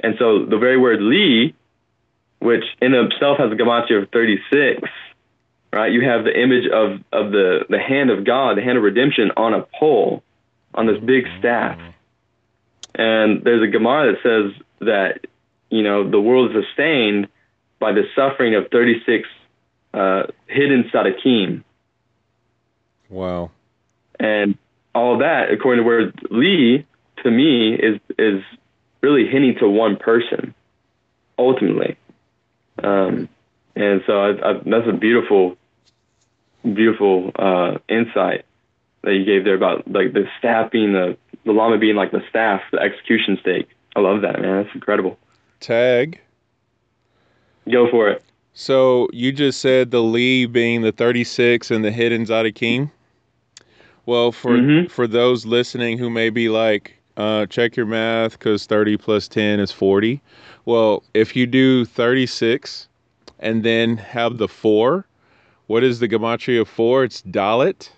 And 0.00 0.14
so 0.18 0.44
the 0.46 0.56
very 0.56 0.78
word 0.78 1.00
Li, 1.00 1.54
which 2.38 2.64
in 2.80 2.94
itself 2.94 3.38
has 3.38 3.52
a 3.52 3.54
gematria 3.54 4.02
of 4.02 4.10
36, 4.10 4.88
right? 5.72 5.92
You 5.92 6.02
have 6.08 6.24
the 6.24 6.38
image 6.38 6.66
of, 6.72 7.00
of 7.12 7.32
the, 7.32 7.66
the 7.68 7.78
hand 7.78 8.10
of 8.10 8.24
God, 8.24 8.56
the 8.56 8.62
hand 8.62 8.78
of 8.78 8.84
redemption 8.84 9.30
on 9.36 9.52
a 9.52 9.62
pole, 9.78 10.22
on 10.74 10.86
this 10.86 10.98
big 11.04 11.26
staff. 11.38 11.78
Mm. 11.78 11.92
And 12.94 13.42
there's 13.44 13.62
a 13.62 13.70
Gemara 13.70 14.12
that 14.12 14.22
says 14.22 14.62
that, 14.80 15.26
you 15.70 15.82
know, 15.82 16.08
the 16.08 16.20
world 16.20 16.50
is 16.50 16.64
sustained 16.64 17.28
by 17.78 17.92
the 17.92 18.02
suffering 18.14 18.54
of 18.54 18.68
36 18.70 19.28
uh, 19.94 20.24
hidden 20.46 20.90
Sadiqim. 20.92 21.62
Wow. 23.08 23.50
And 24.18 24.58
all 24.94 25.18
that, 25.18 25.50
according 25.50 25.84
to 25.84 25.88
where 25.88 26.12
Li, 26.30 26.86
to 27.22 27.30
me, 27.30 27.74
is 27.74 28.00
is 28.18 28.42
really 29.00 29.26
hinting 29.26 29.56
to 29.60 29.68
one 29.68 29.96
person, 29.96 30.54
ultimately. 31.38 31.96
Um, 32.82 33.28
and 33.74 34.02
so 34.06 34.20
I, 34.20 34.50
I, 34.50 34.52
that's 34.64 34.88
a 34.88 34.92
beautiful, 34.92 35.56
beautiful 36.62 37.32
uh, 37.34 37.78
insight 37.88 38.44
that 39.02 39.14
you 39.14 39.24
gave 39.24 39.44
there 39.44 39.54
about 39.54 39.90
like 39.90 40.12
the 40.12 40.28
staff 40.38 40.70
being 40.70 40.92
the 40.92 41.16
the 41.44 41.52
lamed 41.52 41.80
being 41.80 41.96
like 41.96 42.12
the 42.12 42.22
staff, 42.28 42.62
the 42.72 42.78
execution 42.78 43.38
stake. 43.40 43.68
I 43.96 44.00
love 44.00 44.22
that, 44.22 44.40
man. 44.40 44.62
That's 44.62 44.74
incredible. 44.74 45.18
Tag. 45.60 46.20
Go 47.70 47.90
for 47.90 48.08
it. 48.08 48.24
So 48.52 49.08
you 49.12 49.32
just 49.32 49.60
said 49.60 49.90
the 49.90 50.02
Li 50.02 50.46
being 50.46 50.82
the 50.82 50.92
36 50.92 51.70
and 51.70 51.84
the 51.84 51.90
hidden 51.90 52.52
King. 52.52 52.90
Well, 54.06 54.32
for 54.32 54.52
mm-hmm. 54.52 54.88
for 54.88 55.06
those 55.06 55.46
listening 55.46 55.98
who 55.98 56.10
may 56.10 56.30
be 56.30 56.48
like, 56.48 56.96
uh, 57.16 57.46
check 57.46 57.76
your 57.76 57.86
math 57.86 58.32
because 58.32 58.66
30 58.66 58.96
plus 58.96 59.28
10 59.28 59.60
is 59.60 59.70
40. 59.70 60.20
Well, 60.64 61.02
if 61.14 61.36
you 61.36 61.46
do 61.46 61.84
36 61.84 62.88
and 63.38 63.62
then 63.62 63.96
have 63.98 64.38
the 64.38 64.48
four, 64.48 65.06
what 65.66 65.84
is 65.84 66.00
the 66.00 66.08
gematria 66.08 66.62
of 66.62 66.68
four? 66.68 67.04
It's 67.04 67.22
Dalet. 67.22 67.90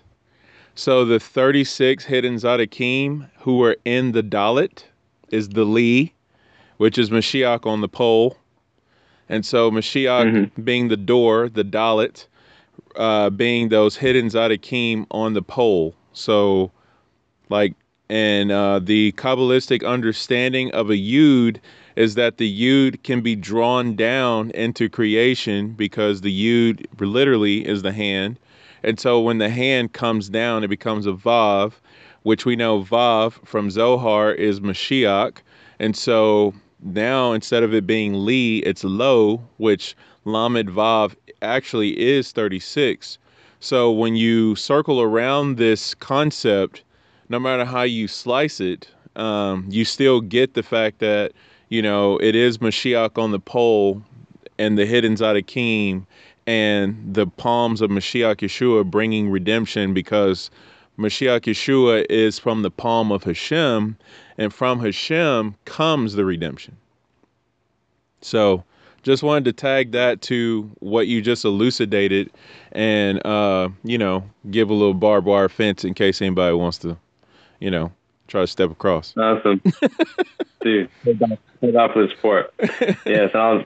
So 0.75 1.05
the 1.05 1.19
36 1.19 2.05
hidden 2.05 2.35
Zadikim 2.35 3.29
who 3.39 3.61
are 3.63 3.77
in 3.85 4.11
the 4.11 4.23
Dalet 4.23 4.83
is 5.29 5.49
the 5.49 5.65
Li, 5.65 6.13
which 6.77 6.97
is 6.97 7.11
Mashiach 7.11 7.67
on 7.67 7.81
the 7.81 7.87
pole. 7.87 8.37
And 9.29 9.45
so 9.45 9.69
Mashiach 9.69 10.25
mm-hmm. 10.25 10.61
being 10.63 10.87
the 10.87 10.97
door, 10.97 11.47
the 11.47 11.63
Dalet, 11.63 12.25
uh, 12.95 13.29
being 13.29 13.69
those 13.69 13.95
hidden 13.95 14.27
Zadikim 14.27 15.05
on 15.11 15.33
the 15.33 15.43
pole. 15.43 15.93
So, 16.13 16.71
like, 17.49 17.75
and 18.09 18.51
uh, 18.51 18.79
the 18.79 19.11
Kabbalistic 19.13 19.85
understanding 19.85 20.71
of 20.71 20.89
a 20.89 20.95
Yud 20.95 21.59
is 21.95 22.15
that 22.15 22.37
the 22.37 22.61
Yud 22.61 23.01
can 23.03 23.21
be 23.21 23.35
drawn 23.35 23.95
down 23.95 24.49
into 24.51 24.89
creation 24.89 25.69
because 25.73 26.21
the 26.21 26.31
Yud 26.33 26.85
literally 26.99 27.67
is 27.67 27.83
the 27.83 27.91
hand. 27.91 28.39
And 28.83 28.99
so 28.99 29.19
when 29.19 29.37
the 29.37 29.49
hand 29.49 29.93
comes 29.93 30.29
down, 30.29 30.63
it 30.63 30.67
becomes 30.67 31.05
a 31.05 31.13
Vav, 31.13 31.73
which 32.23 32.45
we 32.45 32.55
know 32.55 32.83
Vav 32.83 33.33
from 33.45 33.69
Zohar 33.69 34.33
is 34.33 34.59
Mashiach. 34.59 35.37
And 35.79 35.95
so 35.95 36.53
now 36.81 37.31
instead 37.31 37.63
of 37.63 37.73
it 37.73 37.87
being 37.87 38.25
Li, 38.25 38.59
it's 38.59 38.83
Lo, 38.83 39.41
which 39.57 39.95
Lamed 40.25 40.69
Vav 40.69 41.15
actually 41.41 41.99
is 41.99 42.31
36. 42.31 43.17
So 43.59 43.91
when 43.91 44.15
you 44.15 44.55
circle 44.55 45.01
around 45.01 45.57
this 45.57 45.95
concept, 45.95 46.83
no 47.29 47.39
matter 47.39 47.63
how 47.63 47.83
you 47.83 48.07
slice 48.07 48.59
it, 48.59 48.89
um, 49.15 49.65
you 49.69 49.85
still 49.85 50.19
get 50.19 50.53
the 50.53 50.63
fact 50.63 50.99
that, 50.99 51.31
you 51.69 51.81
know, 51.81 52.17
it 52.17 52.35
is 52.35 52.57
Mashiach 52.57 53.17
on 53.17 53.31
the 53.31 53.39
pole 53.39 54.01
and 54.59 54.77
the 54.77 54.85
hidden 54.85 55.15
Zadikim 55.15 56.05
and 56.47 57.13
the 57.13 57.27
palms 57.27 57.81
of 57.81 57.89
Mashiach 57.89 58.37
Yeshua 58.37 58.89
bringing 58.89 59.29
redemption 59.29 59.93
because 59.93 60.49
Mashiach 60.97 61.41
Yeshua 61.41 62.05
is 62.09 62.37
from 62.37 62.61
the 62.61 62.71
palm 62.71 63.11
of 63.11 63.23
Hashem, 63.23 63.97
and 64.37 64.53
from 64.53 64.79
Hashem 64.79 65.55
comes 65.65 66.13
the 66.13 66.25
redemption. 66.25 66.77
So, 68.21 68.63
just 69.01 69.21
wanted 69.21 69.45
to 69.45 69.53
tag 69.53 69.91
that 69.91 70.21
to 70.23 70.69
what 70.79 71.07
you 71.07 71.21
just 71.21 71.43
elucidated 71.43 72.31
and, 72.71 73.25
uh, 73.25 73.69
you 73.83 73.97
know, 73.97 74.23
give 74.49 74.69
a 74.69 74.73
little 74.73 74.93
barbed 74.93 75.27
wire 75.27 75.49
fence 75.49 75.83
in 75.83 75.93
case 75.93 76.21
anybody 76.21 76.55
wants 76.55 76.77
to, 76.79 76.95
you 77.59 77.69
know, 77.69 77.91
try 78.27 78.41
to 78.41 78.47
step 78.47 78.71
across. 78.71 79.13
Awesome. 79.17 79.61
Dude, 80.61 80.89
thank 81.03 81.19
God 81.19 81.37
for 81.91 82.07
the 82.07 82.09
support. 82.15 82.53
Yes, 83.05 83.31
I 83.33 83.51
was 83.53 83.65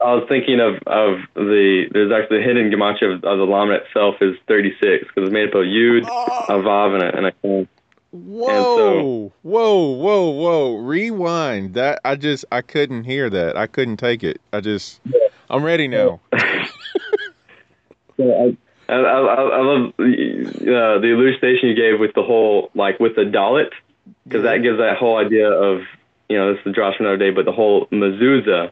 I 0.00 0.14
was 0.14 0.24
thinking 0.28 0.60
of, 0.60 0.74
of 0.86 1.18
the 1.34 1.86
there's 1.90 2.12
actually 2.12 2.38
the 2.38 2.44
hidden 2.44 2.70
gematria 2.70 3.14
of, 3.14 3.24
of 3.24 3.38
the 3.38 3.44
lamed 3.44 3.72
itself 3.72 4.16
is 4.20 4.36
36 4.46 5.04
because 5.04 5.28
it's 5.28 5.32
made 5.32 5.48
up 5.48 5.54
of 5.54 5.64
yud, 5.64 6.02
a 6.02 6.62
vav, 6.62 6.94
and 6.94 7.02
a, 7.02 7.16
and 7.16 7.26
a 7.26 7.68
Whoa, 8.12 8.76
so, 8.76 9.32
whoa, 9.42 9.90
whoa, 9.90 10.30
whoa! 10.30 10.76
Rewind. 10.76 11.74
That 11.74 12.00
I 12.04 12.16
just 12.16 12.44
I 12.50 12.62
couldn't 12.62 13.04
hear 13.04 13.28
that. 13.28 13.56
I 13.56 13.66
couldn't 13.66 13.98
take 13.98 14.24
it. 14.24 14.40
I 14.52 14.60
just 14.60 15.00
yeah. 15.04 15.18
I'm 15.50 15.62
ready 15.62 15.88
now. 15.88 16.20
yeah, 18.16 18.52
I, 18.88 18.88
I, 18.88 18.94
I, 18.94 19.60
love 19.60 19.92
uh, 19.98 19.98
the 19.98 21.12
elucidation 21.12 21.68
you 21.68 21.74
gave 21.74 22.00
with 22.00 22.14
the 22.14 22.22
whole 22.22 22.70
like 22.74 22.98
with 23.00 23.16
the 23.16 23.22
dalet 23.22 23.70
because 24.24 24.44
that 24.44 24.62
gives 24.62 24.78
that 24.78 24.96
whole 24.96 25.18
idea 25.18 25.50
of 25.50 25.82
you 26.28 26.38
know 26.38 26.52
this 26.52 26.58
is 26.64 26.64
the 26.64 26.72
for 26.72 26.94
another 27.00 27.18
day, 27.18 27.30
but 27.30 27.44
the 27.44 27.52
whole 27.52 27.86
mezuzah 27.86 28.70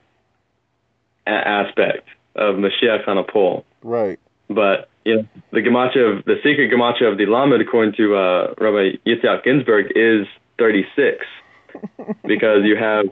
aspect 1.27 2.09
of 2.37 2.57
Mashiach 2.57 3.07
on 3.09 3.18
a 3.18 3.25
pole. 3.25 3.64
Right. 3.83 4.18
But 4.49 4.89
you 5.05 5.16
know, 5.16 5.29
the 5.53 5.61
gematria 5.61 6.18
of 6.18 6.25
the 6.25 6.37
secret 6.43 6.70
gematria 6.70 7.11
of 7.11 7.18
the 7.18 7.27
Lamed, 7.27 7.61
according 7.61 7.95
to 7.95 8.16
uh, 8.16 8.55
Rabbi 8.59 8.97
Yitzhak 9.07 9.45
Ginsburgh, 9.45 9.93
is 9.95 10.27
36 10.59 11.25
because 12.27 12.64
you 12.64 12.77
have 12.77 13.07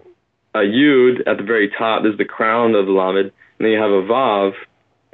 a 0.54 0.58
Yud 0.58 1.26
at 1.26 1.38
the 1.38 1.42
very 1.42 1.70
top. 1.70 2.02
This 2.02 2.12
is 2.12 2.18
the 2.18 2.24
crown 2.24 2.74
of 2.74 2.86
the 2.86 2.92
Lamed, 2.92 3.18
and 3.18 3.32
then 3.58 3.70
you 3.70 3.78
have 3.78 3.90
a 3.90 4.02
Vav, 4.02 4.52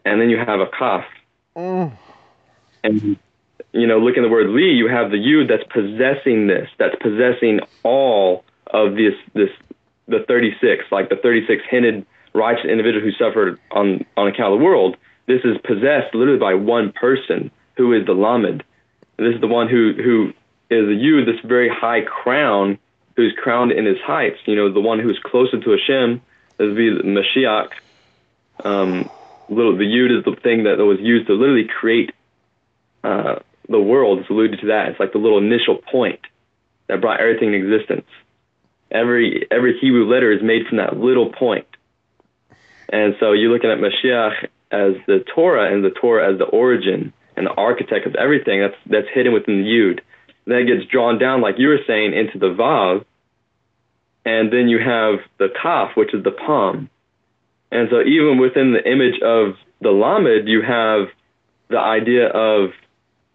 and 0.05 0.21
then 0.21 0.31
you 0.31 0.39
have 0.39 0.61
a 0.61 0.67
Kaf. 0.67 1.05
Mm. 1.57 1.93
And 2.85 3.17
you 3.73 3.87
know, 3.87 3.99
look 3.99 4.17
in 4.17 4.23
the 4.23 4.29
word 4.29 4.51
Li, 4.51 4.71
you 4.71 4.89
have 4.89 5.11
the 5.11 5.17
Yud 5.17 5.49
that's 5.49 5.65
possessing 5.73 6.47
this, 6.47 6.69
that's 6.79 6.95
possessing 7.01 7.61
all 7.83 8.45
of 8.69 8.95
this, 8.95 9.15
this, 9.35 9.51
the 10.07 10.25
36, 10.27 10.85
like 10.91 11.09
the 11.09 11.17
36 11.17 11.63
hinted 11.69 12.07
righteous 12.39 12.67
individual 12.67 13.05
who 13.05 13.13
suffered 13.13 13.59
on, 13.71 14.05
on 14.17 14.29
account 14.29 14.53
of 14.53 14.59
the 14.59 14.65
world. 14.65 14.97
This 15.27 15.43
is 15.45 15.59
possessed 15.65 16.15
literally 16.15 16.41
by 16.41 16.55
one 16.55 16.93
person 16.93 17.51
who 17.77 17.93
is 17.93 18.07
the 18.07 18.13
Lamed. 18.13 18.63
This 19.19 19.35
is 19.35 19.41
the 19.41 19.49
one 19.49 19.69
who, 19.69 19.93
who 19.93 20.33
is 20.71 21.01
you, 21.01 21.25
this 21.25 21.41
very 21.45 21.69
high 21.69 22.03
crown, 22.03 22.79
who's 23.17 23.35
crowned 23.37 23.73
in 23.73 23.85
his 23.85 23.99
heights. 24.01 24.39
You 24.47 24.57
know, 24.57 24.73
the 24.73 24.81
one 24.81 25.01
who's 25.01 25.19
closer 25.23 25.61
to 25.61 25.71
Hashem, 25.71 26.23
this 26.57 26.67
would 26.67 26.77
be 26.77 26.91
the 26.91 27.03
Mashiach. 27.03 27.71
Um, 28.65 29.11
little, 29.49 29.77
the 29.77 29.85
Yud 29.85 30.17
is 30.17 30.25
the 30.25 30.37
thing 30.41 30.65
that 30.65 30.79
was 30.79 30.99
used 31.01 31.27
to 31.27 31.35
literally 31.35 31.69
create 31.69 32.13
uh, 33.05 33.37
the 33.69 33.81
world. 33.81 34.21
It's 34.21 34.31
alluded 34.31 34.61
to 34.61 34.67
that. 34.69 34.89
It's 34.89 35.01
like 35.01 35.13
the 35.13 35.19
little 35.19 35.39
initial 35.39 35.77
point 35.77 36.21
that 36.87 37.01
brought 37.01 37.21
everything 37.21 37.55
in 37.55 37.55
existence. 37.55 38.07
Every 38.91 39.47
every 39.51 39.79
Hebrew 39.79 40.07
letter 40.07 40.33
is 40.33 40.43
made 40.43 40.67
from 40.67 40.79
that 40.79 40.97
little 40.97 41.31
point. 41.31 41.68
And 42.89 43.15
so 43.21 43.33
you're 43.33 43.53
looking 43.53 43.71
at 43.71 43.79
Mashiach 43.79 44.45
as 44.71 44.95
the 45.07 45.25
Torah 45.35 45.73
and 45.73 45.85
the 45.85 45.91
Torah 45.91 46.33
as 46.33 46.39
the 46.39 46.45
origin 46.45 47.13
and 47.37 47.47
the 47.47 47.53
architect 47.53 48.07
of 48.07 48.15
everything 48.17 48.61
that's 48.61 48.77
that's 48.87 49.07
hidden 49.13 49.33
within 49.33 49.63
the 49.63 49.69
Yud. 49.69 50.01
Then 50.47 50.59
it 50.59 50.67
gets 50.67 50.91
drawn 50.91 51.19
down, 51.19 51.41
like 51.41 51.57
you 51.59 51.69
were 51.69 51.81
saying, 51.87 52.15
into 52.15 52.39
the 52.39 52.47
Vav. 52.55 53.05
And 54.25 54.53
then 54.53 54.69
you 54.69 54.79
have 54.79 55.21
the 55.39 55.49
Kaf, 55.63 55.91
which 55.97 56.13
is 56.15 56.23
the 56.25 56.31
palm. 56.31 56.91
And 57.71 57.89
so 57.91 58.01
even 58.03 58.39
within 58.39 58.73
the 58.73 58.85
image 58.91 59.21
of 59.23 59.57
the 59.81 59.91
Lamed, 59.91 60.49
you 60.49 60.63
have 60.63 61.09
the 61.69 61.79
idea 61.79 62.29
of 62.29 62.71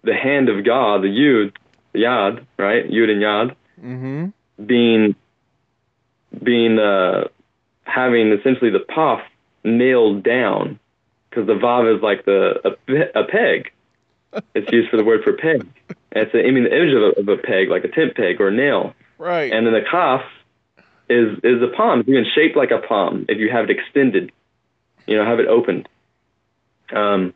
the 0.04 0.14
hand 0.14 0.50
of 0.50 0.66
God, 0.66 1.02
the 1.04 1.08
Yud, 1.08 1.54
the 1.94 2.00
Yad, 2.00 2.46
right? 2.58 2.90
Yud 2.90 3.10
and 3.10 3.22
Yad, 3.22 3.56
Mm-hmm. 3.84 4.66
being 4.66 5.16
being 6.44 6.80
uh, 6.80 7.28
having 7.84 8.32
essentially 8.32 8.70
the 8.72 8.80
Paf 8.88 9.20
nailed 9.64 10.24
down, 10.24 10.80
because 11.30 11.48
the 11.48 11.54
Vav 11.54 11.96
is 11.96 12.02
like 12.02 12.26
the 12.26 12.60
a, 12.64 12.72
pe- 12.72 13.12
a 13.16 13.24
peg. 13.24 13.72
It's 14.56 14.72
used 14.72 14.90
for 14.90 14.98
the 14.98 15.04
word 15.04 15.24
for 15.24 15.34
peg. 15.34 15.62
And 16.12 16.26
it's 16.26 16.34
a, 16.34 16.40
I 16.40 16.50
mean 16.50 16.64
the 16.64 16.76
image 16.76 16.94
of 16.96 17.04
a, 17.04 17.20
of 17.20 17.40
a 17.40 17.40
peg, 17.40 17.70
like 17.70 17.84
a 17.84 17.88
tent 17.88 18.16
peg 18.16 18.42
or 18.42 18.48
a 18.48 18.52
nail. 18.52 18.96
Right. 19.20 19.54
And 19.54 19.68
then 19.68 19.74
the 19.74 19.84
Kaf 19.90 20.24
is 21.08 21.38
is 21.44 21.62
a 21.62 21.68
palm. 21.68 22.00
It's 22.00 22.10
even 22.10 22.26
shaped 22.34 22.58
like 22.58 22.72
a 22.72 22.80
palm 22.80 23.26
if 23.30 23.38
you 23.38 23.52
have 23.52 23.66
it 23.66 23.70
extended, 23.70 24.32
you 25.06 25.16
know, 25.16 25.26
have 25.26 25.40
it 25.40 25.48
opened. 25.48 25.88
Um, 26.92 27.34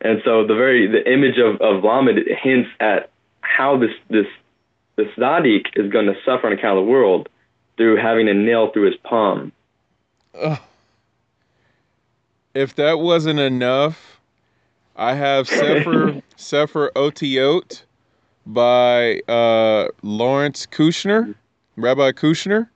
and 0.00 0.20
so 0.24 0.46
the 0.46 0.54
very 0.54 0.86
the 0.86 1.10
image 1.10 1.38
of 1.38 1.60
of 1.60 1.82
Lamed 1.82 2.18
hints 2.42 2.70
at 2.80 3.10
how 3.40 3.78
this 3.78 3.92
this 4.08 4.26
this 4.96 5.08
Zadik 5.18 5.66
is 5.74 5.90
going 5.90 6.06
to 6.06 6.14
suffer 6.24 6.46
on 6.46 6.52
account 6.52 6.78
of 6.78 6.84
the 6.84 6.90
world 6.90 7.28
through 7.76 7.96
having 7.96 8.28
a 8.28 8.34
nail 8.34 8.70
through 8.72 8.86
his 8.86 8.96
palm. 9.02 9.52
Ugh. 10.34 10.58
If 12.56 12.74
that 12.76 13.00
wasn't 13.00 13.38
enough, 13.38 14.18
I 14.96 15.14
have 15.14 15.46
Sefer 15.46 16.22
Sefer 16.36 16.90
Otiot 16.96 17.82
by 18.46 19.20
uh, 19.28 19.88
Lawrence 20.02 20.66
Kushner, 20.66 21.34
Rabbi 21.76 22.12
Kushner, 22.12 22.68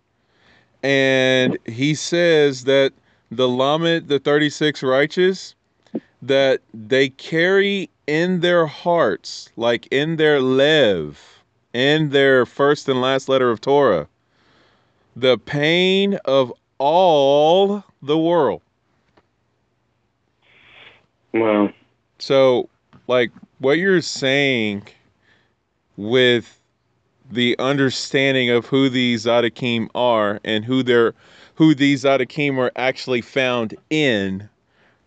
and 0.83 1.57
he 1.65 1.95
says 1.95 2.65
that 2.65 2.93
the 3.31 3.49
Lamed, 3.49 4.09
the 4.09 4.19
thirty-six 4.19 4.83
righteous, 4.83 5.55
that 6.21 6.61
they 6.75 7.09
carry 7.09 7.89
in 8.07 8.41
their 8.41 8.67
hearts, 8.67 9.49
like 9.57 9.89
in 9.91 10.17
their 10.17 10.41
lev, 10.41 11.43
in 11.73 12.11
their 12.11 12.45
first 12.45 12.87
and 12.89 13.01
last 13.01 13.31
letter 13.31 13.51
of 13.51 13.63
Torah, 13.63 14.09
the 15.17 15.39
pain 15.39 16.19
of 16.27 16.53
all 16.79 17.83
the 18.03 18.19
world. 18.19 18.61
Wow. 21.33 21.73
So, 22.19 22.69
like 23.07 23.31
what 23.59 23.79
you're 23.79 24.01
saying 24.03 24.83
with 25.97 26.61
the 27.31 27.57
understanding 27.59 28.51
of 28.51 28.67
who 28.67 28.89
these 28.89 29.25
Zadikim 29.27 29.89
are 29.95 30.41
and 30.45 30.65
who 30.65 30.83
they're 30.83 31.15
who 31.55 31.75
these 31.75 32.05
Zadikim 32.05 32.59
are 32.59 32.73
actually 32.77 33.21
found 33.21 33.75
in 33.91 34.49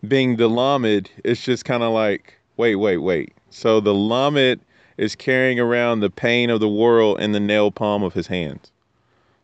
being 0.06 0.36
the 0.36 0.48
Lamed, 0.48 1.10
it's 1.24 1.42
just 1.42 1.64
kind 1.64 1.82
of 1.82 1.92
like, 1.92 2.38
wait, 2.56 2.76
wait, 2.76 2.98
wait. 2.98 3.32
So 3.50 3.80
the 3.80 3.94
Lamed 3.94 4.60
is 4.96 5.16
carrying 5.16 5.58
around 5.58 6.00
the 6.00 6.10
pain 6.10 6.50
of 6.50 6.60
the 6.60 6.68
world 6.68 7.20
in 7.20 7.32
the 7.32 7.40
nail 7.40 7.70
palm 7.70 8.02
of 8.02 8.12
his 8.14 8.26
hands. 8.28 8.70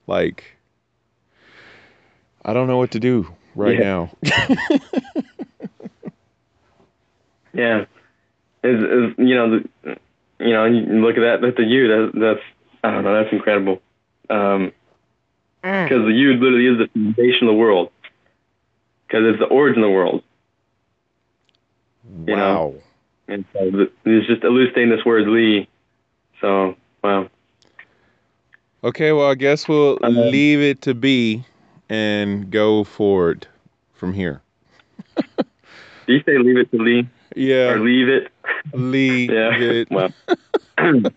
Like 0.07 0.45
I 2.45 2.53
don't 2.53 2.66
know 2.68 2.78
what 2.78 2.91
to 2.93 3.01
do 3.01 3.26
right 3.55 3.78
Yeah. 3.78 3.81
now. 3.81 4.11
Yeah. 7.53 7.84
Is 8.62 8.82
is 8.82 9.14
you 9.18 9.34
know 9.34 9.51
the, 9.51 9.96
you 10.38 10.53
know 10.53 10.64
you 10.66 10.82
look 11.01 11.16
at 11.16 11.20
that 11.20 11.38
that's 11.42 11.57
the 11.57 11.64
you 11.64 11.88
that 11.88 12.12
that's 12.14 12.40
I 12.84 12.90
don't 12.90 13.05
know 13.05 13.22
that's 13.22 13.32
incredible. 13.32 13.80
Um, 14.28 14.72
because 15.62 16.05
the 16.07 16.12
Yud 16.12 16.40
literally 16.40 16.66
is 16.66 16.78
the 16.78 16.88
foundation 16.88 17.48
of 17.48 17.53
the 17.53 17.59
world. 17.59 17.90
Because 19.07 19.24
it's 19.26 19.38
the 19.38 19.46
origin 19.46 19.82
of 19.82 19.88
the 19.88 19.94
world. 19.94 20.22
You 22.26 22.36
know. 22.36 22.66
wow. 22.66 22.74
And 23.28 23.44
so 23.53 23.70
the, 23.70 23.90
it's 24.05 24.26
just 24.26 24.42
elucidating 24.42 24.90
this 24.90 25.05
word 25.05 25.28
Lee. 25.28 25.68
So, 26.40 26.76
wow. 27.05 27.28
Okay, 28.82 29.12
well, 29.12 29.30
I 29.30 29.34
guess 29.34 29.68
we'll 29.68 29.98
Um, 30.03 30.16
leave 30.16 30.61
it 30.61 30.80
to 30.82 30.94
be 30.94 31.44
and 31.88 32.51
go 32.51 32.82
forward 32.84 33.46
from 33.92 34.14
here. 34.14 34.40
Do 35.16 35.24
you 36.07 36.22
say 36.24 36.38
leave 36.38 36.57
it 36.57 36.70
to 36.70 36.78
Lee? 36.78 37.07
Yeah, 37.37 37.70
Or 37.72 37.78
leave 37.81 38.09
it? 38.09 38.28
leave 38.74 39.31
Yeah. 39.31 39.51
it. 39.55 39.89
Well. 39.91 40.11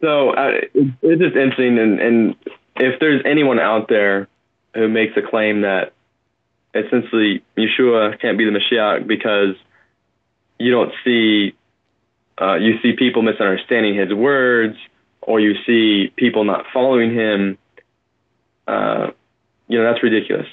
So 0.00 0.30
uh, 0.30 0.50
it- 0.54 0.70
it's 1.02 1.20
just 1.22 1.36
interesting, 1.36 1.78
and, 1.78 2.00
and 2.00 2.34
if 2.76 2.98
there's 3.00 3.22
anyone 3.24 3.58
out 3.60 3.88
there 3.88 4.26
who 4.74 4.88
makes 4.88 5.16
a 5.16 5.22
claim 5.22 5.60
that 5.62 5.92
essentially 6.74 7.42
Yeshua 7.56 8.18
can't 8.20 8.38
be 8.38 8.44
the 8.46 8.50
Mashiach 8.58 9.06
because 9.06 9.54
you 10.58 10.70
don't 10.70 10.92
see, 11.04 11.54
uh, 12.40 12.54
you 12.54 12.78
see 12.82 12.92
people 12.94 13.22
misunderstanding 13.22 13.94
his 13.94 14.12
words, 14.12 14.76
or 15.20 15.40
you 15.40 15.54
see 15.66 16.10
people 16.16 16.44
not 16.44 16.64
following 16.72 17.14
him, 17.14 17.58
uh, 18.66 19.10
you 19.68 19.78
know 19.78 19.84
that's 19.84 20.02
ridiculous. 20.02 20.46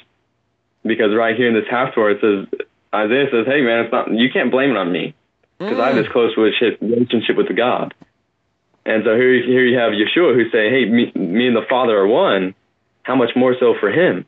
Because 0.83 1.15
right 1.15 1.35
here 1.35 1.47
in 1.47 1.53
this 1.53 1.69
Haftarah, 1.71 2.15
it 2.15 2.21
says 2.21 2.59
Isaiah 2.93 3.27
says, 3.31 3.45
"Hey 3.45 3.61
man, 3.61 3.85
it's 3.85 3.91
not 3.91 4.11
you 4.11 4.29
can't 4.31 4.51
blame 4.51 4.71
it 4.71 4.77
on 4.77 4.91
me 4.91 5.13
because 5.59 5.79
I 5.79 5.87
have 5.87 5.95
this 5.95 6.07
close 6.11 6.35
relationship 6.37 6.81
relationship 6.81 7.37
with 7.37 7.47
the 7.47 7.53
God." 7.53 7.93
And 8.85 9.03
so 9.05 9.15
here, 9.15 9.43
here 9.43 9.63
you 9.63 9.77
have 9.77 9.93
Yeshua 9.93 10.33
who 10.33 10.49
say, 10.49 10.69
"Hey, 10.69 10.85
me, 10.85 11.11
me 11.15 11.47
and 11.47 11.55
the 11.55 11.65
Father 11.69 11.97
are 11.97 12.07
one. 12.07 12.55
How 13.03 13.15
much 13.15 13.31
more 13.35 13.55
so 13.59 13.75
for 13.79 13.91
him?" 13.91 14.25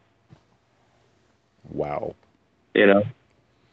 Wow. 1.71 2.15
You 2.73 2.87
know. 2.87 3.03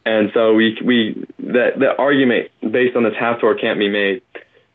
And 0.05 0.31
so 0.33 0.55
we 0.55 0.77
we 0.83 1.27
that 1.39 1.79
that 1.79 1.99
argument 1.99 2.49
based 2.61 2.95
on 2.95 3.03
this 3.03 3.13
Haftarah 3.13 3.61
can't 3.61 3.77
be 3.77 3.89
made. 3.89 4.23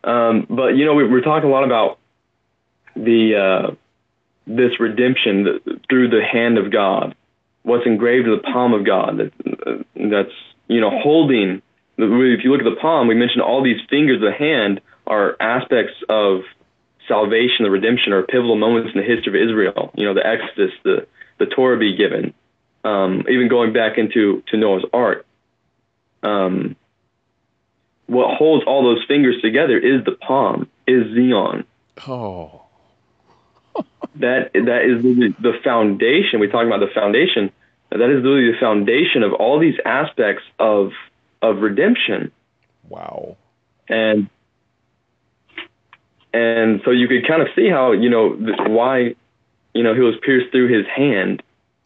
Um, 0.05 0.47
but 0.49 0.77
you 0.77 0.85
know, 0.85 0.95
we, 0.95 1.09
we're 1.09 1.21
talking 1.21 1.51
a 1.51 1.53
lot 1.53 1.65
about 1.65 1.99
the 2.95 3.35
uh, 3.35 3.75
this 4.47 4.79
redemption 4.79 5.61
through 5.89 6.11
the 6.11 6.23
hand 6.25 6.59
of 6.59 6.71
God, 6.71 7.17
what's 7.67 7.85
engraved 7.85 8.29
in 8.29 8.33
the 8.33 8.43
palm 8.43 8.73
of 8.73 8.87
God. 8.87 9.19
That, 9.19 9.33
uh, 9.67 9.83
that's 10.09 10.33
you 10.69 10.81
know 10.81 10.91
holding. 10.91 11.63
If 11.99 12.45
you 12.45 12.53
look 12.53 12.61
at 12.61 12.71
the 12.71 12.81
palm, 12.81 13.09
we 13.09 13.15
mentioned 13.15 13.43
all 13.43 13.63
these 13.63 13.81
fingers 13.91 14.17
of 14.17 14.23
the 14.23 14.33
hand 14.33 14.81
are 15.07 15.35
aspects 15.41 15.95
of 16.09 16.43
salvation, 17.09 17.65
the 17.65 17.71
redemption, 17.71 18.13
or 18.13 18.23
pivotal 18.23 18.57
moments 18.57 18.91
in 18.95 19.01
the 19.01 19.07
history 19.07 19.43
of 19.43 19.49
Israel. 19.49 19.91
You 19.95 20.05
know, 20.07 20.15
the 20.15 20.27
Exodus, 20.27 20.73
the 20.85 21.07
the 21.39 21.47
Torah 21.47 21.79
be 21.79 21.97
given, 21.97 22.35
um, 22.85 23.25
even 23.29 23.49
going 23.49 23.73
back 23.73 23.99
into 23.99 24.43
to 24.49 24.57
Noah's 24.57 24.85
Ark. 24.93 25.27
Um, 26.23 26.77
what 28.07 28.37
holds 28.37 28.65
all 28.67 28.85
those 28.85 29.05
fingers 29.09 29.41
together 29.43 29.77
is 29.77 30.05
the 30.05 30.13
palm, 30.13 30.69
is 30.87 31.05
Zion. 31.15 31.65
Oh. 32.07 32.63
That 34.17 34.53
that 34.55 34.83
is 34.85 35.03
the, 35.03 35.35
the 35.41 35.53
foundation. 35.63 36.41
We 36.41 36.49
talk 36.49 36.67
about 36.67 36.81
the 36.81 36.91
foundation. 36.95 37.53
That 37.91 38.11
is 38.11 38.23
really 38.23 38.51
the 38.53 38.59
foundation 38.59 39.23
of 39.23 39.33
all 39.33 39.59
these 39.59 39.79
aspects 39.85 40.43
of 40.59 40.93
of 41.43 41.59
redemption. 41.59 42.33
Wow. 42.89 43.37
and 43.89 44.29
and 46.33 46.81
so 46.85 46.91
you 46.91 47.09
could 47.09 47.27
kind 47.27 47.43
of 47.43 47.49
see 47.57 47.69
how 47.69 47.93
you 47.93 48.11
know 48.11 48.31
why 48.31 49.15
you 49.75 49.83
know 49.83 49.95
he 49.95 50.01
was 50.01 50.15
pierced 50.23 50.51
through 50.53 50.69
his 50.77 50.87
hand 50.87 51.43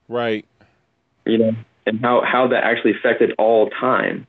Right. 0.09 0.45
you 1.25 1.39
know 1.39 1.53
and 1.87 2.01
how 2.01 2.23
how 2.25 2.49
that 2.49 2.65
actually 2.65 2.93
affected 2.93 3.33
all 3.39 3.71
time 3.71 4.27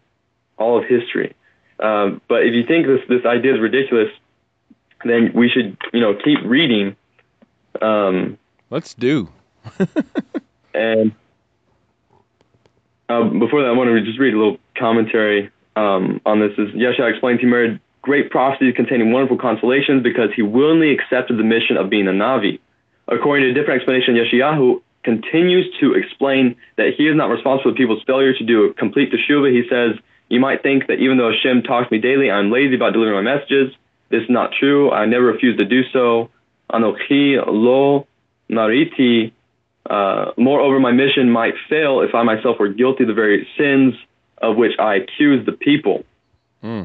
all 0.57 0.78
of 0.80 0.86
history 0.86 1.34
um, 1.80 2.22
but 2.28 2.43
if 2.45 2.53
you 2.53 2.65
think 2.65 2.86
this 2.88 3.01
this 3.09 3.26
idea 3.26 3.53
is 3.55 3.59
ridiculous 3.59 4.09
then 5.03 5.32
we 5.34 5.49
should 5.49 5.78
you 5.93 5.99
know 5.99 6.13
keep 6.24 6.39
reading 6.45 6.95
um, 7.82 8.38
Let's 8.69 8.93
do. 8.93 9.28
and 10.74 11.13
um, 13.12 13.39
before 13.39 13.62
that, 13.62 13.70
I 13.70 13.72
want 13.74 13.89
to 13.89 14.01
just 14.03 14.20
read 14.20 14.34
a 14.34 14.38
little 14.38 14.57
commentary 14.78 15.51
um, 15.76 16.22
on 16.26 16.39
this. 16.39 16.51
Is 16.57 16.70
Yeshua 16.76 17.12
explained 17.12 17.39
he 17.39 17.45
married 17.45 17.80
great 18.01 18.32
prophecies 18.32 18.74
containing 18.76 19.12
wonderful 19.12 19.38
consolations 19.38 20.03
because 20.03 20.30
he 20.36 20.41
willingly 20.41 20.91
accepted 20.93 21.38
the 21.38 21.43
mission 21.43 21.78
of 21.78 21.89
being 21.89 22.07
a 22.07 22.12
Navi. 22.12 22.59
According 23.07 23.45
to 23.45 23.51
a 23.51 23.53
different 23.53 23.82
explanation, 23.82 24.16
Yeshayahu 24.16 24.82
continues 25.03 25.68
to 25.80 25.93
explain 25.93 26.55
that 26.78 26.93
he 26.97 27.07
is 27.07 27.16
not 27.16 27.30
responsible 27.30 27.72
for 27.72 27.76
people's 27.76 28.03
failure 28.03 28.34
to 28.34 28.43
do 28.43 28.66
a 28.66 28.74
complete 28.74 29.12
teshuvah. 29.12 29.51
He 29.51 29.68
says, 29.70 29.97
"You 30.30 30.39
might 30.39 30.64
think 30.64 30.88
that 30.88 30.99
even 30.99 31.18
though 31.18 31.32
Hashem 31.32 31.64
talks 31.64 31.89
to 31.89 31.95
me 31.95 31.99
daily, 31.99 32.32
I'm 32.32 32.51
lazy 32.51 32.76
about 32.76 32.93
delivering 32.93 33.24
my 33.24 33.36
messages. 33.36 33.74
This 34.09 34.24
is 34.24 34.30
not 34.30 34.51
true. 34.53 34.91
I 34.91 35.05
never 35.05 35.26
refuse 35.26 35.57
to 35.57 35.66
do 35.66 35.84
so. 35.91 36.30
Anochi 36.72 37.41
lo 37.45 38.07
nariti. 38.49 39.32
Uh, 39.89 40.32
moreover, 40.38 40.79
my 40.79 40.91
mission 40.91 41.29
might 41.29 41.53
fail 41.69 42.01
if 42.01 42.13
I 42.13 42.23
myself 42.23 42.59
were 42.59 42.69
guilty 42.69 43.03
of 43.03 43.07
the 43.07 43.13
very 43.13 43.47
sins 43.57 43.95
of 44.38 44.55
which 44.55 44.73
I 44.79 44.95
accuse 44.95 45.45
the 45.45 45.51
people. 45.51 46.03
Hmm. 46.61 46.84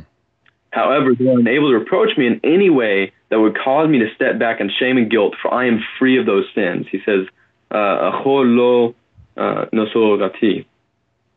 However, 0.70 1.14
they 1.14 1.26
are 1.28 1.38
unable 1.38 1.70
to 1.70 1.78
reproach 1.78 2.16
me 2.18 2.26
in 2.26 2.40
any 2.44 2.70
way 2.70 3.12
that 3.30 3.40
would 3.40 3.57
cause 3.57 3.88
me 3.88 3.99
to 4.01 4.14
step 4.14 4.38
back 4.38 4.61
in 4.61 4.70
shame 4.70 4.99
and 4.99 5.11
guilt, 5.11 5.34
for 5.40 5.53
I 5.53 5.66
am 5.66 5.80
free 5.99 6.18
of 6.18 6.26
those 6.26 6.44
sins. 6.55 6.86
He 6.90 7.01
says, 7.05 7.26
uh, 7.70 8.22
lo 8.24 8.94
uh. 9.36 9.66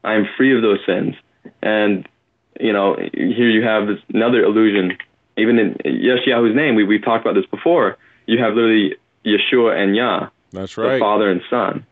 I 0.03 0.13
am 0.13 0.27
free 0.37 0.55
of 0.55 0.61
those 0.61 0.79
sins. 0.85 1.15
And, 1.61 2.07
you 2.59 2.73
know, 2.73 2.95
here 3.13 3.49
you 3.49 3.63
have 3.63 3.87
this 3.87 3.99
another 4.13 4.43
illusion. 4.43 4.97
Even 5.37 5.57
in 5.57 5.75
Yeshayahu's 5.85 6.55
name, 6.55 6.75
we, 6.75 6.83
we've 6.83 7.03
talked 7.03 7.25
about 7.25 7.35
this 7.35 7.49
before. 7.49 7.97
You 8.25 8.39
have 8.43 8.53
literally 8.53 8.95
Yeshua 9.25 9.81
and 9.81 9.95
Yah, 9.95 10.29
That's 10.51 10.75
the 10.75 10.81
right. 10.81 10.99
Father 10.99 11.29
and 11.29 11.41
Son. 11.49 11.85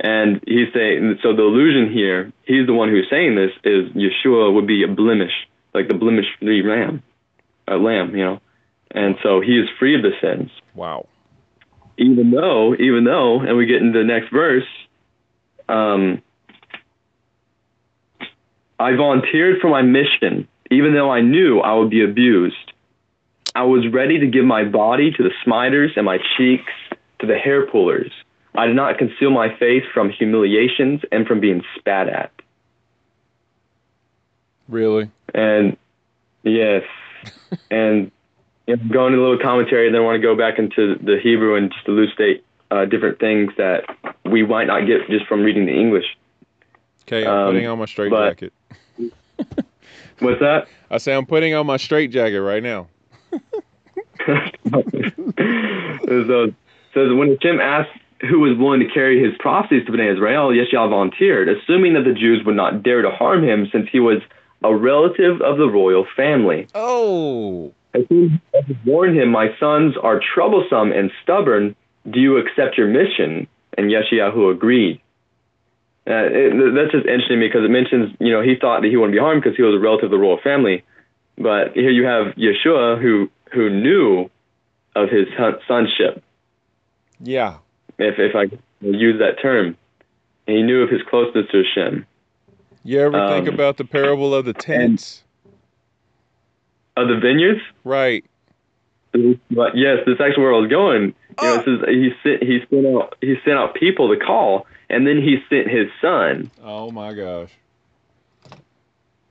And 0.00 0.42
he's 0.46 0.72
saying, 0.74 1.18
so 1.22 1.34
the 1.34 1.42
illusion 1.42 1.92
here, 1.92 2.32
he's 2.44 2.66
the 2.66 2.74
one 2.74 2.88
who's 2.88 3.06
saying 3.08 3.36
this, 3.36 3.52
is 3.62 3.90
Yeshua 3.92 4.52
would 4.52 4.66
be 4.66 4.82
a 4.82 4.88
blemish, 4.88 5.32
like 5.72 5.86
the 5.88 5.94
blemish 5.94 6.26
free 6.40 6.62
lamb, 6.62 7.02
a 7.68 7.76
lamb, 7.76 8.14
you 8.16 8.24
know. 8.24 8.40
And 8.90 9.16
so 9.22 9.40
he 9.40 9.58
is 9.58 9.68
free 9.78 9.94
of 9.96 10.02
the 10.02 10.12
sins 10.20 10.50
Wow. 10.74 11.06
even 11.96 12.30
though, 12.32 12.74
even 12.74 13.04
though, 13.04 13.40
and 13.40 13.56
we 13.56 13.66
get 13.66 13.82
into 13.82 13.98
the 13.98 14.04
next 14.04 14.30
verse, 14.30 14.66
um, 15.68 16.20
I 18.78 18.96
volunteered 18.96 19.60
for 19.60 19.68
my 19.68 19.82
mission, 19.82 20.48
even 20.70 20.94
though 20.94 21.10
I 21.10 21.20
knew 21.20 21.60
I 21.60 21.74
would 21.74 21.90
be 21.90 22.02
abused. 22.04 22.72
I 23.54 23.62
was 23.62 23.86
ready 23.92 24.18
to 24.18 24.26
give 24.26 24.44
my 24.44 24.64
body 24.64 25.12
to 25.12 25.22
the 25.22 25.30
smiters 25.44 25.92
and 25.96 26.04
my 26.04 26.18
cheeks 26.36 26.72
to 27.20 27.26
the 27.26 27.36
hair 27.36 27.66
pullers. 27.66 28.12
I 28.54 28.66
did 28.66 28.76
not 28.76 28.98
conceal 28.98 29.30
my 29.30 29.54
face 29.56 29.84
from 29.92 30.10
humiliations 30.10 31.00
and 31.10 31.26
from 31.26 31.40
being 31.40 31.62
spat 31.78 32.08
at. 32.08 32.30
Really? 34.68 35.10
And 35.34 35.76
yes, 36.42 36.84
and 37.70 38.10
you 38.66 38.76
know, 38.76 38.82
going 38.92 39.12
into 39.12 39.20
a 39.20 39.24
little 39.28 39.38
commentary, 39.42 39.90
then 39.90 40.00
I 40.00 40.04
want 40.04 40.16
to 40.16 40.22
go 40.22 40.36
back 40.36 40.58
into 40.58 40.94
the 40.96 41.18
Hebrew 41.22 41.56
and 41.56 41.70
just 41.72 41.86
elucidate 41.86 42.44
uh, 42.70 42.84
different 42.86 43.18
things 43.18 43.52
that 43.58 43.84
we 44.24 44.44
might 44.46 44.66
not 44.66 44.86
get 44.86 45.08
just 45.10 45.26
from 45.26 45.42
reading 45.42 45.66
the 45.66 45.72
English. 45.74 46.06
Okay, 47.02 47.26
I'm 47.26 47.34
Um, 47.48 47.52
putting 47.52 47.66
on 47.66 47.78
my 47.78 47.84
straight 47.86 48.10
but- 48.10 48.28
jacket. 48.30 48.52
What's 50.20 50.40
that? 50.40 50.68
I 50.90 50.98
say 50.98 51.12
I'm 51.14 51.26
putting 51.26 51.54
on 51.54 51.66
my 51.66 51.76
straight 51.76 52.10
jacket 52.12 52.40
right 52.40 52.62
now. 52.62 52.86
so, 56.06 56.54
so 56.94 57.14
when 57.14 57.36
Hashem 57.36 57.60
asked 57.60 57.90
who 58.20 58.40
was 58.40 58.56
willing 58.56 58.80
to 58.80 58.88
carry 58.88 59.22
his 59.22 59.36
prophecies 59.38 59.84
to 59.86 59.92
Bnei 59.92 60.14
Israel, 60.14 60.48
Yeshua 60.48 60.88
volunteered, 60.88 61.48
assuming 61.48 61.94
that 61.94 62.04
the 62.04 62.14
Jews 62.14 62.44
would 62.46 62.56
not 62.56 62.82
dare 62.82 63.02
to 63.02 63.10
harm 63.10 63.44
him 63.44 63.68
since 63.70 63.88
he 63.90 64.00
was 64.00 64.22
a 64.62 64.74
relative 64.74 65.42
of 65.42 65.58
the 65.58 65.68
royal 65.68 66.06
family. 66.16 66.66
Oh. 66.74 67.72
Hashem 67.92 68.40
warned 68.84 69.16
him, 69.16 69.30
My 69.30 69.48
sons 69.60 69.94
are 70.02 70.20
troublesome 70.34 70.92
and 70.92 71.10
stubborn. 71.22 71.76
Do 72.10 72.18
you 72.18 72.38
accept 72.38 72.78
your 72.78 72.88
mission? 72.88 73.46
And 73.76 73.90
Yeshayahu 73.90 74.52
agreed. 74.52 75.00
Uh, 76.06 76.28
it, 76.30 76.74
that's 76.74 76.92
just 76.92 77.06
interesting 77.06 77.40
because 77.40 77.64
it 77.64 77.70
mentions, 77.70 78.14
you 78.20 78.32
know, 78.32 78.42
he 78.42 78.54
thought 78.60 78.82
that 78.82 78.88
he 78.88 78.96
wouldn't 78.96 79.14
be 79.14 79.18
harmed 79.18 79.42
because 79.42 79.56
he 79.56 79.62
was 79.62 79.74
a 79.74 79.78
relative 79.78 80.06
of 80.06 80.10
the 80.10 80.18
royal 80.18 80.38
family. 80.42 80.82
But 81.36 81.72
here 81.74 81.90
you 81.90 82.04
have 82.04 82.34
Yeshua 82.36 83.00
who, 83.00 83.30
who 83.52 83.70
knew 83.70 84.30
of 84.96 85.08
his 85.08 85.26
sonship, 85.66 86.22
Yeah. 87.20 87.56
if, 87.98 88.18
if 88.18 88.34
I 88.34 88.44
use 88.80 89.18
that 89.20 89.40
term. 89.40 89.76
And 90.46 90.56
he 90.56 90.62
knew 90.62 90.82
of 90.82 90.90
his 90.90 91.00
closeness 91.08 91.46
to 91.52 91.62
Hashem. 91.64 92.06
You 92.84 93.00
ever 93.00 93.28
think 93.28 93.48
Um, 93.48 93.54
about 93.54 93.78
the 93.78 93.84
parable 93.84 94.34
of 94.34 94.44
the 94.44 94.52
tents? 94.52 95.22
Of 96.96 97.08
the 97.08 97.16
vineyards? 97.18 97.60
right. 97.84 98.24
But 99.50 99.76
yes, 99.76 99.98
that's 100.06 100.20
actually 100.20 100.42
where 100.42 100.54
I 100.54 100.58
was 100.58 100.68
going. 100.70 101.02
You 101.40 101.48
know, 101.48 101.54
Oh. 101.60 101.64
says 101.64 101.88
he 101.88 102.10
sent 102.24 102.42
he 102.42 102.58
sent 102.68 102.84
out 102.86 103.14
he 103.20 103.36
sent 103.44 103.56
out 103.56 103.74
people 103.74 104.08
to 104.12 104.16
call, 104.22 104.66
and 104.90 105.06
then 105.06 105.22
he 105.22 105.38
sent 105.48 105.68
his 105.70 105.86
son. 106.00 106.50
Oh 106.64 106.90
my 106.90 107.12
gosh. 107.14 107.50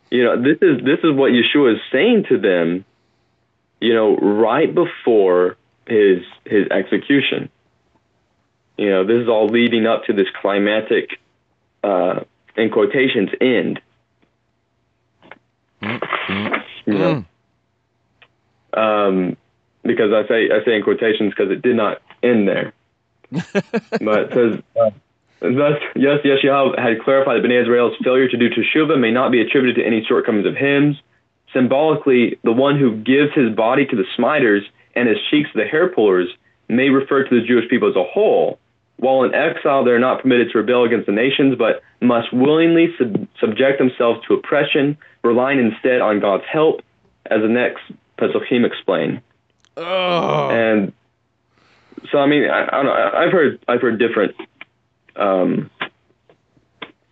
You 0.09 0.23
know, 0.23 0.41
this 0.41 0.57
is 0.61 0.77
this 0.85 0.99
is 1.03 1.11
what 1.11 1.31
Yeshua 1.33 1.73
is 1.75 1.81
saying 1.91 2.25
to 2.29 2.37
them. 2.37 2.85
You 3.81 3.93
know, 3.93 4.15
right 4.15 4.73
before 4.73 5.57
his 5.85 6.23
his 6.45 6.65
execution. 6.71 7.49
You 8.77 8.89
know, 8.89 9.03
this 9.05 9.21
is 9.21 9.29
all 9.29 9.47
leading 9.47 9.85
up 9.85 10.05
to 10.05 10.13
this 10.13 10.27
climatic, 10.41 11.19
uh, 11.83 12.21
in 12.55 12.69
quotations, 12.71 13.29
end. 13.39 13.81
You 15.81 16.93
know, 16.93 17.25
Mm. 18.73 18.79
um, 18.79 19.37
because 19.83 20.11
I 20.13 20.27
say 20.27 20.49
I 20.49 20.63
say 20.65 20.75
in 20.75 20.83
quotations 20.83 21.33
because 21.33 21.51
it 21.51 21.61
did 21.61 21.75
not 21.75 22.01
end 22.21 22.47
there. 22.47 22.73
but 23.31 24.31
it 24.31 24.33
says, 24.33 24.63
uh, 24.79 24.89
thus, 25.41 25.79
yes, 25.95 26.19
Yeshua 26.23 26.77
had 26.79 27.01
clarified 27.01 27.41
that 27.41 27.47
Bnei 27.47 27.61
Israel's 27.61 27.95
failure 28.03 28.27
to 28.29 28.37
do 28.37 28.49
teshuvah 28.49 28.99
may 28.99 29.11
not 29.11 29.31
be 29.31 29.41
attributed 29.41 29.81
to 29.81 29.85
any 29.85 30.03
shortcomings 30.05 30.45
of 30.45 30.55
hymns. 30.55 30.97
Symbolically, 31.51 32.37
the 32.43 32.51
one 32.51 32.79
who 32.79 32.95
gives 32.97 33.33
his 33.33 33.53
body 33.55 33.85
to 33.85 33.95
the 33.95 34.05
smiters 34.17 34.63
and 34.95 35.07
his 35.07 35.17
cheeks 35.29 35.51
to 35.51 35.57
the 35.59 35.65
hair 35.65 35.87
pullers 35.89 36.29
may 36.67 36.89
refer 36.89 37.23
to 37.23 37.39
the 37.39 37.45
Jewish 37.45 37.69
people 37.69 37.89
as 37.89 37.95
a 37.95 38.03
whole. 38.03 38.59
While 39.03 39.25
in 39.25 39.35
exile, 39.35 39.83
they 39.83 39.91
are 39.91 39.99
not 39.99 40.21
permitted 40.21 40.51
to 40.53 40.59
rebel 40.59 40.85
against 40.85 41.07
the 41.07 41.11
nations, 41.11 41.57
but 41.57 41.83
must 41.99 42.31
willingly 42.31 42.87
sub- 42.97 43.27
subject 43.37 43.77
themselves 43.77 44.25
to 44.27 44.33
oppression, 44.33 44.97
relying 45.25 45.59
instead 45.59 45.99
on 45.99 46.21
God's 46.21 46.45
help, 46.49 46.81
as 47.25 47.41
the 47.41 47.49
next 47.49 47.81
Pesuchim 48.17 48.65
explain. 48.65 49.21
Oh. 49.75 50.49
And 50.49 50.93
so, 52.13 52.19
I 52.19 52.27
mean, 52.27 52.49
I, 52.49 52.63
I 52.65 52.71
don't 52.71 52.85
know. 52.85 53.11
I've 53.13 53.31
heard 53.33 53.59
I've 53.67 53.81
heard 53.81 53.99
different, 53.99 54.35
um, 55.17 55.69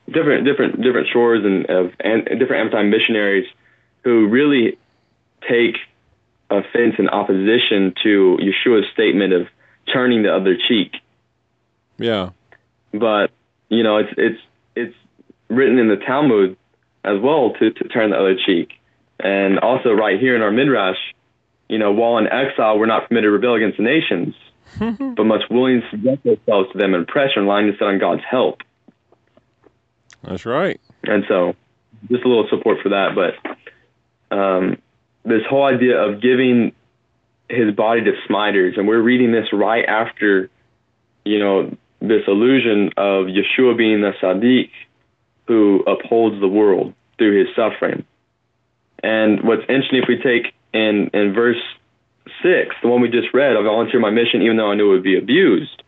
different 0.10 0.46
different 0.46 0.82
different 0.82 1.10
shores 1.12 1.44
and 1.44 1.66
of 1.66 1.92
and 2.00 2.24
different 2.39 2.74
anti 2.74 2.84
missionaries 2.84 3.50
who 4.06 4.30
really 4.30 4.78
take 5.46 5.76
offense 6.50 6.96
and 7.00 7.10
opposition 7.10 7.94
to 8.04 8.39
Yeshua's 8.39 8.89
statement 8.94 9.34
of 9.34 9.48
turning 9.92 10.24
the 10.24 10.34
other 10.34 10.56
cheek. 10.56 11.01
Yeah. 12.02 12.30
But 12.93 13.32
you 13.70 13.84
know, 13.84 13.97
it's 13.97 14.14
it's 14.18 14.41
it's 14.76 14.95
written 15.49 15.80
in 15.80 15.88
the 15.88 15.97
Talmud 15.97 16.58
as 17.04 17.20
well 17.22 17.54
to 17.60 17.72
to 17.72 17.88
turn 17.88 18.12
the 18.12 18.18
other 18.18 18.36
cheek, 18.36 18.74
and 19.20 19.60
also 19.60 19.91
right 19.91 20.20
here 20.20 20.36
in 20.36 20.41
our 20.41 20.52
midrash, 20.52 20.97
you 21.70 21.78
know, 21.78 21.91
while 21.91 22.18
in 22.18 22.28
exile, 22.28 22.78
we're 22.78 22.86
not 22.86 23.08
permitted 23.08 23.28
to 23.28 23.32
rebel 23.32 23.56
against 23.56 23.78
the 23.78 23.84
nations, 23.84 24.36
but 24.80 25.24
must 25.24 25.49
willingly 25.49 25.84
subject 25.89 26.28
ourselves 26.28 26.72
to 26.74 26.78
them 26.78 26.93
in 26.93 27.06
pressure, 27.06 27.41
relying 27.41 27.70
instead 27.70 27.88
on 27.88 27.99
God's 27.99 28.24
help. 28.30 28.62
That's 30.24 30.45
right. 30.45 30.80
And 31.04 31.24
so, 31.28 31.56
just 32.10 32.24
a 32.24 32.28
little 32.28 32.47
support 32.49 32.80
for 32.84 32.89
that. 32.89 33.16
But 33.16 34.36
um, 34.36 34.78
this 35.24 35.41
whole 35.49 35.66
idea 35.66 35.97
of 35.97 36.22
giving 36.22 36.74
his 37.49 37.74
body 37.74 38.04
to 38.04 38.12
smiters, 38.28 38.78
and 38.78 38.88
we're 38.88 39.02
reading 39.02 39.32
this 39.32 39.47
right 39.52 39.86
after, 39.86 40.49
you 41.26 41.39
know, 41.39 41.78
this 42.02 42.24
illusion 42.28 42.88
of 42.97 43.28
Yeshua 43.28 43.78
being 43.78 44.02
the 44.02 44.14
Sadiq 44.22 44.72
who 45.47 45.84
upholds 45.86 46.39
the 46.39 46.47
world 46.47 46.93
through 47.18 47.45
his 47.45 47.56
suffering. 47.56 48.06
And 49.04 49.43
what's 49.43 49.64
interesting, 49.64 50.02
if 50.02 50.08
we 50.08 50.18
take 50.18 50.54
in, 50.74 51.10
in 51.14 51.34
verse 51.34 51.62
6, 52.43 52.76
the 52.82 52.88
one 52.88 53.02
we 53.02 53.10
just 53.10 53.34
read, 53.34 53.56
I 53.56 53.62
volunteer 53.62 53.99
my 53.99 54.12
mission 54.12 54.41
even 54.41 54.58
though 54.58 54.72
I 54.72 54.76
knew 54.76 54.89
it 54.89 54.93
would 54.93 55.04
be 55.04 55.18
abused. 55.18 55.84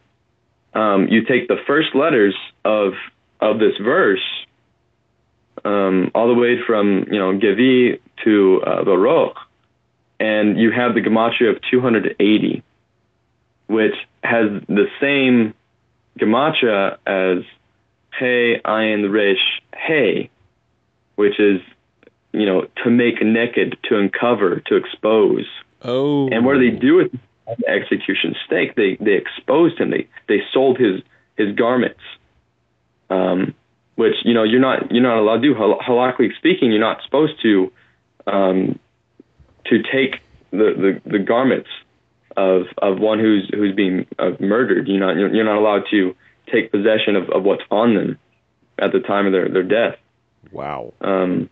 Um, 0.73 1.07
you 1.07 1.23
take 1.23 1.47
the 1.47 1.57
first 1.67 1.93
letters 1.95 2.35
of 2.65 2.93
of 3.39 3.59
this 3.59 3.77
verse, 3.77 4.23
um, 5.65 6.11
all 6.15 6.27
the 6.27 6.39
way 6.39 6.57
from 6.65 7.05
you 7.11 7.19
know 7.19 7.37
Gevi 7.37 7.99
to 8.23 8.61
uh, 8.65 8.83
Baruch, 8.83 9.37
and 10.19 10.57
you 10.59 10.71
have 10.71 10.95
the 10.95 11.01
gematria 11.01 11.55
of 11.55 11.61
280, 11.69 12.63
which 13.67 13.95
has 14.23 14.49
the 14.67 14.87
same 14.99 15.53
gematria 16.19 16.97
as 17.05 17.43
Hey 18.17 18.61
Ayin 18.63 19.11
Resh 19.11 19.61
Hey, 19.75 20.29
which 21.15 21.39
is 21.39 21.61
you 22.31 22.45
know 22.45 22.67
to 22.83 22.89
make 22.89 23.21
naked, 23.21 23.77
to 23.85 23.97
uncover, 23.97 24.61
to 24.67 24.75
expose. 24.75 25.47
Oh. 25.81 26.29
And 26.29 26.45
what 26.45 26.53
do 26.53 26.71
they 26.71 26.77
do 26.77 26.95
with 26.95 27.11
the 27.11 27.67
execution 27.67 28.35
stake? 28.45 28.75
They 28.75 28.97
they 28.99 29.13
exposed 29.13 29.79
him. 29.79 29.91
They 29.91 30.07
they 30.27 30.41
sold 30.53 30.77
his 30.77 31.01
his 31.37 31.55
garments. 31.55 31.99
Um, 33.09 33.53
which 33.95 34.15
you 34.23 34.33
know 34.33 34.43
you're 34.43 34.61
not 34.61 34.91
you're 34.91 35.03
not 35.03 35.17
allowed 35.17 35.41
to 35.41 35.53
do. 35.53 35.55
Hal- 35.55 35.79
Halachically 35.79 36.35
speaking, 36.37 36.71
you're 36.71 36.79
not 36.79 37.03
supposed 37.03 37.41
to 37.43 37.71
um, 38.25 38.79
to 39.65 39.83
take 39.91 40.21
the, 40.51 40.99
the, 41.05 41.11
the 41.11 41.19
garments 41.19 41.69
of 42.37 42.63
of 42.77 42.99
one 42.99 43.19
who's 43.19 43.49
who's 43.53 43.75
being 43.75 44.05
uh, 44.19 44.31
murdered. 44.39 44.87
You're 44.87 44.99
not 44.99 45.15
you're 45.15 45.43
not 45.43 45.57
allowed 45.57 45.83
to 45.91 46.15
take 46.51 46.71
possession 46.71 47.15
of, 47.15 47.29
of 47.29 47.43
what's 47.43 47.63
on 47.71 47.95
them 47.95 48.19
at 48.77 48.91
the 48.91 48.99
time 48.99 49.25
of 49.25 49.31
their, 49.31 49.49
their 49.49 49.63
death. 49.63 49.97
Wow. 50.51 50.93
Um, 51.01 51.49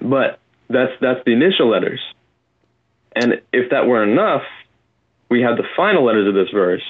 but 0.00 0.38
that's 0.68 0.92
that's 1.00 1.20
the 1.24 1.32
initial 1.32 1.70
letters. 1.70 2.00
And 3.14 3.42
if 3.52 3.70
that 3.70 3.86
were 3.86 4.02
enough, 4.02 4.42
we 5.30 5.42
have 5.42 5.56
the 5.56 5.64
final 5.76 6.04
letters 6.04 6.28
of 6.28 6.34
this 6.34 6.50
verse. 6.52 6.82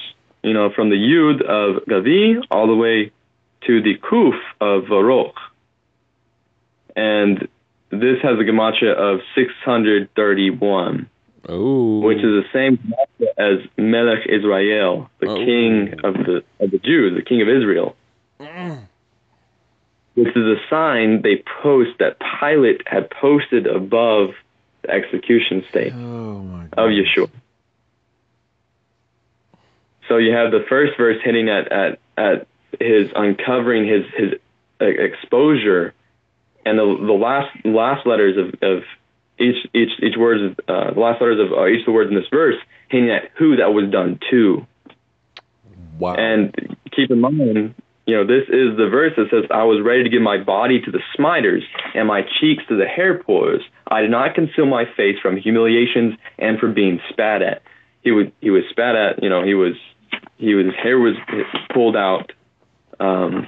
You 0.43 0.53
know, 0.53 0.69
from 0.75 0.89
the 0.89 0.95
Yud 0.95 1.41
of 1.41 1.85
Gavi 1.85 2.39
all 2.51 2.67
the 2.67 2.75
way 2.75 3.11
to 3.65 3.81
the 3.81 3.97
Kuf 3.97 4.37
of 4.61 4.83
Varoch. 4.83 5.33
And 6.95 7.47
this 7.89 8.21
has 8.21 8.39
a 8.39 8.43
gematria 8.43 8.95
of 8.95 9.21
631. 9.35 11.09
Oh. 11.47 11.99
Which 11.99 12.17
is 12.17 12.23
the 12.23 12.45
same 12.53 12.93
as 13.37 13.59
Melech 13.77 14.25
Israel, 14.27 15.09
the 15.19 15.29
oh. 15.29 15.35
king 15.35 15.93
of 16.03 16.13
the 16.13 16.43
of 16.59 16.71
the 16.71 16.79
Jews, 16.79 17.15
the 17.15 17.23
king 17.23 17.41
of 17.41 17.49
Israel. 17.49 17.95
Mm. 18.39 18.87
This 20.15 20.27
is 20.27 20.35
a 20.35 20.55
sign 20.69 21.21
they 21.21 21.43
post 21.61 21.99
that 21.99 22.17
Pilate 22.19 22.87
had 22.87 23.09
posted 23.09 23.67
above 23.67 24.29
the 24.81 24.89
execution 24.89 25.63
stake 25.69 25.93
oh 25.93 26.67
of 26.73 26.89
Yeshua. 26.89 27.29
So 30.07 30.17
you 30.17 30.33
have 30.33 30.51
the 30.51 30.63
first 30.69 30.97
verse 30.97 31.17
hitting 31.23 31.49
at, 31.49 31.71
at, 31.71 31.99
at 32.17 32.47
his 32.79 33.09
uncovering 33.15 33.87
his 33.87 34.05
his 34.15 34.33
uh, 34.81 34.85
exposure, 34.85 35.93
and 36.65 36.77
the 36.77 36.85
the 36.85 37.13
last 37.13 37.49
last 37.65 38.05
letters 38.05 38.37
of, 38.37 38.53
of 38.61 38.83
each 39.39 39.67
each 39.73 39.91
each 40.01 40.17
words 40.17 40.55
uh, 40.67 40.93
the 40.93 40.99
last 40.99 41.21
letters 41.21 41.39
of 41.39 41.57
uh, 41.57 41.67
each 41.67 41.81
of 41.81 41.87
the 41.87 41.91
words 41.91 42.09
in 42.09 42.15
this 42.15 42.27
verse 42.31 42.55
hinting 42.89 43.11
at 43.11 43.31
who 43.37 43.57
that 43.57 43.73
was 43.73 43.89
done 43.91 44.19
to. 44.31 44.65
Wow. 45.99 46.15
And 46.15 46.77
keep 46.95 47.09
in 47.09 47.21
mind, 47.21 47.73
you 48.05 48.15
know, 48.15 48.25
this 48.25 48.43
is 48.49 48.77
the 48.77 48.89
verse 48.89 49.13
that 49.17 49.27
says, 49.31 49.45
"I 49.51 49.63
was 49.63 49.81
ready 49.81 50.03
to 50.03 50.09
give 50.09 50.21
my 50.21 50.37
body 50.37 50.81
to 50.81 50.91
the 50.91 50.99
smiters 51.15 51.63
and 51.93 52.07
my 52.07 52.21
cheeks 52.39 52.63
to 52.69 52.77
the 52.77 52.85
hair 52.85 53.17
pullers. 53.17 53.61
I 53.87 54.01
did 54.01 54.11
not 54.11 54.35
conceal 54.35 54.65
my 54.65 54.85
face 54.97 55.17
from 55.21 55.37
humiliations 55.37 56.15
and 56.37 56.59
from 56.59 56.73
being 56.73 56.99
spat 57.09 57.41
at." 57.41 57.61
He 58.03 58.11
would 58.11 58.31
he 58.41 58.51
was 58.51 58.63
spat 58.69 58.95
at. 58.95 59.23
You 59.23 59.29
know, 59.29 59.43
he 59.43 59.53
was 59.53 59.73
he 60.37 60.53
was 60.53 60.67
his 60.67 60.75
hair 60.75 60.99
was 60.99 61.15
pulled 61.73 61.95
out. 61.95 62.31
Um, 62.99 63.47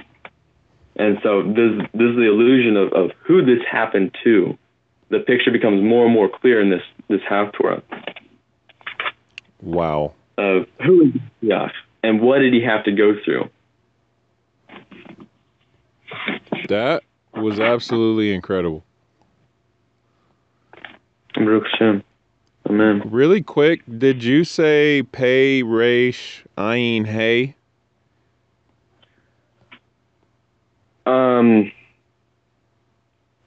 and 0.96 1.18
so 1.22 1.42
this 1.42 1.86
this 1.94 2.10
is 2.10 2.16
the 2.16 2.28
illusion 2.28 2.76
of, 2.76 2.92
of 2.92 3.10
who 3.24 3.44
this 3.44 3.64
happened 3.70 4.16
to. 4.24 4.58
The 5.10 5.20
picture 5.20 5.50
becomes 5.50 5.82
more 5.82 6.04
and 6.04 6.12
more 6.12 6.28
clear 6.28 6.60
in 6.60 6.70
this 6.70 6.82
this 7.08 7.20
Haftarah 7.30 7.82
wow. 9.62 10.12
of 10.36 10.66
who 10.84 11.06
is 11.06 11.14
and 12.02 12.20
what 12.20 12.38
did 12.38 12.52
he 12.52 12.62
have 12.62 12.84
to 12.84 12.92
go 12.92 13.14
through. 13.24 13.48
That 16.68 17.02
was 17.34 17.60
absolutely 17.60 18.32
incredible. 18.34 18.84
Amen. 22.68 23.02
Really 23.06 23.42
quick, 23.42 23.82
did 23.98 24.22
you 24.22 24.44
say 24.44 25.02
pay 25.02 25.62
resh 25.62 26.44
ayin 26.58 27.06
hey? 27.06 27.54
Um, 31.06 31.72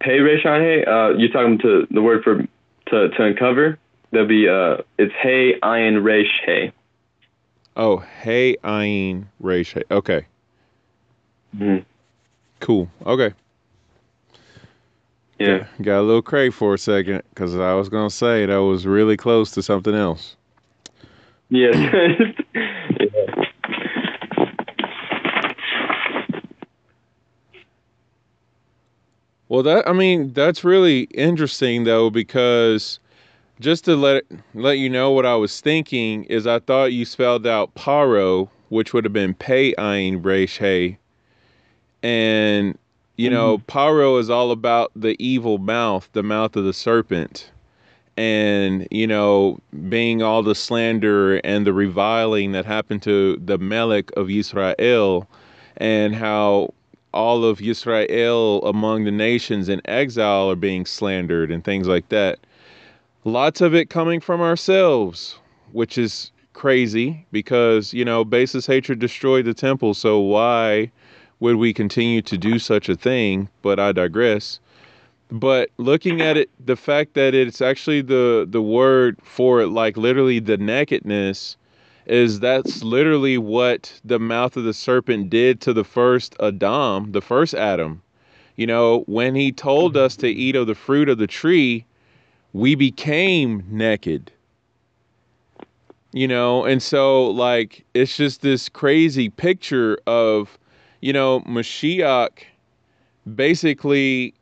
pay 0.01 0.19
Reshan 0.19 0.87
uh, 0.87 1.17
you're 1.17 1.29
talking 1.31 1.57
to 1.59 1.87
the 1.91 2.01
word 2.01 2.23
for 2.23 2.43
to, 2.87 3.09
to 3.09 3.23
uncover. 3.23 3.77
There'll 4.11 4.27
be 4.27 4.47
uh, 4.49 4.77
it's 4.97 5.13
hey 5.21 5.59
ayin 5.61 6.03
resh 6.03 6.41
hey. 6.45 6.71
Oh, 7.77 7.97
hey 7.97 8.57
ayin 8.63 9.25
resh 9.39 9.73
hey. 9.73 9.83
Okay, 9.89 10.25
Mhm. 11.55 11.85
cool. 12.59 12.89
Okay. 13.05 13.31
Yeah. 15.39 15.65
Got 15.81 16.01
a 16.01 16.03
little 16.03 16.21
cray 16.21 16.51
for 16.51 16.75
a 16.75 16.77
second 16.77 17.23
because 17.33 17.55
I 17.55 17.73
was 17.73 17.89
gonna 17.89 18.09
say 18.11 18.45
that 18.45 18.57
was 18.61 18.85
really 18.85 19.17
close 19.17 19.49
to 19.51 19.63
something 19.63 19.95
else. 19.95 20.35
Yes. 21.49 21.75
yeah. 22.53 23.45
Well, 29.51 29.63
that 29.63 29.85
I 29.85 29.91
mean 29.91 30.31
that's 30.31 30.63
really 30.63 31.01
interesting 31.11 31.83
though 31.83 32.09
because 32.09 33.01
just 33.59 33.83
to 33.83 33.97
let 33.97 34.23
let 34.53 34.77
you 34.77 34.89
know 34.89 35.11
what 35.11 35.25
I 35.25 35.35
was 35.35 35.59
thinking 35.59 36.23
is 36.23 36.47
I 36.47 36.59
thought 36.59 36.93
you 36.93 37.03
spelled 37.03 37.45
out 37.45 37.75
paro, 37.75 38.47
which 38.69 38.93
would 38.93 39.03
have 39.03 39.11
been 39.11 39.33
pay 39.33 39.73
ayin 39.73 40.23
resh 40.23 40.57
hey, 40.57 40.97
and 42.01 42.77
you 43.17 43.29
know 43.29 43.57
mm-hmm. 43.57 43.69
paro 43.69 44.17
is 44.21 44.29
all 44.29 44.51
about 44.51 44.89
the 44.95 45.21
evil 45.21 45.57
mouth, 45.57 46.07
the 46.13 46.23
mouth 46.23 46.55
of 46.55 46.63
the 46.63 46.71
serpent, 46.71 47.51
and 48.15 48.87
you 48.89 49.05
know 49.05 49.59
being 49.89 50.21
all 50.21 50.43
the 50.43 50.55
slander 50.55 51.39
and 51.39 51.67
the 51.67 51.73
reviling 51.73 52.53
that 52.53 52.65
happened 52.65 53.01
to 53.01 53.35
the 53.43 53.57
Melech 53.57 54.11
of 54.15 54.29
Israel, 54.29 55.27
and 55.75 56.15
how 56.15 56.73
all 57.13 57.43
of 57.43 57.61
Israel 57.61 58.61
among 58.65 59.03
the 59.03 59.11
nations 59.11 59.69
in 59.69 59.81
exile 59.85 60.49
are 60.49 60.55
being 60.55 60.85
slandered 60.85 61.51
and 61.51 61.63
things 61.63 61.87
like 61.87 62.09
that. 62.09 62.39
Lots 63.23 63.61
of 63.61 63.75
it 63.75 63.89
coming 63.89 64.19
from 64.19 64.41
ourselves, 64.41 65.37
which 65.71 65.97
is 65.97 66.31
crazy 66.53 67.25
because, 67.31 67.93
you 67.93 68.05
know, 68.05 68.23
baseless 68.23 68.65
hatred 68.65 68.99
destroyed 68.99 69.45
the 69.45 69.53
temple. 69.53 69.93
So 69.93 70.19
why 70.19 70.91
would 71.39 71.55
we 71.55 71.73
continue 71.73 72.21
to 72.23 72.37
do 72.37 72.59
such 72.59 72.89
a 72.89 72.95
thing? 72.95 73.49
But 73.61 73.79
I 73.79 73.91
digress. 73.91 74.59
But 75.31 75.69
looking 75.77 76.21
at 76.21 76.35
it, 76.35 76.49
the 76.63 76.75
fact 76.75 77.13
that 77.13 77.33
it's 77.33 77.61
actually 77.61 78.01
the 78.01 78.45
the 78.49 78.61
word 78.61 79.17
for 79.23 79.61
it, 79.61 79.67
like 79.67 79.95
literally 79.95 80.39
the 80.39 80.57
nakedness, 80.57 81.55
is 82.05 82.39
that's 82.39 82.83
literally 82.83 83.37
what 83.37 83.99
the 84.03 84.19
mouth 84.19 84.57
of 84.57 84.63
the 84.63 84.73
serpent 84.73 85.29
did 85.29 85.61
to 85.61 85.73
the 85.73 85.83
first 85.83 86.35
Adam, 86.39 87.11
the 87.11 87.21
first 87.21 87.53
Adam. 87.53 88.01
You 88.55 88.67
know, 88.67 89.03
when 89.07 89.35
he 89.35 89.51
told 89.51 89.95
us 89.97 90.15
to 90.17 90.27
eat 90.27 90.55
of 90.55 90.67
the 90.67 90.75
fruit 90.75 91.09
of 91.09 91.17
the 91.17 91.27
tree, 91.27 91.85
we 92.53 92.75
became 92.75 93.63
naked. 93.69 94.31
You 96.13 96.27
know, 96.27 96.65
and 96.65 96.83
so 96.83 97.27
like 97.29 97.85
it's 97.93 98.17
just 98.17 98.41
this 98.41 98.67
crazy 98.67 99.29
picture 99.29 99.97
of, 100.07 100.57
you 100.99 101.13
know, 101.13 101.39
Mashiach 101.41 102.43
basically 103.35 104.33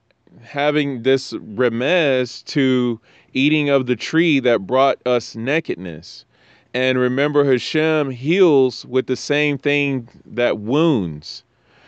having 0.42 1.04
this 1.04 1.34
remez 1.34 2.44
to 2.46 3.00
eating 3.34 3.70
of 3.70 3.86
the 3.86 3.96
tree 3.96 4.40
that 4.40 4.66
brought 4.66 4.98
us 5.06 5.36
nakedness. 5.36 6.26
And 6.74 7.00
remember, 7.00 7.44
Hashem 7.44 8.12
heals 8.12 8.86
with 8.86 9.08
the 9.08 9.16
same 9.16 9.58
thing 9.58 10.08
that 10.26 10.60
wounds. 10.60 11.44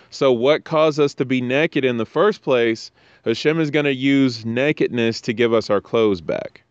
So, 0.10 0.32
what 0.32 0.64
caused 0.64 1.00
us 1.00 1.14
to 1.16 1.26
be 1.26 1.40
naked 1.40 1.86
in 1.86 1.98
the 1.98 2.06
first 2.06 2.42
place? 2.42 2.92
Hashem 3.24 3.60
is 3.60 3.70
going 3.70 3.86
to 3.86 3.94
use 3.94 4.44
nakedness 4.46 5.22
to 5.22 5.34
give 5.34 5.54
us 5.54 5.70
our 5.70 5.80
clothes 5.80 6.22
back. 6.22 6.64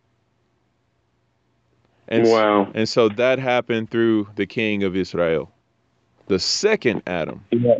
And, 2.08 2.24
Wow. 2.28 2.68
and 2.74 2.88
so 2.88 3.08
that 3.10 3.38
happened 3.38 3.90
through 3.90 4.26
the 4.34 4.44
king 4.44 4.82
of 4.82 4.96
Israel, 4.96 5.50
the 6.26 6.40
second 6.40 7.02
Adam. 7.06 7.44
Yeah. 7.52 7.76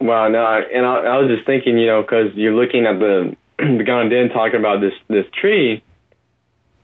Wow. 0.00 0.28
No, 0.28 0.42
I, 0.44 0.60
and 0.62 0.84
I, 0.84 0.96
I 0.96 1.18
was 1.18 1.28
just 1.28 1.46
thinking, 1.46 1.78
you 1.78 1.86
know, 1.86 2.02
because 2.02 2.34
you're 2.34 2.54
looking 2.54 2.86
at 2.86 2.98
the 2.98 3.36
the 3.58 3.84
Gan 3.84 4.06
Eden 4.06 4.30
talking 4.30 4.58
about 4.58 4.80
this 4.80 4.94
this 5.08 5.26
tree, 5.32 5.82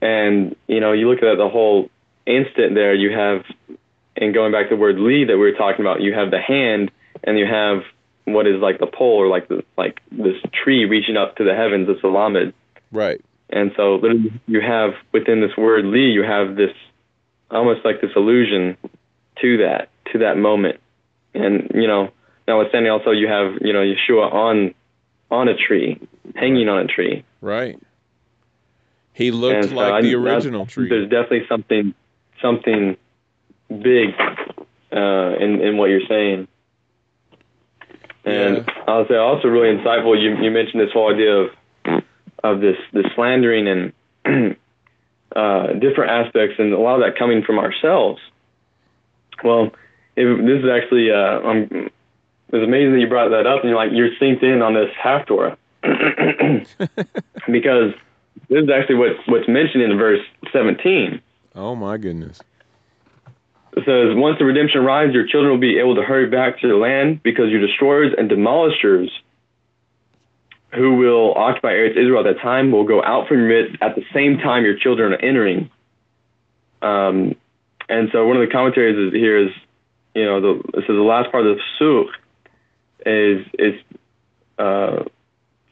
and 0.01 0.55
you 0.67 0.79
know, 0.79 0.93
you 0.93 1.09
look 1.09 1.21
at 1.21 1.37
the 1.37 1.49
whole 1.49 1.89
instant 2.25 2.75
there. 2.75 2.93
You 2.93 3.11
have, 3.11 3.43
and 4.15 4.33
going 4.33 4.51
back 4.51 4.69
to 4.69 4.75
the 4.75 4.81
word 4.81 4.99
Lee 4.99 5.25
that 5.25 5.33
we 5.33 5.39
were 5.39 5.53
talking 5.53 5.81
about, 5.81 6.01
you 6.01 6.13
have 6.13 6.31
the 6.31 6.41
hand, 6.41 6.91
and 7.23 7.37
you 7.37 7.45
have 7.45 7.83
what 8.25 8.47
is 8.47 8.59
like 8.59 8.79
the 8.79 8.87
pole 8.87 9.21
or 9.21 9.27
like 9.27 9.47
the 9.47 9.63
like 9.77 10.01
this 10.11 10.35
tree 10.51 10.85
reaching 10.85 11.17
up 11.17 11.37
to 11.37 11.43
the 11.43 11.55
heavens, 11.55 11.87
the 11.87 11.93
salamid. 11.95 12.53
Right. 12.91 13.21
And 13.49 13.71
so 13.75 13.95
literally 13.95 14.33
you 14.47 14.61
have 14.61 14.93
within 15.11 15.41
this 15.41 15.55
word 15.55 15.85
Lee, 15.85 16.09
you 16.09 16.23
have 16.23 16.55
this 16.55 16.73
almost 17.51 17.85
like 17.85 18.01
this 18.01 18.11
allusion 18.15 18.77
to 19.41 19.57
that, 19.57 19.89
to 20.11 20.19
that 20.19 20.37
moment. 20.37 20.79
And, 21.33 21.71
you 21.75 21.87
know, 21.87 22.11
notwithstanding 22.47 22.91
also 22.91 23.11
you 23.11 23.27
have, 23.27 23.59
you 23.61 23.73
know, 23.73 23.83
Yeshua 23.83 24.33
on 24.33 24.73
on 25.29 25.47
a 25.47 25.55
tree, 25.55 25.99
hanging 26.35 26.69
on 26.69 26.79
a 26.79 26.87
tree. 26.87 27.23
Right. 27.41 27.79
He 29.13 29.31
looked 29.31 29.69
so 29.69 29.75
like 29.75 29.93
I- 29.93 30.01
the 30.01 30.15
original 30.15 30.65
tree. 30.65 30.89
There's 30.89 31.09
definitely 31.09 31.47
something 31.47 31.93
something 32.41 32.97
big 33.69 34.09
uh, 34.91 35.35
in 35.39 35.61
in 35.61 35.77
what 35.77 35.89
you're 35.89 36.07
saying. 36.07 36.47
And 38.23 38.69
I'll 38.87 39.07
say 39.07 39.15
also 39.15 39.47
really 39.47 39.75
insightful. 39.77 40.19
You 40.19 40.35
you 40.43 40.51
mentioned 40.51 40.81
this 40.81 40.91
whole 40.91 41.13
idea 41.13 41.33
of 41.33 41.49
of 42.43 42.61
this 42.61 42.77
this 42.93 43.05
slandering 43.15 43.67
and 43.67 43.93
uh, 45.35 45.73
different 45.73 46.11
aspects, 46.11 46.55
and 46.57 46.73
a 46.73 46.79
lot 46.79 46.95
of 46.95 47.01
that 47.01 47.19
coming 47.19 47.43
from 47.43 47.59
ourselves. 47.59 48.21
Well, 49.43 49.71
if, 50.15 50.45
this 50.45 50.63
is 50.63 50.69
actually 50.69 51.11
uh, 51.11 51.41
um, 51.41 51.89
it's 52.49 52.63
amazing 52.63 52.93
that 52.93 52.99
you 52.99 53.07
brought 53.07 53.29
that 53.29 53.45
up, 53.45 53.61
and 53.61 53.69
you're 53.69 53.75
like 53.75 53.91
you're 53.91 54.11
synced 54.21 54.43
in 54.43 54.61
on 54.61 54.73
this 54.73 54.89
Haftarah 55.01 55.57
because 57.51 57.93
this 58.49 58.63
is 58.63 58.69
actually 58.69 58.95
what 58.95 59.11
what's 59.27 59.47
mentioned 59.47 59.83
in 59.83 59.97
verse 59.97 60.21
17. 60.51 61.21
Oh 61.55 61.75
my 61.75 61.97
goodness. 61.97 62.41
It 63.77 63.83
says, 63.85 64.15
Once 64.15 64.37
the 64.39 64.45
redemption 64.45 64.81
arrives, 64.81 65.13
your 65.13 65.27
children 65.27 65.51
will 65.51 65.59
be 65.59 65.79
able 65.79 65.95
to 65.95 66.03
hurry 66.03 66.29
back 66.29 66.59
to 66.61 66.67
the 66.67 66.75
land 66.75 67.23
because 67.23 67.49
your 67.49 67.65
destroyers 67.65 68.13
and 68.17 68.29
demolishers 68.29 69.09
who 70.73 70.95
will 70.95 71.33
occupy 71.35 71.69
Eretz 71.69 71.91
Israel 71.91 72.19
at 72.19 72.33
that 72.33 72.41
time 72.41 72.71
will 72.71 72.83
go 72.83 73.01
out 73.01 73.27
from 73.27 73.37
your 73.37 73.47
midst 73.47 73.81
at 73.81 73.95
the 73.95 74.03
same 74.13 74.37
time 74.37 74.65
your 74.65 74.77
children 74.77 75.13
are 75.13 75.17
entering. 75.17 75.69
Um, 76.81 77.35
and 77.87 78.09
so 78.11 78.27
one 78.27 78.35
of 78.35 78.47
the 78.47 78.51
commentaries 78.51 78.97
is, 78.97 79.13
here 79.13 79.47
is, 79.47 79.51
you 80.13 80.25
know, 80.25 80.41
the, 80.41 80.83
so 80.85 80.95
the 80.95 81.01
last 81.01 81.31
part 81.31 81.45
of 81.45 81.57
the 81.57 81.61
Sukh 81.79 82.09
is, 83.05 83.45
is 83.57 83.81
uh, 84.57 85.03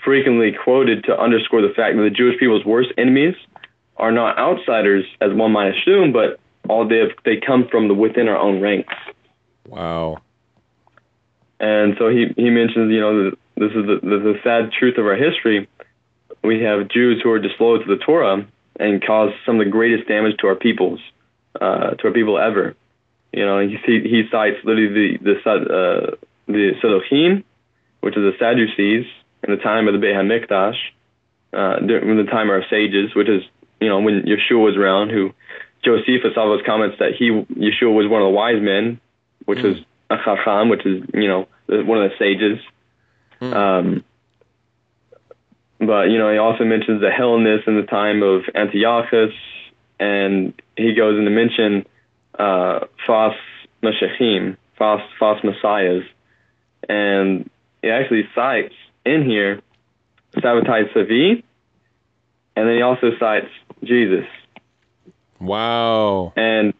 frequently 0.04 0.54
quoted 0.64 1.06
to 1.06 1.20
underscore 1.20 1.62
the 1.62 1.74
fact 1.74 1.98
that 1.98 2.04
the 2.04 2.10
Jewish 2.10 2.40
people's 2.40 2.66
worst 2.66 2.92
enemies 2.98 3.36
are 4.04 4.12
not 4.12 4.38
outsiders, 4.38 5.06
as 5.22 5.32
one 5.34 5.54
might 5.54 5.70
assume, 5.76 6.12
but 6.12 6.38
all 6.68 6.86
they 6.86 6.98
have, 6.98 7.12
they 7.24 7.38
come 7.38 7.68
from 7.72 7.88
the 7.88 7.94
within 7.94 8.28
our 8.28 8.38
own 8.38 8.60
ranks. 8.60 8.94
Wow. 9.66 10.18
And 11.60 11.96
so 11.98 12.10
he 12.10 12.22
he 12.36 12.50
mentions, 12.50 12.92
you 12.92 13.00
know, 13.00 13.32
this 13.56 13.72
is 13.72 13.86
the, 13.90 14.00
the, 14.04 14.18
the 14.30 14.36
sad 14.44 14.72
truth 14.78 14.98
of 14.98 15.06
our 15.06 15.16
history. 15.16 15.70
We 16.44 16.64
have 16.64 16.90
Jews 16.90 17.22
who 17.24 17.32
are 17.32 17.40
disloyal 17.40 17.80
to 17.80 17.88
the 17.96 18.04
Torah 18.04 18.46
and 18.78 19.06
cause 19.06 19.32
some 19.46 19.60
of 19.60 19.66
the 19.66 19.72
greatest 19.72 20.10
damage 20.10 20.36
to 20.40 20.48
our 20.48 20.56
peoples, 20.56 21.00
uh, 21.62 21.92
to 21.92 22.08
our 22.08 22.14
people 22.14 22.38
ever. 22.38 22.76
You 23.32 23.46
know, 23.46 23.60
he 23.60 23.78
he 23.86 24.24
cites 24.30 24.58
literally 24.66 25.18
the 25.22 25.34
the 25.34 25.36
uh, 25.50 26.16
the 26.48 26.72
Sadochim, 26.84 27.44
which 28.02 28.18
is 28.18 28.24
the 28.24 28.36
Sadducees, 28.38 29.06
in 29.44 29.56
the 29.56 29.62
time 29.62 29.88
of 29.88 29.94
the 29.94 30.00
Beit 30.00 30.16
Hamikdash, 30.16 30.80
uh, 31.54 31.80
during 31.80 32.18
the 32.18 32.30
time 32.30 32.50
of 32.50 32.56
our 32.56 32.66
sages, 32.70 33.16
which 33.16 33.30
is 33.30 33.44
you 33.84 33.90
know 33.90 34.00
when 34.00 34.24
Yeshua 34.24 34.64
was 34.64 34.76
around, 34.78 35.10
who 35.10 35.34
Josephus 35.84 36.34
those 36.36 36.62
comments 36.66 36.98
that 37.00 37.14
he 37.18 37.30
Yeshua 37.30 37.94
was 37.94 38.08
one 38.08 38.22
of 38.22 38.26
the 38.26 38.32
wise 38.32 38.62
men, 38.62 39.00
which 39.46 39.60
mm. 39.60 39.64
was 39.64 39.78
a 40.10 40.18
chacham, 40.24 40.70
which 40.70 40.86
is 40.86 41.04
you 41.14 41.28
know 41.28 41.48
one 41.68 42.04
of 42.04 42.10
the 42.10 42.18
sages. 42.18 42.60
Mm. 43.42 43.54
Um, 43.54 44.04
but 45.80 46.10
you 46.10 46.18
know 46.18 46.32
he 46.32 46.38
also 46.38 46.64
mentions 46.64 47.02
the 47.02 47.12
Hellenists 47.12 47.68
in 47.68 47.76
the 47.76 47.84
time 47.84 48.24
of 48.24 48.44
Antiochus, 48.56 49.34
and 50.00 50.54
he 50.78 50.94
goes 50.94 51.18
into 51.18 51.32
mention 51.32 51.86
uh, 52.40 52.86
false 53.06 53.36
mashachim, 53.82 54.58
false 54.78 55.02
false 55.20 55.44
messiahs, 55.44 56.04
and 56.88 57.50
he 57.82 57.90
actually 57.90 58.28
cites 58.34 58.76
in 59.06 59.26
here 59.26 59.62
Sabbatai 60.38 60.94
Zevi, 60.94 61.44
and 62.56 62.68
then 62.68 62.76
he 62.76 62.82
also 62.82 63.12
cites 63.20 63.50
Jesus. 63.84 64.26
Wow. 65.40 66.34
And 66.36 66.74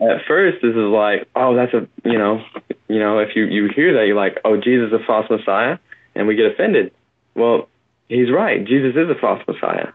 at 0.00 0.26
first, 0.26 0.58
this 0.62 0.70
is 0.70 0.76
like, 0.76 1.28
oh, 1.34 1.54
that's 1.54 1.72
a, 1.72 1.88
you 2.04 2.18
know, 2.18 2.42
you 2.88 2.98
know, 2.98 3.18
if 3.18 3.34
you 3.34 3.44
you 3.44 3.68
hear 3.74 3.94
that, 3.94 4.06
you're 4.06 4.16
like, 4.16 4.38
oh, 4.44 4.56
Jesus 4.56 4.88
is 4.88 5.00
a 5.00 5.04
false 5.06 5.26
Messiah, 5.30 5.78
and 6.14 6.26
we 6.26 6.36
get 6.36 6.46
offended. 6.46 6.92
Well, 7.34 7.68
he's 8.08 8.30
right. 8.30 8.64
Jesus 8.64 8.94
is 8.96 9.08
a 9.08 9.18
false 9.20 9.42
Messiah. 9.46 9.88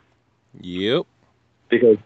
Yep. 0.60 1.04
Because 1.70 1.98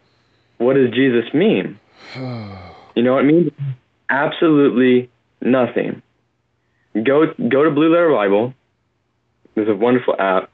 what 0.57 0.75
does 0.75 0.91
Jesus 0.91 1.33
mean? 1.33 1.79
you 2.15 3.03
know 3.03 3.13
what 3.13 3.25
it 3.25 3.27
means? 3.27 3.51
Absolutely 4.09 5.09
nothing. 5.41 6.01
Go 6.93 7.25
go 7.49 7.63
to 7.63 7.71
Blue 7.71 7.91
Letter 7.91 8.11
Bible. 8.11 8.53
There's 9.55 9.69
a 9.69 9.75
wonderful 9.75 10.15
app. 10.19 10.49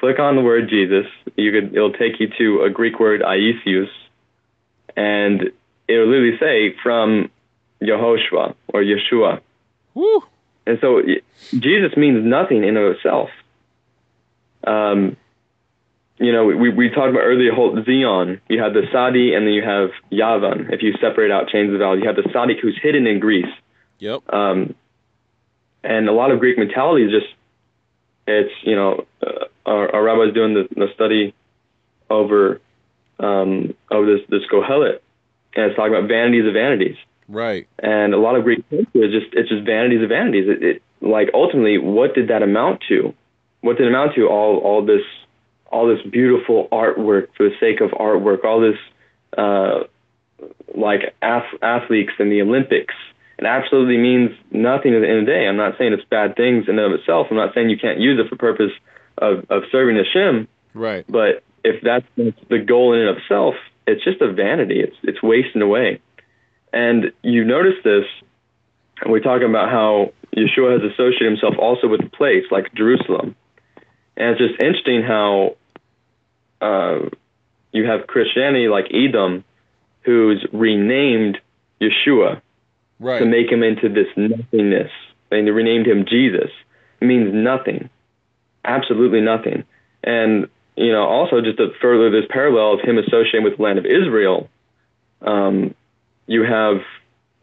Click 0.00 0.18
on 0.18 0.36
the 0.36 0.42
word 0.42 0.68
Jesus. 0.68 1.06
You 1.36 1.50
could 1.52 1.74
it'll 1.74 1.92
take 1.92 2.20
you 2.20 2.28
to 2.38 2.62
a 2.62 2.70
Greek 2.70 3.00
word 3.00 3.20
Iesous, 3.22 3.88
and 4.96 5.42
it 5.88 5.98
will 5.98 6.06
literally 6.06 6.38
say 6.38 6.76
from 6.82 7.30
Yehoshua 7.82 8.54
or 8.68 8.82
Yeshua. 8.82 9.40
Woo. 9.94 10.22
And 10.66 10.78
so 10.80 11.02
Jesus 11.52 11.96
means 11.96 12.24
nothing 12.24 12.62
in 12.62 12.76
of 12.76 12.92
itself. 12.92 13.30
Um, 14.64 15.16
you 16.18 16.32
know, 16.32 16.44
we, 16.44 16.68
we 16.68 16.90
talked 16.90 17.10
about 17.10 17.22
earlier 17.22 17.52
whole 17.52 17.82
Zion. 17.84 18.40
You 18.48 18.60
have 18.60 18.74
the 18.74 18.82
Sadi 18.92 19.34
and 19.34 19.46
then 19.46 19.54
you 19.54 19.62
have 19.62 19.90
Yavan. 20.12 20.72
If 20.72 20.82
you 20.82 20.92
separate 21.00 21.30
out 21.30 21.48
chains 21.48 21.72
of 21.72 21.78
vowels, 21.78 22.00
you 22.00 22.06
have 22.06 22.16
the 22.16 22.28
Sadi 22.32 22.54
who's 22.60 22.78
hidden 22.82 23.06
in 23.06 23.20
Greece. 23.20 23.52
Yep. 24.00 24.32
Um, 24.32 24.74
and 25.82 26.08
a 26.08 26.12
lot 26.12 26.32
of 26.32 26.40
Greek 26.40 26.58
mentality 26.58 27.04
is 27.04 27.12
just, 27.12 27.32
it's, 28.26 28.52
you 28.62 28.74
know, 28.74 29.06
uh, 29.24 29.44
our, 29.68 29.94
our 29.94 30.28
is 30.28 30.34
doing 30.34 30.54
the, 30.54 30.68
the 30.74 30.86
study 30.94 31.34
over 32.10 32.60
um, 33.20 33.74
of 33.90 34.06
this 34.06 34.20
this 34.28 34.42
Kohelet, 34.50 35.00
and 35.54 35.66
it's 35.66 35.76
talking 35.76 35.94
about 35.94 36.08
vanities 36.08 36.46
of 36.46 36.54
vanities. 36.54 36.96
Right. 37.28 37.68
And 37.78 38.14
a 38.14 38.18
lot 38.18 38.36
of 38.36 38.44
Greek 38.44 38.64
culture 38.70 38.86
is 38.94 39.12
just 39.12 39.34
it's 39.34 39.48
just 39.48 39.64
vanities 39.64 40.02
of 40.02 40.08
vanities. 40.08 40.48
It, 40.48 40.62
it 40.62 40.82
like 41.00 41.30
ultimately, 41.34 41.78
what 41.78 42.14
did 42.14 42.28
that 42.28 42.42
amount 42.42 42.82
to? 42.88 43.14
What 43.60 43.76
did 43.76 43.86
it 43.86 43.90
amount 43.90 44.14
to? 44.14 44.28
All 44.28 44.58
all 44.58 44.84
this 44.84 45.02
all 45.70 45.86
this 45.86 46.04
beautiful 46.10 46.68
artwork 46.72 47.28
for 47.36 47.48
the 47.48 47.54
sake 47.60 47.80
of 47.80 47.90
artwork. 47.90 48.44
All 48.44 48.60
this 48.60 48.78
uh, 49.36 49.84
like 50.74 51.14
ath- 51.20 51.62
athletes 51.62 52.12
in 52.18 52.30
the 52.30 52.40
Olympics. 52.40 52.94
It 53.38 53.44
absolutely 53.44 53.98
means 53.98 54.30
nothing 54.50 54.94
at 54.94 55.00
the 55.00 55.08
end 55.08 55.20
of 55.20 55.26
the 55.26 55.32
day. 55.32 55.46
I'm 55.46 55.56
not 55.56 55.78
saying 55.78 55.92
it's 55.92 56.04
bad 56.10 56.34
things 56.34 56.64
in 56.66 56.76
and 56.76 56.92
of 56.92 56.98
itself. 56.98 57.28
I'm 57.30 57.36
not 57.36 57.54
saying 57.54 57.70
you 57.70 57.78
can't 57.78 58.00
use 58.00 58.18
it 58.18 58.28
for 58.28 58.34
purpose 58.34 58.72
of, 59.20 59.44
of 59.50 59.62
serving 59.70 59.96
Hashem. 59.96 60.48
Right. 60.74 61.04
But 61.08 61.42
if 61.64 61.82
that's 61.82 62.06
the 62.16 62.58
goal 62.58 62.94
in 62.94 63.00
and 63.00 63.10
of 63.10 63.16
itself, 63.18 63.54
it's 63.86 64.04
just 64.04 64.20
a 64.20 64.32
vanity. 64.32 64.80
It's 64.80 64.96
it's 65.02 65.22
wasting 65.22 65.62
away. 65.62 66.00
And 66.72 67.12
you 67.22 67.44
notice 67.44 67.76
this, 67.82 68.04
and 69.00 69.10
we're 69.10 69.20
talking 69.20 69.48
about 69.48 69.70
how 69.70 70.12
Yeshua 70.36 70.80
has 70.80 70.92
associated 70.92 71.30
himself 71.30 71.54
also 71.58 71.88
with 71.88 72.04
a 72.04 72.10
place 72.10 72.44
like 72.50 72.72
Jerusalem. 72.74 73.34
And 74.16 74.30
it's 74.30 74.40
just 74.40 74.60
interesting 74.60 75.02
how 75.02 75.56
uh, 76.60 77.08
you 77.72 77.86
have 77.86 78.06
Christianity 78.06 78.68
like 78.68 78.86
Edom, 78.92 79.44
who's 80.02 80.44
renamed 80.52 81.38
Yeshua 81.80 82.40
right. 82.98 83.20
to 83.20 83.24
make 83.24 83.50
him 83.50 83.62
into 83.62 83.88
this 83.88 84.08
nothingness. 84.16 84.90
And 85.30 85.46
they 85.46 85.50
renamed 85.50 85.86
him 85.86 86.04
Jesus. 86.06 86.50
It 87.00 87.04
means 87.04 87.32
nothing, 87.32 87.90
absolutely 88.68 89.20
nothing. 89.20 89.64
And 90.04 90.48
you 90.76 90.92
know, 90.92 91.02
also 91.02 91.40
just 91.40 91.58
to 91.58 91.72
further 91.82 92.10
this 92.10 92.28
parallel 92.30 92.74
of 92.74 92.80
him 92.80 92.98
associating 92.98 93.42
with 93.42 93.56
the 93.56 93.62
land 93.62 93.80
of 93.80 93.86
Israel, 93.86 94.48
um, 95.22 95.74
you 96.26 96.44
have 96.44 96.82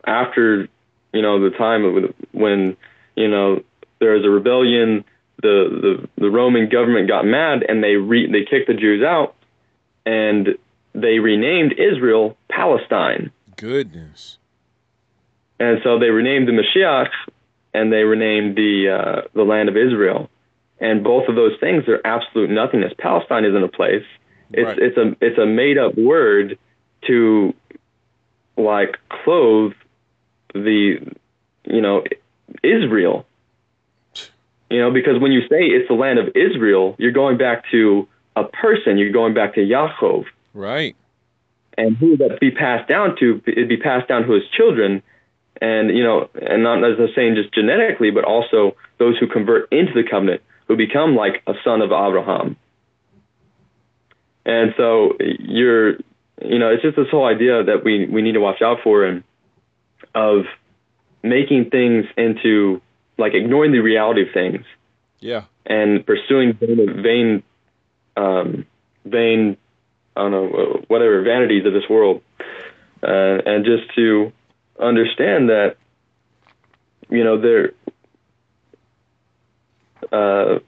after 0.05 0.69
you 1.11 1.21
know 1.21 1.49
the 1.49 1.55
time 1.57 2.13
when 2.31 2.77
you 3.15 3.27
know 3.27 3.61
there 3.99 4.11
was 4.11 4.23
a 4.23 4.29
rebellion, 4.29 5.03
the 5.41 6.07
the, 6.15 6.21
the 6.21 6.29
Roman 6.29 6.69
government 6.69 7.09
got 7.09 7.25
mad 7.25 7.63
and 7.67 7.83
they 7.83 7.95
re, 7.95 8.31
they 8.31 8.45
kicked 8.49 8.67
the 8.67 8.73
Jews 8.73 9.03
out, 9.03 9.35
and 10.05 10.57
they 10.93 11.19
renamed 11.19 11.73
Israel 11.73 12.37
Palestine. 12.49 13.31
Goodness. 13.57 14.37
And 15.59 15.79
so 15.83 15.99
they 15.99 16.09
renamed 16.09 16.47
the 16.47 16.51
Mashiach, 16.51 17.09
and 17.73 17.91
they 17.91 18.03
renamed 18.03 18.55
the 18.55 18.89
uh, 18.89 19.27
the 19.33 19.43
land 19.43 19.67
of 19.67 19.75
Israel 19.75 20.29
and 20.79 21.03
both 21.03 21.27
of 21.29 21.35
those 21.35 21.53
things 21.59 21.87
are 21.87 22.01
absolute 22.03 22.49
nothingness. 22.49 22.93
Palestine 22.97 23.45
isn't 23.45 23.63
a 23.63 23.69
place. 23.69 24.03
It's 24.51 24.65
right. 24.65 24.77
it's 24.77 24.97
a 24.97 25.15
it's 25.21 25.37
a 25.37 25.45
made 25.45 25.77
up 25.77 25.97
word 25.97 26.57
to 27.07 27.53
like 28.57 28.97
clothe 29.09 29.73
the 30.53 30.97
you 31.65 31.81
know 31.81 32.03
Israel. 32.63 33.25
You 34.69 34.79
know, 34.79 34.91
because 34.91 35.19
when 35.21 35.31
you 35.31 35.41
say 35.41 35.61
it's 35.67 35.87
the 35.87 35.93
land 35.93 36.17
of 36.17 36.29
Israel, 36.35 36.95
you're 36.97 37.11
going 37.11 37.37
back 37.37 37.65
to 37.71 38.07
a 38.35 38.43
person. 38.43 38.97
You're 38.97 39.11
going 39.11 39.33
back 39.33 39.53
to 39.55 39.61
Yaakov. 39.61 40.25
Right. 40.53 40.95
And 41.77 41.95
who 41.97 42.11
would 42.11 42.19
that 42.19 42.39
be 42.39 42.51
passed 42.51 42.89
down 42.89 43.15
to? 43.19 43.41
It'd 43.45 43.69
be 43.69 43.77
passed 43.77 44.07
down 44.07 44.23
to 44.23 44.31
his 44.33 44.43
children, 44.55 45.03
and 45.61 45.95
you 45.95 46.03
know, 46.03 46.29
and 46.33 46.63
not 46.63 46.83
as 46.83 46.97
I'm 46.99 47.09
saying 47.15 47.35
just 47.35 47.53
genetically, 47.53 48.11
but 48.11 48.23
also 48.23 48.75
those 48.97 49.17
who 49.17 49.27
convert 49.27 49.71
into 49.71 49.93
the 49.93 50.07
covenant 50.09 50.41
who 50.67 50.75
become 50.75 51.15
like 51.15 51.43
a 51.47 51.53
son 51.63 51.81
of 51.81 51.91
Abraham. 51.91 52.57
And 54.45 54.73
so 54.77 55.17
you're, 55.19 55.93
you 56.41 56.59
know, 56.59 56.69
it's 56.69 56.83
just 56.83 56.95
this 56.95 57.09
whole 57.09 57.25
idea 57.25 57.63
that 57.63 57.83
we, 57.83 58.05
we 58.05 58.21
need 58.21 58.33
to 58.33 58.39
watch 58.39 58.61
out 58.61 58.79
for 58.83 59.05
and 59.05 59.23
of 60.13 60.45
making 61.23 61.69
things 61.69 62.05
into 62.17 62.81
like 63.17 63.33
ignoring 63.33 63.71
the 63.71 63.79
reality 63.79 64.21
of 64.21 64.27
things. 64.33 64.65
Yeah. 65.19 65.43
And 65.65 66.05
pursuing 66.05 66.53
vain, 66.53 67.01
vain, 67.01 67.43
um, 68.15 68.65
vain 69.03 69.57
I 70.15 70.21
don't 70.21 70.31
know 70.31 70.83
whatever 70.87 71.21
vanities 71.23 71.65
of 71.65 71.73
this 71.73 71.89
world, 71.89 72.21
uh, 73.03 73.41
and 73.45 73.65
just 73.65 73.93
to 73.95 74.31
understand 74.79 75.49
that 75.49 75.75
you 77.09 77.23
know 77.23 77.39
there 77.39 77.73
uh, 80.11 80.59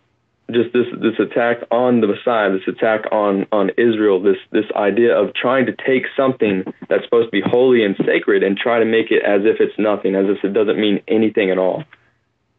just 0.51 0.71
this 0.71 0.85
this 1.01 1.19
attack 1.19 1.57
on 1.71 1.99
the 2.01 2.07
Messiah, 2.07 2.51
this 2.51 2.67
attack 2.67 3.11
on 3.11 3.45
on 3.51 3.69
Israel, 3.77 4.21
this 4.21 4.37
this 4.51 4.65
idea 4.75 5.17
of 5.17 5.33
trying 5.33 5.65
to 5.65 5.73
take 5.73 6.03
something 6.15 6.63
that's 6.87 7.03
supposed 7.03 7.27
to 7.27 7.31
be 7.31 7.41
holy 7.41 7.83
and 7.83 7.97
sacred 8.05 8.43
and 8.43 8.57
try 8.57 8.79
to 8.79 8.85
make 8.85 9.11
it 9.11 9.23
as 9.23 9.41
if 9.43 9.59
it's 9.59 9.77
nothing, 9.77 10.15
as 10.15 10.25
if 10.27 10.43
it 10.43 10.53
doesn't 10.53 10.79
mean 10.79 11.01
anything 11.07 11.51
at 11.51 11.57
all. 11.57 11.83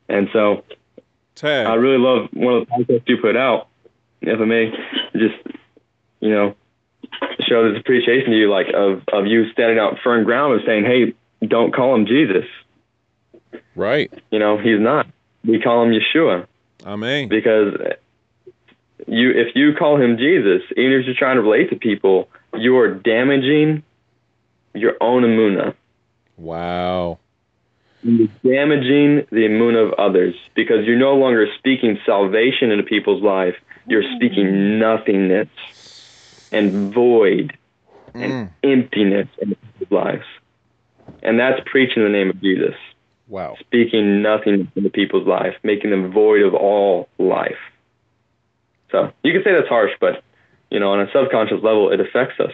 And 0.08 0.28
so, 0.32 0.64
Tag. 1.34 1.66
I 1.66 1.74
really 1.74 1.98
love 1.98 2.28
one 2.32 2.54
of 2.54 2.68
the 2.68 2.74
podcasts 2.74 3.08
you 3.08 3.16
put 3.18 3.36
out, 3.36 3.68
if 4.20 4.38
I 4.38 4.44
may, 4.44 4.70
just 5.14 5.36
you 6.20 6.30
know, 6.30 6.54
show 7.48 7.70
this 7.70 7.80
appreciation 7.80 8.32
to 8.32 8.36
you, 8.36 8.50
like 8.50 8.66
of 8.74 9.02
of 9.12 9.26
you 9.26 9.50
standing 9.52 9.78
out 9.78 9.98
firm 10.04 10.24
ground 10.24 10.54
and 10.54 10.62
saying, 10.66 10.84
"Hey, 10.84 11.14
don't 11.46 11.72
call 11.72 11.94
him 11.94 12.04
Jesus." 12.04 12.44
Right. 13.74 14.12
You 14.30 14.38
know, 14.38 14.58
he's 14.58 14.80
not. 14.80 15.06
We 15.44 15.60
call 15.60 15.84
him 15.84 15.92
Yeshua. 15.92 16.46
Amen. 16.88 17.28
Because 17.28 17.74
you, 19.06 19.30
if 19.30 19.54
you 19.54 19.74
call 19.74 20.00
him 20.00 20.16
Jesus, 20.16 20.62
even 20.74 20.92
if 20.92 21.06
you're 21.06 21.14
trying 21.14 21.36
to 21.36 21.42
relate 21.42 21.68
to 21.68 21.76
people, 21.76 22.30
you 22.54 22.78
are 22.78 22.94
damaging 22.94 23.82
your 24.74 24.94
own 25.02 25.22
emuna. 25.22 25.74
Wow. 26.38 27.18
You're 28.02 28.28
damaging 28.42 29.26
the 29.30 29.46
emuna 29.48 29.86
of 29.86 29.92
others 29.98 30.34
because 30.54 30.86
you're 30.86 30.98
no 30.98 31.14
longer 31.16 31.46
speaking 31.58 31.98
salvation 32.06 32.70
into 32.70 32.84
people's 32.84 33.22
life. 33.22 33.56
You're 33.86 34.04
speaking 34.16 34.78
nothingness 34.78 35.48
and 36.52 36.94
void 36.94 37.56
mm. 38.14 38.24
and 38.24 38.50
emptiness 38.62 39.28
in 39.42 39.54
people's 39.54 39.90
lives. 39.90 40.24
And 41.22 41.38
that's 41.38 41.60
preaching 41.66 42.02
the 42.02 42.08
name 42.08 42.30
of 42.30 42.40
Jesus. 42.40 42.74
Wow. 43.28 43.56
Speaking 43.60 44.22
nothing 44.22 44.70
into 44.74 44.90
people's 44.90 45.26
life, 45.26 45.54
making 45.62 45.90
them 45.90 46.10
void 46.10 46.42
of 46.42 46.54
all 46.54 47.08
life. 47.18 47.58
So 48.90 49.12
you 49.22 49.32
can 49.32 49.42
say 49.44 49.52
that's 49.52 49.68
harsh, 49.68 49.92
but 50.00 50.22
you 50.70 50.80
know, 50.80 50.92
on 50.92 51.00
a 51.00 51.10
subconscious 51.12 51.62
level, 51.62 51.90
it 51.90 52.00
affects 52.00 52.40
us. 52.40 52.52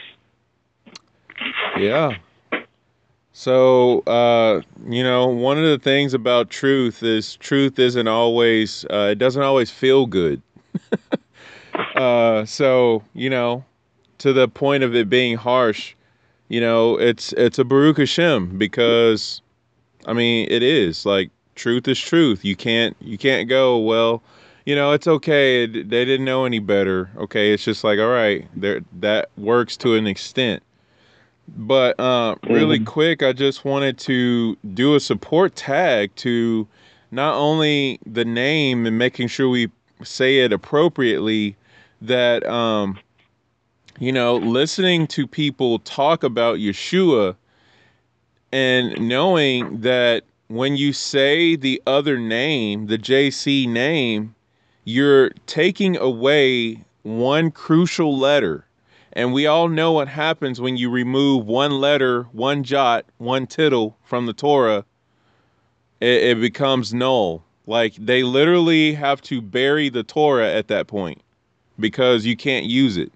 Yeah. 1.78 2.16
So, 3.32 4.00
uh, 4.00 4.62
you 4.88 5.02
know, 5.02 5.26
one 5.26 5.58
of 5.58 5.64
the 5.64 5.78
things 5.78 6.14
about 6.14 6.50
truth 6.50 7.02
is 7.02 7.34
truth 7.36 7.78
isn't 7.78 8.06
always, 8.06 8.84
uh, 8.90 9.08
it 9.10 9.18
doesn't 9.18 9.42
always 9.42 9.70
feel 9.70 10.06
good. 10.06 10.40
uh, 11.96 12.44
so, 12.44 13.02
you 13.12 13.28
know, 13.28 13.64
to 14.18 14.32
the 14.32 14.46
point 14.46 14.84
of 14.84 14.94
it 14.94 15.10
being 15.10 15.36
harsh, 15.36 15.94
you 16.48 16.60
know, 16.60 16.96
it's, 16.96 17.32
it's 17.32 17.58
a 17.58 17.64
Baruch 17.64 17.98
Hashem 17.98 18.56
because 18.56 19.42
I 20.06 20.12
mean, 20.12 20.48
it 20.50 20.62
is 20.62 21.06
like 21.06 21.30
truth 21.54 21.88
is 21.88 21.98
truth. 21.98 22.44
You 22.44 22.56
can't 22.56 22.96
you 23.00 23.18
can't 23.18 23.48
go 23.48 23.78
well. 23.78 24.22
You 24.66 24.74
know, 24.74 24.92
it's 24.92 25.06
okay. 25.06 25.66
They 25.66 26.04
didn't 26.04 26.24
know 26.24 26.44
any 26.44 26.58
better. 26.58 27.10
Okay, 27.16 27.52
it's 27.52 27.64
just 27.64 27.84
like 27.84 27.98
all 27.98 28.08
right, 28.08 28.46
there 28.54 28.80
that 29.00 29.30
works 29.36 29.76
to 29.78 29.94
an 29.94 30.06
extent. 30.06 30.62
But 31.48 31.98
uh, 32.00 32.36
really 32.44 32.78
mm-hmm. 32.78 32.86
quick, 32.86 33.22
I 33.22 33.32
just 33.32 33.64
wanted 33.64 33.98
to 33.98 34.56
do 34.72 34.94
a 34.94 35.00
support 35.00 35.54
tag 35.54 36.14
to 36.16 36.66
not 37.10 37.34
only 37.34 37.98
the 38.06 38.24
name 38.24 38.86
and 38.86 38.96
making 38.96 39.28
sure 39.28 39.48
we 39.48 39.70
say 40.02 40.38
it 40.40 40.52
appropriately. 40.52 41.56
That 42.00 42.44
um, 42.46 42.98
you 43.98 44.12
know, 44.12 44.36
listening 44.36 45.06
to 45.08 45.26
people 45.26 45.78
talk 45.80 46.22
about 46.22 46.58
Yeshua 46.58 47.36
and 48.54 49.08
knowing 49.08 49.80
that 49.80 50.22
when 50.46 50.76
you 50.76 50.92
say 50.92 51.56
the 51.56 51.82
other 51.88 52.20
name, 52.20 52.86
the 52.86 52.96
JC 52.96 53.68
name, 53.68 54.32
you're 54.84 55.30
taking 55.46 55.96
away 55.96 56.84
one 57.02 57.50
crucial 57.50 58.16
letter. 58.16 58.64
And 59.14 59.32
we 59.32 59.48
all 59.48 59.66
know 59.66 59.90
what 59.90 60.06
happens 60.06 60.60
when 60.60 60.76
you 60.76 60.88
remove 60.88 61.46
one 61.46 61.80
letter, 61.80 62.28
one 62.30 62.62
jot, 62.62 63.04
one 63.18 63.48
tittle 63.48 63.96
from 64.04 64.26
the 64.26 64.32
Torah. 64.32 64.84
It, 66.00 66.22
it 66.22 66.40
becomes 66.40 66.94
null. 66.94 67.42
Like 67.66 67.96
they 67.96 68.22
literally 68.22 68.94
have 68.94 69.20
to 69.22 69.42
bury 69.42 69.88
the 69.88 70.04
Torah 70.04 70.52
at 70.52 70.68
that 70.68 70.86
point 70.86 71.20
because 71.80 72.24
you 72.24 72.36
can't 72.36 72.66
use 72.66 72.96
it. 72.98 73.10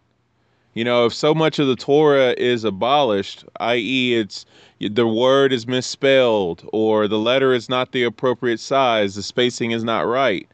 You 0.75 0.85
know, 0.85 1.07
if 1.07 1.15
so 1.15 1.35
much 1.35 1.59
of 1.59 1.67
the 1.67 1.75
Torah 1.75 2.35
is 2.39 2.63
abolished, 2.63 3.45
i.e., 3.59 4.15
it's 4.15 4.47
the 4.81 5.07
word 5.07 5.53
is 5.53 5.67
misspelled 5.67 6.69
or 6.73 7.09
the 7.09 7.19
letter 7.19 7.53
is 7.53 7.69
not 7.69 7.93
the 7.93 8.05
appropriate 8.05 8.61
size, 8.61 9.15
the 9.15 9.23
spacing 9.23 9.73
is 9.73 9.83
not 9.83 10.07
right, 10.07 10.49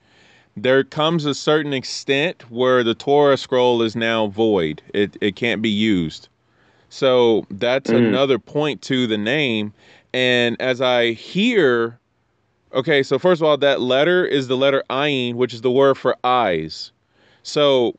there 0.56 0.84
comes 0.84 1.24
a 1.24 1.34
certain 1.34 1.72
extent 1.72 2.50
where 2.50 2.84
the 2.84 2.94
Torah 2.94 3.36
scroll 3.36 3.82
is 3.82 3.96
now 3.96 4.28
void. 4.28 4.82
It 4.92 5.16
it 5.20 5.36
can't 5.36 5.62
be 5.62 5.70
used. 5.70 6.28
So 6.88 7.44
that's 7.50 7.90
mm. 7.90 7.96
another 7.96 8.38
point 8.38 8.80
to 8.82 9.06
the 9.06 9.18
name. 9.18 9.72
And 10.12 10.56
as 10.60 10.80
I 10.80 11.10
hear, 11.12 11.98
okay, 12.72 13.02
so 13.02 13.18
first 13.18 13.42
of 13.42 13.48
all, 13.48 13.56
that 13.58 13.80
letter 13.80 14.24
is 14.24 14.46
the 14.46 14.56
letter 14.56 14.84
ayin, 14.88 15.34
which 15.34 15.52
is 15.52 15.62
the 15.62 15.72
word 15.72 15.98
for 15.98 16.16
eyes. 16.22 16.92
So 17.42 17.96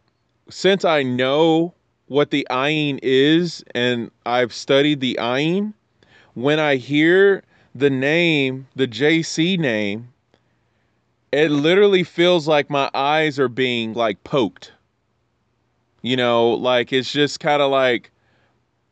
since 0.50 0.86
I 0.86 1.04
know 1.04 1.74
what 2.08 2.32
the 2.32 2.48
ayin 2.50 3.00
is, 3.04 3.66
and 3.74 4.12
I've 4.26 4.54
studied 4.54 5.02
the 5.02 5.18
ayin, 5.20 5.74
when 6.36 6.60
I 6.60 6.76
hear 6.76 7.44
the 7.74 7.90
name, 7.90 8.68
the 8.76 8.88
JC 8.88 9.58
name, 9.58 10.10
it 11.32 11.50
literally 11.50 12.04
feels 12.04 12.48
like 12.48 12.70
my 12.70 12.90
eyes 12.94 13.40
are 13.40 13.50
being 13.50 13.94
like 13.94 14.24
poked. 14.24 14.72
You 16.02 16.16
know, 16.16 16.52
like 16.52 16.94
it's 16.94 17.12
just 17.12 17.40
kind 17.40 17.62
of 17.62 17.72
like 17.72 18.12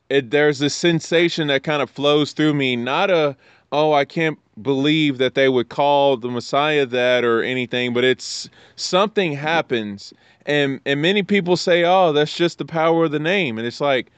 it 0.10 0.32
there's 0.32 0.60
this 0.60 0.74
sensation 0.74 1.48
that 1.48 1.64
kind 1.64 1.82
of 1.82 1.90
flows 1.90 2.34
through 2.34 2.56
me, 2.56 2.76
not 2.76 3.12
a 3.12 3.38
oh, 3.72 3.94
I 3.94 4.06
can't 4.06 4.40
believe 4.62 5.18
that 5.18 5.36
they 5.36 5.50
would 5.50 5.70
call 5.70 6.18
the 6.18 6.30
Messiah 6.30 6.86
that 6.86 7.24
or 7.24 7.42
anything, 7.42 7.94
but 7.94 8.04
it's 8.04 8.50
something 8.76 9.34
happens 9.34 10.14
and 10.46 10.80
and 10.86 11.02
many 11.02 11.24
people 11.24 11.58
say, 11.58 11.84
"Oh, 11.84 12.12
that's 12.12 12.36
just 12.36 12.58
the 12.58 12.66
power 12.66 13.06
of 13.06 13.12
the 13.12 13.20
name." 13.20 13.58
And 13.58 13.68
it's 13.68 13.82
like, 13.82 14.12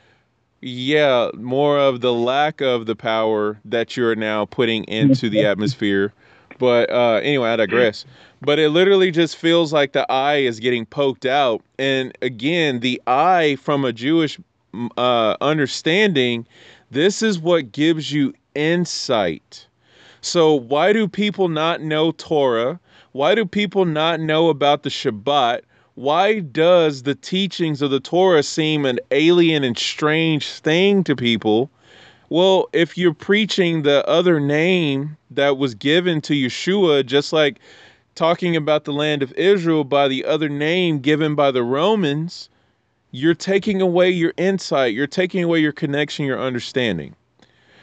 yeah, 0.66 1.30
more 1.36 1.78
of 1.78 2.02
the 2.02 2.12
lack 2.12 2.60
of 2.60 2.88
the 2.88 2.96
power 2.96 3.60
that 3.66 3.96
you're 3.96 4.16
now 4.16 4.46
putting 4.46 4.84
into 4.86 5.30
the 5.30 5.46
atmosphere. 5.46 6.12
But 6.58 6.90
uh, 6.90 7.20
anyway, 7.22 7.50
I 7.50 7.56
digress. 7.58 8.04
But 8.42 8.58
it 8.58 8.70
literally 8.70 9.12
just 9.12 9.36
feels 9.36 9.72
like 9.72 9.92
the 9.92 10.12
eye 10.12 10.38
is 10.38 10.60
getting 10.60 10.88
poked 10.88 11.26
out. 11.26 11.62
And 11.78 12.18
again, 12.24 12.80
the 12.80 13.00
eye 13.06 13.58
from 13.62 13.86
a 13.86 13.94
Jewish 13.94 14.40
uh, 14.98 15.36
understanding, 15.40 16.48
this 16.90 17.22
is 17.22 17.38
what 17.38 17.72
gives 17.72 18.12
you 18.12 18.34
insight. 18.56 19.68
So, 20.22 20.56
why 20.56 20.94
do 20.94 21.08
people 21.08 21.48
not 21.48 21.82
know 21.82 22.12
Torah? 22.12 22.80
Why 23.12 23.36
do 23.36 23.46
people 23.46 23.86
not 23.86 24.20
know 24.20 24.50
about 24.50 24.82
the 24.82 24.90
Shabbat? 24.90 25.62
Why 25.96 26.40
does 26.40 27.04
the 27.04 27.16
teachings 27.16 27.82
of 27.82 27.90
the 27.90 28.02
Torah 28.02 28.44
seem 28.44 28.86
an 28.86 29.00
alien 29.12 29.64
and 29.64 29.78
strange 29.78 30.50
thing 30.50 31.04
to 31.06 31.16
people? 31.16 31.70
Well, 32.30 32.68
if 32.74 32.98
you're 32.98 33.14
preaching 33.14 33.82
the 33.82 34.06
other 34.08 34.40
name 34.42 35.16
that 35.32 35.58
was 35.58 35.74
given 35.74 36.20
to 36.22 36.34
Yeshua, 36.34 37.06
just 37.06 37.32
like 37.32 37.60
talking 38.14 38.58
about 38.58 38.84
the 38.84 38.92
land 38.92 39.24
of 39.24 39.32
Israel 39.34 39.86
by 39.86 40.10
the 40.10 40.26
other 40.26 40.50
name 40.50 41.00
given 41.00 41.34
by 41.34 41.52
the 41.52 41.64
Romans, 41.64 42.50
you're 43.12 43.34
taking 43.34 43.82
away 43.82 44.10
your 44.10 44.34
insight, 44.36 44.94
you're 44.94 45.08
taking 45.08 45.44
away 45.46 45.60
your 45.60 45.72
connection, 45.72 46.26
your 46.26 46.40
understanding. 46.40 47.16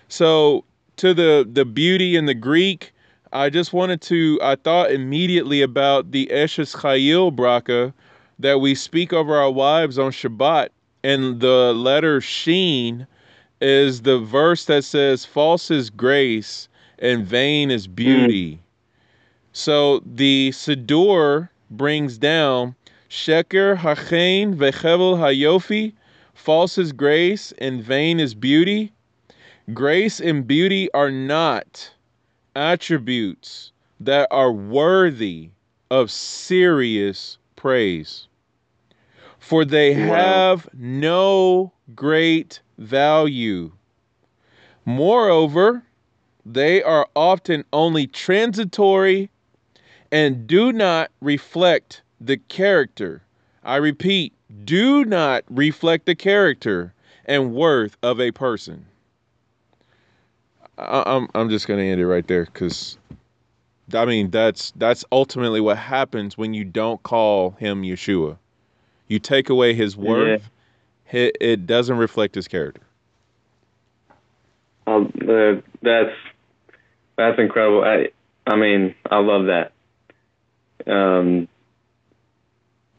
So, 0.09 0.65
to 0.97 1.15
the 1.15 1.49
the 1.51 1.65
beauty 1.65 2.17
in 2.17 2.27
the 2.27 2.35
Greek, 2.35 2.93
I 3.33 3.49
just 3.49 3.73
wanted 3.73 4.03
to 4.03 4.39
I 4.43 4.57
thought 4.57 4.93
immediately 4.93 5.63
about 5.63 6.11
the 6.11 6.27
Eshes 6.27 6.77
Chayil 6.77 7.35
Bracha 7.35 7.95
that 8.43 8.61
we 8.61 8.75
speak 8.75 9.13
over 9.13 9.37
our 9.37 9.51
wives 9.51 9.99
on 9.99 10.11
Shabbat, 10.11 10.69
and 11.05 11.41
the 11.41 11.73
letter 11.75 12.21
Sheen 12.21 13.07
is 13.61 14.03
the 14.03 14.19
verse 14.19 14.65
that 14.65 14.85
says, 14.85 15.25
False 15.25 15.71
is 15.71 15.91
grace 15.91 16.69
and 16.99 17.25
vain 17.25 17.71
is 17.71 17.87
beauty. 17.87 18.55
Mm. 18.55 18.59
So 19.53 20.01
the 20.05 20.51
Siddur 20.53 21.49
brings 21.71 22.19
down 22.19 22.75
Sheker 23.09 23.77
Hachain 23.77 24.55
Vechevel 24.55 25.19
Hayofi, 25.19 25.93
false 26.35 26.79
is 26.79 26.93
grace 26.93 27.53
and 27.59 27.83
vain 27.83 28.19
is 28.19 28.35
beauty. 28.35 28.93
Grace 29.73 30.19
and 30.19 30.47
beauty 30.47 30.91
are 30.93 31.11
not 31.11 31.93
attributes 32.57 33.71
that 34.01 34.27
are 34.31 34.51
worthy 34.51 35.51
of 35.91 36.11
serious 36.11 37.39
praise. 37.55 38.27
For 39.43 39.65
they 39.65 39.93
Wow. 39.95 40.15
have 40.15 40.69
no 40.73 41.73
great 41.97 42.61
value. 42.79 43.73
Moreover, 44.85 45.83
they 46.47 46.81
are 46.81 47.09
often 47.17 47.65
only 47.73 48.07
transitory 48.07 49.31
and 50.13 50.47
do 50.47 50.73
not 50.73 51.11
reflect 51.21 52.03
the 52.21 52.37
character. 52.37 53.23
I 53.65 53.77
repeat, 53.77 54.33
do 54.65 55.05
not 55.05 55.43
reflect 55.51 56.07
the 56.07 56.15
character 56.15 56.95
and 57.25 57.53
worth 57.53 57.97
of 58.01 58.21
a 58.21 58.31
person. 58.31 58.87
I, 60.79 61.03
I'm 61.05 61.29
I'm 61.35 61.51
just 61.51 61.67
gonna 61.67 61.83
end 61.83 62.01
it 62.01 62.07
right 62.07 62.27
there 62.29 62.45
because 62.45 62.97
I 63.93 64.05
mean 64.05 64.31
that's 64.31 64.73
that's 64.77 65.05
ultimately 65.11 65.61
what 65.61 65.79
happens 65.79 66.39
when 66.39 66.55
you 66.55 66.65
don't 66.65 67.03
call 67.03 67.51
him 67.59 67.83
Yeshua. 67.83 68.39
You 69.13 69.19
take 69.19 69.51
away 69.51 69.75
his 69.75 69.95
worth. 69.95 70.49
It, 71.11 71.37
it 71.39 71.67
doesn't 71.67 71.99
reflect 71.99 72.35
his 72.35 72.49
character. 72.49 72.81
Um, 74.87 75.13
uh, 75.21 75.61
that's 75.83 76.17
that's 77.19 77.39
incredible. 77.39 77.85
I 77.85 78.09
I 78.47 78.57
mean, 78.57 78.95
I 79.11 79.19
love 79.19 79.49
that. 79.49 79.73
Um, 80.91 81.47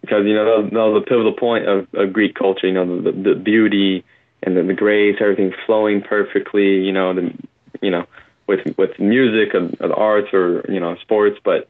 because 0.01 0.27
you 0.27 0.35
know 0.35 0.45
that 0.45 0.63
was, 0.63 0.71
that 0.71 0.77
was 0.77 1.01
the 1.01 1.09
pivotal 1.09 1.33
point 1.33 1.67
of, 1.67 1.87
of 1.95 2.13
Greek 2.13 2.35
culture. 2.35 2.67
You 2.67 2.73
know, 2.73 3.01
the, 3.01 3.11
the, 3.11 3.29
the 3.29 3.35
beauty 3.35 4.05
and 4.43 4.55
the, 4.55 4.61
the 4.61 4.73
grace, 4.73 5.17
everything 5.19 5.51
flowing 5.65 6.03
perfectly. 6.03 6.85
You 6.85 6.91
know, 6.91 7.15
the 7.15 7.33
you 7.81 7.89
know 7.89 8.05
with 8.45 8.59
with 8.77 8.99
music 8.99 9.55
of, 9.55 9.73
of 9.81 9.89
the 9.89 9.95
arts 9.95 10.31
or 10.31 10.63
you 10.69 10.79
know 10.79 10.95
sports, 10.97 11.39
but 11.43 11.67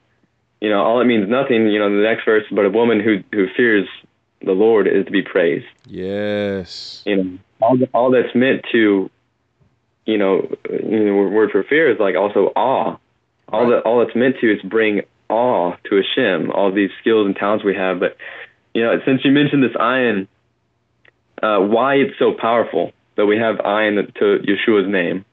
you 0.60 0.70
know 0.70 0.84
all 0.84 0.99
it 0.99 1.06
means 1.06 1.30
nothing. 1.30 1.70
You 1.70 1.80
know, 1.80 1.90
the 1.90 2.03
next 2.03 2.26
verse, 2.26 2.44
but 2.52 2.65
a 2.65 2.70
woman 2.70 2.99
who 2.99 3.24
who 3.32 3.48
fears 3.56 3.88
the 4.44 4.52
Lord 4.52 4.88
is 4.88 5.06
to 5.06 5.11
be 5.11 5.22
praised 5.22 5.65
Yes. 5.88 7.02
you 7.06 7.15
know 7.24 7.38
all 7.61 7.78
all 7.94 8.11
that's 8.11 8.34
meant 8.36 8.64
to 8.72 9.10
you 10.06 10.18
know 10.18 10.49
you 10.70 10.99
know 11.06 11.15
word 11.30 11.52
for 11.52 11.64
fear 11.64 11.91
is 11.91 11.99
like 11.99 12.15
also 12.15 12.52
awe 12.56 12.98
all 13.49 13.64
Right. 13.64 13.70
that 13.72 13.82
all 13.84 14.03
that's 14.03 14.15
meant 14.15 14.36
to 14.41 14.53
is 14.53 14.61
bring 14.61 15.02
awe 15.30 15.76
to 15.90 15.95
Hashem 16.02 16.52
all 16.52 16.72
these 16.72 16.91
skills 16.99 17.26
and 17.26 17.36
talents 17.36 17.64
we 17.64 17.76
have 17.76 17.99
but 17.99 18.18
you 18.74 18.84
know 18.84 18.99
since 19.06 19.24
you 19.24 19.32
mentioned 19.32 19.64
this 19.64 19.74
ayin 19.74 20.28
uh, 21.41 21.60
why 21.60 21.95
it's 21.95 22.18
so 22.20 22.34
powerful 22.34 22.91
that 23.15 23.26
we 23.26 23.38
have 23.38 23.57
ayin 23.57 24.14
to 24.15 24.40
Yeshua's 24.48 24.88
name 24.90 25.26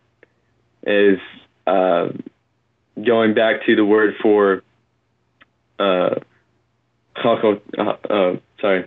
is 0.87 1.19
uh, 1.66 2.09
going 3.05 3.35
back 3.35 3.65
to 3.66 3.77
the 3.77 3.85
word 3.85 4.15
for 4.23 4.62
uh, 5.78 6.15
uh, 7.24 7.57
uh, 8.09 8.37
sorry 8.61 8.87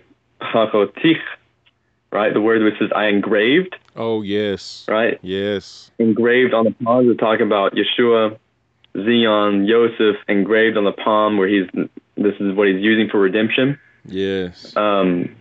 chachotich 0.52 1.20
right? 2.14 2.32
The 2.32 2.40
word 2.40 2.62
which 2.62 2.78
says 2.78 2.90
I 2.94 3.08
engraved, 3.08 3.74
Oh 3.96 4.22
yes. 4.22 4.86
right? 4.88 5.18
Yes. 5.20 5.90
Engraved 5.98 6.54
on 6.54 6.64
the 6.64 6.70
palm 6.84 7.10
is 7.10 7.16
talking 7.18 7.44
about 7.44 7.74
Yeshua, 7.74 8.38
Zion, 8.96 9.66
Yosef, 9.66 10.16
engraved 10.28 10.76
on 10.76 10.84
the 10.84 10.92
palm 10.92 11.36
where 11.36 11.48
he's 11.48 11.68
this 12.16 12.34
is 12.38 12.54
what 12.54 12.68
he's 12.68 12.80
using 12.80 13.08
for 13.10 13.18
redemption. 13.18 13.78
Yes. 14.06 14.74
Um, 14.76 15.34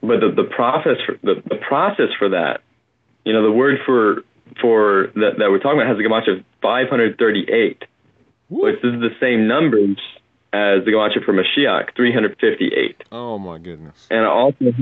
but 0.00 0.20
the 0.20 0.30
the 0.30 0.44
process 0.44 0.98
for, 1.04 1.18
the, 1.22 1.42
the 1.48 1.56
process 1.56 2.10
for 2.16 2.28
that, 2.30 2.60
you 3.24 3.32
know, 3.32 3.42
the 3.42 3.52
word 3.52 3.78
for 3.84 4.22
for 4.60 5.10
that, 5.16 5.32
that 5.38 5.50
we're 5.50 5.58
talking 5.58 5.80
about 5.80 5.88
has 5.88 5.98
a 5.98 6.02
gematria 6.02 6.38
of 6.38 6.44
538, 6.62 7.84
Woo. 8.48 8.62
which 8.62 8.76
is 8.76 9.00
the 9.00 9.10
same 9.20 9.48
numbers 9.48 9.98
as 10.52 10.84
the 10.84 10.92
gematria 10.92 11.24
for 11.24 11.32
Mashiach, 11.32 11.94
358. 11.94 13.04
Oh 13.12 13.38
my 13.38 13.58
goodness. 13.58 14.06
and 14.10 14.24
also 14.24 14.72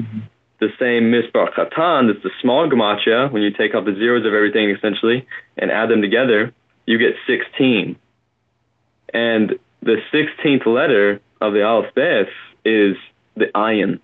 the 0.58 0.68
same 0.78 1.10
mispar 1.12 1.52
katan, 1.52 2.12
that's 2.12 2.22
the 2.22 2.30
small 2.40 2.68
gematria, 2.68 3.30
when 3.30 3.42
you 3.42 3.50
take 3.50 3.74
out 3.74 3.84
the 3.84 3.94
zeros 3.94 4.24
of 4.24 4.32
everything 4.32 4.70
essentially 4.70 5.26
and 5.58 5.70
add 5.70 5.90
them 5.90 6.00
together, 6.02 6.52
you 6.86 6.98
get 6.98 7.14
16. 7.26 7.96
And 9.12 9.58
the 9.82 9.96
16th 10.12 10.66
letter 10.66 11.20
of 11.40 11.52
the 11.52 11.62
Aleph 11.62 11.94
Beth 11.94 12.28
is 12.64 12.96
the 13.36 13.46
ayin. 13.54 14.00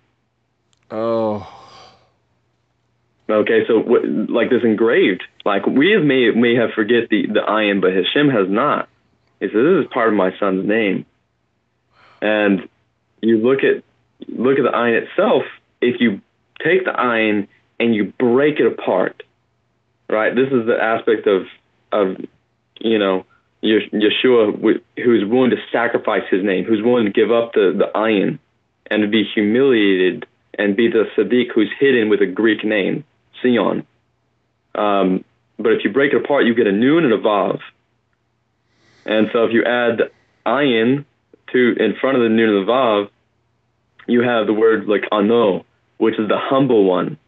Oh. 0.90 1.48
Okay, 3.30 3.64
so 3.66 3.78
what, 3.78 4.04
like 4.28 4.50
this 4.50 4.62
engraved, 4.62 5.22
like 5.44 5.64
we 5.66 5.96
may 5.96 6.30
may 6.32 6.54
have 6.56 6.70
forget 6.74 7.08
the 7.08 7.26
the 7.28 7.40
ayin, 7.40 7.80
but 7.80 7.92
Hashem 7.92 8.28
has 8.28 8.48
not. 8.48 8.88
He 9.40 9.46
says 9.46 9.54
this 9.54 9.84
is 9.84 9.90
part 9.90 10.08
of 10.08 10.14
my 10.14 10.36
son's 10.38 10.68
name, 10.68 11.06
and 12.22 12.68
you 13.20 13.36
look 13.38 13.58
at 13.64 13.82
look 14.28 14.58
at 14.58 14.62
the 14.62 14.70
ayin 14.70 15.02
itself. 15.02 15.42
If 15.82 16.00
you 16.00 16.22
take 16.64 16.84
the 16.84 16.92
ayin 16.92 17.48
and 17.78 17.94
you 17.94 18.12
break 18.18 18.60
it 18.60 18.66
apart, 18.66 19.22
right? 20.08 20.34
This 20.34 20.46
is 20.46 20.66
the 20.66 20.78
aspect 20.80 21.26
of 21.26 21.42
of 21.90 22.16
you 22.80 22.98
know 22.98 23.26
Ye- 23.60 23.90
Yeshua 23.92 24.80
who's 24.96 25.24
willing 25.28 25.50
to 25.50 25.56
sacrifice 25.70 26.22
his 26.30 26.42
name, 26.42 26.64
who's 26.64 26.82
willing 26.82 27.04
to 27.04 27.12
give 27.12 27.30
up 27.30 27.52
the 27.52 27.74
the 27.76 27.90
ayin 27.94 28.38
and 28.86 29.02
to 29.02 29.08
be 29.08 29.24
humiliated 29.24 30.26
and 30.58 30.76
be 30.76 30.88
the 30.88 31.04
Sadiq 31.16 31.52
who's 31.54 31.70
hidden 31.78 32.08
with 32.08 32.22
a 32.22 32.26
Greek 32.26 32.64
name, 32.64 33.04
Sion. 33.42 33.86
Um, 34.74 35.24
but 35.58 35.72
if 35.72 35.84
you 35.84 35.92
break 35.92 36.12
it 36.12 36.24
apart, 36.24 36.44
you 36.46 36.54
get 36.54 36.66
a 36.66 36.72
noon 36.72 37.04
and 37.04 37.12
a 37.12 37.18
vav. 37.18 37.60
And 39.04 39.28
so 39.32 39.44
if 39.44 39.52
you 39.52 39.64
add 39.64 40.10
ayin 40.46 41.04
to 41.52 41.74
in 41.78 41.94
front 42.00 42.16
of 42.16 42.22
the 42.22 42.26
and 42.26 42.38
the 42.38 42.70
vav, 42.70 43.08
you 44.06 44.22
have 44.22 44.46
the 44.46 44.52
word 44.52 44.86
like 44.86 45.04
ano, 45.12 45.64
which 45.98 46.18
is 46.18 46.28
the 46.28 46.38
humble 46.38 46.84
one. 46.84 47.18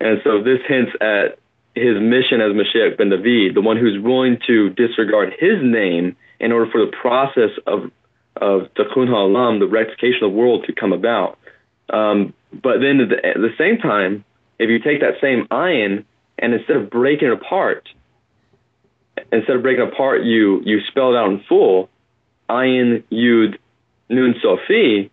And 0.00 0.20
so 0.24 0.42
this 0.42 0.60
hints 0.68 0.92
at 1.00 1.38
his 1.74 2.00
mission 2.00 2.40
as 2.40 2.52
Mashiach 2.52 2.96
ben 2.96 3.10
David, 3.10 3.54
the 3.54 3.60
one 3.60 3.76
who's 3.76 4.02
willing 4.02 4.38
to 4.46 4.70
disregard 4.70 5.34
his 5.38 5.62
name 5.62 6.16
in 6.40 6.52
order 6.52 6.70
for 6.70 6.84
the 6.84 6.92
process 6.92 7.50
of 7.66 7.90
of 8.36 8.68
Tikkun 8.74 9.08
Ha'olam, 9.08 9.60
the 9.60 9.66
rectification 9.66 10.24
of 10.24 10.32
the 10.32 10.36
world, 10.36 10.64
to 10.66 10.74
come 10.74 10.92
about. 10.92 11.38
Um, 11.88 12.34
but 12.52 12.80
then 12.80 13.00
at 13.00 13.08
the, 13.08 13.26
at 13.26 13.36
the 13.36 13.54
same 13.56 13.78
time, 13.78 14.24
if 14.58 14.68
you 14.68 14.78
take 14.78 15.00
that 15.00 15.14
same 15.20 15.46
ayin 15.48 16.04
and 16.38 16.52
instead 16.52 16.76
of 16.76 16.90
breaking 16.90 17.28
it 17.28 17.32
apart, 17.32 17.88
instead 19.32 19.56
of 19.56 19.62
breaking 19.62 19.86
apart, 19.86 20.22
you 20.22 20.62
you 20.64 20.80
spell 20.88 21.14
it 21.14 21.18
out 21.18 21.30
in 21.30 21.40
full, 21.48 21.88
ayin 22.48 23.02
yud 23.10 23.58
nun 24.08 24.34
sofi, 24.42 25.10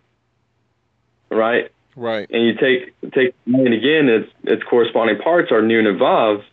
right? 1.29 1.69
Right. 1.95 2.27
and 2.31 2.43
you 2.43 2.55
take 2.55 2.95
take 3.11 3.35
ayin 3.47 3.77
again, 3.77 4.09
its 4.09 4.31
its 4.43 4.63
corresponding 4.63 5.19
parts 5.19 5.51
are 5.51 5.61
noon 5.61 5.85
and 5.87 5.99
vav. 5.99 6.43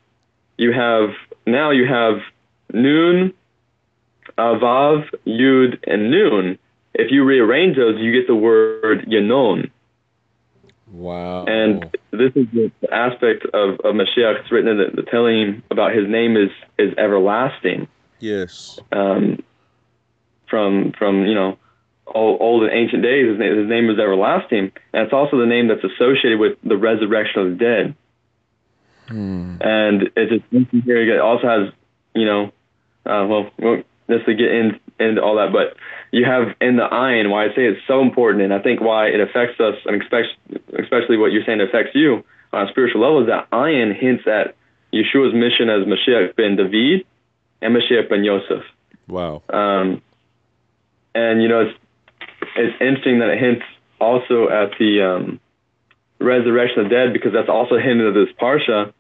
You 0.59 0.73
have 0.73 1.11
now 1.47 1.70
you 1.70 1.87
have 1.87 2.20
noon, 2.73 3.32
uh, 4.37 4.55
vav, 4.55 5.09
yud, 5.27 5.78
and 5.87 6.11
noon. 6.11 6.59
If 6.93 7.11
you 7.11 7.24
rearrange 7.24 7.77
those, 7.77 7.99
you 8.01 8.12
get 8.12 8.27
the 8.27 8.35
word 8.35 9.07
Yinon. 9.07 9.70
Wow. 10.93 11.45
And 11.45 11.85
this 12.11 12.33
is 12.35 12.47
the 12.53 12.71
aspect 12.93 13.45
of, 13.55 13.81
of 13.81 13.95
Mashiach 13.95 14.39
that's 14.39 14.51
written 14.51 14.71
in 14.71 14.79
the, 14.79 15.03
the 15.03 15.11
telling 15.11 15.62
about 15.71 15.95
his 15.95 16.09
name 16.09 16.37
is 16.37 16.51
is 16.79 16.93
everlasting. 16.99 17.89
yes. 18.19 18.79
Um, 18.93 19.43
from 20.49 20.93
from 20.99 21.27
you 21.27 21.35
know 21.35 21.59
old, 22.07 22.41
old 22.41 22.62
and 22.65 22.73
ancient 22.73 23.03
days, 23.03 23.29
his 23.29 23.39
name, 23.39 23.57
his 23.57 23.69
name 23.69 23.89
is 23.89 23.99
everlasting, 23.99 24.73
and 24.93 25.05
it's 25.05 25.12
also 25.12 25.39
the 25.39 25.47
name 25.47 25.69
that's 25.69 25.85
associated 25.85 26.39
with 26.39 26.59
the 26.65 26.77
resurrection 26.77 27.43
of 27.43 27.51
the 27.51 27.57
dead. 27.57 27.95
Hmm. 29.09 29.57
And 29.61 30.11
it's 30.17 30.45
just 30.53 30.85
here. 30.85 31.17
It 31.17 31.21
also 31.21 31.47
has, 31.47 31.73
you 32.15 32.27
know, 32.27 32.47
uh, 33.07 33.27
well, 33.27 33.51
we 33.59 33.65
won't 33.65 33.87
necessarily 34.09 34.43
get 34.43 34.53
in, 34.53 34.81
into 35.01 35.23
all 35.23 35.37
that, 35.37 35.53
but 35.53 35.77
you 36.13 36.25
have 36.25 36.55
in 36.61 36.77
the 36.77 36.89
ayin 36.89 37.31
why 37.31 37.47
I 37.47 37.49
say 37.49 37.67
it's 37.67 37.81
so 37.87 38.01
important, 38.03 38.43
and 38.45 38.53
I 38.53 38.61
think 38.61 38.81
why 38.81 39.07
it 39.09 39.21
affects 39.21 39.61
us, 39.61 39.77
and 39.87 40.03
especially, 40.03 40.61
especially 40.79 41.17
what 41.17 41.33
you're 41.33 41.45
saying 41.45 41.61
affects 41.61 41.95
you 41.95 42.25
on 42.53 42.69
a 42.69 42.71
spiritual 42.71 43.01
level, 43.01 43.21
is 43.23 43.29
that 43.29 43.51
ayin 43.51 43.97
hints 43.97 44.27
at 44.27 44.57
Yeshua's 44.93 45.35
mission 45.35 45.71
as 45.71 45.87
Mashiach 45.87 46.37
ben 46.37 46.57
David 46.57 47.07
and 47.63 47.75
Mashiach 47.75 48.09
ben 48.09 48.25
Yosef. 48.25 48.65
Wow. 49.09 49.43
Um, 49.49 50.03
and 51.15 51.43
you 51.43 51.49
know, 51.49 51.61
it's 51.61 51.79
it's 52.57 52.77
interesting 52.81 53.21
that 53.21 53.31
it 53.31 53.39
hints 53.39 53.65
also 54.01 54.49
at 54.49 54.77
the 54.79 55.03
um, 55.03 55.41
resurrection 56.19 56.81
of 56.81 56.85
the 56.89 56.95
dead 56.95 57.13
because 57.13 57.33
that's 57.33 57.49
also 57.49 57.79
hinted 57.79 58.09
at 58.09 58.15
this 58.15 58.35
parsha, 58.41 58.93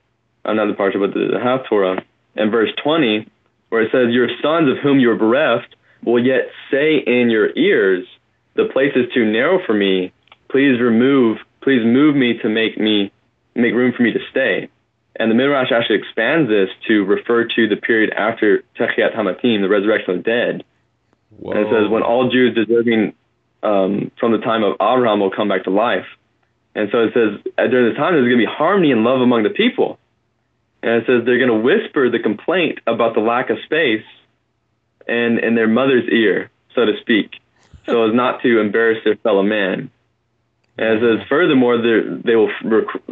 another 0.44 0.74
parsha, 0.74 0.98
but 1.00 1.14
the, 1.14 1.26
the 1.32 1.38
Haftarah, 1.38 2.02
in 2.36 2.50
verse 2.50 2.70
twenty, 2.82 3.28
where 3.68 3.82
it 3.82 3.90
says, 3.90 4.10
"Your 4.10 4.28
sons 4.42 4.70
of 4.70 4.78
whom 4.78 5.00
you 5.00 5.10
are 5.10 5.16
bereft 5.16 5.74
will 6.04 6.24
yet 6.24 6.50
say 6.70 6.98
in 6.98 7.30
your 7.30 7.50
ears, 7.56 8.06
the 8.54 8.66
place 8.72 8.92
is 8.94 9.12
too 9.12 9.24
narrow 9.24 9.64
for 9.64 9.74
me. 9.74 10.12
Please 10.50 10.80
remove, 10.80 11.38
please 11.62 11.82
move 11.84 12.16
me 12.16 12.38
to 12.42 12.48
make 12.48 12.78
me 12.78 13.12
make 13.54 13.74
room 13.74 13.92
for 13.96 14.02
me 14.02 14.12
to 14.12 14.20
stay." 14.30 14.68
And 15.16 15.30
the 15.30 15.34
Midrash 15.34 15.70
actually 15.72 15.96
expands 15.96 16.48
this 16.48 16.70
to 16.88 17.04
refer 17.04 17.44
to 17.44 17.68
the 17.68 17.76
period 17.76 18.10
after 18.16 18.62
Techiat 18.78 19.14
Hamatim, 19.14 19.60
the 19.60 19.68
resurrection 19.68 20.12
of 20.12 20.16
the 20.18 20.22
dead. 20.22 20.64
Whoa. 21.36 21.52
And 21.52 21.60
it 21.60 21.66
says, 21.70 21.90
when 21.90 22.02
all 22.02 22.30
Jews 22.30 22.54
deserving 22.54 23.14
um, 23.62 24.10
from 24.18 24.32
the 24.32 24.38
time 24.38 24.62
of 24.62 24.74
Abraham 24.74 25.20
will 25.20 25.30
come 25.30 25.48
back 25.48 25.64
to 25.64 25.70
life. 25.70 26.06
And 26.74 26.88
so 26.92 27.00
it 27.04 27.12
says 27.12 27.52
uh, 27.58 27.66
during 27.66 27.90
this 27.90 27.98
time 27.98 28.14
there's 28.14 28.26
going 28.26 28.38
to 28.38 28.46
be 28.46 28.50
harmony 28.50 28.92
and 28.92 29.02
love 29.04 29.20
among 29.20 29.42
the 29.42 29.50
people. 29.50 29.98
And 30.82 31.02
it 31.02 31.04
says 31.06 31.26
they're 31.26 31.38
going 31.38 31.48
to 31.50 31.60
whisper 31.60 32.08
the 32.08 32.20
complaint 32.20 32.78
about 32.86 33.14
the 33.14 33.20
lack 33.20 33.50
of 33.50 33.58
space 33.64 34.04
in, 35.10 35.38
in 35.42 35.54
their 35.54 35.68
mother's 35.68 36.08
ear, 36.10 36.50
so 36.74 36.84
to 36.84 36.92
speak, 37.00 37.40
so 37.86 38.08
as 38.08 38.14
not 38.14 38.42
to 38.42 38.60
embarrass 38.60 38.98
their 39.04 39.16
fellow 39.16 39.42
man. 39.42 39.90
And 40.78 41.02
it 41.02 41.18
says, 41.18 41.26
furthermore, 41.28 41.76
they 41.76 42.36
will 42.36 42.50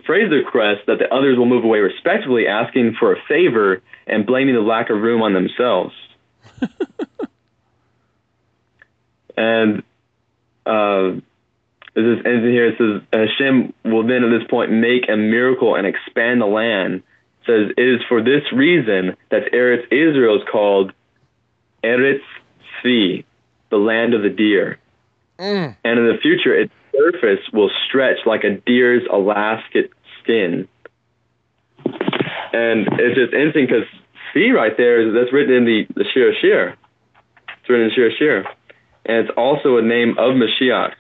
phrase 0.07 0.31
their 0.31 0.39
request 0.39 0.87
that 0.87 0.99
the 0.99 1.13
others 1.13 1.37
will 1.37 1.47
move 1.47 1.65
away 1.65 1.81
respectfully, 1.81 2.47
asking 2.47 2.97
for 2.99 3.13
a 3.13 3.17
favor 3.29 3.83
and 4.07 4.25
blaming 4.25 4.55
the 4.55 4.63
lack 4.63 4.89
of 4.89 5.03
room 5.03 5.21
on 5.21 5.35
themselves. 5.35 5.95
and 9.37 9.83
uh, 10.65 11.21
this 11.95 12.19
ends 12.25 12.45
in 12.45 12.51
here. 12.51 12.69
It 12.69 12.79
says 12.79 13.03
Hashem 13.13 13.75
will 13.85 14.07
then 14.07 14.25
at 14.25 14.39
this 14.39 14.49
point 14.49 14.73
make 14.73 15.09
a 15.09 15.17
miracle 15.17 15.75
and 15.75 15.87
expand 15.87 16.41
the 16.41 16.47
land. 16.47 17.03
It 17.43 17.47
says 17.47 17.73
it 17.77 17.83
is 17.83 18.01
for 18.09 18.23
this 18.23 18.51
reason 18.53 19.17
that 19.31 19.53
Eretz 19.53 19.85
Israel 19.91 20.37
is 20.37 20.43
called 20.51 20.93
Eretz 21.83 22.23
Tzvi, 22.83 23.25
the 23.71 23.77
land 23.77 24.15
of 24.15 24.23
the 24.23 24.31
deer. 24.31 24.79
Mm. 25.39 25.77
And 25.85 25.99
in 25.99 26.07
the 26.07 26.19
future, 26.21 26.55
its 26.55 26.73
surface 26.93 27.45
will 27.53 27.71
stretch 27.87 28.19
like 28.27 28.45
a 28.45 28.57
deer's 28.67 29.03
elastic 29.13 29.93
skin. 30.23 30.69
And 32.53 32.89
it's 32.99 33.17
just 33.17 33.33
interesting 33.33 33.67
because 33.67 33.85
Tzvi 34.35 34.53
right 34.53 34.77
there 34.77 35.07
is 35.07 35.15
that's 35.15 35.33
written 35.33 35.55
in 35.55 35.65
the, 35.65 35.87
the 35.95 36.05
Shir 36.13 36.33
Shir. 36.41 36.75
It's 37.61 37.69
written 37.69 37.87
in 37.87 37.93
Shir 37.95 38.11
Shir. 38.19 38.45
And 39.07 39.27
it's 39.27 39.31
also 39.37 39.79
a 39.79 39.83
name 39.83 40.11
of 40.19 40.35
Mashiach. 40.35 40.95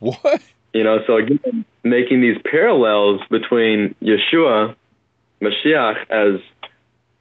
What? 0.00 0.42
You 0.72 0.84
know, 0.84 0.98
so 1.06 1.16
again, 1.16 1.64
making 1.82 2.20
these 2.20 2.36
parallels 2.44 3.20
between 3.30 3.94
Yeshua, 4.02 4.76
Mashiach, 5.40 6.10
as 6.10 6.40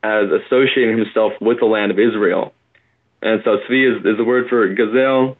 as 0.07 0.31
associating 0.31 0.97
himself 0.97 1.33
with 1.41 1.59
the 1.59 1.65
land 1.65 1.91
of 1.91 1.99
Israel. 1.99 2.53
And 3.21 3.41
so 3.43 3.57
Tzvi 3.57 3.97
is, 3.97 4.05
is 4.05 4.17
the 4.17 4.23
word 4.23 4.47
for 4.49 4.67
gazelle. 4.69 5.37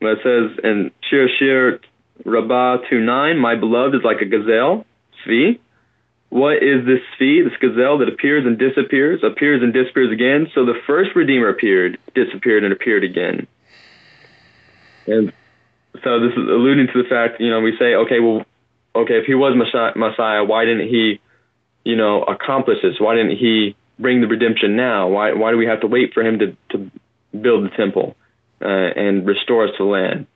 It 0.00 0.18
says 0.22 0.58
in 0.64 0.90
Shir 1.08 1.28
Shir 1.38 1.80
Rabbah 2.24 2.84
2.9, 2.90 3.38
my 3.38 3.54
beloved 3.54 3.94
is 3.94 4.02
like 4.04 4.20
a 4.20 4.26
gazelle, 4.26 4.84
Tzvi. 5.24 5.58
What 6.28 6.62
is 6.62 6.86
this 6.86 7.00
Tzvi, 7.18 7.44
this 7.44 7.56
gazelle 7.60 7.98
that 7.98 8.08
appears 8.08 8.46
and 8.46 8.58
disappears, 8.58 9.22
appears 9.24 9.62
and 9.62 9.72
disappears 9.72 10.12
again? 10.12 10.48
So 10.54 10.64
the 10.64 10.78
first 10.86 11.10
Redeemer 11.16 11.48
appeared, 11.48 11.98
disappeared, 12.14 12.64
and 12.64 12.72
appeared 12.72 13.04
again. 13.04 13.46
And 15.06 15.32
so 16.04 16.20
this 16.20 16.32
is 16.32 16.48
alluding 16.48 16.88
to 16.92 17.02
the 17.02 17.08
fact, 17.08 17.40
you 17.40 17.50
know, 17.50 17.60
we 17.60 17.76
say, 17.78 17.94
okay, 17.94 18.20
well, 18.20 18.44
okay, 18.94 19.18
if 19.18 19.26
he 19.26 19.34
was 19.34 19.56
Messiah, 19.56 20.44
why 20.44 20.64
didn't 20.64 20.88
he, 20.88 21.20
you 21.84 21.96
know, 21.96 22.22
accomplish 22.22 22.78
this? 22.82 23.00
Why 23.00 23.16
didn't 23.16 23.36
he 23.36 23.74
bring 24.00 24.20
the 24.20 24.26
redemption 24.26 24.76
now? 24.76 25.08
Why 25.08 25.32
why 25.32 25.50
do 25.50 25.56
we 25.56 25.66
have 25.66 25.80
to 25.80 25.86
wait 25.86 26.14
for 26.14 26.22
him 26.22 26.38
to, 26.38 26.56
to 26.70 26.90
build 27.38 27.64
the 27.64 27.70
temple 27.76 28.16
uh, 28.60 28.68
and 28.68 29.26
restore 29.26 29.64
us 29.66 29.70
to 29.76 29.84
the 29.84 29.90
land? 29.90 30.26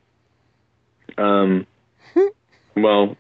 Um, 1.17 1.67
well, 2.77 3.17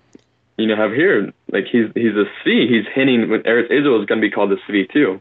you 0.57 0.67
know, 0.67 0.77
have 0.77 0.93
here 0.93 1.33
like 1.51 1.65
he's 1.71 1.87
he's 1.95 2.13
a 2.13 2.25
Tzvi. 2.45 2.69
He's 2.69 2.85
hinting 2.95 3.31
when 3.31 3.41
Israel 3.41 4.01
is 4.01 4.07
going 4.07 4.21
to 4.21 4.27
be 4.27 4.31
called 4.31 4.51
the 4.51 4.59
Tzvi 4.69 4.93
too, 4.93 5.21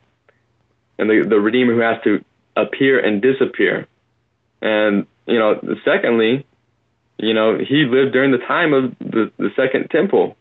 and 0.98 1.10
the 1.10 1.26
the 1.28 1.40
Redeemer 1.40 1.74
who 1.74 1.80
has 1.80 2.02
to 2.04 2.24
appear 2.56 3.00
and 3.00 3.22
disappear. 3.22 3.88
And 4.62 5.08
you 5.26 5.40
know, 5.40 5.60
secondly, 5.86 6.46
you 7.18 7.34
know, 7.34 7.58
he 7.58 7.86
lived 7.86 8.14
during 8.14 8.32
the 8.32 8.38
time 8.40 8.74
of 8.74 8.98
the, 9.00 9.32
the 9.38 9.50
second 9.56 9.90
temple. 9.90 10.36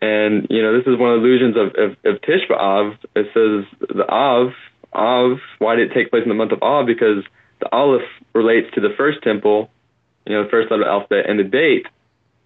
And, 0.00 0.46
you 0.48 0.62
know, 0.62 0.76
this 0.78 0.86
is 0.86 0.98
one 0.98 1.12
of 1.12 1.20
the 1.20 1.26
illusions 1.26 1.56
of, 1.56 1.74
of, 1.74 1.96
of 2.04 2.22
Tish 2.22 2.42
B'Av. 2.48 2.96
It 3.16 3.26
says 3.34 3.88
the 3.88 4.08
Av, 4.08 4.52
Av, 4.94 5.38
why 5.58 5.74
did 5.76 5.90
it 5.90 5.94
take 5.94 6.10
place 6.10 6.22
in 6.22 6.28
the 6.28 6.34
month 6.34 6.52
of 6.52 6.62
Av? 6.62 6.86
Because 6.86 7.24
the 7.60 7.72
Aleph 7.72 8.06
relates 8.32 8.72
to 8.74 8.80
the 8.80 8.94
first 8.96 9.22
temple, 9.22 9.70
you 10.24 10.34
know, 10.34 10.44
the 10.44 10.50
first 10.50 10.70
letter 10.70 10.82
of 10.82 10.86
the 10.86 10.92
alphabet, 10.92 11.28
and 11.28 11.38
the 11.38 11.44
date 11.44 11.86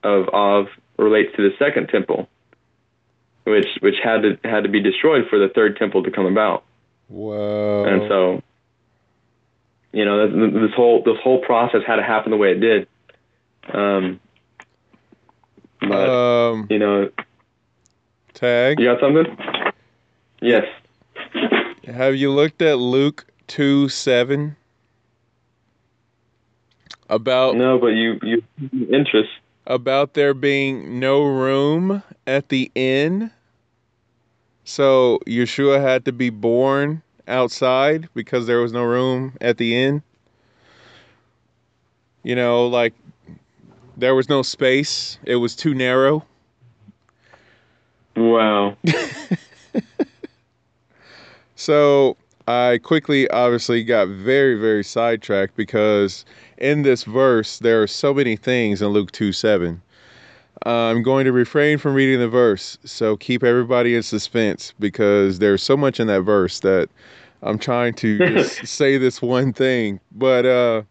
of 0.02 0.28
Av 0.30 0.66
relates 0.96 1.34
to 1.36 1.42
the 1.42 1.54
second 1.58 1.88
temple, 1.88 2.28
which 3.44 3.66
which 3.80 3.96
had 4.02 4.22
to 4.22 4.38
had 4.44 4.62
to 4.62 4.68
be 4.68 4.80
destroyed 4.80 5.26
for 5.28 5.38
the 5.38 5.48
third 5.48 5.76
temple 5.76 6.02
to 6.04 6.10
come 6.10 6.26
about. 6.26 6.64
Whoa! 7.08 7.84
And 7.84 8.02
so, 8.08 8.42
you 9.92 10.04
know, 10.04 10.26
this 10.50 10.74
whole 10.74 11.02
this 11.02 11.18
whole 11.22 11.40
process 11.40 11.82
had 11.86 11.96
to 11.96 12.02
happen 12.02 12.30
the 12.30 12.36
way 12.36 12.52
it 12.52 12.60
did. 12.60 12.88
Um, 13.72 14.20
but 15.80 16.08
um, 16.08 16.66
you 16.70 16.78
know, 16.78 17.10
tag. 18.43 18.81
You 18.81 18.86
got 18.86 19.01
something? 19.01 19.24
Yes. 20.40 20.64
Have 21.85 22.16
you 22.16 22.32
looked 22.32 22.60
at 22.60 22.78
Luke 22.78 23.27
two 23.47 23.89
seven? 23.89 24.56
About 27.09 27.56
no, 27.56 27.78
but 27.78 27.89
you 27.89 28.19
you 28.23 28.43
interest 28.90 29.31
about 29.66 30.14
there 30.14 30.35
being 30.35 30.98
no 30.98 31.24
room 31.24 32.02
at 32.27 32.48
the 32.48 32.70
inn. 32.74 33.31
So 34.64 35.20
Yeshua 35.27 35.81
had 35.81 36.05
to 36.06 36.12
be 36.12 36.31
born 36.31 37.02
outside 37.28 38.09
because 38.14 38.47
there 38.47 38.60
was 38.60 38.73
no 38.73 38.82
room 38.82 39.36
at 39.40 39.59
the 39.59 39.77
inn. 39.77 40.02
You 42.24 42.35
know, 42.35 42.66
like 42.66 42.94
there 43.97 44.14
was 44.14 44.28
no 44.28 44.43
space. 44.43 45.19
It 45.24 45.36
was 45.36 45.55
too 45.55 45.74
narrow. 45.74 46.24
Wow. 48.16 48.76
so 51.56 52.16
I 52.48 52.80
quickly, 52.82 53.28
obviously, 53.30 53.84
got 53.84 54.09
very, 54.09 54.59
very 54.59 54.84
sidetracked 54.84 55.56
because 55.56 56.24
in 56.59 56.82
this 56.82 57.05
verse, 57.05 57.59
there 57.59 57.82
are 57.82 57.86
so 57.86 58.12
many 58.12 58.36
things 58.36 58.82
in 58.82 58.89
Luke 58.89 59.12
2 59.12 59.32
7. 59.32 59.80
Uh, 60.64 60.70
I'm 60.70 61.02
going 61.02 61.24
to 61.24 61.32
refrain 61.32 61.78
from 61.78 61.94
reading 61.94 62.20
the 62.20 62.28
verse, 62.28 62.78
so 62.84 63.16
keep 63.16 63.43
everybody 63.43 63.97
in 63.97 64.02
suspense 64.02 64.72
because 64.78 65.40
there's 65.40 65.62
so 65.62 65.76
much 65.76 65.98
in 65.98 66.06
that 66.06 66.22
verse 66.22 66.60
that 66.60 66.89
I'm 67.43 67.59
trying 67.59 67.94
to 67.94 68.18
just 68.28 68.66
say 68.66 68.97
this 68.97 69.20
one 69.20 69.52
thing. 69.52 69.98
But 70.12 70.47
uh, 70.47 70.82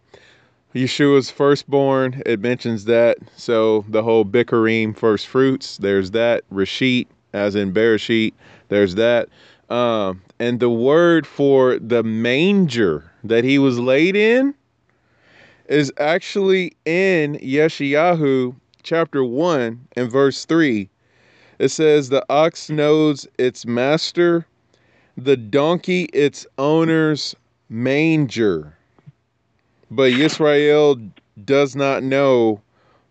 Yeshua's 0.73 1.29
firstborn, 1.29 2.21
it 2.25 2.39
mentions 2.39 2.85
that. 2.85 3.17
So 3.35 3.83
the 3.89 4.03
whole 4.03 4.23
Bikurim 4.23 4.95
first 4.95 5.27
fruits, 5.27 5.77
there's 5.77 6.11
that. 6.11 6.43
Rashit, 6.49 7.07
as 7.33 7.55
in 7.55 7.73
Bereshit, 7.73 8.33
there's 8.69 8.95
that. 8.95 9.27
Um, 9.69 10.21
and 10.39 10.61
the 10.61 10.69
word 10.69 11.27
for 11.27 11.77
the 11.77 12.03
manger 12.03 13.11
that 13.25 13.43
he 13.43 13.59
was 13.59 13.79
laid 13.79 14.15
in 14.15 14.53
is 15.67 15.91
actually 15.97 16.73
in 16.85 17.35
Yeshayahu 17.35 18.55
chapter 18.81 19.25
1 19.25 19.87
and 19.97 20.11
verse 20.11 20.45
3. 20.45 20.89
It 21.59 21.69
says, 21.69 22.07
The 22.07 22.25
ox 22.29 22.69
knows 22.69 23.27
its 23.37 23.65
master, 23.65 24.45
the 25.17 25.37
donkey 25.37 26.03
its 26.13 26.47
owner's 26.57 27.35
manger 27.69 28.77
but 29.91 30.11
Israel 30.11 30.97
does 31.45 31.75
not 31.75 32.01
know, 32.01 32.61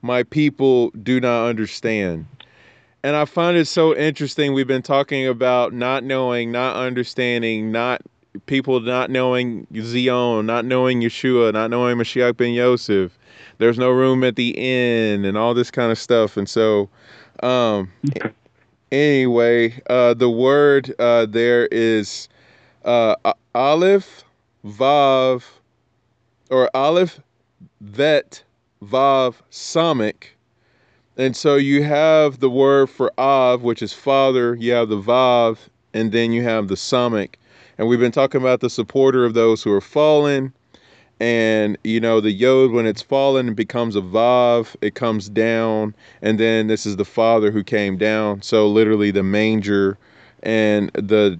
my 0.02 0.22
people 0.22 0.90
do 1.02 1.20
not 1.20 1.46
understand. 1.46 2.26
And 3.02 3.16
I 3.16 3.24
find 3.26 3.56
it 3.56 3.66
so 3.66 3.94
interesting. 3.96 4.52
We've 4.52 4.66
been 4.66 4.82
talking 4.82 5.26
about 5.26 5.72
not 5.72 6.04
knowing, 6.04 6.50
not 6.50 6.76
understanding, 6.76 7.70
not 7.70 8.02
people 8.46 8.80
not 8.80 9.10
knowing 9.10 9.66
Zion, 9.80 10.46
not 10.46 10.64
knowing 10.64 11.00
Yeshua, 11.00 11.52
not 11.52 11.70
knowing 11.70 11.96
Mashiach 11.96 12.36
ben 12.36 12.52
Yosef. 12.52 13.18
There's 13.58 13.78
no 13.78 13.90
room 13.90 14.24
at 14.24 14.36
the 14.36 14.50
inn 14.50 15.24
and 15.24 15.36
all 15.36 15.54
this 15.54 15.70
kind 15.70 15.92
of 15.92 15.98
stuff. 15.98 16.36
And 16.36 16.48
so, 16.48 16.88
um, 17.42 17.90
anyway, 18.92 19.80
uh, 19.88 20.14
the 20.14 20.30
word 20.30 20.94
uh, 20.98 21.26
there 21.26 21.66
is 21.66 22.28
uh, 22.84 23.16
Aleph, 23.54 24.24
Vav, 24.64 25.42
or 26.50 26.68
Aleph, 26.74 27.20
Vet, 27.80 28.42
Vav, 28.82 29.36
Samek. 29.50 30.24
And 31.16 31.36
so 31.36 31.56
you 31.56 31.82
have 31.82 32.40
the 32.40 32.50
word 32.50 32.88
for 32.88 33.12
Av, 33.18 33.62
which 33.62 33.82
is 33.82 33.92
father, 33.92 34.54
you 34.56 34.72
have 34.72 34.88
the 34.88 35.00
Vav, 35.00 35.58
and 35.92 36.12
then 36.12 36.32
you 36.32 36.42
have 36.42 36.68
the 36.68 36.76
Samek. 36.76 37.34
And 37.78 37.88
we've 37.88 38.00
been 38.00 38.12
talking 38.12 38.40
about 38.40 38.60
the 38.60 38.70
supporter 38.70 39.24
of 39.24 39.34
those 39.34 39.62
who 39.62 39.72
are 39.72 39.80
fallen. 39.80 40.52
And, 41.18 41.76
you 41.84 42.00
know, 42.00 42.20
the 42.20 42.30
Yod, 42.30 42.70
when 42.70 42.86
it's 42.86 43.02
fallen, 43.02 43.48
it 43.48 43.56
becomes 43.56 43.94
a 43.94 44.00
Vav, 44.00 44.74
it 44.80 44.94
comes 44.94 45.28
down. 45.28 45.94
And 46.22 46.40
then 46.40 46.66
this 46.66 46.86
is 46.86 46.96
the 46.96 47.04
father 47.04 47.50
who 47.50 47.62
came 47.62 47.98
down. 47.98 48.40
So 48.42 48.66
literally 48.68 49.10
the 49.10 49.22
manger. 49.22 49.98
And 50.42 50.90
the 50.94 51.38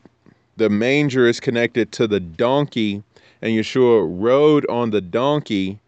the 0.59 0.69
manger 0.69 1.27
is 1.27 1.41
connected 1.41 1.91
to 1.93 2.07
the 2.07 2.21
donkey 2.21 3.03
and 3.43 3.53
Yeshua 3.53 4.07
rode 4.09 4.67
on 4.69 4.91
the 4.91 5.01
donkey, 5.01 5.79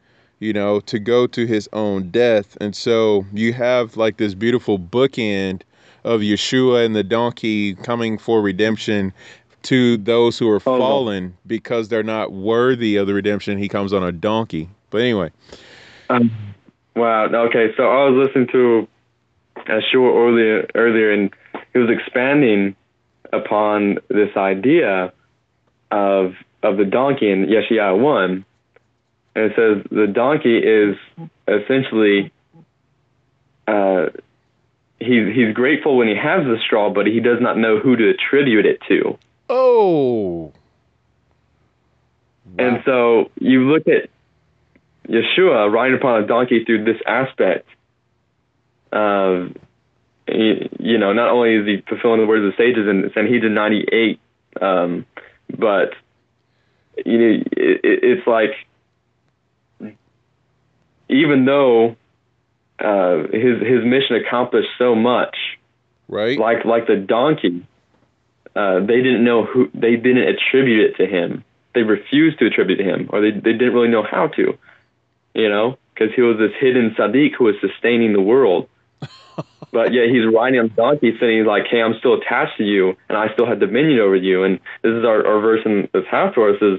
you 0.41 0.53
know, 0.53 0.81
to 0.81 0.99
go 0.99 1.27
to 1.29 1.47
his 1.47 1.69
own 1.73 2.11
death. 2.11 2.57
And 2.61 2.75
so 2.75 3.25
you 3.33 3.53
have 3.53 3.97
like 3.97 4.17
this 4.17 4.35
beautiful 4.35 4.79
bookend 4.79 5.63
of 6.05 6.21
Yeshua 6.21 6.85
and 6.85 6.97
the 6.97 7.05
donkey 7.05 7.75
coming 7.75 8.19
for 8.19 8.43
redemption 8.43 9.13
to 9.63 9.97
those 9.99 10.39
who 10.39 10.49
are 10.51 10.61
Oh, 10.67 10.73
no. 10.73 10.79
fallen 10.79 11.37
because 11.47 11.89
they're 11.89 12.03
not 12.03 12.33
worthy 12.33 12.97
of 12.97 13.07
the 13.07 13.15
redemption. 13.15 13.59
He 13.59 13.69
comes 13.69 13.93
on 13.93 14.03
a 14.03 14.11
donkey. 14.13 14.69
But 14.91 15.03
anyway, 15.03 15.31
Um, 16.11 16.31
wow. 16.97 17.27
Okay, 17.27 17.73
so 17.77 17.85
I 17.89 18.09
was 18.09 18.27
listening 18.27 18.49
to 18.49 18.89
Ashua 19.69 20.13
earlier, 20.13 20.67
earlier, 20.75 21.13
and 21.13 21.31
he 21.73 21.79
was 21.79 21.89
expanding 21.91 22.75
upon 23.33 23.99
this 24.09 24.37
idea 24.37 25.13
of 25.93 26.35
of 26.63 26.77
the 26.77 26.85
donkey 26.85 27.31
in 27.31 27.47
Yeshaya 27.47 27.99
one, 27.99 28.45
and 29.35 29.45
it 29.45 29.53
says 29.57 29.85
the 29.91 30.07
donkey 30.07 30.59
is 30.59 30.97
essentially 31.49 32.33
uh, 33.67 34.07
he's 34.99 35.35
he's 35.35 35.55
grateful 35.55 35.97
when 35.97 36.09
he 36.09 36.15
has 36.15 36.45
the 36.45 36.59
straw, 36.65 36.91
but 36.91 37.07
he 37.07 37.21
does 37.21 37.41
not 37.41 37.57
know 37.59 37.79
who 37.79 37.97
to 37.97 38.11
attribute 38.11 38.67
it 38.67 38.81
to. 38.89 39.19
oh. 39.49 40.53
And 42.59 42.83
so 42.85 43.31
you 43.41 43.71
look 43.73 43.89
at 43.89 44.11
Yeshua 45.09 45.73
riding 45.73 45.97
upon 45.97 46.23
a 46.23 46.27
donkey 46.27 46.65
through 46.65 46.85
this 46.85 47.01
aspect 47.07 47.67
of, 48.93 49.57
you, 50.29 50.69
you 50.79 50.99
know, 50.99 51.13
not 51.13 51.31
only 51.31 51.55
is 51.55 51.67
he 51.67 51.83
fulfilling 51.89 52.21
the 52.21 52.27
words 52.27 52.45
of 52.45 52.53
the 52.53 52.57
sages 52.57 52.87
in 52.87 53.11
Sanhedrin 53.15 53.55
98, 53.55 54.21
um, 54.61 55.07
but, 55.49 55.95
you 57.05 57.19
know, 57.19 57.43
it, 57.53 57.81
it, 57.85 58.01
it's 58.03 58.27
like, 58.27 58.51
even 61.09 61.45
though 61.45 61.97
uh, 62.79 63.29
his 63.33 63.61
his 63.61 63.85
mission 63.85 64.17
accomplished 64.17 64.71
so 64.79 64.95
much, 64.95 65.37
right? 66.09 66.39
like 66.39 66.65
like 66.65 66.87
the 66.87 66.97
donkey, 66.97 67.67
uh, 68.57 68.81
they 68.81 69.03
didn't 69.03 69.25
know 69.25 69.45
who 69.45 69.71
they 69.75 69.97
didn't 69.97 70.29
attribute 70.29 70.91
it 70.91 70.97
to 70.97 71.07
him. 71.07 71.45
They 71.75 71.83
refused 71.83 72.39
to 72.41 72.47
attribute 72.47 72.79
to 72.79 72.85
him, 72.85 73.09
or 73.13 73.21
they 73.21 73.31
they 73.31 73.53
didn't 73.53 73.75
really 73.75 73.89
know 73.89 74.03
how 74.03 74.29
to, 74.29 74.59
you 75.35 75.49
know, 75.49 75.79
because 75.95 76.15
he 76.15 76.23
was 76.23 76.39
this 76.39 76.53
hidden 76.59 76.95
Sadiq 76.99 77.35
who 77.39 77.45
was 77.45 77.55
sustaining 77.61 78.13
the 78.13 78.21
world. 78.21 78.69
But 79.73 79.95
yet 79.95 80.11
he's 80.11 80.27
riding 80.27 80.61
on 80.61 80.69
the 80.69 80.75
donkey, 80.75 81.17
saying 81.19 81.39
he's 81.39 81.47
like, 81.47 81.67
"Hey, 81.67 81.81
I'm 81.81 81.95
still 81.99 82.15
attached 82.21 82.59
to 82.59 82.65
you, 82.65 82.95
and 83.09 83.17
I 83.17 83.33
still 83.33 83.47
have 83.47 83.59
dominion 83.59 84.01
over 84.01 84.17
you." 84.17 84.45
And 84.45 84.61
this 84.83 84.93
is 84.93 85.05
our, 85.05 85.27
our 85.27 85.41
verse 85.41 85.61
in 85.65 85.89
this 85.95 86.05
half 86.11 86.35
verse 86.35 86.61
is 86.61 86.79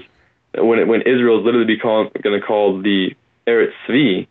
when 0.56 0.78
it, 0.78 0.86
when 0.86 1.02
Israel 1.02 1.40
is 1.40 1.44
literally 1.44 1.76
going 1.76 2.40
to 2.40 2.46
call 2.46 2.80
the 2.80 3.16
Eretz 3.48 3.72
Tzvi, 3.88 4.28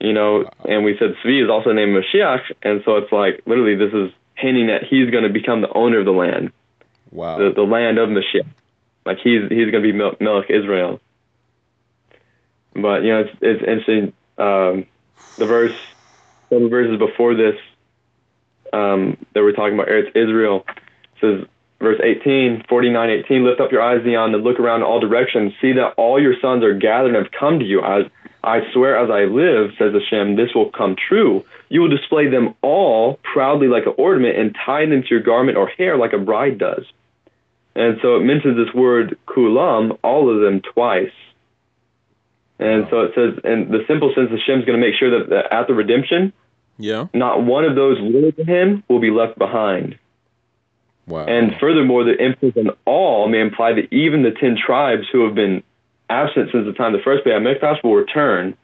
you 0.00 0.12
know, 0.12 0.44
and 0.68 0.84
we 0.84 0.96
said 0.98 1.14
Tzvi 1.24 1.42
is 1.42 1.50
also 1.50 1.70
the 1.70 1.74
name 1.74 1.96
of 1.96 2.04
Mashiach, 2.04 2.42
and 2.62 2.82
so 2.84 2.96
it's 2.96 3.10
like 3.12 3.42
literally 3.46 3.76
this 3.76 3.94
is 3.94 4.12
hinting 4.34 4.66
that 4.66 4.84
he's 4.84 5.10
going 5.10 5.24
to 5.24 5.30
become 5.30 5.62
the 5.62 5.72
owner 5.72 6.00
of 6.00 6.04
the 6.04 6.12
land, 6.12 6.52
wow. 7.10 7.38
the, 7.38 7.52
the 7.54 7.62
land 7.62 7.98
of 7.98 8.10
Mashiach. 8.10 8.46
Like 9.06 9.18
he's 9.22 9.42
he's 9.48 9.70
going 9.70 9.82
to 9.82 9.92
be 9.92 9.92
Mel- 9.92 10.16
Melech 10.20 10.50
Israel. 10.50 11.00
But 12.74 13.04
you 13.04 13.12
know, 13.12 13.20
it's 13.20 13.36
it's 13.40 13.60
interesting. 13.60 14.12
Um, 14.36 14.86
the 15.38 15.46
verse, 15.46 15.74
some 16.50 16.68
verses 16.70 16.98
before 16.98 17.34
this, 17.34 17.54
um, 18.72 19.16
that 19.34 19.42
we're 19.42 19.52
talking 19.52 19.74
about 19.74 19.88
Eretz 19.88 20.10
Israel, 20.14 20.64
says 21.20 21.46
verse 21.80 22.00
18, 22.02 22.64
49, 22.68 23.10
18, 23.24 23.44
lift 23.44 23.60
up 23.60 23.72
your 23.72 23.82
eyes, 23.82 24.02
Zion, 24.04 24.34
and 24.34 24.44
look 24.44 24.58
around 24.58 24.80
in 24.80 24.86
all 24.86 25.00
directions. 25.00 25.52
See 25.60 25.72
that 25.72 25.94
all 25.96 26.20
your 26.20 26.34
sons 26.40 26.64
are 26.64 26.74
gathered 26.74 27.14
and 27.14 27.24
have 27.24 27.32
come 27.32 27.58
to 27.58 27.64
you. 27.64 27.82
As 27.82 28.04
I 28.42 28.60
swear 28.72 28.96
as 28.96 29.10
I 29.10 29.24
live, 29.24 29.72
says 29.78 29.92
Hashem, 29.92 30.36
this 30.36 30.54
will 30.54 30.70
come 30.70 30.96
true. 30.96 31.44
You 31.68 31.80
will 31.80 31.88
display 31.88 32.28
them 32.28 32.54
all 32.62 33.18
proudly 33.32 33.66
like 33.66 33.86
an 33.86 33.94
ornament 33.98 34.38
and 34.38 34.56
tie 34.64 34.86
them 34.86 35.02
to 35.02 35.08
your 35.10 35.20
garment 35.20 35.58
or 35.58 35.68
hair 35.68 35.96
like 35.96 36.12
a 36.12 36.18
bride 36.18 36.58
does. 36.58 36.84
And 37.74 37.98
so 38.00 38.16
it 38.16 38.20
mentions 38.20 38.56
this 38.56 38.74
word 38.74 39.18
kulam, 39.26 39.98
all 40.02 40.34
of 40.34 40.40
them 40.40 40.62
twice. 40.62 41.12
And 42.58 42.86
so 42.90 43.00
it 43.02 43.12
says, 43.14 43.38
in 43.44 43.70
the 43.70 43.84
simple 43.86 44.12
sense, 44.14 44.30
Hashem's 44.30 44.64
going 44.64 44.80
to 44.80 44.84
make 44.84 44.94
sure 44.94 45.18
that, 45.18 45.28
that 45.30 45.52
at 45.52 45.66
the 45.66 45.74
redemption, 45.74 46.32
yeah. 46.78 47.06
not 47.12 47.44
one 47.44 47.64
of 47.64 47.74
those 47.74 47.98
loyal 48.00 48.32
to 48.32 48.44
him 48.44 48.82
will 48.88 49.00
be 49.00 49.10
left 49.10 49.38
behind. 49.38 49.98
Wow. 51.06 51.26
And 51.26 51.54
furthermore, 51.60 52.04
the 52.04 52.18
emphasis 52.18 52.56
on 52.56 52.70
all 52.84 53.28
may 53.28 53.40
imply 53.40 53.74
that 53.74 53.92
even 53.92 54.22
the 54.22 54.32
ten 54.32 54.56
tribes 54.56 55.06
who 55.12 55.24
have 55.24 55.34
been 55.34 55.62
absent 56.08 56.50
since 56.52 56.66
the 56.66 56.72
time 56.72 56.94
of 56.94 57.00
the 57.00 57.04
first 57.04 57.24
Beit 57.24 57.34
HaMikdash 57.34 57.84
will 57.84 57.94
return. 57.94 58.56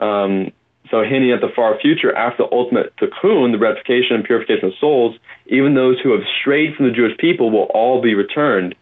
Um, 0.00 0.52
so 0.90 1.02
hinting 1.02 1.32
at 1.32 1.40
the 1.40 1.48
far 1.54 1.78
future 1.80 2.14
after 2.14 2.44
the 2.44 2.54
ultimate 2.54 2.94
tikkun, 2.96 3.52
the 3.52 3.58
rectification 3.58 4.16
and 4.16 4.24
purification 4.24 4.68
of 4.68 4.74
souls, 4.80 5.16
even 5.46 5.74
those 5.74 5.98
who 6.00 6.12
have 6.12 6.22
strayed 6.40 6.76
from 6.76 6.86
the 6.86 6.92
Jewish 6.92 7.16
people 7.18 7.50
will 7.50 7.68
all 7.74 8.00
be 8.00 8.14
returned 8.14 8.74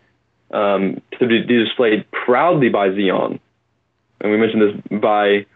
um, 0.53 1.01
to 1.19 1.27
be 1.27 1.43
displayed 1.43 2.05
proudly 2.11 2.69
by 2.69 2.91
Zion. 2.91 3.41
And 4.21 4.31
we 4.33 4.39
mentioned 4.39 4.63
this 4.63 5.01
by 5.01 5.47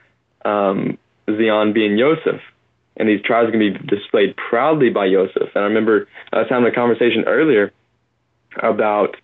um, 0.45 0.99
Zion 1.29 1.73
being 1.73 1.97
Yosef 1.97 2.41
and 2.99 3.09
these 3.09 3.23
tribes 3.23 3.49
are 3.49 3.53
going 3.53 3.73
to 3.73 3.79
be 3.79 3.87
displayed 3.87 4.37
proudly 4.37 4.91
by 4.91 5.07
Yosef. 5.07 5.49
And 5.55 5.65
I 5.65 5.69
remember 5.69 6.09
I 6.33 6.39
was 6.41 6.47
having 6.51 6.67
a 6.67 6.75
conversation 6.75 7.25
earlier 7.27 7.73
about 8.61 9.17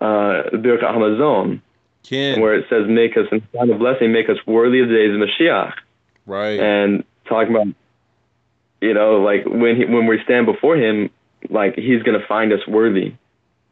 uh, 0.00 0.52
Birkat 0.52 0.82
Hamazon, 0.82 1.62
Ken. 2.02 2.40
where 2.40 2.54
it 2.54 2.66
says, 2.68 2.86
"Make 2.86 3.16
us 3.16 3.26
in 3.32 3.40
time 3.56 3.70
of 3.70 3.78
blessing, 3.78 4.12
make 4.12 4.28
us 4.28 4.36
worthy 4.46 4.80
of 4.80 4.88
the 4.88 4.94
days 4.94 5.14
of 5.14 5.20
Mashiach," 5.20 5.72
right. 6.26 6.60
and 6.60 7.04
talking 7.26 7.54
about, 7.54 7.68
you 8.82 8.92
know, 8.92 9.22
like 9.22 9.46
when 9.46 9.76
he, 9.76 9.84
when 9.86 10.06
we 10.06 10.22
stand 10.22 10.44
before 10.44 10.76
Him, 10.76 11.08
like 11.48 11.74
He's 11.76 12.02
going 12.02 12.20
to 12.20 12.26
find 12.26 12.52
us 12.52 12.66
worthy 12.68 13.14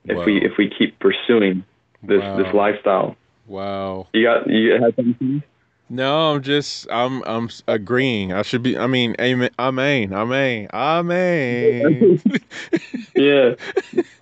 if 0.05 0.17
Wow. 0.17 0.25
we 0.25 0.39
if 0.43 0.53
we 0.57 0.71
keep 0.71 0.99
pursuing 0.99 1.65
this 2.03 2.23
Wow. 2.23 2.37
this 2.39 2.55
lifestyle. 2.55 3.17
Wow. 3.47 4.07
You 4.13 4.25
got 4.25 4.47
you 4.49 4.73
had 4.83 4.95
something? 4.97 5.43
No, 5.91 6.33
I'm 6.33 6.43
just 6.43 6.91
I'm 6.91 7.23
I'm 7.25 7.51
agreeing. 7.69 8.33
I 8.33 8.43
should 8.43 8.63
be 8.63 8.77
I 8.77 8.87
mean, 8.87 9.15
amen 9.21 9.51
amen. 9.59 10.13
Amen. 10.13 10.69
Amen. 10.73 12.21
yeah. 13.15 13.55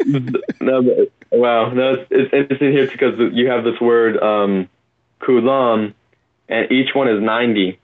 no, 0.61 0.83
but, 0.83 1.13
wow. 1.31 1.71
No, 1.71 1.95
it's, 1.95 2.09
it's 2.11 2.35
interesting 2.35 2.73
here 2.73 2.89
because 2.89 3.15
you 3.33 3.49
have 3.49 3.65
this 3.65 3.81
word 3.81 4.21
um, 4.23 4.69
kulam, 5.21 5.95
and 6.49 6.71
each 6.73 6.95
one 6.95 7.09
is 7.09 7.23
ninety, 7.23 7.79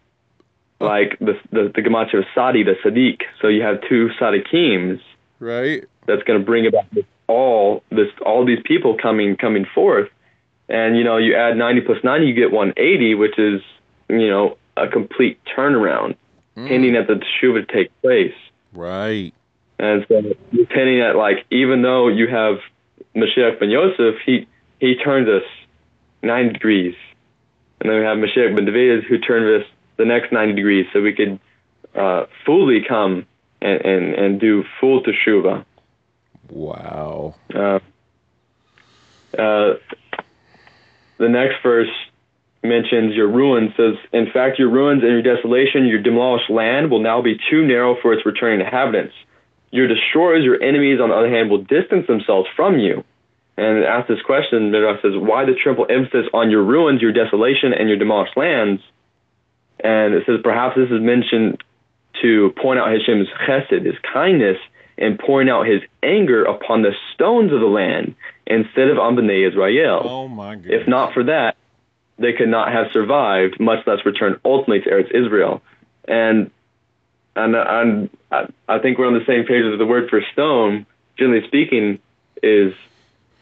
like 0.81 1.19
the 1.21 1.39
the, 1.53 1.73
the 1.75 1.83
gematria 1.83 2.19
of 2.19 2.25
sadi, 2.35 2.65
the 2.65 2.75
sadiq. 2.85 3.23
So 3.41 3.49
you 3.49 3.63
have 3.63 3.81
two 3.89 4.11
sadiqims 4.21 5.01
right? 5.41 5.85
that's 6.07 6.23
going 6.23 6.39
to 6.39 6.45
bring 6.45 6.67
about 6.67 6.87
all 7.27 7.83
this 7.91 8.09
all 8.25 8.45
these 8.45 8.61
people 8.65 8.97
coming 8.97 9.37
coming 9.37 9.67
forth, 9.75 10.09
and 10.69 10.97
you 10.97 11.05
know 11.05 11.17
you 11.17 11.35
add 11.35 11.57
ninety 11.57 11.81
plus 11.81 11.99
ninety, 12.05 12.27
you 12.27 12.35
get 12.35 12.51
one 12.53 12.73
eighty, 12.77 13.15
which 13.15 13.39
is 13.39 13.61
you 14.09 14.29
know 14.29 14.57
a 14.77 14.89
complete 14.89 15.39
turnaround, 15.57 16.17
Mm, 16.57 16.69
hinting 16.69 16.97
at 16.97 17.07
the 17.07 17.15
teshuva 17.15 17.67
to 17.67 17.73
take 17.73 17.91
place. 18.03 18.35
right. 18.73 19.33
And 19.79 20.05
so 20.09 20.35
you're 20.51 20.67
hinting 20.67 21.01
at 21.01 21.15
like 21.15 21.47
even 21.51 21.83
though 21.83 22.09
you 22.09 22.27
have 22.27 22.59
Mashiach 23.15 23.61
ben 23.61 23.71
Yosef, 23.71 24.17
he 24.27 24.47
he 24.81 24.97
turns 24.97 25.29
us 25.29 25.45
nine 26.23 26.53
degrees, 26.53 26.97
and 27.81 27.89
then 27.89 27.99
we 28.01 28.05
have 28.05 28.19
Mashiach 28.19 28.57
ben 28.57 28.65
David 28.65 29.05
who 29.05 29.19
turns 29.19 29.63
us 29.63 29.71
the 29.99 30.05
next 30.05 30.33
ninety 30.33 30.55
degrees, 30.55 30.87
so 30.93 31.01
we 31.01 31.13
could 31.13 31.39
uh, 31.95 32.27
fully 32.45 32.85
come 32.89 33.25
and, 33.63 33.81
and 33.85 34.15
and 34.15 34.41
do 34.41 34.65
full 34.81 35.01
teshuva. 35.03 35.65
Wow. 36.51 37.37
Uh, 37.55 37.79
uh, 39.39 39.75
the 41.19 41.29
next 41.29 41.57
verse 41.63 41.91
mentions 42.63 43.15
your 43.15 43.29
ruins. 43.29 43.73
Says, 43.77 43.95
in 44.13 44.31
fact, 44.33 44.59
your 44.59 44.71
ruins 44.71 45.03
and 45.03 45.13
your 45.13 45.23
desolation, 45.23 45.87
your 45.87 46.03
demolished 46.03 46.51
land 46.51 46.91
will 46.91 47.01
now 47.01 47.23
be 47.23 47.39
too 47.51 47.67
narrow 47.67 47.97
for 48.01 48.13
its 48.13 48.25
returning 48.27 48.61
inhabitants. 48.61 49.15
Your 49.71 49.87
destroyers, 49.87 50.45
your 50.45 50.63
enemies, 50.63 51.01
on 51.01 51.11
the 51.11 51.15
other 51.15 51.31
hand, 51.31 51.51
will 51.51 51.63
distance 51.63 52.07
themselves 52.07 52.49
from 52.57 52.79
you. 52.79 53.05
And 53.57 53.85
ask 53.85 54.09
this 54.09 54.23
question, 54.25 54.71
Midrash 54.71 55.03
says, 55.03 55.13
why 55.17 55.45
the 55.45 55.55
triple 55.55 55.87
emphasis 55.91 56.27
on 56.33 56.51
your 56.51 56.63
ruins, 56.63 57.03
your 57.03 57.13
desolation, 57.13 57.73
and 57.73 57.89
your 57.89 57.99
demolished 57.99 58.37
lands? 58.37 58.81
And 59.81 60.15
it 60.15 60.25
says, 60.27 60.41
perhaps 60.43 60.77
this 60.77 60.91
is 60.91 61.03
mentioned 61.03 61.63
to 62.23 62.53
point 62.61 62.79
out 62.79 62.91
Hashem's 62.91 63.29
chesed, 63.47 63.85
his 63.85 63.99
kindness, 64.13 64.59
and 64.99 65.19
pouring 65.19 65.49
out 65.49 65.67
his 65.67 65.83
anger 66.03 66.45
upon 66.45 66.83
the 66.83 66.93
stones 67.15 67.53
of 67.53 67.61
the 67.61 67.67
land 67.67 68.15
instead 68.47 68.89
of 68.89 68.99
on 68.99 69.17
Bnei 69.17 69.49
Israel. 69.49 70.03
Oh 70.05 70.29
my 70.29 70.57
goodness. 70.57 70.83
If 70.83 70.89
not 70.89 71.15
for 71.15 71.25
that, 71.25 71.57
they 72.19 72.33
could 72.33 72.49
not 72.49 72.73
have 72.73 72.89
survived, 72.93 73.61
much 73.61 73.87
less 73.87 74.05
returned 74.05 74.41
ultimately 74.45 74.81
to 74.83 74.91
Eretz 74.91 75.15
Israel. 75.15 75.63
And 76.07 76.51
and, 77.37 77.55
and 77.55 78.11
I, 78.33 78.49
I 78.69 78.79
think 78.81 78.99
we're 78.99 79.07
on 79.07 79.15
the 79.15 79.25
same 79.25 79.45
page 79.45 79.65
as 79.65 79.79
the 79.79 79.87
word 79.87 80.11
for 80.11 80.21
stone, 80.33 80.87
generally 81.17 81.47
speaking, 81.47 82.01
is 82.43 82.75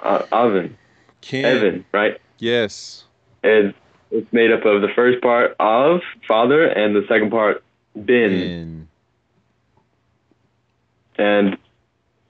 uh, 0.01 0.23
oven, 0.31 0.77
Ken. 1.23 1.45
Evan, 1.45 1.85
right? 1.93 2.21
Yes. 2.39 3.05
And 3.43 3.73
it's 4.11 4.31
made 4.33 4.53
up 4.53 4.67
of 4.67 4.83
the 4.83 4.89
first 4.95 5.23
part 5.23 5.57
of 5.59 6.01
Father 6.29 6.67
and 6.67 6.95
the 6.95 7.07
second 7.09 7.31
part 7.31 7.65
bin, 8.05 8.33
In. 8.33 8.89
And 11.19 11.55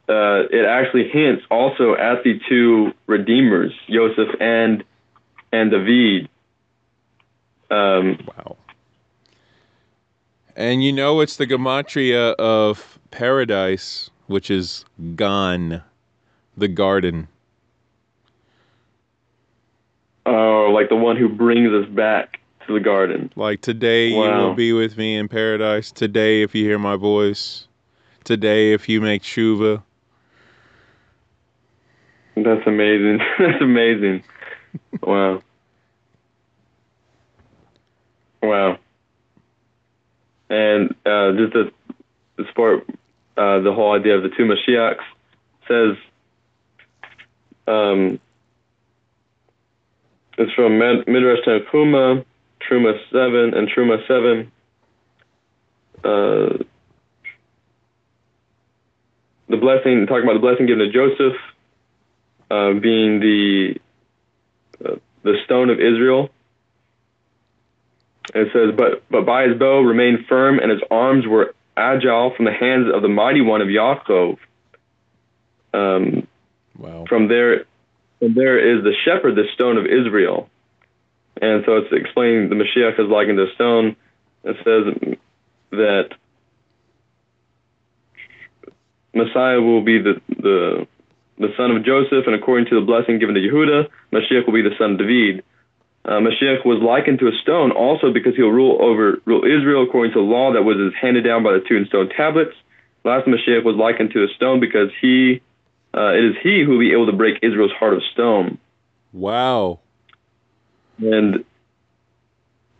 uh, 0.09 0.45
it 0.51 0.65
actually 0.65 1.09
hints 1.09 1.45
also 1.51 1.95
at 1.95 2.23
the 2.23 2.41
two 2.49 2.93
redeemers, 3.07 3.73
Joseph 3.89 4.29
and 4.41 4.85
and 5.53 5.71
David. 5.71 6.29
Um, 7.71 8.19
Wow. 8.27 8.57
And 10.55 10.83
you 10.83 10.93
know 10.93 11.21
it's 11.21 11.37
the 11.37 11.47
gematria 11.47 12.35
of 12.37 12.99
paradise, 13.11 14.11
which 14.27 14.51
is 14.51 14.85
gan, 15.17 15.83
the 16.57 16.69
garden. 16.69 17.29
oh, 20.25 20.71
like 20.73 20.89
the 20.89 20.97
one 20.97 21.17
who 21.17 21.29
brings 21.29 21.73
us 21.73 21.89
back 21.91 22.41
to 22.67 22.75
the 22.75 22.81
garden. 22.81 23.31
Like 23.37 23.61
today 23.61 24.09
you 24.09 24.17
will 24.17 24.55
be 24.55 24.73
with 24.73 24.97
me 24.97 25.17
in 25.17 25.29
paradise. 25.29 25.91
Today 25.91 26.43
if 26.43 26.55
you 26.55 26.65
hear 26.65 26.79
my 26.79 26.97
voice. 26.97 27.67
Today 28.27 28.73
if 28.73 28.89
you 28.89 29.01
make 29.01 29.23
shuva. 29.23 29.85
That's 32.35 32.67
amazing. 32.67 33.21
That's 33.39 33.63
amazing. 33.63 34.25
Wow. 35.01 35.43
Wow. 38.43 38.79
And 40.51 40.93
uh, 41.07 41.33
just 41.35 41.53
to 41.53 41.73
support 42.49 42.85
uh, 43.37 43.61
the 43.61 43.73
whole 43.73 43.95
idea 43.95 44.17
of 44.17 44.25
the 44.25 44.31
two 44.31 44.43
Mashiachs, 44.43 45.05
says 45.69 45.97
um, 47.69 48.19
it's 50.37 50.53
from 50.55 50.81
Mid- 50.81 51.07
Midrash 51.07 51.47
Tanchuma, 51.47 52.25
Truma 52.69 52.99
7, 53.13 53.55
and 53.55 53.69
Truma 53.69 54.05
7. 54.09 54.53
Uh, 56.03 56.65
the 59.49 59.57
blessing, 59.57 60.07
talking 60.07 60.25
about 60.25 60.35
the 60.35 60.41
blessing 60.41 60.67
given 60.67 60.87
to 60.87 60.93
Joseph, 60.93 61.37
uh, 62.51 62.73
being 62.81 63.21
the 63.21 63.77
uh, 64.85 64.97
the 65.23 65.37
stone 65.45 65.71
of 65.71 65.79
Israel. 65.81 66.31
It 68.35 68.49
says, 68.53 68.75
but 68.77 69.05
but 69.11 69.25
by 69.25 69.47
his 69.49 69.59
bow 69.59 69.81
remained 69.81 70.27
firm, 70.29 70.59
and 70.59 70.71
his 70.71 70.81
arms 70.91 71.27
were 71.27 71.55
agile 71.77 72.33
from 72.35 72.45
the 72.45 72.53
hands 72.53 72.87
of 72.93 73.03
the 73.03 73.09
mighty 73.09 73.41
one 73.41 73.61
of 73.61 73.69
Yaakov. 73.69 74.39
Um, 75.75 76.27
Wow. 76.79 77.07
from 77.09 77.29
there, 77.29 77.65
from 78.19 78.35
there 78.35 78.59
is 78.59 78.85
the 78.85 78.93
shepherd, 79.05 79.35
the 79.35 79.47
stone 79.55 79.79
of 79.79 79.87
Israel, 79.87 80.51
and 81.41 81.65
so 81.65 81.79
it's 81.79 81.91
explaining 81.91 82.51
the 82.51 82.55
Mashiach 82.55 83.01
is 83.01 83.09
likened 83.09 83.39
to 83.39 83.45
a 83.45 83.55
stone. 83.55 83.97
It 84.45 84.57
says 84.59 85.19
that 85.71 86.11
Messiah 89.17 89.61
will 89.61 89.83
be 89.83 89.99
the 89.99 90.21
the 90.29 90.87
the 91.39 91.49
son 91.57 91.71
of 91.71 91.85
Joseph, 91.85 92.27
and 92.27 92.35
according 92.35 92.67
to 92.67 92.81
the 92.81 92.87
blessing 92.87 93.19
given 93.19 93.35
to 93.35 93.41
Yehuda, 93.41 93.89
Mashiach 94.13 94.47
will 94.47 94.55
be 94.55 94.63
the 94.63 94.75
son 94.79 94.93
of 94.93 94.99
David. 94.99 95.45
Uh, 96.05 96.21
Mashiach 96.21 96.65
was 96.65 96.81
likened 96.81 97.19
to 97.19 97.29
a 97.29 97.33
stone 97.43 97.73
also 97.73 98.13
because 98.13 98.37
he'll 98.37 98.49
rule 98.49 98.79
over 98.81 99.21
rule 99.25 99.45
Israel 99.45 99.83
according 99.83 100.13
to 100.13 100.21
the 100.21 100.25
law 100.25 100.53
that 100.53 100.63
was 100.63 100.93
handed 101.01 101.25
down 101.25 101.43
by 101.43 101.53
the 101.53 101.61
two 101.61 101.77
and 101.77 101.87
stone 101.89 102.09
tablets. 102.11 102.55
Last 103.05 103.27
Mashiach 103.27 103.65
was 103.65 103.77
likened 103.77 104.13
to 104.13 104.23
a 104.23 104.29
stone 104.37 104.61
because 104.61 104.91
he 105.01 105.43
uh, 105.97 106.13
it 106.13 106.25
is 106.25 106.37
he 106.43 106.63
who 106.63 106.73
will 106.73 106.79
be 106.79 106.93
able 106.93 107.07
to 107.07 107.13
break 107.13 107.39
Israel's 107.43 107.73
heart 107.73 107.95
of 107.95 108.03
stone. 108.13 108.59
Wow. 109.13 109.81
And 110.99 111.45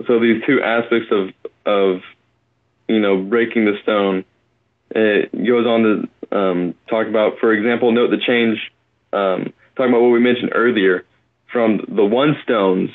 so 0.07 0.21
these 0.21 0.43
two 0.47 0.63
aspects 0.63 1.09
of 1.11 1.31
of 1.65 2.03
you 2.89 3.01
know 3.01 3.23
breaking 3.23 3.65
the 3.65 3.79
stone, 3.83 4.25
it 4.91 5.33
goes 5.33 5.67
on 5.67 5.83
to 5.83 6.09
um, 6.33 6.75
talk 6.89 7.07
about, 7.07 7.39
for 7.41 7.53
example, 7.53 7.93
note 7.93 8.11
the 8.11 8.19
change. 8.25 8.59
Um, 9.13 9.53
talking 9.77 9.93
about 9.93 10.03
what 10.03 10.11
we 10.11 10.21
mentioned 10.21 10.51
earlier, 10.55 11.05
from 11.53 11.81
the 11.89 12.05
one 12.05 12.37
stones, 12.43 12.91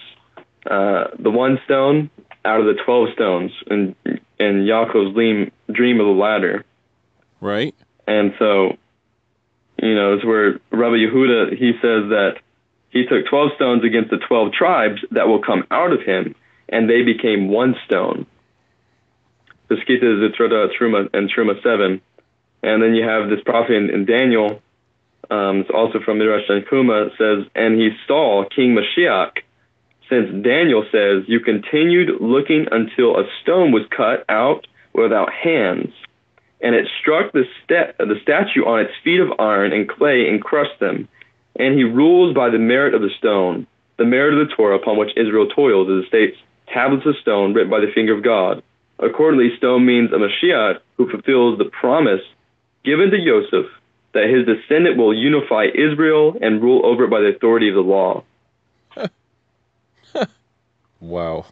uh, 0.70 1.06
the 1.18 1.32
one 1.32 1.60
stone 1.66 2.10
out 2.44 2.60
of 2.60 2.66
the 2.66 2.82
twelve 2.84 3.10
stones, 3.14 3.52
and 3.70 3.95
and 4.40 4.68
Yaakov's 4.68 5.14
dream 5.14 5.52
dream 5.72 5.99
of 5.99 6.06
the 6.08 6.12
ladder. 6.12 6.66
Right? 7.40 7.74
And 8.08 8.34
so, 8.38 8.78
you 9.82 9.95
know, 9.95 10.14
it's 10.14 10.26
where 10.26 10.60
Rabbi 10.72 10.98
Yehuda 10.98 11.58
he 11.58 11.74
says 11.82 12.10
that 12.10 12.36
he 12.90 13.06
took 13.06 13.28
twelve 13.28 13.52
stones 13.56 13.84
against 13.84 14.12
the 14.12 14.18
twelve 14.18 14.53
tribes 14.53 15.02
that 15.12 15.28
will 15.28 15.41
come 15.41 15.66
out 15.72 15.94
of 15.94 16.02
him, 16.02 16.36
and 16.70 16.90
they 16.90 17.03
became 17.03 17.48
one 17.48 17.76
stone. 17.86 18.26
The 19.70 19.76
Skita 19.76 20.26
is 20.28 20.36
Truma 20.36 20.68
Truma 20.78 21.10
and 21.14 21.32
Truma 21.32 21.64
seven, 21.64 22.02
and 22.64 22.82
then 22.82 22.94
you 22.96 23.08
have 23.08 23.30
this 23.30 23.42
prophet 23.44 23.74
in, 23.74 23.90
in 23.90 24.06
Daniel. 24.06 24.62
Um, 25.30 25.62
it's 25.62 25.70
also 25.74 26.00
from 26.04 26.20
Midrash 26.20 26.48
Tanchuma. 26.50 27.10
Says, 27.18 27.50
and 27.56 27.80
he 27.80 27.92
saw 28.08 28.46
King 28.54 28.76
Mashiach. 28.76 29.38
Since 30.10 30.44
Daniel 30.44 30.84
says, 30.92 31.24
you 31.28 31.40
continued 31.40 32.20
looking 32.20 32.68
until 32.70 33.18
a 33.18 33.24
stone 33.42 33.72
was 33.72 33.84
cut 33.96 34.26
out 34.28 34.68
without 34.94 35.32
hands 35.32 35.94
and 36.62 36.76
it 36.76 36.88
struck 37.02 37.32
the, 37.32 37.44
sta- 37.64 37.94
the 37.98 38.20
statue 38.22 38.66
on 38.66 38.82
its 38.82 38.94
feet 39.04 39.20
of 39.20 39.40
iron 39.40 39.74
and 39.74 39.90
clay 39.90 40.28
and 40.30 40.44
crushed 40.44 40.80
them. 40.80 41.08
And 41.56 41.76
he 41.76 41.84
rules 41.84 42.36
by 42.36 42.50
the 42.50 42.60
merit 42.60 42.94
of 42.94 43.02
the 43.02 43.10
stone, 43.18 43.68
the 43.98 44.06
merit 44.06 44.40
of 44.40 44.48
the 44.48 44.56
Torah 44.56 44.78
upon 44.78 44.98
which 44.98 45.18
Israel 45.18 45.48
toils, 45.48 45.90
as 45.90 46.06
it 46.06 46.08
states, 46.08 46.38
tablets 46.72 47.06
of 47.06 47.16
stone 47.22 47.54
written 47.54 47.72
by 47.72 47.80
the 47.80 47.92
finger 47.94 48.16
of 48.16 48.24
God. 48.24 48.64
Accordingly, 49.00 49.58
stone 49.58 49.86
means 49.86 50.12
a 50.14 50.18
Mashiach 50.18 50.80
who 50.98 51.10
fulfills 51.10 51.58
the 51.58 51.66
promise 51.66 52.22
given 52.84 53.12
to 53.12 53.18
Joseph 53.24 53.72
that 54.14 54.30
his 54.30 54.45
descendant 54.45 54.98
will 54.98 55.14
unify 55.14 55.68
Israel 55.74 56.36
and 56.41 56.62
rule 56.62 56.86
over 56.86 57.06
it 57.06 57.10
by 57.10 57.22
the 57.22 57.28
authority 57.28 57.70
of 57.70 57.76
the 57.76 57.82
law. 57.82 58.24
Wow. 61.02 61.48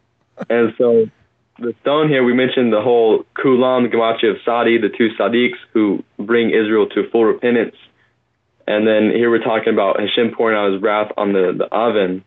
And 0.49 0.73
so 0.77 1.09
the 1.57 1.73
stone 1.81 2.07
here, 2.07 2.23
we 2.23 2.33
mentioned 2.33 2.71
the 2.71 2.81
whole 2.81 3.25
Kulam, 3.35 3.91
Gematria 3.91 4.31
of 4.31 4.37
Sadi, 4.45 4.77
the 4.77 4.89
two 4.89 5.09
Sadiqs 5.19 5.57
who 5.73 6.03
bring 6.17 6.51
Israel 6.51 6.87
to 6.89 7.09
full 7.09 7.25
repentance. 7.25 7.75
And 8.67 8.87
then 8.87 9.09
here 9.09 9.29
we're 9.29 9.43
talking 9.43 9.73
about 9.73 9.99
Hashem 9.99 10.35
pouring 10.35 10.57
out 10.57 10.73
his 10.73 10.81
wrath 10.81 11.11
on 11.17 11.33
the, 11.33 11.53
the 11.57 11.65
oven, 11.65 12.23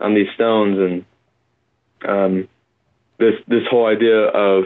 on 0.00 0.14
these 0.14 0.26
stones. 0.34 1.04
And 2.02 2.10
um, 2.10 2.48
this, 3.18 3.34
this 3.46 3.62
whole 3.70 3.86
idea 3.86 4.26
of 4.26 4.64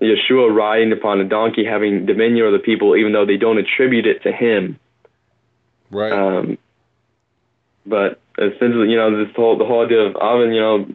Yeshua 0.00 0.54
riding 0.54 0.92
upon 0.92 1.20
a 1.20 1.24
donkey, 1.24 1.64
having 1.64 2.06
dominion 2.06 2.46
over 2.46 2.56
the 2.56 2.62
people, 2.62 2.96
even 2.96 3.12
though 3.12 3.26
they 3.26 3.36
don't 3.36 3.58
attribute 3.58 4.06
it 4.06 4.22
to 4.24 4.32
him. 4.32 4.78
Right. 5.90 6.12
Um, 6.12 6.58
but 7.86 8.20
essentially, 8.36 8.90
you 8.90 8.96
know, 8.96 9.24
this 9.24 9.34
whole 9.34 9.56
the 9.56 9.64
whole 9.64 9.84
idea 9.84 10.00
of 10.00 10.16
Avin, 10.16 10.52
you 10.52 10.60
know, 10.60 10.86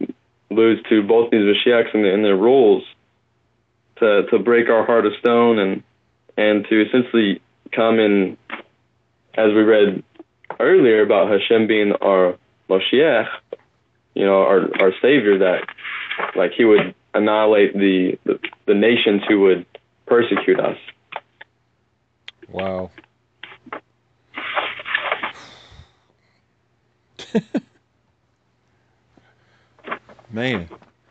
alludes 0.50 0.82
to 0.90 1.02
both 1.02 1.30
these 1.30 1.40
Mashiachs 1.40 1.94
and, 1.94 2.04
and 2.04 2.24
their 2.24 2.36
rules 2.36 2.84
to 3.98 4.24
to 4.30 4.38
break 4.38 4.68
our 4.68 4.84
heart 4.84 5.06
of 5.06 5.12
stone 5.18 5.58
and 5.58 5.82
and 6.36 6.66
to 6.68 6.86
essentially 6.86 7.40
come 7.72 7.98
in, 7.98 8.36
as 9.34 9.52
we 9.54 9.62
read 9.62 10.02
earlier 10.60 11.02
about 11.02 11.30
Hashem 11.30 11.66
being 11.66 11.92
our 11.92 12.36
Moshiach, 12.68 13.28
you 14.14 14.26
know, 14.26 14.42
our 14.42 14.68
our 14.80 14.92
Savior, 15.00 15.38
that 15.38 15.66
like 16.36 16.52
He 16.52 16.64
would 16.64 16.94
annihilate 17.14 17.74
the 17.74 18.18
the, 18.24 18.38
the 18.66 18.74
nations 18.74 19.22
who 19.28 19.40
would 19.40 19.66
persecute 20.06 20.58
us. 20.60 20.78
wow. 22.48 22.90
Man, 30.30 30.68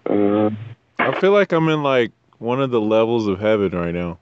Uh, 0.10 0.50
I 0.98 1.20
feel 1.20 1.32
like 1.32 1.52
I'm 1.52 1.70
in 1.70 1.84
like 1.84 2.12
one 2.40 2.60
of 2.62 2.72
the 2.72 2.82
levels 2.82 3.28
of 3.28 3.40
heaven 3.40 3.72
right 3.72 3.94
now. 3.94 4.18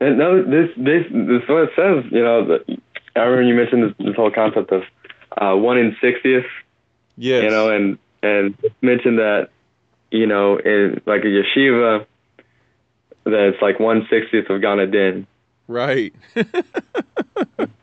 And 0.00 0.18
no, 0.18 0.42
this 0.42 0.70
this 0.76 1.06
this 1.10 1.42
is 1.42 1.48
what 1.48 1.62
it 1.64 1.70
says. 1.76 2.04
You 2.10 2.22
know, 2.24 2.44
that, 2.46 2.78
I 3.16 3.20
remember 3.20 3.42
you 3.42 3.54
mentioned 3.54 3.84
this, 3.84 4.06
this 4.06 4.16
whole 4.16 4.30
concept 4.30 4.72
of 4.72 4.82
uh, 5.38 5.54
one 5.56 5.78
in 5.78 5.96
sixtieth. 6.00 6.44
Yes. 7.16 7.44
You 7.44 7.50
know, 7.50 7.70
and 7.70 7.98
and 8.24 8.56
mentioned 8.82 9.18
that 9.18 9.50
you 10.10 10.26
know 10.26 10.56
in 10.58 11.00
like 11.06 11.22
a 11.22 11.26
yeshiva 11.26 12.06
that 13.24 13.48
it's 13.48 13.62
like 13.62 13.78
one 13.78 14.06
sixtieth 14.10 14.48
of 14.50 14.60
Gan 14.60 14.80
Eden. 14.80 15.26
right. 15.68 16.14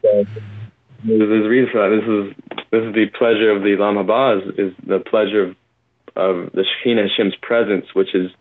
There's, 0.04 0.28
there's 1.04 1.46
a 1.46 1.50
reason 1.50 1.72
for 1.72 1.90
that. 1.90 1.96
This 1.96 2.08
is 2.08 2.62
this 2.72 2.84
is 2.84 2.94
the 2.94 3.08
pleasure 3.18 3.50
of 3.50 3.64
the 3.64 3.76
Lam 3.76 3.96
Haba 3.96 4.38
is, 4.38 4.60
is 4.60 4.74
the 4.86 5.00
pleasure 5.00 5.44
of 5.44 5.56
of 6.16 6.52
the 6.52 6.64
Shekhinah 6.64 7.10
Hashem's 7.10 7.36
presence, 7.42 7.88
which 7.94 8.14
is 8.14 8.32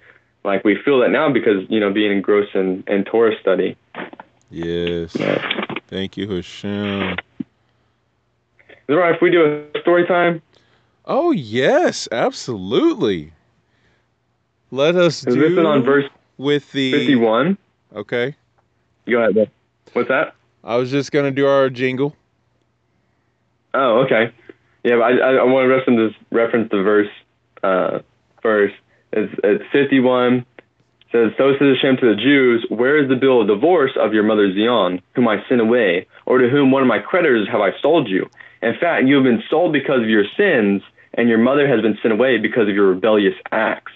like 0.45 0.65
we 0.65 0.77
feel 0.85 1.01
that 1.01 1.11
now 1.11 1.33
because 1.33 1.65
you 1.69 1.81
know 1.81 1.93
being 1.93 2.13
engrossed 2.13 2.55
in, 2.55 2.85
in 2.87 3.05
Torah 3.05 3.39
study. 3.41 3.77
yes. 4.51 5.17
Thank 5.89 6.17
you, 6.17 6.29
Hashem. 6.29 7.17
Is 7.39 7.47
it 8.89 8.93
all 8.93 8.99
right 8.99 9.15
if 9.15 9.21
we 9.21 9.31
do 9.31 9.65
a 9.75 9.81
story 9.81 10.07
time? 10.07 10.43
Oh 11.05 11.31
yes, 11.31 12.09
absolutely. 12.13 13.33
Let 14.71 14.97
us 14.97 15.25
Is 15.27 15.35
do 15.35 15.57
this 15.57 15.67
on 15.67 15.83
verse 15.83 16.09
with 16.39 16.71
the 16.73 16.93
51? 16.93 17.59
Okay. 17.97 18.37
Go 19.09 19.19
ahead. 19.19 19.51
What's 19.93 20.09
that? 20.09 20.35
I 20.63 20.77
was 20.77 20.91
just 20.91 21.11
gonna 21.11 21.31
do 21.31 21.47
our 21.47 21.71
jingle. 21.71 22.15
Oh, 23.75 24.01
okay. 24.05 24.33
Yeah, 24.85 24.97
but 24.97 25.03
I, 25.03 25.19
I, 25.19 25.33
I 25.35 25.43
want 25.45 25.65
to 25.87 26.15
reference 26.31 26.71
the 26.71 26.83
verse 26.83 27.09
uh, 27.63 28.01
first. 28.43 28.75
It's, 29.13 29.33
it's 29.45 29.65
51. 29.73 30.47
says, 31.13 31.33
So 31.37 31.53
says 31.59 31.77
Hashem 31.77 31.99
to 31.99 32.15
the 32.15 32.21
Jews, 32.21 32.67
Where 32.69 33.03
is 33.03 33.09
the 33.09 33.17
bill 33.17 33.43
of 33.43 33.49
divorce 33.49 33.93
of 34.01 34.15
your 34.15 34.23
mother 34.23 34.53
Zion, 34.53 35.03
whom 35.15 35.29
I 35.29 35.45
sent 35.49 35.61
away, 35.61 36.07
or 36.27 36.39
to 36.39 36.49
whom 36.49 36.71
one 36.71 36.83
of 36.83 36.89
my 36.89 36.99
creditors 36.99 37.49
have 37.51 37.61
I 37.61 37.71
sold 37.81 38.09
you? 38.09 38.29
In 38.63 38.75
fact, 38.79 39.07
you 39.07 39.15
have 39.17 39.25
been 39.25 39.43
sold 39.49 39.73
because 39.73 40.03
of 40.03 40.09
your 40.09 40.25
sins, 40.37 40.83
and 41.15 41.29
your 41.29 41.39
mother 41.39 41.67
has 41.67 41.81
been 41.81 41.99
sent 42.03 42.13
away 42.13 42.39
because 42.39 42.69
of 42.69 42.75
your 42.75 42.89
rebellious 42.89 43.35
acts. 43.51 43.93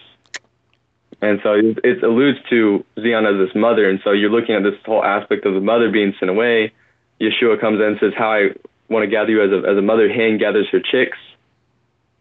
And 1.21 1.41
so 1.43 1.53
it, 1.53 1.79
it 1.85 2.03
alludes 2.03 2.39
to 2.51 2.85
Zion 3.01 3.27
as 3.27 3.47
this 3.47 3.55
mother, 3.55 3.89
and 3.89 4.01
so 4.03 4.13
you're 4.13 4.31
looking 4.31 4.55
at 4.55 4.63
this 4.63 4.75
whole 4.85 5.05
aspect 5.05 5.47
of 5.47 5.55
the 5.55 5.61
mother 5.61 5.91
being 5.91 6.15
sent 6.19 6.31
away. 6.31 6.73
Yeshua 7.21 7.61
comes 7.61 7.81
in 7.81 7.87
and 7.87 7.97
says, 8.01 8.13
How 8.17 8.33
I 8.33 8.51
want 8.89 9.05
to 9.05 9.11
gather 9.11 9.31
you 9.31 9.43
as 9.43 9.53
a, 9.53 9.69
as 9.69 9.79
a 9.79 9.83
mother 9.83 10.09
hen 10.09 10.39
gathers 10.39 10.67
her 10.73 10.81
chicks. 10.81 11.19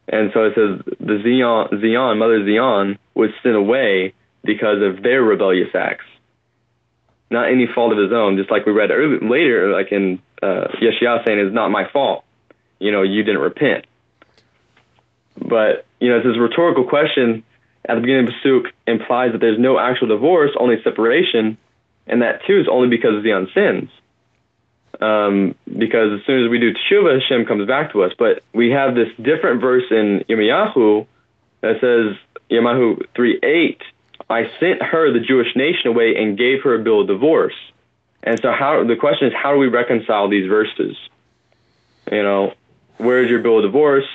And 0.08 0.32
so 0.34 0.46
it 0.46 0.54
says 0.56 0.96
the 1.00 1.22
Zion, 1.24 1.82
Zion, 1.82 2.18
mother 2.18 2.46
Zion, 2.46 3.00
was 3.14 3.30
sent 3.42 3.56
away 3.56 4.14
because 4.44 4.82
of 4.82 5.02
their 5.02 5.24
rebellious 5.24 5.74
acts, 5.74 6.06
not 7.32 7.50
any 7.50 7.68
fault 7.74 7.94
of 7.94 7.98
his 7.98 8.12
own. 8.12 8.38
Just 8.38 8.52
like 8.52 8.66
we 8.66 8.74
read 8.74 8.92
earlier, 8.92 9.22
later, 9.22 9.72
like 9.72 9.92
in 9.92 10.20
uh, 10.42 10.68
Yeshua 10.82 11.26
saying, 11.26 11.40
"It's 11.40 11.54
not 11.54 11.72
my 11.72 11.88
fault." 11.90 12.26
You 12.84 12.92
know, 12.92 13.02
you 13.02 13.24
didn't 13.24 13.42
repent. 13.42 13.86
But 15.38 15.86
you 16.00 16.10
know, 16.10 16.22
this 16.22 16.38
rhetorical 16.38 16.84
question 16.84 17.44
at 17.86 17.96
the 17.96 18.02
beginning 18.02 18.28
of 18.28 18.34
Pasuk 18.34 18.66
implies 18.88 19.32
that 19.32 19.40
there's 19.42 19.60
no 19.60 19.80
actual 19.80 20.08
divorce, 20.08 20.52
only 20.60 20.82
separation, 20.84 21.58
and 22.08 22.22
that 22.22 22.46
too 22.46 22.60
is 22.60 22.68
only 22.70 22.90
because 22.90 23.16
of 23.16 23.24
Zion's 23.24 23.54
sins 23.54 23.90
um, 25.02 25.56
because 25.66 26.20
as 26.20 26.26
soon 26.26 26.44
as 26.46 26.50
we 26.50 26.60
do 26.60 26.74
teshuva, 26.74 27.20
Hashem 27.20 27.46
comes 27.46 27.68
back 27.68 27.92
to 27.94 28.04
us. 28.04 28.14
But 28.18 28.44
we 28.54 28.72
have 28.72 28.96
this 28.96 29.10
different 29.22 29.62
verse 29.62 29.84
in 29.92 30.24
Yirmiyahu 30.30 31.06
that 31.62 31.82
says, 31.82 32.18
Yirmiyahu 32.50 33.08
3 33.16 33.40
8, 33.44 33.82
I 34.30 34.44
sent 34.60 34.82
her, 34.82 35.12
the 35.12 35.20
Jewish 35.20 35.56
nation, 35.56 35.88
away 35.88 36.16
and 36.16 36.38
gave 36.38 36.64
her 36.64 36.76
a 36.76 36.80
bill 36.80 37.02
of 37.02 37.08
divorce. 37.08 37.56
And 38.22 38.40
so, 38.42 38.52
how 38.52 38.84
the 38.84 38.96
question 38.96 39.28
is, 39.28 39.34
how 39.34 39.54
do 39.54 39.58
we 39.58 39.68
reconcile 39.68 40.30
these 40.30 40.48
verses? 40.48 40.96
You 42.12 42.24
know, 42.24 42.54
where 42.98 43.24
is 43.24 43.30
your 43.30 43.40
bill 43.40 43.58
of 43.60 43.64
divorce? 43.64 44.08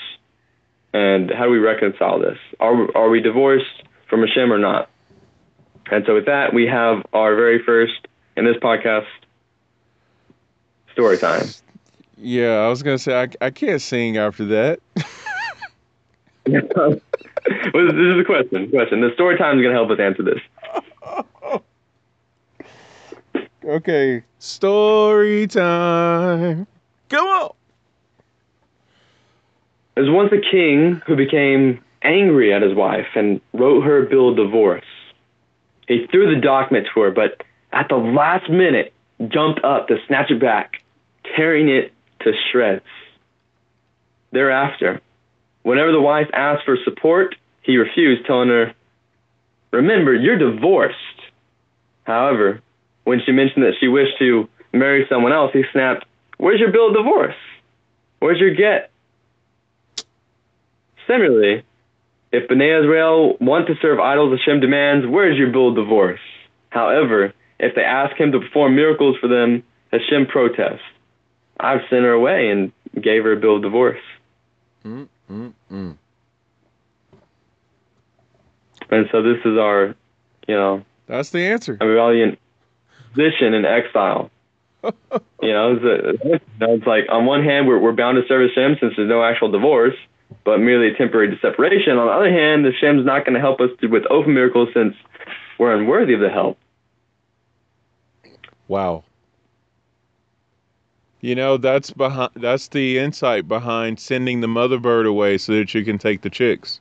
And 0.92 1.30
how 1.30 1.44
do 1.44 1.50
we 1.50 1.58
reconcile 1.58 2.18
this? 2.18 2.38
Are, 2.60 2.96
are 2.96 3.10
we 3.10 3.20
divorced 3.20 3.82
from 4.08 4.20
Hashem 4.20 4.52
or 4.52 4.58
not? 4.58 4.88
And 5.90 6.04
so, 6.06 6.14
with 6.14 6.26
that, 6.26 6.52
we 6.52 6.66
have 6.66 7.04
our 7.12 7.34
very 7.34 7.62
first 7.62 8.08
in 8.36 8.44
this 8.44 8.56
podcast 8.56 9.06
story 10.92 11.18
time. 11.18 11.46
Yeah, 12.16 12.64
I 12.64 12.68
was 12.68 12.82
gonna 12.82 12.98
say 12.98 13.22
I, 13.22 13.28
I 13.40 13.50
can't 13.50 13.80
sing 13.80 14.16
after 14.16 14.44
that. 14.46 14.80
well, 16.46 17.00
this 17.86 17.94
is 17.94 18.20
a 18.20 18.24
question. 18.24 18.70
Question. 18.70 19.00
The 19.00 19.12
story 19.14 19.38
time 19.38 19.58
is 19.58 19.62
gonna 19.62 19.74
help 19.74 19.90
us 19.90 20.00
answer 20.00 20.22
this. 20.22 20.40
okay, 23.64 24.24
story 24.38 25.46
time. 25.46 26.66
Come 27.08 27.26
on. 27.26 27.50
There's 29.98 30.10
once 30.10 30.30
a 30.32 30.40
king 30.40 31.02
who 31.08 31.16
became 31.16 31.82
angry 32.04 32.54
at 32.54 32.62
his 32.62 32.72
wife 32.72 33.08
and 33.16 33.40
wrote 33.52 33.80
her 33.80 34.06
a 34.06 34.08
bill 34.08 34.28
of 34.28 34.36
divorce. 34.36 34.84
He 35.88 36.06
threw 36.06 36.32
the 36.32 36.40
document 36.40 36.86
to 36.94 37.00
her, 37.00 37.10
but 37.10 37.42
at 37.72 37.88
the 37.88 37.96
last 37.96 38.48
minute 38.48 38.92
jumped 39.26 39.64
up 39.64 39.88
to 39.88 39.96
snatch 40.06 40.30
it 40.30 40.40
back 40.40 40.84
tearing 41.34 41.68
it 41.68 41.92
to 42.20 42.30
shreds. 42.52 42.84
Thereafter, 44.30 45.00
whenever 45.64 45.90
the 45.90 46.00
wife 46.00 46.28
asked 46.32 46.64
for 46.64 46.76
support, 46.84 47.34
he 47.62 47.76
refused, 47.76 48.24
telling 48.24 48.50
her, 48.50 48.74
Remember, 49.72 50.14
you're 50.14 50.38
divorced. 50.38 50.94
However, 52.04 52.62
when 53.02 53.20
she 53.26 53.32
mentioned 53.32 53.64
that 53.64 53.74
she 53.80 53.88
wished 53.88 54.16
to 54.20 54.48
marry 54.72 55.06
someone 55.08 55.32
else, 55.32 55.50
he 55.52 55.64
snapped, 55.72 56.04
Where's 56.36 56.60
your 56.60 56.70
bill 56.70 56.90
of 56.90 56.94
divorce? 56.94 57.34
Where's 58.20 58.38
your 58.38 58.54
get? 58.54 58.92
Similarly, 61.08 61.64
if 62.30 62.48
Bnei 62.48 62.80
Israel 62.80 63.36
want 63.40 63.66
to 63.68 63.74
serve 63.80 63.98
idols 63.98 64.38
Hashem 64.38 64.60
demands, 64.60 65.06
where's 65.06 65.38
your 65.38 65.50
bill 65.50 65.70
of 65.70 65.74
divorce? 65.74 66.20
However, 66.68 67.32
if 67.58 67.74
they 67.74 67.82
ask 67.82 68.16
him 68.16 68.30
to 68.32 68.40
perform 68.40 68.76
miracles 68.76 69.16
for 69.20 69.26
them, 69.26 69.64
Hashem 69.90 70.26
protests. 70.26 70.82
I've 71.58 71.80
sent 71.90 72.02
her 72.02 72.12
away 72.12 72.50
and 72.50 72.72
gave 73.02 73.24
her 73.24 73.32
a 73.32 73.36
bill 73.36 73.56
of 73.56 73.62
divorce. 73.62 74.00
Mm, 74.84 75.08
mm, 75.30 75.52
mm. 75.72 75.96
And 78.90 79.08
so 79.10 79.22
this 79.22 79.38
is 79.44 79.58
our, 79.58 79.94
you 80.46 80.54
know, 80.54 80.84
that's 81.06 81.30
the 81.30 81.40
answer. 81.40 81.76
A 81.80 81.86
rebellion 81.86 82.36
position 83.14 83.54
in 83.54 83.64
exile. 83.64 84.30
you 84.84 85.52
know, 85.52 85.74
it's, 85.74 85.84
a, 85.84 86.40
it's 86.60 86.86
like 86.86 87.06
on 87.10 87.26
one 87.26 87.42
hand 87.42 87.66
we're 87.66 87.78
we're 87.78 87.92
bound 87.92 88.16
to 88.16 88.28
serve 88.28 88.48
Hashem 88.48 88.76
since 88.80 88.94
there's 88.96 89.08
no 89.08 89.24
actual 89.24 89.50
divorce, 89.50 89.96
but 90.44 90.58
merely 90.58 90.88
a 90.88 90.94
temporary 90.94 91.38
separation. 91.40 91.96
On 91.96 92.06
the 92.06 92.12
other 92.12 92.32
hand, 92.32 92.64
the 92.64 92.72
Hashem's 92.72 93.04
not 93.04 93.24
going 93.24 93.34
to 93.34 93.40
help 93.40 93.60
us 93.60 93.70
with 93.82 94.04
open 94.10 94.34
miracles 94.34 94.68
since 94.74 94.94
we're 95.58 95.74
unworthy 95.74 96.14
of 96.14 96.20
the 96.20 96.30
help. 96.30 96.58
Wow. 98.66 99.04
You 101.20 101.34
know, 101.34 101.56
that's 101.56 101.90
behind 101.90 102.30
that's 102.36 102.68
the 102.68 102.98
insight 102.98 103.48
behind 103.48 103.98
sending 103.98 104.40
the 104.40 104.48
mother 104.48 104.78
bird 104.78 105.06
away 105.06 105.38
so 105.38 105.52
that 105.52 105.74
you 105.74 105.84
can 105.84 105.98
take 105.98 106.22
the 106.22 106.30
chicks. 106.30 106.80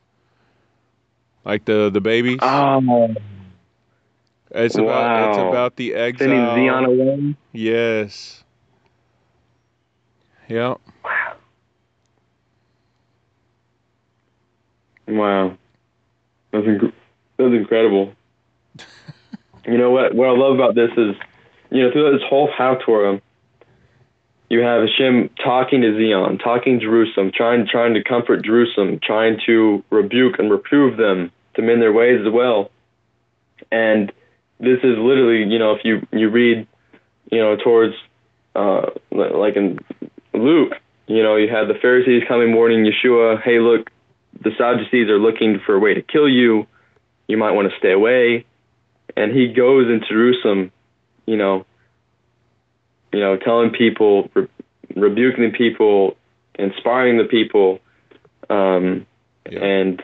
Like 1.43 1.65
the 1.65 1.89
the 1.89 2.01
babies. 2.01 2.39
Oh. 2.41 3.15
It's 4.51 4.77
wow. 4.77 4.83
about 4.83 5.29
it's 5.29 5.39
about 5.39 5.75
the 5.75 5.95
exile. 5.95 6.27
Sending 6.27 6.45
Zion 6.45 6.85
away. 6.85 7.35
Yes. 7.51 8.43
Yep. 10.49 10.79
Wow. 15.07 15.57
That's 16.51 16.65
inc- 16.65 16.93
that's 17.37 17.53
incredible. 17.53 18.13
you 19.65 19.77
know 19.77 19.91
what? 19.91 20.15
What 20.15 20.29
I 20.29 20.31
love 20.31 20.55
about 20.55 20.75
this 20.75 20.91
is, 20.97 21.15
you 21.69 21.83
know, 21.83 21.91
through 21.91 22.17
this 22.17 22.27
whole 22.27 22.49
Haftorah, 22.49 23.21
you 24.49 24.59
have 24.61 24.81
Hashem 24.87 25.29
talking 25.43 25.81
to 25.81 25.93
Zion, 25.93 26.37
talking 26.37 26.79
to 26.79 26.85
Jerusalem, 26.85 27.31
trying 27.33 27.67
trying 27.67 27.93
to 27.95 28.03
comfort 28.03 28.43
Jerusalem, 28.43 28.99
trying 29.03 29.39
to 29.45 29.83
rebuke 29.89 30.39
and 30.39 30.49
reprove 30.49 30.97
them 30.97 31.31
to 31.55 31.61
mend 31.61 31.81
their 31.81 31.93
ways 31.93 32.21
as 32.25 32.31
well. 32.31 32.71
And 33.71 34.11
this 34.59 34.79
is 34.83 34.97
literally, 34.97 35.51
you 35.51 35.59
know, 35.59 35.73
if 35.73 35.83
you 35.83 36.07
you 36.11 36.29
read, 36.29 36.67
you 37.31 37.39
know, 37.39 37.57
towards 37.57 37.95
uh, 38.55 38.89
like 39.11 39.55
in 39.55 39.79
Luke, 40.33 40.73
you 41.07 41.23
know, 41.23 41.35
you 41.35 41.49
had 41.49 41.67
the 41.67 41.77
Pharisees 41.79 42.23
coming 42.27 42.53
warning 42.53 42.85
Yeshua, 42.85 43.41
hey, 43.41 43.59
look, 43.59 43.89
the 44.41 44.51
Sadducees 44.57 45.09
are 45.09 45.19
looking 45.19 45.59
for 45.65 45.75
a 45.75 45.79
way 45.79 45.93
to 45.93 46.01
kill 46.01 46.29
you. 46.29 46.67
You 47.27 47.37
might 47.37 47.51
want 47.51 47.71
to 47.71 47.77
stay 47.77 47.91
away. 47.91 48.45
And 49.15 49.31
he 49.31 49.47
goes 49.47 49.87
into 49.89 50.07
Jerusalem, 50.07 50.71
you 51.25 51.37
know, 51.37 51.65
you 53.11 53.19
know, 53.19 53.37
telling 53.37 53.71
people, 53.71 54.29
re- 54.33 54.47
rebuking 54.95 55.51
the 55.51 55.57
people, 55.57 56.17
inspiring 56.57 57.17
the 57.17 57.23
people, 57.23 57.79
um, 58.49 59.05
yeah. 59.49 59.63
and 59.63 60.03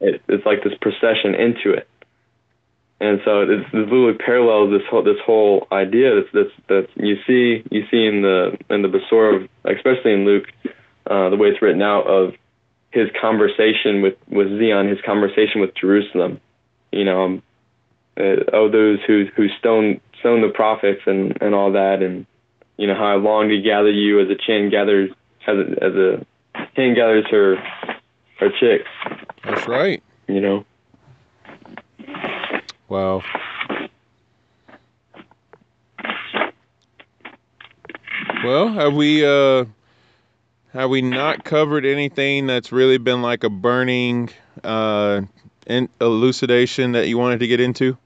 it, 0.00 0.22
it's 0.28 0.44
like 0.44 0.62
this 0.62 0.74
procession 0.80 1.34
into 1.34 1.72
it. 1.72 1.88
And 3.00 3.20
so 3.24 3.42
it's, 3.42 3.64
it's 3.72 3.90
literally 3.90 4.18
parallels 4.18 4.70
this 4.72 4.82
whole 4.90 5.04
this 5.04 5.20
whole 5.24 5.68
idea 5.70 6.16
that's 6.16 6.28
that's 6.34 6.66
that 6.66 6.88
you 6.96 7.16
see 7.26 7.62
you 7.70 7.86
see 7.90 8.04
in 8.04 8.22
the 8.22 8.58
in 8.70 8.82
the 8.82 8.88
Besorah, 8.88 9.48
especially 9.64 10.14
in 10.14 10.24
Luke, 10.24 10.46
uh, 11.06 11.30
the 11.30 11.36
way 11.36 11.48
it's 11.48 11.62
written 11.62 11.80
out 11.80 12.08
of 12.08 12.34
his 12.90 13.08
conversation 13.20 14.02
with 14.02 14.16
with 14.28 14.48
Zion, 14.58 14.88
his 14.88 15.00
conversation 15.04 15.60
with 15.60 15.74
Jerusalem. 15.74 16.40
You 16.90 17.04
know, 17.04 17.24
um, 17.24 17.42
uh, 18.18 18.44
oh 18.52 18.68
those 18.70 18.98
who 19.06 19.26
who 19.36 19.48
stone 19.58 20.00
stone 20.20 20.40
the 20.40 20.48
prophets 20.48 21.02
and 21.06 21.36
and 21.40 21.54
all 21.54 21.72
that, 21.72 22.02
and 22.02 22.26
you 22.76 22.86
know 22.86 22.94
how 22.94 23.06
I 23.06 23.16
long 23.16 23.48
to 23.50 23.60
gather 23.60 23.90
you 23.90 24.20
as 24.20 24.28
a 24.30 24.36
chin 24.36 24.70
gathers 24.70 25.10
as 25.46 25.56
a, 25.56 25.84
as 25.84 25.94
a 25.94 26.26
hen 26.74 26.94
gathers 26.94 27.26
her 27.30 27.56
her 28.38 28.50
chicks. 28.58 28.88
That's 29.44 29.68
right. 29.68 30.02
You 30.26 30.40
know. 30.40 30.64
Wow. 32.88 33.22
Well, 38.44 38.72
have 38.72 38.94
we 38.94 39.26
uh 39.26 39.64
Have 40.72 40.90
we 40.90 41.02
not 41.02 41.44
covered 41.44 41.86
anything 41.86 42.46
that's 42.46 42.72
really 42.72 42.98
been 42.98 43.22
like 43.22 43.44
a 43.44 43.50
burning 43.50 44.30
uh, 44.62 45.22
in 45.66 45.88
elucidation 46.00 46.92
that 46.92 47.08
you 47.08 47.18
wanted 47.18 47.40
to 47.40 47.46
get 47.46 47.60
into? 47.60 47.96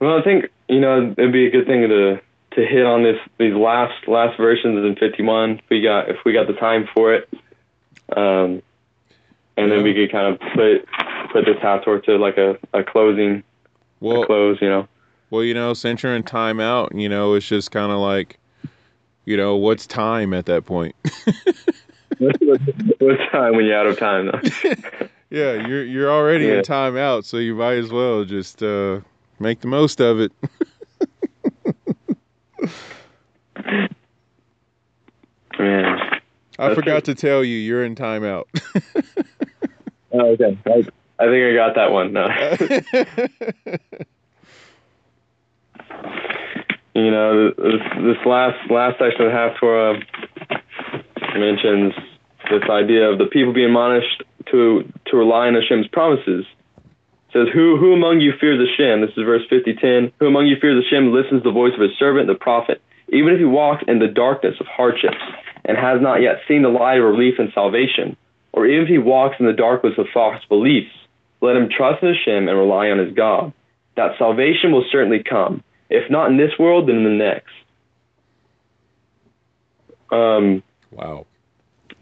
Well, 0.00 0.18
I 0.18 0.22
think 0.22 0.46
you 0.68 0.80
know 0.80 1.14
it'd 1.16 1.32
be 1.32 1.46
a 1.46 1.50
good 1.50 1.66
thing 1.66 1.88
to 1.88 2.20
to 2.52 2.66
hit 2.66 2.84
on 2.84 3.02
this 3.02 3.18
these 3.38 3.54
last 3.54 4.06
last 4.06 4.36
versions 4.36 4.84
in 4.84 4.96
51 4.96 5.50
if 5.50 5.60
we 5.70 5.80
got 5.80 6.08
if 6.08 6.18
we 6.24 6.32
got 6.32 6.46
the 6.46 6.52
time 6.54 6.88
for 6.94 7.14
it, 7.14 7.28
um, 8.14 8.62
and 9.56 9.72
then 9.72 9.82
we 9.82 9.94
could 9.94 10.12
kind 10.12 10.34
of 10.34 10.40
put 10.54 10.86
put 11.32 11.44
this 11.46 11.56
Haftorah 11.56 12.04
to 12.04 12.16
like 12.16 12.36
a, 12.36 12.58
a 12.72 12.84
closing 12.84 13.42
well, 14.00 14.22
a 14.22 14.26
close, 14.26 14.58
you 14.60 14.68
know. 14.68 14.88
Well, 15.30 15.42
you 15.42 15.54
know, 15.54 15.74
since 15.74 16.02
you're 16.02 16.14
in 16.14 16.22
timeout, 16.22 16.98
you 16.98 17.08
know, 17.08 17.34
it's 17.34 17.48
just 17.48 17.70
kind 17.70 17.90
of 17.90 17.98
like, 17.98 18.38
you 19.24 19.36
know, 19.36 19.56
what's 19.56 19.86
time 19.86 20.34
at 20.34 20.46
that 20.46 20.66
point? 20.66 20.94
what's 22.18 22.36
time 23.32 23.56
when 23.56 23.64
you're 23.64 23.78
out 23.78 23.86
of 23.86 23.98
time? 23.98 24.26
Though? 24.26 24.40
yeah, 25.30 25.66
you're 25.66 25.84
you're 25.84 26.10
already 26.10 26.46
yeah. 26.46 26.54
in 26.54 26.62
timeout, 26.62 27.24
so 27.24 27.36
you 27.38 27.54
might 27.54 27.78
as 27.78 27.90
well 27.90 28.24
just 28.24 28.60
uh, 28.62 29.00
make 29.38 29.60
the 29.60 29.68
most 29.68 30.00
of 30.00 30.18
it. 30.20 30.32
Man, 35.58 36.20
I 36.58 36.74
forgot 36.74 37.04
to 37.04 37.14
tell 37.14 37.44
you, 37.44 37.56
you're 37.56 37.84
in 37.84 37.94
timeout. 37.94 38.44
oh, 40.12 40.32
okay. 40.32 40.58
I, 40.66 40.84
I 41.18 41.26
think 41.26 41.44
I 41.44 41.54
got 41.54 41.74
that 41.76 41.92
one. 41.92 42.12
No. 42.12 42.28
You 46.94 47.10
know, 47.10 47.50
this, 47.50 47.82
this 47.96 48.26
last 48.26 48.70
last 48.70 48.98
section 48.98 49.26
of 49.26 49.32
Haftorah 49.32 50.00
mentions 51.34 51.92
this 52.50 52.62
idea 52.70 53.10
of 53.10 53.18
the 53.18 53.26
people 53.26 53.52
being 53.52 53.66
admonished 53.66 54.22
to 54.50 54.90
to 55.06 55.16
rely 55.16 55.48
on 55.48 55.54
Hashem's 55.54 55.88
promises. 55.88 56.46
It 56.46 57.32
says, 57.32 57.48
"Who 57.52 57.76
who 57.76 57.92
among 57.92 58.20
you 58.20 58.32
fears 58.40 58.62
Hashem?" 58.62 59.00
This 59.00 59.10
is 59.16 59.24
verse 59.24 59.42
fifty 59.50 59.74
ten. 59.74 60.12
Who 60.20 60.26
among 60.26 60.46
you 60.46 60.56
fears 60.60 60.84
Hashem 60.84 61.12
listens 61.12 61.42
to 61.42 61.48
the 61.48 61.52
voice 61.52 61.74
of 61.74 61.80
His 61.80 61.98
servant, 61.98 62.28
the 62.28 62.36
prophet, 62.36 62.80
even 63.08 63.34
if 63.34 63.38
he 63.38 63.44
walks 63.44 63.82
in 63.88 63.98
the 63.98 64.08
darkness 64.08 64.54
of 64.60 64.66
hardships 64.66 65.18
and 65.64 65.76
has 65.76 66.00
not 66.00 66.22
yet 66.22 66.42
seen 66.46 66.62
the 66.62 66.68
light 66.68 66.98
of 66.98 67.04
relief 67.04 67.34
and 67.38 67.50
salvation, 67.54 68.16
or 68.52 68.66
even 68.66 68.84
if 68.84 68.88
he 68.88 68.98
walks 68.98 69.36
in 69.40 69.46
the 69.46 69.52
darkness 69.52 69.94
of 69.98 70.06
false 70.14 70.44
beliefs, 70.48 70.94
let 71.40 71.56
him 71.56 71.68
trust 71.68 72.02
in 72.02 72.14
Hashem 72.14 72.48
and 72.48 72.58
rely 72.58 72.90
on 72.90 72.98
his 72.98 73.14
God. 73.14 73.52
That 73.96 74.18
salvation 74.18 74.70
will 74.70 74.84
certainly 74.92 75.22
come 75.22 75.64
if 75.94 76.10
not 76.10 76.30
in 76.30 76.36
this 76.36 76.52
world, 76.58 76.88
then 76.88 76.96
in 76.96 77.04
the 77.04 77.10
next. 77.10 77.52
Um, 80.10 80.62
wow. 80.90 81.26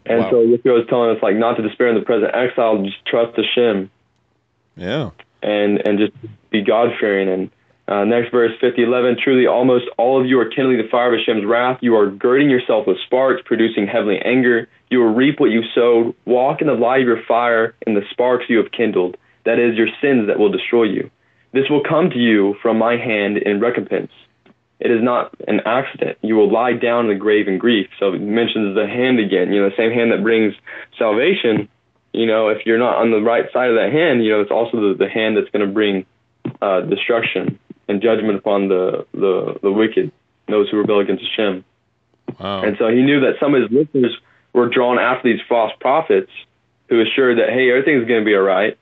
And 0.05 0.19
wow. 0.19 0.29
so 0.31 0.35
Yeshua 0.45 0.81
is 0.81 0.89
telling 0.89 1.15
us 1.15 1.23
like 1.23 1.35
not 1.35 1.55
to 1.57 1.61
despair 1.61 1.87
in 1.87 1.95
the 1.95 2.05
present 2.05 2.35
exile, 2.35 2.83
just 2.83 3.05
trust 3.05 3.37
Hashem. 3.37 3.89
Yeah. 4.75 5.11
And 5.41 5.85
and 5.85 5.99
just 5.99 6.13
be 6.49 6.61
God 6.61 6.89
fearing. 6.99 7.29
And 7.29 7.51
uh, 7.87 8.03
next 8.03 8.31
verse 8.31 8.51
fifty 8.59 8.83
eleven. 8.83 9.17
Truly, 9.21 9.47
almost 9.47 9.85
all 9.97 10.19
of 10.19 10.27
you 10.27 10.39
are 10.39 10.49
kindling 10.49 10.77
the 10.77 10.87
fire 10.89 11.13
of 11.13 11.19
Hashem's 11.19 11.45
wrath. 11.45 11.79
You 11.81 11.95
are 11.95 12.09
girding 12.09 12.49
yourself 12.49 12.87
with 12.87 12.97
sparks, 13.05 13.41
producing 13.45 13.87
heavenly 13.87 14.19
anger. 14.19 14.67
You 14.89 14.99
will 14.99 15.13
reap 15.13 15.39
what 15.39 15.51
you 15.51 15.63
sowed. 15.73 16.15
Walk 16.25 16.61
in 16.61 16.67
the 16.67 16.73
light 16.73 17.01
of 17.01 17.07
your 17.07 17.23
fire 17.23 17.75
in 17.87 17.93
the 17.93 18.03
sparks 18.11 18.45
you 18.49 18.57
have 18.57 18.71
kindled. 18.71 19.17
That 19.45 19.59
is 19.59 19.75
your 19.75 19.87
sins 20.01 20.27
that 20.27 20.39
will 20.39 20.51
destroy 20.51 20.83
you. 20.83 21.09
This 21.53 21.69
will 21.69 21.83
come 21.83 22.09
to 22.09 22.17
you 22.17 22.55
from 22.61 22.77
my 22.77 22.97
hand 22.97 23.37
in 23.37 23.59
recompense. 23.59 24.11
It 24.79 24.91
is 24.91 25.01
not 25.01 25.33
an 25.47 25.61
accident. 25.65 26.17
You 26.21 26.35
will 26.35 26.51
lie 26.51 26.73
down 26.73 27.05
in 27.05 27.09
the 27.09 27.19
grave 27.19 27.47
in 27.47 27.57
grief. 27.57 27.87
So 27.99 28.13
it 28.13 28.19
mentions 28.19 28.75
the 28.75 28.87
hand 28.87 29.19
again, 29.19 29.53
you 29.53 29.61
know, 29.61 29.69
the 29.69 29.75
same 29.77 29.91
hand 29.91 30.11
that 30.11 30.23
brings 30.23 30.55
salvation. 30.97 31.69
You 32.11 32.25
know, 32.25 32.49
if 32.49 32.65
you're 32.65 32.79
not 32.79 32.97
on 32.97 33.11
the 33.11 33.21
right 33.21 33.45
side 33.53 33.69
of 33.69 33.75
that 33.75 33.93
hand, 33.93 34.23
you 34.23 34.31
know, 34.31 34.41
it's 34.41 34.51
also 34.51 34.89
the, 34.89 34.95
the 34.97 35.09
hand 35.09 35.37
that's 35.37 35.49
going 35.51 35.65
to 35.65 35.71
bring 35.71 36.05
uh, 36.61 36.81
destruction 36.81 37.59
and 37.87 38.01
judgment 38.01 38.37
upon 38.37 38.67
the, 38.67 39.05
the, 39.13 39.57
the 39.61 39.71
wicked, 39.71 40.11
those 40.47 40.69
who 40.69 40.77
rebel 40.77 40.99
against 40.99 41.23
Hashem. 41.23 41.63
Wow. 42.39 42.63
And 42.63 42.75
so 42.77 42.87
he 42.89 43.01
knew 43.03 43.21
that 43.21 43.35
some 43.39 43.53
of 43.55 43.61
his 43.61 43.71
listeners 43.71 44.17
were 44.53 44.69
drawn 44.69 44.99
after 44.99 45.31
these 45.31 45.41
false 45.47 45.71
prophets 45.79 46.31
who 46.89 47.01
assured 47.01 47.37
that, 47.37 47.49
hey, 47.49 47.69
everything's 47.69 48.07
going 48.07 48.21
to 48.21 48.25
be 48.25 48.35
all 48.35 48.41
right. 48.41 48.77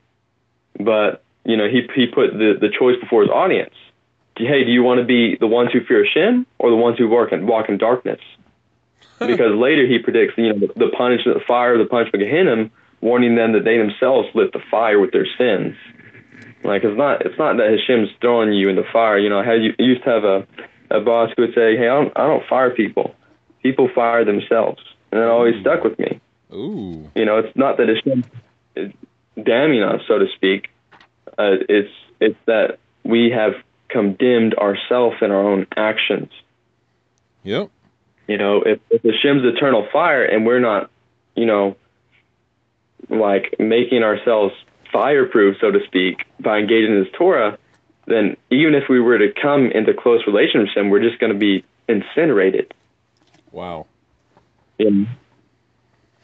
But 0.80 1.24
you 1.46 1.58
know, 1.58 1.68
he 1.68 1.88
he 1.96 2.08
put 2.08 2.34
the 2.34 2.58
the 2.60 2.70
choice 2.70 3.00
before 3.00 3.22
his 3.22 3.32
audience. 3.32 3.74
Hey, 4.38 4.64
do 4.64 4.72
you 4.72 4.82
want 4.82 5.00
to 5.00 5.06
be 5.06 5.36
the 5.40 5.48
ones 5.48 5.72
who 5.74 5.84
fear 5.84 6.06
Hashem 6.06 6.48
or 6.58 6.70
the 6.70 6.76
ones 6.76 6.98
who 6.98 7.08
walk 7.08 7.32
in 7.32 7.46
walk 7.46 7.70
in 7.70 7.78
darkness? 7.78 8.20
because 9.20 9.54
later 9.56 9.86
he 9.86 10.00
predicts, 10.00 10.34
you 10.38 10.52
know, 10.52 10.60
the, 10.60 10.68
the 10.76 10.90
punishment, 10.98 11.38
the 11.38 11.46
fire, 11.46 11.78
the 11.78 11.86
punishment 11.86 12.24
of 12.24 12.30
Gehenna, 12.30 12.72
warning 13.02 13.36
them 13.36 13.54
that 13.54 13.64
they 13.64 13.78
themselves 13.78 14.28
lit 14.34 14.52
the 14.52 14.62
fire 14.72 15.00
with 15.00 15.12
their 15.12 15.28
sins. 15.38 15.76
Like 16.64 16.84
it's 16.84 16.98
not 16.98 17.26
it's 17.26 17.38
not 17.38 17.58
that 17.58 17.70
Hashem's 17.70 18.10
throwing 18.20 18.54
you 18.54 18.70
in 18.70 18.76
the 18.76 18.86
fire. 18.92 19.18
You 19.18 19.30
know, 19.30 19.40
I 19.40 19.46
had 19.46 19.64
you 19.64 19.74
used 19.80 20.04
to 20.04 20.10
have 20.10 20.24
a 20.24 20.48
a 20.90 21.02
boss 21.02 21.32
who 21.36 21.44
would 21.44 21.56
say, 21.56 21.78
"Hey, 21.78 21.88
I 21.88 21.96
don't 21.96 22.12
I 22.16 22.28
don't 22.28 22.46
fire 22.48 22.70
people. 22.70 23.16
People 23.64 23.90
fire 23.94 24.26
themselves," 24.26 24.82
and 25.12 25.22
it 25.22 25.28
always 25.28 25.56
mm. 25.56 25.62
stuck 25.62 25.84
with 25.84 25.98
me. 25.98 26.20
Ooh. 26.54 27.10
You 27.16 27.26
know, 27.26 27.38
it's 27.38 27.56
not 27.56 27.78
that 27.78 27.88
Hashem 27.88 28.26
is 28.76 28.92
damning 29.42 29.84
us, 29.84 30.02
so 30.08 30.20
to 30.20 30.28
speak. 30.36 30.70
Uh, 31.42 31.58
it's 31.68 31.94
it's 32.20 32.38
that 32.46 32.78
we 33.04 33.32
have 33.32 33.54
condemned 33.90 34.54
ourselves 34.56 35.18
in 35.22 35.32
our 35.32 35.42
own 35.42 35.66
actions. 35.76 36.30
Yep. 37.44 37.70
You 38.28 38.38
know, 38.38 38.62
if, 38.62 38.80
if 38.90 39.02
Hashem's 39.02 39.44
eternal 39.44 39.88
fire 39.92 40.24
and 40.24 40.46
we're 40.46 40.60
not, 40.60 40.92
you 41.36 41.46
know, 41.46 41.76
like 43.10 43.56
making 43.60 44.04
ourselves 44.04 44.54
fireproof, 44.92 45.58
so 45.60 45.72
to 45.72 45.80
speak, 45.86 46.26
by 46.40 46.60
engaging 46.60 46.92
in 46.92 47.06
His 47.06 47.14
Torah, 47.18 47.58
then 48.06 48.38
even 48.50 48.76
if 48.76 48.84
we 48.88 49.00
were 49.00 49.18
to 49.18 49.34
come 49.34 49.72
into 49.72 49.94
close 49.94 50.22
relationship 50.28 50.76
with 50.76 50.86
Him, 50.86 50.90
we're 50.90 51.02
just 51.02 51.20
going 51.20 51.34
to 51.34 51.40
be 51.40 51.66
incinerated. 51.90 52.74
Wow. 53.52 53.88
Yeah. 54.78 55.06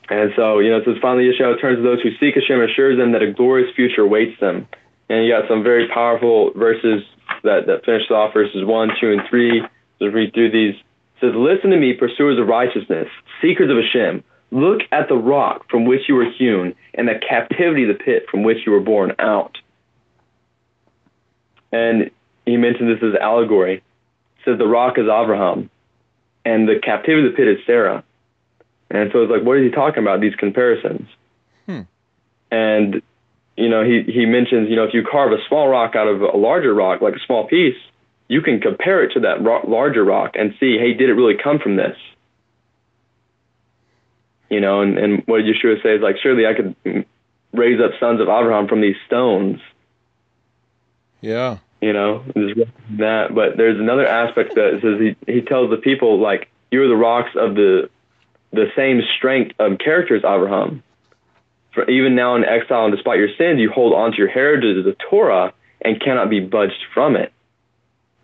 And 0.10 0.32
so, 0.38 0.60
you 0.60 0.70
know, 0.70 0.78
it 0.78 0.86
says, 0.86 0.96
finally, 1.02 1.26
Yeshua 1.26 1.60
turns 1.60 1.80
to 1.80 1.82
those 1.82 2.02
who 2.02 2.12
seek 2.20 2.36
Hashem 2.36 2.62
and 2.62 2.70
assures 2.70 2.98
them 2.98 3.12
that 3.12 3.22
a 3.22 3.34
glorious 3.34 3.76
future 3.76 4.04
awaits 4.04 4.40
them 4.40 4.68
and 5.10 5.26
you 5.26 5.32
got 5.32 5.48
some 5.48 5.64
very 5.64 5.88
powerful 5.88 6.52
verses 6.54 7.04
that, 7.44 7.68
that 7.68 7.86
finished 7.86 8.12
off 8.12 8.34
verses 8.34 8.66
1, 8.66 8.90
2, 9.00 9.12
and 9.12 9.22
3. 9.30 9.62
Let's 10.00 10.14
read 10.14 10.34
through 10.34 10.52
these. 10.52 10.76
It 10.76 11.22
says, 11.22 11.32
Listen 11.36 11.72
to 11.72 11.78
me, 11.78 11.94
pursuers 11.94 12.40
of 12.40 12.48
righteousness, 12.48 13.08
seekers 13.42 13.70
of 13.70 13.78
Hashem. 13.78 14.24
Look 14.50 14.82
at 14.92 15.10
the 15.10 15.16
rock 15.16 15.70
from 15.70 15.86
which 15.86 16.02
you 16.08 16.16
were 16.16 16.32
hewn, 16.32 16.76
and 16.94 17.08
the 17.08 17.20
captivity 17.28 17.84
of 17.84 17.98
the 17.98 18.04
pit 18.04 18.26
from 18.32 18.44
which 18.44 18.66
you 18.66 18.72
were 18.72 18.80
born 18.80 19.14
out. 19.20 19.58
And 21.72 22.12
he 22.46 22.56
mentioned 22.56 22.90
this 22.90 23.04
as 23.04 23.20
allegory. 23.20 23.78
It 23.78 23.84
says, 24.46 24.58
The 24.58 24.68
rock 24.68 24.98
is 24.98 25.06
Abraham, 25.06 25.70
and 26.46 26.68
the 26.68 26.80
captivity 26.82 27.28
of 27.28 27.34
the 27.34 27.38
pit 27.38 27.48
is 27.48 27.58
Sarah. 27.66 28.04
And 28.90 29.10
so 29.12 29.24
it's 29.24 29.32
like, 29.32 29.44
what 29.44 29.58
is 29.58 29.66
he 29.66 29.72
talking 29.72 30.02
about, 30.02 30.22
these 30.22 30.36
comparisons? 30.36 31.08
Hmm. 31.66 31.82
And 32.50 33.02
you 33.58 33.70
know, 33.70 33.84
he, 33.84 34.04
he 34.04 34.26
mentions, 34.26 34.70
you 34.70 34.76
know, 34.76 34.84
if 34.84 34.94
you 34.94 35.04
carve 35.04 35.32
a 35.32 35.44
small 35.48 35.68
rock 35.68 35.96
out 35.96 36.08
of 36.08 36.22
a 36.22 36.38
larger 36.38 36.74
rock, 36.74 37.02
like 37.02 37.16
a 37.16 37.26
small 37.26 37.48
piece, 37.48 37.76
you 38.28 38.42
can 38.42 38.62
compare 38.62 39.04
it 39.04 39.14
to 39.14 39.22
that 39.22 39.44
rock, 39.44 39.64
larger 39.68 40.06
rock 40.06 40.36
and 40.36 40.54
see, 40.60 40.78
hey, 40.78 40.94
did 40.94 41.10
it 41.10 41.14
really 41.14 41.36
come 41.42 41.58
from 41.60 41.76
this? 41.76 41.98
You 44.50 44.62
know, 44.62 44.82
and, 44.82 44.98
and 44.98 45.24
what 45.26 45.42
Yeshua 45.42 45.82
says, 45.82 46.02
like, 46.02 46.18
surely 46.22 46.46
I 46.46 46.54
could 46.54 47.06
raise 47.52 47.82
up 47.82 47.92
sons 48.00 48.22
of 48.22 48.28
Abraham 48.30 48.68
from 48.68 48.82
these 48.82 48.96
stones. 49.08 49.60
Yeah. 51.20 51.58
You 51.82 51.94
know, 51.94 52.24
that. 52.98 53.34
But 53.34 53.58
there's 53.58 53.80
another 53.80 54.08
aspect 54.08 54.56
that 54.56 54.80
says 54.82 55.00
he, 55.00 55.32
he 55.32 55.42
tells 55.42 55.70
the 55.70 55.78
people, 55.78 56.20
like, 56.20 56.50
you're 56.72 56.88
the 56.88 56.96
rocks 56.96 57.32
of 57.36 57.56
the 57.56 57.90
the 58.52 58.72
same 58.76 59.02
strength 59.18 59.54
of 59.60 59.78
character 59.78 60.16
as 60.16 60.24
Abraham 60.24 60.82
for 61.74 61.90
even 61.90 62.16
now 62.16 62.36
in 62.36 62.46
exile 62.46 62.86
and 62.86 62.96
despite 62.96 63.20
your 63.20 63.30
sins, 63.38 63.60
you 63.60 63.72
hold 63.72 63.94
on 63.94 64.12
to 64.12 64.18
your 64.18 64.30
heritage, 64.30 64.84
the 64.84 64.96
Torah, 65.10 65.54
and 65.82 66.02
cannot 66.02 66.30
be 66.30 66.40
budged 66.40 66.86
from 66.94 67.16
it. 67.16 67.32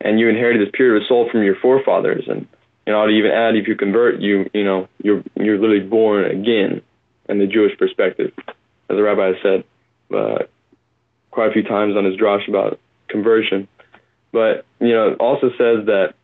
And 0.02 0.20
you 0.20 0.28
inherited 0.28 0.62
this 0.62 0.72
pure 0.74 0.96
of 0.98 1.04
soul 1.08 1.30
from 1.30 1.44
your 1.44 1.56
forefathers. 1.56 2.26
And 2.28 2.48
you 2.86 2.94
know, 2.94 3.06
to 3.06 3.12
even 3.12 3.32
add, 3.32 3.56
if 3.56 3.68
you 3.68 3.76
convert, 3.76 4.20
you 4.20 4.50
you 4.54 4.64
know, 4.64 4.88
you're 5.02 5.24
you're 5.36 5.58
literally 5.58 5.86
born 5.86 6.26
again 6.26 6.82
in 7.30 7.40
the 7.40 7.48
Jewish 7.48 7.78
perspective, 7.78 8.34
as 8.48 8.56
the 8.90 9.02
rabbi 9.04 9.28
has 9.28 9.36
said 9.42 9.64
uh, 10.14 10.44
quite 11.32 11.50
a 11.50 11.54
few 11.54 11.64
times 11.64 11.96
on 11.96 12.06
his 12.06 12.18
drash 12.18 12.48
about 12.48 12.80
conversion. 13.08 13.68
But 14.32 14.66
you 14.82 14.94
know, 14.94 15.10
it 15.10 15.20
also 15.20 15.50
says 15.52 15.86
that 15.86 16.16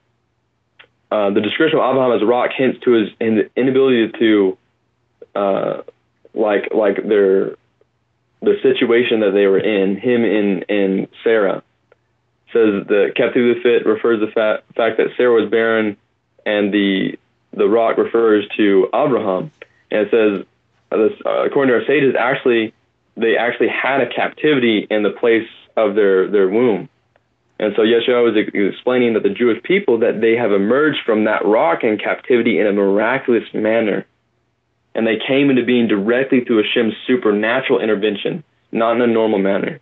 uh, 1.11 1.29
the 1.31 1.41
description 1.41 1.79
of 1.79 1.85
Abraham 1.89 2.15
as 2.15 2.21
a 2.21 2.25
rock 2.25 2.51
hints 2.55 2.79
to 2.83 2.91
his 2.91 3.09
inability 3.55 4.11
to 4.19 4.57
uh, 5.35 5.81
like 6.33 6.73
like 6.73 7.07
their 7.07 7.55
the 8.41 8.55
situation 8.63 9.19
that 9.21 9.31
they 9.31 9.47
were 9.47 9.59
in, 9.59 9.97
him 9.97 10.23
and 10.23 10.65
and 10.69 11.07
Sarah. 11.23 11.63
Says 12.53 12.87
the 12.87 13.11
captivity 13.15 13.61
fit 13.61 13.85
refers 13.85 14.19
to 14.21 14.25
the 14.25 14.31
fact, 14.31 14.63
that 14.75 15.09
Sarah 15.17 15.41
was 15.41 15.49
barren, 15.51 15.97
and 16.45 16.73
the 16.73 17.17
the 17.53 17.67
rock 17.67 17.97
refers 17.97 18.47
to 18.57 18.87
Abraham, 18.93 19.51
and 19.91 20.07
it 20.07 20.11
says, 20.11 20.45
uh, 20.91 21.45
according 21.45 21.73
to 21.73 21.79
our 21.79 21.85
sages, 21.85 22.15
actually 22.17 22.73
they 23.17 23.37
actually 23.37 23.67
had 23.67 24.01
a 24.01 24.09
captivity 24.09 24.87
in 24.89 25.03
the 25.03 25.11
place 25.11 25.47
of 25.77 25.95
their 25.95 26.29
their 26.29 26.49
womb. 26.49 26.89
And 27.59 27.73
so 27.75 27.81
Yeshua 27.81 28.23
was 28.23 28.35
explaining 28.53 29.13
that 29.13 29.23
the 29.23 29.29
Jewish 29.29 29.61
people 29.63 29.99
that 29.99 30.21
they 30.21 30.37
have 30.37 30.53
emerged 30.53 30.99
from 31.05 31.25
that 31.25 31.45
rock 31.45 31.83
in 31.83 31.97
captivity 31.97 32.57
in 32.57 32.65
a 32.65 32.71
miraculous 32.71 33.43
manner. 33.53 34.05
And 34.95 35.05
they 35.05 35.17
came 35.25 35.49
into 35.49 35.63
being 35.63 35.87
directly 35.87 36.43
through 36.43 36.63
Hashem's 36.63 36.95
supernatural 37.05 37.79
intervention, 37.79 38.43
not 38.71 38.95
in 38.95 39.01
a 39.01 39.07
normal 39.07 39.39
manner. 39.39 39.79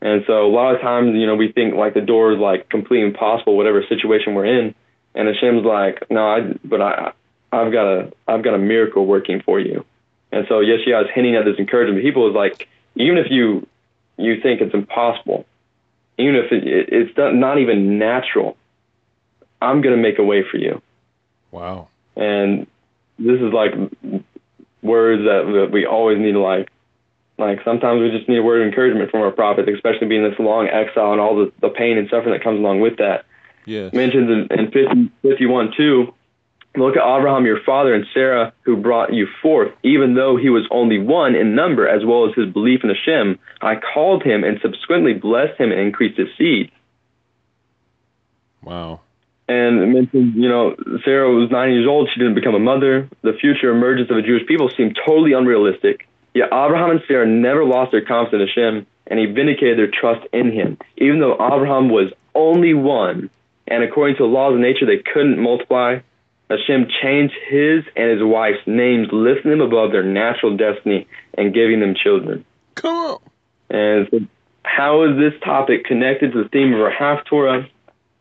And 0.00 0.22
so 0.26 0.46
a 0.46 0.52
lot 0.52 0.74
of 0.74 0.82
times, 0.82 1.16
you 1.16 1.26
know, 1.26 1.34
we 1.34 1.50
think 1.50 1.74
like 1.74 1.94
the 1.94 2.02
door 2.02 2.32
is 2.32 2.38
like 2.38 2.68
completely 2.68 3.06
impossible, 3.06 3.56
whatever 3.56 3.82
situation 3.88 4.34
we're 4.34 4.44
in. 4.44 4.74
And 5.14 5.28
Hashem's 5.28 5.64
like, 5.64 6.10
no, 6.10 6.28
I, 6.28 6.54
but 6.62 6.82
I, 6.82 7.12
I've 7.50 7.72
got 7.72 7.86
a, 7.86 8.12
I've 8.28 8.42
got 8.42 8.54
a 8.54 8.58
miracle 8.58 9.06
working 9.06 9.40
for 9.40 9.58
you. 9.58 9.84
And 10.30 10.46
so 10.48 10.60
yes 10.60 10.80
Yeshua 10.86 11.04
is 11.04 11.10
hinting 11.14 11.36
at 11.36 11.44
this 11.44 11.58
encouragement. 11.58 12.02
People 12.02 12.28
is 12.28 12.34
like, 12.34 12.68
even 12.96 13.16
if 13.16 13.30
you, 13.30 13.66
you 14.18 14.40
think 14.40 14.60
it's 14.60 14.74
impossible, 14.74 15.46
even 16.18 16.36
if 16.36 16.52
it, 16.52 16.66
it, 16.66 16.88
it's 16.90 17.16
not 17.16 17.58
even 17.58 17.98
natural, 17.98 18.56
I'm 19.62 19.80
going 19.80 19.96
to 19.96 20.02
make 20.02 20.18
a 20.18 20.24
way 20.24 20.42
for 20.42 20.58
you. 20.58 20.82
Wow. 21.50 21.88
And 22.16 22.66
this 23.18 23.40
is 23.40 23.52
like 23.52 23.72
words 24.82 25.22
that, 25.22 25.50
that 25.52 25.70
we 25.72 25.86
always 25.86 26.18
need 26.18 26.32
to 26.32 26.40
like 26.40 26.70
like 27.38 27.58
sometimes 27.64 28.00
we 28.00 28.16
just 28.16 28.28
need 28.28 28.38
a 28.38 28.42
word 28.42 28.62
of 28.62 28.68
encouragement 28.68 29.10
from 29.10 29.22
our 29.22 29.32
prophet, 29.32 29.68
especially 29.68 30.06
being 30.06 30.22
this 30.22 30.38
long 30.38 30.68
exile 30.68 31.12
and 31.12 31.20
all 31.20 31.36
the, 31.36 31.52
the 31.60 31.68
pain 31.68 31.98
and 31.98 32.08
suffering 32.08 32.32
that 32.32 32.44
comes 32.44 32.60
along 32.60 32.80
with 32.80 32.98
that. 32.98 33.24
Yeah. 33.66 33.90
Mentions 33.92 34.30
in, 34.30 34.58
in 34.58 34.70
50, 34.70 35.10
51 35.22 35.72
too, 35.76 36.14
look 36.76 36.96
at 36.96 37.02
Abraham 37.02 37.46
your 37.46 37.60
father 37.64 37.94
and 37.94 38.06
Sarah 38.14 38.52
who 38.62 38.76
brought 38.76 39.12
you 39.12 39.26
forth, 39.42 39.72
even 39.82 40.14
though 40.14 40.36
he 40.36 40.48
was 40.48 40.66
only 40.70 40.98
one 40.98 41.34
in 41.34 41.54
number, 41.54 41.88
as 41.88 42.04
well 42.04 42.28
as 42.28 42.34
his 42.34 42.52
belief 42.52 42.84
in 42.84 42.90
Hashem. 42.90 43.38
I 43.60 43.76
called 43.76 44.22
him 44.22 44.44
and 44.44 44.60
subsequently 44.62 45.14
blessed 45.14 45.58
him 45.58 45.72
and 45.72 45.80
increased 45.80 46.18
his 46.18 46.28
seed. 46.38 46.70
Wow. 48.62 49.00
And 49.46 49.82
it 49.82 49.86
mentions, 49.86 50.34
you 50.36 50.48
know, 50.48 50.74
Sarah 51.04 51.30
was 51.30 51.50
nine 51.50 51.72
years 51.72 51.86
old. 51.86 52.08
She 52.12 52.18
didn't 52.18 52.34
become 52.34 52.54
a 52.54 52.58
mother. 52.58 53.08
The 53.22 53.34
future 53.34 53.70
emergence 53.70 54.10
of 54.10 54.16
a 54.16 54.22
Jewish 54.22 54.46
people 54.46 54.70
seemed 54.70 54.98
totally 55.04 55.32
unrealistic. 55.32 56.08
Yet 56.32 56.46
Abraham 56.46 56.90
and 56.90 57.02
Sarah 57.06 57.26
never 57.26 57.64
lost 57.64 57.92
their 57.92 58.04
confidence 58.04 58.50
in 58.56 58.62
Hashem, 58.64 58.86
and 59.06 59.20
he 59.20 59.26
vindicated 59.26 59.78
their 59.78 59.90
trust 59.90 60.26
in 60.32 60.50
him. 60.50 60.78
Even 60.96 61.20
though 61.20 61.34
Abraham 61.34 61.90
was 61.90 62.12
only 62.34 62.74
one, 62.74 63.30
and 63.68 63.84
according 63.84 64.16
to 64.16 64.22
the 64.22 64.28
laws 64.28 64.54
of 64.54 64.60
nature, 64.60 64.86
they 64.86 64.98
couldn't 64.98 65.38
multiply, 65.38 65.98
Hashem 66.50 66.88
changed 67.02 67.34
his 67.48 67.84
and 67.96 68.10
his 68.10 68.22
wife's 68.22 68.66
names, 68.66 69.08
lifting 69.12 69.50
them 69.50 69.60
above 69.60 69.92
their 69.92 70.02
natural 70.02 70.56
destiny 70.56 71.06
and 71.36 71.54
giving 71.54 71.80
them 71.80 71.94
children. 71.94 72.44
Come 72.74 72.96
on. 72.96 73.18
And 73.70 74.08
so 74.10 74.20
how 74.64 75.04
is 75.04 75.16
this 75.16 75.40
topic 75.42 75.84
connected 75.84 76.32
to 76.32 76.42
the 76.42 76.48
theme 76.48 76.74
of 76.74 76.80
our 76.80 76.92
Haftorah, 76.92 77.68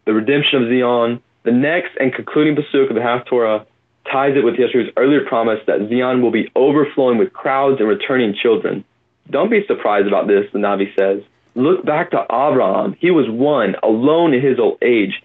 the 0.06 0.14
redemption 0.14 0.64
of 0.64 0.70
Zion? 0.70 1.22
The 1.44 1.52
next 1.52 1.92
and 2.00 2.14
concluding 2.14 2.56
pasuk 2.56 2.90
of 2.90 2.96
the 2.96 3.02
Haftorah 3.02 3.66
ties 4.12 4.36
it 4.36 4.44
with 4.44 4.56
Yeshua's 4.56 4.92
earlier 4.98 5.26
promise 5.26 5.60
that 5.68 5.88
Zion 5.90 6.22
will 6.22 6.32
be 6.32 6.52
overflowing 6.56 7.18
with 7.18 7.34
crowds 7.34 7.80
and 7.80 7.88
returning 7.88 8.36
children. 8.42 8.84
Don't 9.30 9.50
be 9.50 9.66
surprised 9.68 10.08
about 10.08 10.28
this, 10.28 10.46
the 10.52 10.60
Navi 10.60 10.94
says. 10.98 11.24
Look 11.56 11.86
back 11.86 12.12
to 12.12 12.24
Abraham. 12.24 12.96
He 13.00 13.12
was 13.12 13.30
one, 13.30 13.76
alone 13.84 14.34
in 14.34 14.42
his 14.42 14.60
old 14.60 14.78
age. 14.82 15.22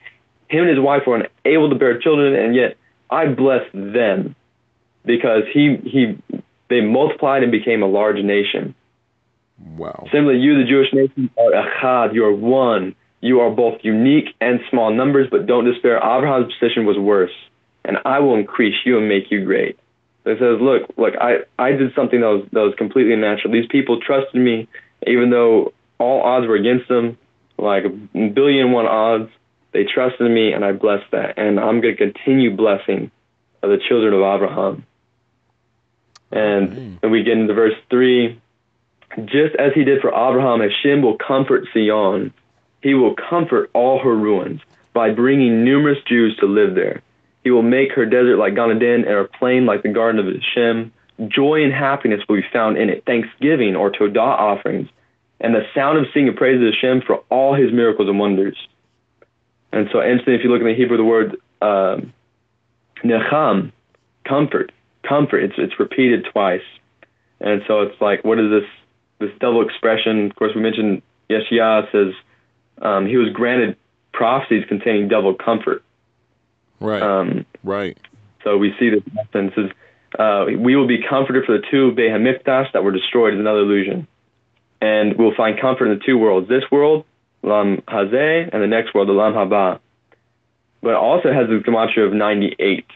Him 0.49 0.61
and 0.61 0.71
his 0.71 0.81
wife 0.81 1.03
were 1.07 1.17
unable 1.45 1.71
to 1.71 1.75
bear 1.77 1.99
children, 1.99 2.35
and 2.35 2.55
yet 2.55 2.77
I 3.11 3.27
blessed 3.27 3.73
them 3.73 4.35
because 5.05 5.45
he, 5.53 5.77
he, 5.85 6.19
they 6.69 6.81
multiplied 6.81 7.43
and 7.43 7.53
became 7.53 7.83
a 7.83 7.87
large 7.87 8.23
nation. 8.23 8.75
Wow. 9.77 10.07
Similarly, 10.13 10.41
you, 10.41 10.59
the 10.59 10.69
Jewish 10.69 10.93
nation, 10.93 11.31
are 11.37 11.51
echad. 11.51 12.15
You 12.15 12.25
are 12.27 12.35
one. 12.35 12.95
You 13.21 13.41
are 13.41 13.51
both 13.51 13.81
unique 13.83 14.35
and 14.41 14.61
small 14.71 14.93
numbers, 14.93 15.29
but 15.31 15.47
don't 15.47 15.65
despair. 15.65 15.97
Abraham's 15.97 16.55
position 16.55 16.87
was 16.87 16.97
worse 16.97 17.33
and 17.89 17.97
I 18.05 18.21
will 18.21 18.37
increase 18.37 18.77
you 18.85 18.99
and 18.99 19.09
make 19.09 19.31
you 19.31 19.45
great. 19.45 19.79
So 20.25 20.31
it 20.31 20.39
says, 20.39 20.61
look, 20.61 20.83
look, 20.99 21.15
I, 21.19 21.39
I 21.59 21.73
did 21.73 21.95
something 21.95 22.21
that 22.21 22.27
was, 22.27 22.47
that 22.53 22.61
was 22.61 22.75
completely 22.77 23.17
natural. 23.17 23.53
These 23.53 23.69
people 23.71 23.99
trusted 23.99 24.41
me, 24.41 24.69
even 25.07 25.31
though 25.31 25.73
all 25.99 26.21
odds 26.21 26.47
were 26.47 26.55
against 26.55 26.87
them, 26.89 27.17
like 27.57 27.85
a 27.85 27.89
billion 27.89 28.73
one 28.73 28.87
odds. 28.87 29.31
They 29.73 29.85
trusted 29.85 30.31
me, 30.31 30.53
and 30.53 30.65
I 30.65 30.73
blessed 30.73 31.11
that. 31.13 31.39
And 31.39 31.59
I'm 31.59 31.81
going 31.81 31.97
to 31.97 32.13
continue 32.13 32.55
blessing 32.55 33.11
the 33.63 33.79
children 33.89 34.13
of 34.13 34.21
Abraham. 34.21 34.87
And, 36.31 36.71
mm. 36.71 36.99
and 37.03 37.13
we 37.13 37.23
get 37.23 37.39
into 37.39 37.55
verse 37.55 37.75
3 37.91 38.39
just 39.25 39.57
as 39.59 39.73
he 39.75 39.85
did 39.85 40.03
for 40.03 40.11
Abraham, 40.11 40.61
Hashem 40.61 41.01
will 41.01 41.17
comfort 41.17 41.65
Zion. 41.73 42.35
He 42.83 42.95
will 42.95 43.15
comfort 43.15 43.71
all 43.75 43.99
her 43.99 44.15
ruins 44.15 44.61
by 44.95 45.11
bringing 45.11 45.65
numerous 45.65 45.99
Jews 46.07 46.37
to 46.41 46.47
live 46.47 46.75
there. 46.75 47.03
He 47.45 47.51
will 47.51 47.63
make 47.63 47.93
her 47.93 48.05
desert 48.05 48.37
like 48.37 48.55
Gan 48.55 48.77
Eden 48.77 49.05
and 49.05 49.11
her 49.11 49.29
plain 49.39 49.67
like 49.67 49.83
the 49.83 49.89
garden 49.89 50.19
of 50.21 50.27
Hashem. 50.27 50.93
Joy 51.29 51.63
and 51.65 51.73
happiness 51.73 52.21
will 52.29 52.37
be 52.37 52.47
found 52.53 52.77
in 52.77 52.91
it. 52.91 53.05
Thanksgiving 53.05 53.75
or 53.75 53.91
Todah 53.91 54.19
offerings, 54.19 54.89
and 55.41 55.55
the 55.55 55.67
sound 55.75 55.99
of 55.99 56.07
singing 56.13 56.35
praises 56.35 56.61
to 56.61 56.77
Hashem 56.77 57.03
for 57.07 57.17
all 57.31 57.55
His 57.55 57.73
miracles 57.73 58.09
and 58.09 58.19
wonders. 58.19 58.57
And 59.73 59.89
so, 59.93 60.03
instantly, 60.03 60.35
if 60.35 60.45
you 60.45 60.51
look 60.51 60.61
in 60.61 60.67
the 60.67 60.75
Hebrew, 60.75 60.97
the 60.97 61.05
word 61.05 61.37
um, 61.61 62.13
necham, 63.05 63.73
comfort, 64.27 64.73
comfort. 65.07 65.43
It's 65.43 65.55
it's 65.59 65.79
repeated 65.79 66.27
twice, 66.33 66.63
and 67.41 67.63
so 67.67 67.83
it's 67.83 68.01
like, 68.01 68.25
what 68.25 68.39
is 68.39 68.51
this 68.51 68.71
this 69.19 69.31
double 69.41 69.67
expression? 69.67 70.27
Of 70.27 70.37
course, 70.37 70.53
we 70.55 70.61
mentioned 70.61 71.03
Yeshua 71.31 71.91
says 71.93 72.15
um, 72.81 73.07
he 73.07 73.17
was 73.17 73.33
granted 73.33 73.77
prophecies 74.13 74.65
containing 74.69 75.09
double 75.09 75.35
comfort. 75.35 75.83
Right. 76.81 77.03
Um, 77.03 77.47
right. 77.65 77.99
So 78.45 78.57
we 78.57 78.75
see 78.79 78.91
this 78.91 79.03
happen. 79.17 79.53
Says, 79.55 79.71
uh, 80.19 80.47
we 80.47 80.77
will 80.77 80.87
be 80.87 81.03
comforted 81.09 81.45
for 81.45 81.59
the 81.59 81.65
two 81.71 81.93
Beit 81.93 82.45
that 82.45 82.85
were 82.85 82.93
destroyed 82.93 83.35
is 83.35 83.41
another 83.41 83.61
illusion. 83.61 84.07
And 84.81 85.17
we'll 85.17 85.35
find 85.35 85.61
comfort 85.61 85.87
in 85.91 85.99
the 85.99 86.05
two 86.05 86.17
worlds. 86.19 86.49
This 86.49 86.63
world, 86.71 87.05
Lam 87.43 87.83
Hazeh, 87.89 88.51
and 88.53 88.63
the 88.63 88.67
next 88.67 88.95
world, 88.95 89.09
the 89.09 89.13
Lam 89.13 89.35
Haba. 89.35 89.81
But 90.81 90.95
also 90.95 91.33
has 91.33 91.49
the 91.49 91.61
gematria 91.67 92.07
of 92.07 92.13
98, 92.13 92.87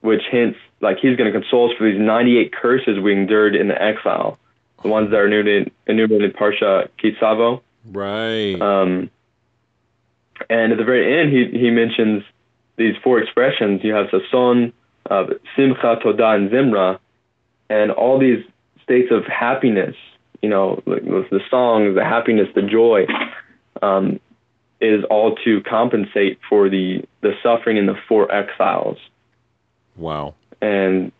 which 0.00 0.22
hints 0.30 0.58
like 0.80 0.98
he's 1.00 1.16
going 1.16 1.32
to 1.32 1.40
console 1.40 1.70
us 1.70 1.76
for 1.78 1.88
these 1.88 2.00
98 2.00 2.52
curses 2.52 2.98
we 2.98 3.12
endured 3.12 3.54
in 3.54 3.68
the 3.68 3.80
exile. 3.80 4.38
The 4.82 4.88
ones 4.88 5.10
that 5.10 5.16
are 5.16 5.26
enumerated, 5.26 5.72
enumerated 5.86 6.32
in 6.32 6.36
Parsha 6.36 6.88
Ki 7.00 7.12
Savo. 7.20 7.62
Right. 7.84 8.60
Um, 8.60 9.10
and 10.48 10.72
at 10.72 10.78
the 10.78 10.84
very 10.84 11.20
end, 11.20 11.32
he, 11.32 11.58
he 11.58 11.70
mentions 11.70 12.24
these 12.76 12.94
four 13.02 13.20
expressions, 13.20 13.82
you 13.84 13.92
have 13.94 14.06
Sason, 14.06 14.72
uh, 15.10 15.26
Simcha, 15.56 15.96
Todah, 16.04 16.36
and 16.36 16.50
Zimra, 16.50 16.98
and 17.68 17.90
all 17.90 18.18
these 18.18 18.44
states 18.82 19.08
of 19.10 19.24
happiness, 19.26 19.94
you 20.40 20.48
know, 20.48 20.82
the 20.86 21.40
songs, 21.50 21.94
the 21.94 22.04
happiness, 22.04 22.48
the 22.54 22.62
joy, 22.62 23.06
um, 23.82 24.18
is 24.80 25.04
all 25.10 25.36
to 25.44 25.62
compensate 25.62 26.38
for 26.48 26.68
the, 26.68 27.04
the 27.20 27.32
suffering 27.42 27.76
in 27.76 27.86
the 27.86 27.94
four 28.08 28.32
exiles. 28.32 28.98
Wow. 29.96 30.34
And 30.60 31.12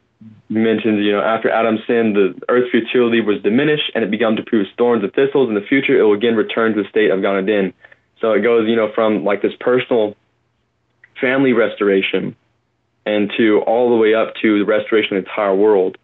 you 0.49 0.61
mentioned, 0.61 1.05
you 1.05 1.13
know, 1.13 1.23
after 1.23 1.51
Adam's 1.51 1.81
sin, 1.87 2.13
the 2.13 2.35
earth's 2.49 2.71
futility 2.71 3.21
was 3.21 3.43
diminished 3.43 3.91
and 3.95 4.05
it 4.05 4.11
began 4.11 4.37
to 4.37 4.43
produce 4.43 4.69
thorns 4.77 5.03
and 5.03 5.13
thistles. 5.13 5.49
In 5.49 5.55
the 5.55 5.63
future, 5.67 5.99
it 5.99 6.03
will 6.03 6.13
again 6.13 6.37
return 6.37 6.75
to 6.75 6.83
the 6.83 6.89
state 6.89 7.11
of 7.11 7.23
Gan 7.23 7.43
Eden. 7.43 7.73
So 8.21 8.33
it 8.33 8.43
goes, 8.43 8.69
you 8.69 8.77
know, 8.77 8.93
from 8.95 9.25
like 9.25 9.43
this 9.43 9.55
personal 9.59 10.15
family 11.21 11.53
restoration 11.53 12.37
and 13.07 13.33
to 13.37 13.61
all 13.67 13.91
the 13.91 13.97
way 13.97 14.15
up 14.15 14.35
to 14.43 14.59
the 14.59 14.65
restoration 14.65 15.17
of 15.17 15.25
the 15.25 15.31
entire 15.31 15.55
world. 15.55 15.97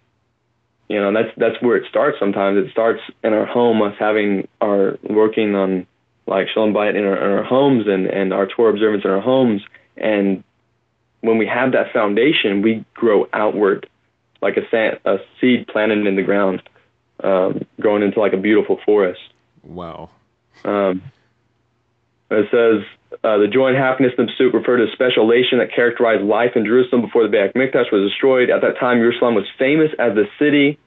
You 0.88 1.00
know, 1.00 1.12
that's 1.12 1.36
that's 1.36 1.62
where 1.62 1.76
it 1.76 1.84
starts 1.90 2.18
sometimes. 2.18 2.64
It 2.64 2.72
starts 2.72 3.02
in 3.22 3.34
our 3.34 3.44
home, 3.44 3.82
us 3.82 3.94
having 3.98 4.48
our 4.60 4.98
working 5.02 5.54
on 5.54 5.86
like 6.26 6.48
Shalom 6.52 6.72
Bayit 6.72 6.96
in 6.96 7.04
our, 7.04 7.16
in 7.16 7.38
our 7.38 7.44
homes 7.44 7.86
and, 7.86 8.06
and 8.06 8.32
our 8.32 8.46
Torah 8.46 8.72
observance 8.72 9.04
in 9.04 9.10
our 9.10 9.20
homes. 9.20 9.62
And 9.96 10.42
when 11.20 11.38
we 11.38 11.46
have 11.46 11.72
that 11.72 11.92
foundation, 11.92 12.62
we 12.62 12.84
grow 12.94 13.28
outward 13.32 13.88
like 14.40 14.56
a, 14.56 14.68
sand, 14.70 14.98
a 15.04 15.18
seed 15.40 15.66
planted 15.66 16.06
in 16.06 16.16
the 16.16 16.22
ground, 16.22 16.62
um, 17.22 17.66
growing 17.80 18.02
into 18.02 18.20
like 18.20 18.32
a 18.32 18.36
beautiful 18.36 18.78
forest. 18.84 19.20
Wow. 19.62 20.10
Um, 20.64 21.02
it 22.30 22.46
says, 22.50 22.84
uh, 23.24 23.38
the 23.38 23.48
joy 23.48 23.68
and 23.68 23.76
happiness 23.76 24.12
in 24.18 24.26
the 24.26 24.32
pursuit 24.32 24.52
refer 24.52 24.76
to 24.76 24.84
a 24.84 24.92
special 24.92 25.24
elation 25.24 25.58
that 25.58 25.72
characterized 25.74 26.22
life 26.22 26.52
in 26.56 26.64
Jerusalem 26.64 27.02
before 27.02 27.22
the 27.22 27.28
Beit 27.30 27.54
Mikdash 27.54 27.90
was 27.90 28.08
destroyed. 28.08 28.50
At 28.50 28.60
that 28.60 28.78
time, 28.78 28.98
Jerusalem 28.98 29.34
was 29.34 29.46
famous 29.58 29.90
as 29.98 30.14
the 30.14 30.26
city 30.38 30.78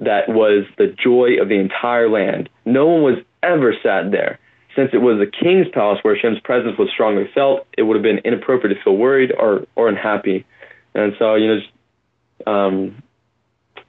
that 0.00 0.28
was 0.28 0.64
the 0.78 0.88
joy 0.88 1.40
of 1.40 1.48
the 1.48 1.58
entire 1.58 2.08
land. 2.08 2.48
No 2.64 2.86
one 2.86 3.02
was 3.02 3.24
ever 3.42 3.74
sad 3.82 4.10
there. 4.10 4.38
Since 4.74 4.90
it 4.92 4.98
was 4.98 5.18
the 5.18 5.26
king's 5.26 5.68
palace 5.68 5.98
where 6.02 6.16
Hashem's 6.16 6.40
presence 6.40 6.78
was 6.78 6.88
strongly 6.90 7.28
felt, 7.34 7.66
it 7.76 7.82
would 7.82 7.94
have 7.94 8.02
been 8.02 8.18
inappropriate 8.18 8.76
to 8.76 8.82
feel 8.82 8.96
worried 8.96 9.30
or, 9.30 9.66
or 9.76 9.88
unhappy. 9.88 10.46
And 10.94 11.12
so, 11.18 11.34
you 11.34 11.46
know, 11.46 11.60
um, 12.46 13.02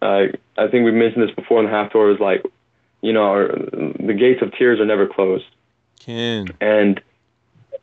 I 0.02 0.32
I 0.58 0.68
think 0.68 0.86
we 0.86 0.92
mentioned 0.92 1.28
this 1.28 1.36
before 1.36 1.60
in 1.60 1.66
the 1.66 1.72
Haftorah 1.72 2.14
is 2.14 2.20
like, 2.20 2.44
you 3.02 3.14
know, 3.14 3.24
our, 3.24 3.48
the 3.48 4.16
gates 4.18 4.42
of 4.42 4.52
tears 4.58 4.80
are 4.80 4.86
never 4.86 5.08
closed. 5.08 5.46
Ken. 6.00 6.48
And 6.60 7.02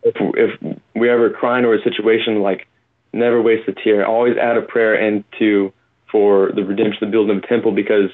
if 0.03 0.15
if 0.19 0.79
we 0.95 1.11
ever 1.11 1.31
cry 1.31 1.59
into 1.59 1.73
a 1.73 1.83
situation, 1.83 2.41
like 2.41 2.67
never 3.13 3.41
waste 3.41 3.69
a 3.69 3.73
tear. 3.73 4.07
Always 4.07 4.37
add 4.37 4.57
a 4.57 4.63
prayer 4.63 4.95
into 4.95 5.73
for 6.11 6.51
the 6.55 6.65
redemption, 6.65 6.99
the 7.01 7.11
building 7.11 7.37
of 7.37 7.43
the 7.43 7.49
temple, 7.49 7.73
because 7.73 8.11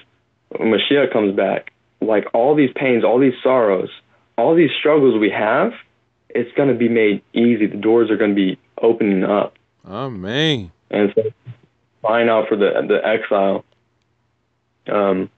when 0.50 0.70
Mashiach 0.70 1.12
comes 1.12 1.34
back, 1.34 1.72
like 2.00 2.26
all 2.34 2.54
these 2.54 2.70
pains, 2.74 3.04
all 3.04 3.18
these 3.18 3.34
sorrows, 3.42 3.88
all 4.36 4.54
these 4.54 4.70
struggles 4.78 5.18
we 5.18 5.30
have, 5.30 5.72
it's 6.28 6.52
going 6.56 6.68
to 6.68 6.74
be 6.74 6.88
made 6.88 7.22
easy. 7.32 7.66
The 7.66 7.76
doors 7.76 8.10
are 8.10 8.16
going 8.16 8.32
to 8.32 8.36
be 8.36 8.58
opening 8.82 9.24
up. 9.24 9.54
Amen. 9.86 10.70
And 10.90 11.12
so, 11.14 11.22
crying 12.02 12.28
out 12.28 12.48
for 12.48 12.56
the 12.56 12.70
the 12.89 13.06
exile, 13.06 13.64
um, 14.89 15.31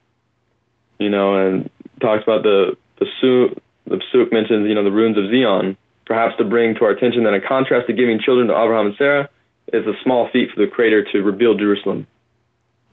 you 0.99 1.11
know, 1.11 1.37
and 1.37 1.71
talks 2.01 2.23
about 2.23 2.43
the 2.43 2.77
the 2.99 3.07
Suk, 3.21 3.63
the 3.87 4.03
Suk 4.13 4.33
mentions, 4.33 4.69
you 4.69 4.75
know, 4.75 4.85
the 4.85 4.93
ruins 4.93 5.17
of 5.17 5.31
Zion, 5.31 5.77
perhaps 6.07 6.37
to 6.39 6.45
bring 6.45 6.75
to 6.77 6.85
our 6.85 6.91
attention 6.91 7.25
that 7.25 7.35
in 7.35 7.43
contrast 7.47 7.87
to 7.87 7.93
giving 7.93 8.21
children 8.21 8.49
to 8.49 8.55
Abraham 8.55 8.87
and 8.87 8.97
Sarah, 8.97 9.29
is 9.73 9.87
a 9.87 9.95
small 10.03 10.29
feat 10.33 10.51
for 10.55 10.65
the 10.65 10.71
Creator 10.71 11.13
to 11.13 11.23
rebuild 11.23 11.59
Jerusalem. 11.59 12.07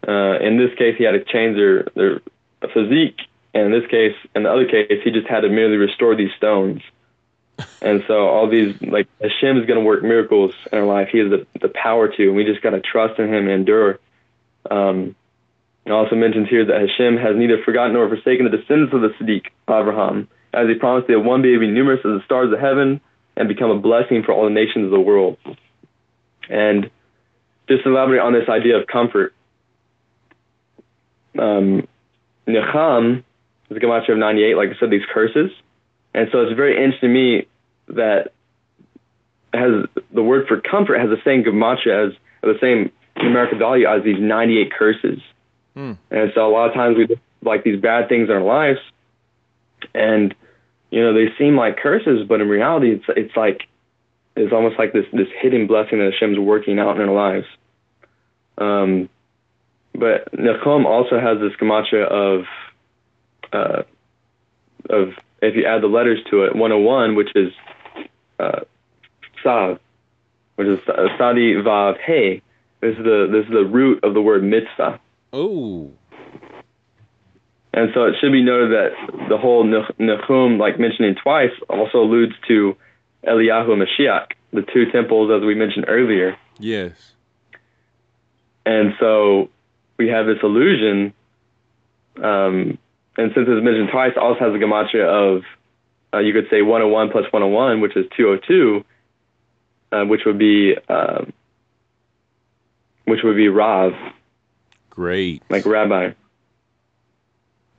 Uh, 0.08 0.38
in 0.40 0.58
this 0.58 0.70
case, 0.78 0.96
he 0.98 1.04
had 1.04 1.14
to 1.14 1.24
change 1.24 1.56
their 1.56 1.84
their 1.96 2.22
physique, 2.74 3.20
and 3.54 3.74
in 3.74 3.80
this 3.80 3.90
case, 3.90 4.16
in 4.36 4.44
the 4.44 4.52
other 4.52 4.68
case, 4.68 5.02
he 5.04 5.12
just 5.12 5.28
had 5.28 5.42
to 5.42 5.50
merely 5.50 5.78
restore 5.78 6.16
these 6.16 6.32
stones. 6.38 6.82
And 7.82 8.04
so 8.08 8.28
all 8.28 8.50
these 8.50 8.76
like 8.82 9.08
Hashem 9.22 9.58
is 9.58 9.66
going 9.66 9.80
to 9.80 9.86
work 9.86 10.04
miracles 10.04 10.54
in 10.72 10.78
our 10.78 10.86
life. 10.86 11.10
He 11.12 11.20
has 11.20 11.30
the 11.30 11.48
the 11.62 11.70
power 11.70 12.08
to, 12.08 12.28
and 12.28 12.36
we 12.36 12.44
just 12.44 12.62
got 12.62 12.72
to 12.72 12.82
trust 12.82 13.20
in 13.20 13.28
Him 13.28 13.48
and 13.48 13.52
endure. 13.52 14.00
Um, 14.70 15.16
it 15.86 15.92
also 15.92 16.16
mentions 16.16 16.50
here 16.50 16.66
that 16.66 16.82
Hashem 16.82 17.18
has 17.18 17.36
neither 17.36 17.62
forgotten 17.64 17.94
nor 17.94 18.10
forsaken 18.10 18.50
the 18.50 18.58
descendants 18.58 18.94
of 18.94 19.02
the 19.02 19.10
Sadiq, 19.20 19.46
Abraham, 19.70 20.28
as 20.52 20.68
he 20.68 20.74
promised 20.76 21.08
that 21.08 21.20
one 21.20 21.44
day 21.44 21.56
be 21.58 21.68
numerous 21.68 22.00
as 22.00 22.20
the 22.20 22.22
stars 22.26 22.52
of 22.52 22.60
heaven 22.60 23.00
and 23.38 23.48
become 23.48 23.70
a 23.70 23.78
blessing 23.78 24.24
for 24.24 24.34
all 24.34 24.46
the 24.46 24.50
nations 24.50 24.86
of 24.86 24.92
the 24.92 25.00
world. 25.00 25.38
And 26.50 26.90
just 27.70 27.86
elaborate 27.86 28.22
on 28.22 28.34
this 28.34 28.50
idea 28.50 28.78
of 28.78 28.88
comfort, 28.88 29.34
um, 31.38 31.88
Necham 32.48 33.24
is 33.70 33.78
a 33.78 33.80
gematria 33.80 34.14
of 34.14 34.18
98, 34.18 34.58
like 34.58 34.70
I 34.70 34.80
said, 34.80 34.90
these 34.90 35.06
curses. 35.14 35.52
And 36.16 36.30
so 36.32 36.44
it's 36.44 36.56
very 36.56 36.78
interesting 36.82 37.10
to 37.10 37.14
me 37.14 37.48
that 37.90 38.32
has 39.54 39.86
the 40.14 40.24
word 40.24 40.48
for 40.48 40.62
comfort 40.62 40.98
has 40.98 41.10
the 41.10 41.22
same 41.26 41.44
gematria 41.44 42.08
as 42.08 42.14
the 42.42 42.58
same 42.62 42.90
numerical 43.18 43.58
value 43.58 43.86
as 43.86 44.04
these 44.04 44.20
98 44.20 44.72
curses. 44.72 45.20
Hmm. 45.74 45.94
And 46.10 46.32
so 46.34 46.48
a 46.48 46.52
lot 46.52 46.70
of 46.70 46.74
times 46.74 46.98
we 46.98 47.08
like 47.42 47.66
these 47.66 47.80
bad 47.82 48.08
things 48.08 48.30
in 48.30 48.36
our 48.36 48.42
lives, 48.42 48.80
and 49.94 50.34
you 50.90 51.02
know 51.02 51.14
they 51.14 51.36
seem 51.38 51.58
like 51.58 51.78
curses, 51.78 52.26
but 52.26 52.40
in 52.40 52.48
reality, 52.48 52.94
it's 52.94 53.06
it's 53.10 53.36
like 53.36 53.68
it's 54.38 54.54
almost 54.54 54.80
like 54.80 54.94
this 54.94 55.06
this 55.12 55.28
hidden 55.42 55.68
blessing 55.68 56.00
that 56.00 56.14
Hashem's 56.14 56.40
working 56.40 56.80
out 56.80 56.96
in 56.96 57.10
our 57.10 57.14
lives. 57.14 57.48
Um, 58.58 59.10
but 59.94 60.32
Nechom 60.32 60.86
also 60.86 61.20
has 61.20 61.40
this 61.40 61.52
gematria 61.60 62.08
of 62.08 62.46
uh, 63.52 63.84
of 64.90 65.10
if 65.42 65.56
you 65.56 65.66
add 65.66 65.82
the 65.82 65.88
letters 65.88 66.20
to 66.32 66.44
it, 66.44 66.56
101, 66.56 67.16
which 67.16 67.30
is 67.36 67.52
uh, 68.40 68.62
Sav, 69.44 69.80
which 70.56 70.68
is 70.68 70.80
Sadi 70.86 71.56
Vav 71.56 72.00
Hey. 72.00 72.42
This 72.82 72.98
is 72.98 73.04
the 73.04 73.28
this 73.32 73.46
is 73.46 73.52
the 73.52 73.66
root 73.66 74.04
of 74.04 74.14
the 74.14 74.22
word 74.22 74.44
mitzvah. 74.44 75.00
Oh. 75.34 75.92
And 77.74 77.92
so 77.94 78.06
it 78.06 78.16
should 78.22 78.32
be 78.32 78.44
noted 78.44 78.72
that 78.72 79.28
the 79.28 79.38
whole 79.38 79.66
Nechum, 79.66 80.58
like 80.58 80.80
mentioning 80.80 81.16
twice, 81.16 81.52
also 81.70 81.98
alludes 82.00 82.34
to 82.48 82.78
Eliyahu 83.28 83.74
and 83.74 83.82
Mashiach, 83.82 84.28
the 84.54 84.62
two 84.62 84.90
temples 84.92 85.30
as 85.30 85.46
we 85.46 85.56
mentioned 85.56 85.86
earlier. 85.88 86.38
Yes. 86.58 86.94
And 88.66 88.94
so 89.00 89.50
we 89.98 90.08
have 90.08 90.26
this 90.26 90.38
illusion, 90.42 91.14
um, 92.22 92.78
and 93.18 93.32
since 93.34 93.48
it's 93.50 93.64
mentioned 93.64 93.90
twice, 93.92 94.12
it 94.16 94.18
also 94.18 94.40
has 94.40 94.54
a 94.54 94.58
gematria 94.58 95.06
of, 95.06 95.44
uh, 96.14 96.20
you 96.20 96.34
could 96.34 96.48
say 96.50 96.62
101 96.62 97.12
plus 97.12 97.24
101, 97.32 97.82
which 97.82 97.96
is 97.96 98.06
202, 98.18 98.84
uh, 99.92 100.06
which 100.06 100.22
would 100.26 100.38
be, 100.38 100.76
uh, 100.90 101.26
which 103.06 103.20
would 103.24 103.36
be 103.36 103.48
Rav, 103.48 103.94
Great. 104.90 105.44
like 105.50 105.66
rabbi. 105.66 106.12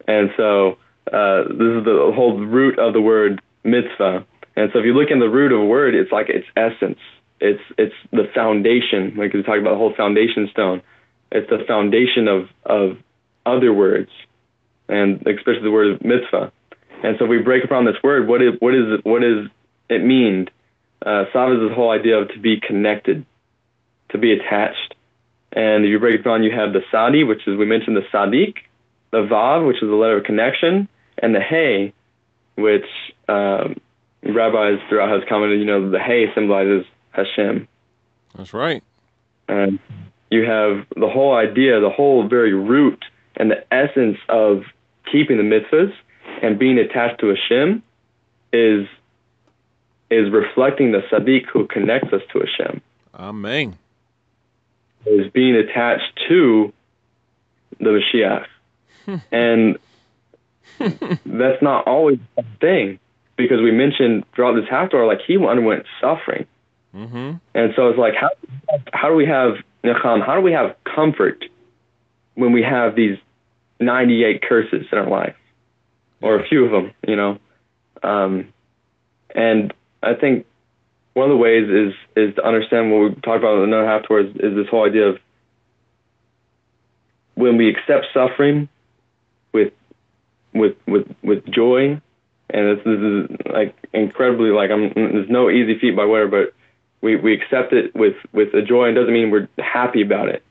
And 0.07 0.31
so 0.37 0.79
uh, 1.13 1.43
this 1.49 1.79
is 1.79 1.85
the 1.85 2.13
whole 2.15 2.39
root 2.39 2.79
of 2.79 2.93
the 2.93 3.01
word 3.01 3.41
mitzvah. 3.65 4.25
And 4.57 4.71
so 4.73 4.79
if 4.79 4.85
you 4.85 4.95
look 4.95 5.11
in 5.11 5.21
the 5.21 5.29
root 5.29 5.53
of 5.53 5.61
a 5.61 5.65
word, 5.65 5.95
it's 5.95 6.13
like 6.13 6.29
its 6.29 6.47
essence. 6.57 6.99
It's 7.41 7.61
it's 7.77 7.95
the 8.13 8.31
foundation. 8.35 9.15
Like 9.17 9.35
we 9.35 9.43
talk 9.43 9.59
about 9.59 9.73
the 9.73 9.77
whole 9.77 9.95
foundation 9.95 10.49
stone. 10.51 10.81
It's 11.31 11.49
the 11.51 11.65
foundation 11.67 12.29
of 12.29 12.49
of 12.65 12.97
other 13.45 13.73
words, 13.73 14.11
and 14.89 15.27
especially 15.27 15.63
the 15.63 15.71
word 15.71 16.05
mitzvah. 16.05 16.53
And 17.03 17.17
so 17.19 17.25
if 17.25 17.31
we 17.31 17.39
break 17.39 17.65
upon 17.65 17.85
this 17.85 17.97
word, 18.03 18.29
what 18.29 18.43
is 18.43 18.55
what 18.61 18.75
is 18.75 18.99
it, 18.99 19.05
what 19.05 19.23
is 19.23 19.49
it 19.89 20.05
mean? 20.05 20.49
Uh, 21.05 21.25
Sav 21.33 21.53
is 21.53 21.61
this 21.61 21.75
whole 21.75 21.91
idea 21.91 22.19
of 22.19 22.29
to 22.29 22.39
be 22.39 22.59
connected, 22.61 23.25
to 24.11 24.19
be 24.19 24.33
attached. 24.33 24.95
And 25.53 25.85
if 25.85 25.91
you 25.91 25.99
break 25.99 26.21
it 26.21 26.25
down, 26.25 26.43
you 26.43 26.53
have 26.53 26.73
the 26.73 26.83
Sadi, 26.91 27.25
which 27.25 27.47
is 27.47 27.57
we 27.57 27.67
mentioned 27.67 27.97
the 27.97 28.07
Sadiq, 28.13 28.57
the 29.11 29.19
Vav, 29.19 29.67
which 29.67 29.77
is 29.77 29.89
the 29.89 29.95
letter 29.95 30.19
of 30.19 30.25
connection, 30.25 30.89
and 31.19 31.35
the 31.35 31.41
Hey, 31.41 31.93
which 32.57 32.87
um, 33.29 33.77
rabbis 34.23 34.79
throughout 34.89 35.11
has 35.11 35.23
commented, 35.29 35.61
you 35.61 35.67
know, 35.67 35.91
the 35.91 36.01
Hey 36.01 36.27
symbolizes 36.35 36.85
Hashem. 37.11 37.69
That's 38.37 38.53
right. 38.53 38.83
And 39.49 39.79
you 40.31 40.45
have 40.45 40.87
the 40.97 41.09
whole 41.09 41.35
idea, 41.35 41.81
the 41.81 41.91
whole 41.91 42.27
very 42.27 42.53
root 42.53 43.05
and 43.37 43.51
the 43.51 43.65
essence 43.73 44.19
of 44.29 44.63
keeping 45.11 45.37
the 45.37 45.43
mitzvahs 45.43 45.93
and 46.43 46.59
being 46.59 46.79
attached 46.79 47.21
to 47.21 47.29
Hashem 47.29 47.83
is 48.53 48.87
is 50.11 50.31
reflecting 50.31 50.93
the 50.93 51.01
Sadiq 51.11 51.47
who 51.47 51.67
connects 51.67 52.13
us 52.13 52.23
to 52.33 52.41
Hashem. 52.41 52.81
Amen. 53.15 53.77
Is 55.05 55.31
being 55.33 55.57
attached 55.57 56.19
to 56.29 56.73
the 57.81 58.01
Mashiach. 58.01 58.47
and 59.33 59.79
that's 60.79 61.63
not 61.63 61.87
always 61.87 62.19
a 62.37 62.45
thing 62.61 62.99
because 63.37 63.61
we 63.61 63.71
mentioned 63.71 64.25
throughout 64.35 64.55
this 64.55 64.65
Haftorah, 64.67 65.07
like 65.07 65.21
he 65.27 65.37
underwent 65.37 65.87
suffering. 66.01 66.47
Mm-hmm. 66.95 67.35
And 67.55 67.73
so 67.77 67.89
it's 67.89 67.99
like, 67.99 68.15
how, 68.15 68.31
how 68.93 69.09
do 69.09 69.15
we 69.15 69.27
have 69.27 69.57
Necham? 69.85 70.25
How 70.25 70.35
do 70.35 70.41
we 70.41 70.53
have 70.53 70.75
comfort 70.85 71.45
when 72.35 72.53
we 72.53 72.63
have 72.63 72.97
these 72.97 73.19
98 73.81 74.43
curses 74.43 74.87
in 74.91 74.99
our 74.99 75.09
life, 75.09 75.35
or 76.23 76.39
a 76.39 76.47
few 76.49 76.65
of 76.65 76.71
them, 76.71 76.93
you 77.07 77.17
know? 77.17 77.39
Um, 78.03 78.53
and 79.35 79.73
I 80.03 80.15
think 80.15 80.47
one 81.15 81.31
of 81.31 81.31
the 81.31 81.37
ways 81.37 81.69
is 81.69 81.95
is 82.15 82.35
to 82.37 82.47
understand 82.47 82.93
what 82.93 82.99
we 82.99 83.09
talked 83.17 83.39
about 83.39 83.63
in 83.63 83.73
another 83.73 83.87
Haftorahs 83.87 84.37
is 84.37 84.55
this 84.55 84.69
whole 84.69 84.87
idea 84.87 85.09
of 85.09 85.19
when 87.35 87.57
we 87.57 87.69
accept 87.69 88.07
suffering 88.13 88.69
with 89.53 89.73
with 90.55 90.77
with 90.87 91.07
with 91.23 91.45
joy, 91.47 92.01
and 92.51 92.79
this, 92.79 92.85
this 92.85 92.99
is 92.99 93.37
like 93.53 93.75
incredibly 93.93 94.51
like 94.51 94.71
I'm 94.71 94.93
there's 94.95 95.31
no 95.31 95.51
easy 95.51 95.79
feat 95.79 95.97
by 95.97 96.05
whatever, 96.05 96.45
but 96.45 96.55
we 97.01 97.17
we 97.17 97.35
accept 97.35 97.73
it 97.73 97.95
with 97.95 98.17
with 98.33 98.53
a 98.55 98.63
joy, 98.63 98.87
and 98.87 98.97
doesn't 98.97 99.13
mean 99.13 99.31
we're 99.31 99.49
happy 99.59 100.03
about 100.03 100.29
it. 100.29 100.43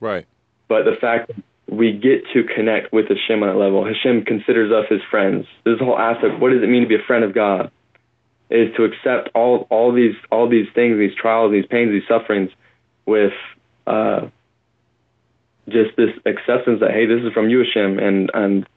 Right. 0.00 0.26
But 0.68 0.84
the 0.84 0.96
fact 1.00 1.28
that 1.28 1.36
we 1.68 1.92
get 1.92 2.24
to 2.34 2.44
connect 2.44 2.92
with 2.92 3.08
Hashem 3.08 3.42
on 3.42 3.48
that 3.48 3.56
level, 3.56 3.84
Hashem 3.84 4.24
considers 4.24 4.70
us 4.70 4.86
his 4.90 5.00
friends. 5.10 5.46
This 5.64 5.78
whole 5.78 5.98
aspect, 5.98 6.38
what 6.38 6.52
does 6.52 6.62
it 6.62 6.68
mean 6.68 6.82
to 6.82 6.88
be 6.88 6.96
a 6.96 7.06
friend 7.06 7.24
of 7.24 7.34
God? 7.34 7.70
Is 8.50 8.74
to 8.76 8.84
accept 8.84 9.30
all 9.34 9.66
all 9.70 9.92
these 9.92 10.14
all 10.30 10.48
these 10.48 10.66
things, 10.74 10.98
these 10.98 11.14
trials, 11.14 11.50
these 11.50 11.64
pains, 11.66 11.90
these 11.90 12.06
sufferings, 12.06 12.50
with 13.06 13.32
uh, 13.86 14.28
just 15.68 15.96
this 15.96 16.10
acceptance 16.26 16.80
that 16.80 16.90
hey, 16.90 17.06
this 17.06 17.22
is 17.22 17.32
from 17.32 17.48
you, 17.48 17.60
Hashem, 17.60 17.98
and 17.98 18.30
and 18.34 18.68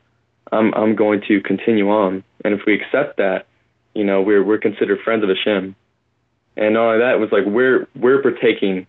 I'm 0.52 0.74
I'm 0.74 0.96
going 0.96 1.22
to 1.28 1.42
continue 1.42 1.90
on. 1.90 2.24
And 2.46 2.54
if 2.54 2.62
we 2.66 2.76
accept 2.76 3.18
that, 3.18 3.46
you 3.94 4.06
know, 4.06 4.22
we're 4.22 4.44
we're 4.44 4.58
considered 4.58 5.00
friends 5.02 5.24
of 5.24 5.30
Hashem. 5.30 5.76
And 6.56 6.74
not 6.74 6.88
only 6.88 7.00
that, 7.00 7.20
was 7.20 7.32
like 7.32 7.46
we're 7.46 7.88
we're 7.94 8.22
partaking 8.22 8.88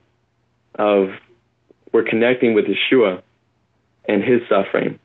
of 0.77 1.11
we're 1.93 2.05
connecting 2.05 2.55
with 2.55 2.67
Yeshua 2.67 3.23
and 4.09 4.25
his 4.25 4.41
suffering. 4.49 4.99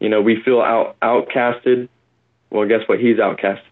You 0.00 0.08
know, 0.08 0.20
we 0.20 0.42
feel 0.42 0.60
out 0.60 0.96
outcasted. 1.00 1.88
Well, 2.50 2.68
guess 2.68 2.86
what? 2.86 3.00
He's 3.00 3.18
outcast. 3.18 3.62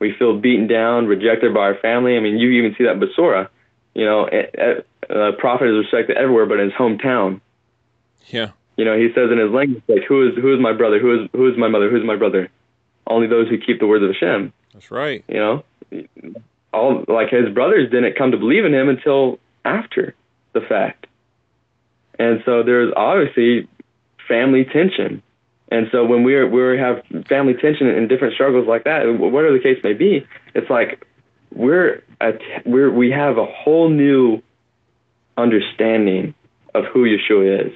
We 0.00 0.12
feel 0.18 0.38
beaten 0.38 0.66
down, 0.66 1.06
rejected 1.06 1.54
by 1.54 1.60
our 1.60 1.74
family. 1.76 2.16
I 2.16 2.20
mean, 2.20 2.36
you 2.38 2.50
even 2.50 2.74
see 2.76 2.84
that 2.84 2.92
in 2.92 3.00
Besorah. 3.00 3.48
you 3.94 4.04
know, 4.04 4.28
a, 4.30 4.84
a 5.08 5.32
prophet 5.32 5.68
is 5.68 5.76
respected 5.76 6.16
everywhere, 6.16 6.46
but 6.46 6.60
in 6.60 6.70
his 6.70 6.74
hometown. 6.74 7.40
Yeah. 8.26 8.50
You 8.76 8.84
know, 8.84 8.96
he 8.96 9.08
says 9.14 9.30
in 9.32 9.38
his 9.38 9.50
language, 9.50 9.82
like, 9.88 10.04
who 10.06 10.28
is 10.28 10.36
who 10.36 10.54
is 10.54 10.60
my 10.60 10.72
brother? 10.72 11.00
Who 11.00 11.22
is 11.22 11.28
who 11.32 11.50
is 11.50 11.58
my 11.58 11.68
mother? 11.68 11.90
Who 11.90 11.96
is 11.96 12.04
my 12.04 12.16
brother? 12.16 12.48
Only 13.06 13.26
those 13.26 13.48
who 13.48 13.58
keep 13.58 13.80
the 13.80 13.86
words 13.86 14.04
of 14.04 14.10
Hashem. 14.10 14.52
That's 14.72 14.90
right. 14.90 15.24
You 15.26 15.36
know, 15.36 15.64
all 16.72 17.04
like 17.08 17.30
his 17.30 17.52
brothers 17.52 17.90
didn't 17.90 18.16
come 18.16 18.30
to 18.30 18.36
believe 18.36 18.64
in 18.64 18.72
him 18.72 18.88
until 18.88 19.40
after 19.64 20.14
the 20.52 20.60
fact, 20.60 21.08
and 22.20 22.42
so 22.44 22.62
there's 22.62 22.92
obviously 22.96 23.68
family 24.28 24.64
tension. 24.64 25.22
And 25.70 25.88
so 25.92 26.04
when 26.04 26.22
we're 26.22 26.48
we 26.48 26.78
have 26.78 27.02
family 27.26 27.54
tension 27.54 27.88
and 27.88 28.08
different 28.08 28.34
struggles 28.34 28.66
like 28.66 28.84
that, 28.84 29.04
whatever 29.18 29.52
the 29.52 29.62
case 29.62 29.78
may 29.82 29.92
be, 29.92 30.26
it's 30.54 30.70
like 30.70 31.04
we're 31.54 32.02
at, 32.20 32.38
we're 32.64 32.90
we 32.90 33.10
have 33.10 33.36
a 33.38 33.44
whole 33.44 33.88
new 33.90 34.42
understanding 35.36 36.34
of 36.74 36.84
who 36.92 37.04
Yeshua 37.04 37.66
is. 37.66 37.72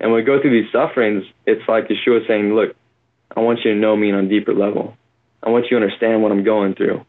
And 0.00 0.10
when 0.10 0.20
we 0.20 0.24
go 0.24 0.40
through 0.40 0.62
these 0.62 0.70
sufferings, 0.72 1.24
it's 1.46 1.66
like 1.68 1.88
Yeshua 1.88 2.26
saying, 2.26 2.54
"Look, 2.54 2.74
I 3.36 3.40
want 3.40 3.60
you 3.64 3.74
to 3.74 3.78
know 3.78 3.96
me 3.96 4.10
on 4.12 4.24
a 4.24 4.28
deeper 4.28 4.54
level. 4.54 4.96
I 5.42 5.50
want 5.50 5.66
you 5.70 5.78
to 5.78 5.84
understand 5.84 6.22
what 6.22 6.32
I'm 6.32 6.44
going 6.44 6.74
through." 6.74 7.04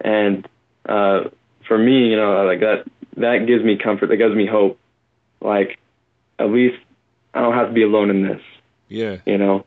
And 0.00 0.46
uh, 0.86 1.30
for 1.66 1.78
me, 1.78 2.10
you 2.10 2.16
know, 2.16 2.44
like 2.44 2.60
that 2.60 2.84
that 3.16 3.46
gives 3.46 3.64
me 3.64 3.78
comfort. 3.82 4.08
That 4.08 4.16
gives 4.16 4.34
me 4.34 4.46
hope. 4.46 4.78
Like 5.40 5.78
at 6.38 6.50
least 6.50 6.76
I 7.34 7.40
don't 7.40 7.54
have 7.54 7.68
to 7.68 7.72
be 7.72 7.82
alone 7.82 8.10
in 8.10 8.22
this. 8.22 8.40
Yeah. 8.88 9.16
You 9.24 9.38
know, 9.38 9.64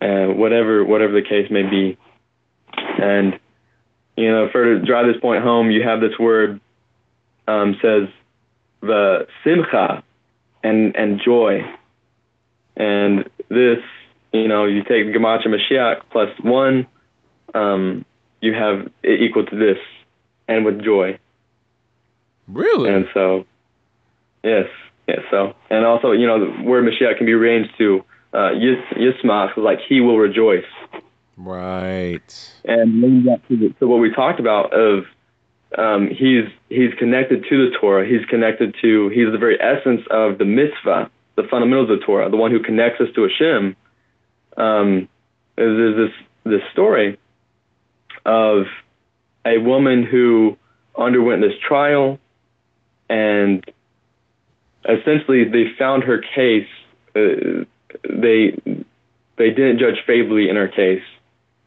and 0.00 0.38
whatever 0.38 0.84
whatever 0.84 1.12
the 1.12 1.26
case 1.26 1.50
may 1.50 1.62
be, 1.62 1.98
and 2.76 3.38
you 4.16 4.30
know, 4.30 4.48
for 4.50 4.78
to 4.78 4.84
drive 4.84 5.06
this 5.06 5.20
point 5.20 5.42
home, 5.42 5.70
you 5.70 5.82
have 5.82 6.00
this 6.00 6.18
word 6.18 6.60
um, 7.48 7.76
says 7.82 8.08
the 8.80 9.26
simcha 9.44 10.02
and 10.62 10.96
and 10.96 11.20
joy, 11.24 11.62
and 12.76 13.28
this 13.48 13.78
you 14.32 14.48
know 14.48 14.64
you 14.66 14.82
take 14.82 15.06
gematria 15.06 15.48
Mashiach 15.48 16.02
plus 16.10 16.30
one, 16.42 16.86
um, 17.54 18.04
you 18.40 18.54
have 18.54 18.90
it 19.02 19.20
equal 19.22 19.46
to 19.46 19.56
this, 19.56 19.78
and 20.48 20.64
with 20.64 20.82
joy. 20.82 21.18
Really? 22.48 22.94
And 22.94 23.06
so, 23.12 23.44
yes, 24.44 24.68
yes. 25.06 25.20
So, 25.30 25.54
and 25.70 25.84
also, 25.84 26.12
you 26.12 26.26
know, 26.26 26.40
the 26.40 26.62
word 26.62 26.84
Mashiach 26.84 27.16
can 27.16 27.26
be 27.26 27.32
arranged 27.32 27.70
to 27.78 28.04
uh, 28.34 28.50
yis, 28.52 28.78
yismach, 28.92 29.56
like 29.56 29.80
he 29.88 30.00
will 30.00 30.18
rejoice. 30.18 30.64
Right. 31.36 32.52
And 32.64 33.24
back 33.24 33.46
to, 33.48 33.56
the, 33.56 33.68
to 33.80 33.86
what 33.86 34.00
we 34.00 34.10
talked 34.10 34.40
about 34.40 34.72
of 34.72 35.04
um, 35.76 36.08
he's 36.08 36.44
he's 36.68 36.94
connected 36.98 37.44
to 37.48 37.70
the 37.70 37.76
Torah. 37.78 38.06
He's 38.06 38.24
connected 38.26 38.74
to 38.82 39.08
he's 39.08 39.30
the 39.30 39.38
very 39.38 39.60
essence 39.60 40.02
of 40.10 40.38
the 40.38 40.44
mitzvah, 40.44 41.10
the 41.34 41.42
fundamentals 41.50 41.90
of 41.90 42.00
the 42.00 42.06
Torah, 42.06 42.30
the 42.30 42.36
one 42.36 42.50
who 42.50 42.60
connects 42.60 43.00
us 43.00 43.08
to 43.14 43.22
Hashem. 43.22 43.76
Um, 44.56 45.08
there's 45.56 45.96
this 45.96 46.26
this 46.44 46.62
story 46.72 47.18
of 48.24 48.66
a 49.44 49.58
woman 49.58 50.02
who 50.04 50.56
underwent 50.96 51.42
this 51.42 51.54
trial, 51.66 52.18
and 53.10 53.64
essentially 54.88 55.44
they 55.44 55.64
found 55.78 56.04
her 56.04 56.18
case. 56.18 56.68
Uh, 57.14 57.64
they 58.08 58.58
they 59.36 59.50
didn't 59.50 59.78
judge 59.78 60.02
favorably 60.06 60.48
in 60.48 60.56
her 60.56 60.68
case, 60.68 61.02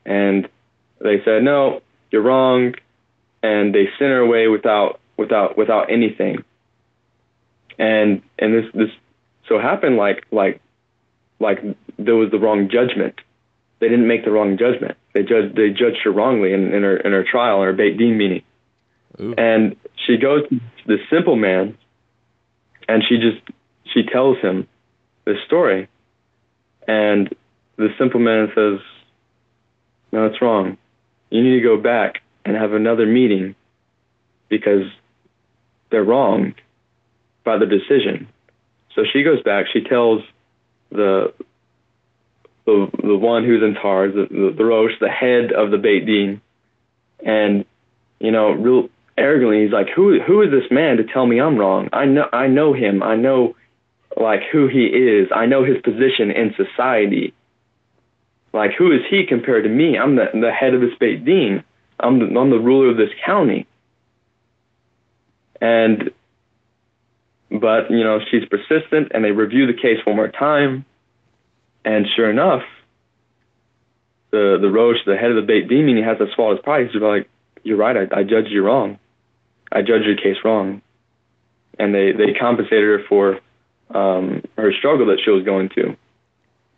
and 0.06 0.48
they 1.00 1.24
said 1.24 1.44
no, 1.44 1.82
you're 2.12 2.22
wrong, 2.22 2.76
and 3.41 3.74
they 3.74 3.86
sent 3.98 4.12
her 4.12 4.20
away 4.20 4.48
without 4.48 5.00
without 5.18 5.58
without 5.58 5.91
anything. 5.91 6.44
And 7.78 8.22
and 8.38 8.54
this 8.54 8.66
this 8.74 8.90
so 9.48 9.60
happened 9.60 9.98
like 9.98 10.26
like 10.32 10.62
like 11.40 11.60
there 11.98 12.16
was 12.16 12.32
the 12.32 12.40
wrong 12.40 12.70
judgment. 12.70 13.16
They 13.80 13.88
didn't 13.88 14.08
make 14.08 14.26
the 14.26 14.32
wrong 14.32 14.58
judgment. 14.58 14.98
They 15.14 15.24
judged 15.24 15.56
they 15.56 15.70
judged 15.70 16.00
her 16.04 16.12
wrongly 16.12 16.54
in, 16.54 16.74
in 16.74 16.84
her 16.84 16.98
in 16.98 17.12
her 17.12 17.24
trial, 17.24 17.62
in 17.62 17.68
her 17.68 17.74
Beit 17.74 17.98
Din 17.98 18.18
meeting. 18.18 18.44
Ooh. 19.20 19.34
And 19.38 19.76
she 20.06 20.18
goes 20.18 20.48
to 20.50 20.60
the 20.86 20.98
simple 21.10 21.36
man, 21.36 21.78
and 22.90 23.03
she 23.07 23.18
just 23.18 23.40
she 23.94 24.03
tells 24.03 24.38
him 24.40 24.68
this 25.26 25.38
story, 25.45 25.88
and 26.88 27.34
the 27.78 27.90
simple 27.98 28.20
man 28.20 28.52
says, 28.56 28.80
"No, 30.11 30.26
it's 30.26 30.41
wrong. 30.41 30.78
You 31.30 31.44
need 31.44 31.56
to 31.56 31.61
go 31.61 31.78
back 31.78 32.24
and 32.44 32.57
have 32.57 32.74
another 32.74 33.06
meeting 33.06 33.56
because 34.49 34.88
they're 35.91 36.03
wrong 36.03 36.56
by 37.44 37.57
the 37.57 37.68
decision." 37.68 38.28
So 38.95 39.03
she 39.14 39.24
goes 39.24 39.41
back. 39.44 39.68
She 39.72 39.82
tells 39.82 40.24
the 40.90 41.32
the 42.66 42.90
the 43.03 43.18
one 43.18 43.45
who's 43.45 43.61
in 43.61 43.76
charge, 43.80 44.14
the, 44.16 44.28
the, 44.30 44.56
the 44.57 44.66
Rosh, 44.66 44.94
the 44.99 45.10
head 45.10 45.52
of 45.52 45.70
the 45.70 45.78
Beit 45.78 46.07
Din, 46.07 46.41
and 47.24 47.66
you 48.20 48.32
know, 48.32 48.49
real 48.52 48.90
arrogantly, 49.20 49.64
he's 49.64 49.72
like, 49.72 49.90
"Who 49.96 50.20
who 50.20 50.41
is 50.41 50.52
this 50.52 50.72
man 50.72 50.98
to 50.98 51.04
tell 51.04 51.26
me 51.26 51.40
I'm 51.40 51.58
wrong? 51.58 51.90
I 51.94 52.06
know 52.06 52.28
I 52.32 52.48
know 52.48 52.74
him. 52.74 53.04
I 53.04 53.16
know 53.16 53.56
like 54.18 54.41
who 54.52 54.68
he 54.68 54.86
is. 54.86 55.30
I 55.36 55.46
know 55.46 55.64
his 55.64 55.78
position 55.82 56.32
in 56.32 56.56
society. 56.56 57.34
Like 58.54 58.72
who 58.78 58.91
is 58.91 59.02
he 59.10 59.26
compared 59.28 59.66
to 59.66 59.70
me? 59.70 59.98
I'm 59.98 60.16
the 60.16 60.26
the 60.34 60.52
head 60.52 60.74
of 60.74 60.82
this 60.82 60.98
Beit 61.00 61.26
Din 61.26 61.64
I'm 62.00 62.20
the, 62.20 62.40
I'm 62.40 62.50
the 62.50 62.60
ruler 62.60 62.90
of 62.90 62.98
this 62.98 63.10
county." 63.26 63.68
And 65.62 66.12
but 67.52 67.90
you 67.90 68.04
know 68.04 68.20
she's 68.32 68.46
persistent, 68.46 69.12
and 69.14 69.24
they 69.24 69.32
review 69.32 69.68
the 69.68 69.74
case 69.74 69.98
one 70.06 70.16
more 70.16 70.30
time, 70.30 70.86
and 71.84 72.06
sure 72.16 72.30
enough, 72.30 72.64
the 74.32 74.58
the 74.62 74.70
Rosh, 74.70 74.98
the 75.06 75.18
head 75.18 75.32
of 75.32 75.36
the 75.36 75.41
Beit 75.41 75.68
Din 75.68 75.98
he 75.98 76.04
has 76.04 76.18
to 76.20 76.28
swallow 76.36 76.56
his 76.56 76.64
pride. 76.64 76.90
He's 76.91 77.02
like, 77.02 77.30
"You're 77.64 77.78
right. 77.78 77.98
I, 77.98 78.20
I 78.20 78.24
judged 78.24 78.52
you 78.52 78.64
wrong. 78.64 79.00
I 79.72 79.82
judged 79.82 80.06
your 80.06 80.16
case 80.16 80.38
wrong." 80.44 80.82
And 81.78 81.94
they 81.94 82.12
they 82.12 82.34
compensated 82.34 82.84
her 82.84 83.04
for 83.08 83.40
um, 83.94 84.44
her 84.58 84.72
struggle 84.74 85.08
that 85.08 85.20
she 85.24 85.32
was 85.32 85.44
going 85.44 85.70
to. 85.70 85.96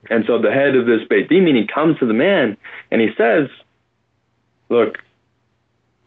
And 0.10 0.24
so 0.26 0.42
the 0.42 0.52
head 0.52 0.76
of 0.76 0.86
this 0.86 1.02
Beit 1.10 1.30
Din 1.30 1.46
meeting 1.46 1.68
comes 1.68 2.00
to 2.00 2.06
the 2.06 2.14
man 2.14 2.58
and 2.90 3.02
he 3.02 3.10
says, 3.18 3.50
"Look, 4.70 4.98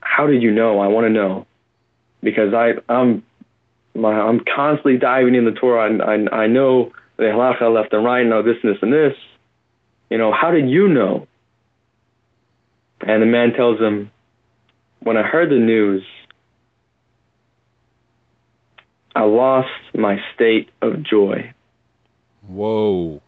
how 0.01 0.27
did 0.27 0.43
you 0.43 0.51
know? 0.51 0.81
I 0.81 0.89
want 0.89 1.07
to 1.07 1.11
know 1.11 1.47
because 2.23 2.53
I 2.55 2.73
I'm 2.89 3.23
my, 3.95 4.13
I'm 4.13 4.41
constantly 4.41 4.99
diving 4.99 5.35
in 5.35 5.45
the 5.45 5.53
Torah. 5.53 5.89
I, 5.89 6.15
I, 6.15 6.43
I 6.45 6.47
know 6.49 6.93
the 7.17 7.25
halacha 7.25 7.73
left 7.73 7.93
and 7.93 8.05
right. 8.05 8.21
I 8.21 8.29
know 8.29 8.43
this 8.43 8.57
and 8.63 8.75
this 8.75 8.83
and 8.83 8.93
this. 8.93 9.15
You 10.11 10.19
know, 10.19 10.33
how 10.33 10.51
did 10.51 10.69
you 10.69 10.89
know?" 10.89 11.27
And 13.01 13.23
the 13.23 13.27
man 13.27 13.53
tells 13.53 13.79
him, 13.79 14.11
"When 15.01 15.17
I 15.17 15.23
heard 15.23 15.51
the 15.51 15.59
news, 15.59 16.03
I 19.15 19.23
lost 19.23 19.69
my 19.95 20.19
state 20.35 20.71
of 20.83 21.03
joy. 21.03 21.55
Whoa. 22.47 23.23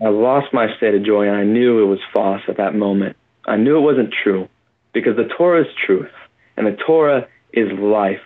I 0.00 0.08
lost 0.08 0.52
my 0.52 0.74
state 0.76 0.94
of 0.94 1.04
joy, 1.04 1.28
and 1.28 1.36
I 1.36 1.44
knew 1.44 1.82
it 1.82 1.86
was 1.86 1.98
false 2.12 2.42
at 2.48 2.56
that 2.58 2.74
moment. 2.74 3.16
I 3.46 3.56
knew 3.56 3.76
it 3.76 3.80
wasn't 3.80 4.14
true 4.22 4.48
because 4.92 5.16
the 5.16 5.28
Torah 5.36 5.62
is 5.62 5.66
truth, 5.86 6.10
and 6.56 6.66
the 6.66 6.76
Torah 6.86 7.26
is 7.52 7.70
life. 7.72 8.20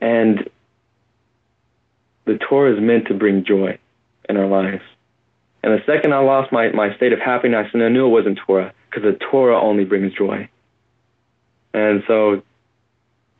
And 0.00 0.48
the 2.24 2.38
Torah 2.38 2.74
is 2.74 2.80
meant 2.80 3.08
to 3.08 3.14
bring 3.14 3.44
joy 3.44 3.78
in 4.28 4.36
our 4.36 4.46
lives. 4.46 4.82
And 5.62 5.72
the 5.72 5.84
second 5.86 6.12
I 6.12 6.18
lost 6.18 6.52
my, 6.52 6.70
my 6.72 6.94
state 6.96 7.12
of 7.12 7.20
happiness, 7.20 7.68
and 7.72 7.82
I 7.82 7.88
knew 7.88 8.06
it 8.06 8.10
wasn't 8.10 8.38
Torah, 8.46 8.72
because 8.90 9.04
the 9.04 9.18
Torah 9.30 9.60
only 9.60 9.84
brings 9.84 10.12
joy. 10.12 10.48
And 11.72 12.02
so 12.06 12.42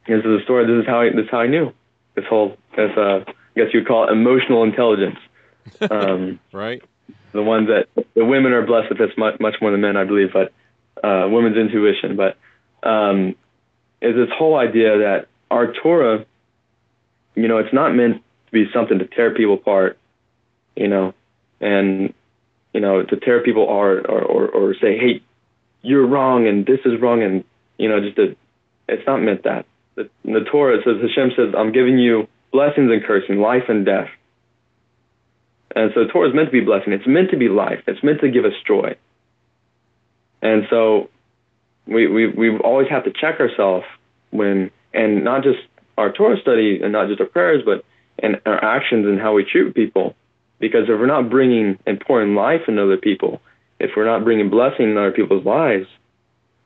this 0.06 0.24
is 0.24 0.40
a 0.40 0.42
story. 0.44 0.66
This 0.66 0.82
is 0.82 0.86
how 0.86 1.00
I, 1.00 1.10
this 1.10 1.24
is 1.24 1.30
how 1.30 1.40
I 1.40 1.46
knew 1.46 1.72
this 2.14 2.24
whole. 2.26 2.56
This 2.76 2.90
uh, 2.96 3.24
I 3.26 3.32
guess 3.56 3.68
you'd 3.72 3.86
call 3.86 4.08
it 4.08 4.12
emotional 4.12 4.62
intelligence. 4.62 5.18
Um, 5.80 6.40
right. 6.52 6.82
the 7.30 7.40
ones 7.40 7.68
that 7.68 7.86
the 8.14 8.24
women 8.24 8.52
are 8.52 8.66
blessed 8.66 8.88
with 8.88 8.98
this 8.98 9.16
much 9.16 9.38
much 9.38 9.54
more 9.60 9.70
than 9.70 9.80
men, 9.80 9.96
I 9.96 10.02
believe. 10.02 10.32
But 10.32 10.52
uh, 11.04 11.28
women's 11.30 11.56
intuition. 11.56 12.16
But 12.16 12.36
um, 12.82 13.36
is 14.00 14.16
this 14.16 14.28
whole 14.36 14.56
idea 14.56 14.98
that 14.98 15.28
our 15.52 15.72
Torah, 15.72 16.26
you 17.36 17.46
know, 17.46 17.58
it's 17.58 17.72
not 17.72 17.94
meant 17.94 18.16
to 18.16 18.52
be 18.52 18.66
something 18.72 18.98
to 18.98 19.06
tear 19.06 19.32
people 19.34 19.54
apart, 19.54 19.98
you 20.74 20.88
know, 20.88 21.14
and 21.60 22.12
you 22.74 22.80
know 22.80 23.04
to 23.04 23.16
tear 23.16 23.42
people 23.42 23.64
apart 23.64 24.06
or, 24.08 24.20
or, 24.20 24.48
or 24.48 24.74
say, 24.74 24.98
hey, 24.98 25.22
you're 25.82 26.06
wrong 26.06 26.48
and 26.48 26.66
this 26.66 26.80
is 26.84 27.00
wrong 27.00 27.22
and 27.22 27.44
you 27.78 27.88
know 27.88 28.00
just 28.00 28.16
to, 28.16 28.36
it's 28.88 29.06
not 29.06 29.22
meant 29.22 29.44
that 29.44 29.64
the, 29.94 30.08
in 30.24 30.32
the 30.32 30.44
Torah 30.50 30.78
it 30.78 30.84
says 30.84 30.96
Hashem 31.00 31.32
says, 31.36 31.54
"I'm 31.56 31.72
giving 31.72 31.98
you 31.98 32.28
blessings 32.52 32.90
and 32.90 33.04
cursing, 33.04 33.38
life 33.38 33.64
and 33.68 33.84
death." 33.84 34.08
And 35.74 35.90
so 35.94 36.06
Torah 36.06 36.28
is 36.28 36.34
meant 36.34 36.48
to 36.48 36.52
be 36.52 36.60
blessing. 36.60 36.92
It's 36.92 37.06
meant 37.06 37.30
to 37.30 37.36
be 37.36 37.48
life. 37.48 37.82
It's 37.86 38.02
meant 38.02 38.20
to 38.20 38.30
give 38.30 38.44
us 38.44 38.52
joy. 38.66 38.96
And 40.42 40.64
so, 40.68 41.08
we 41.86 42.06
we 42.06 42.28
we 42.28 42.58
always 42.58 42.88
have 42.88 43.04
to 43.04 43.12
check 43.12 43.40
ourselves 43.40 43.86
when 44.30 44.70
and 44.92 45.24
not 45.24 45.42
just 45.42 45.60
our 45.98 46.12
Torah 46.12 46.40
study 46.40 46.80
and 46.82 46.92
not 46.92 47.08
just 47.08 47.20
our 47.20 47.26
prayers, 47.26 47.62
but 47.64 47.84
and 48.18 48.40
our 48.46 48.62
actions 48.62 49.06
and 49.06 49.20
how 49.20 49.34
we 49.34 49.44
treat 49.44 49.74
people. 49.74 50.14
Because 50.58 50.84
if 50.84 50.90
we're 50.90 51.06
not 51.06 51.28
bringing 51.28 51.78
and 51.86 51.98
pouring 52.00 52.34
life 52.34 52.62
into 52.68 52.82
other 52.82 52.96
people, 52.96 53.40
if 53.80 53.90
we're 53.96 54.06
not 54.06 54.24
bringing 54.24 54.48
blessing 54.48 54.90
in 54.90 54.96
other 54.96 55.10
people's 55.10 55.44
lives, 55.44 55.86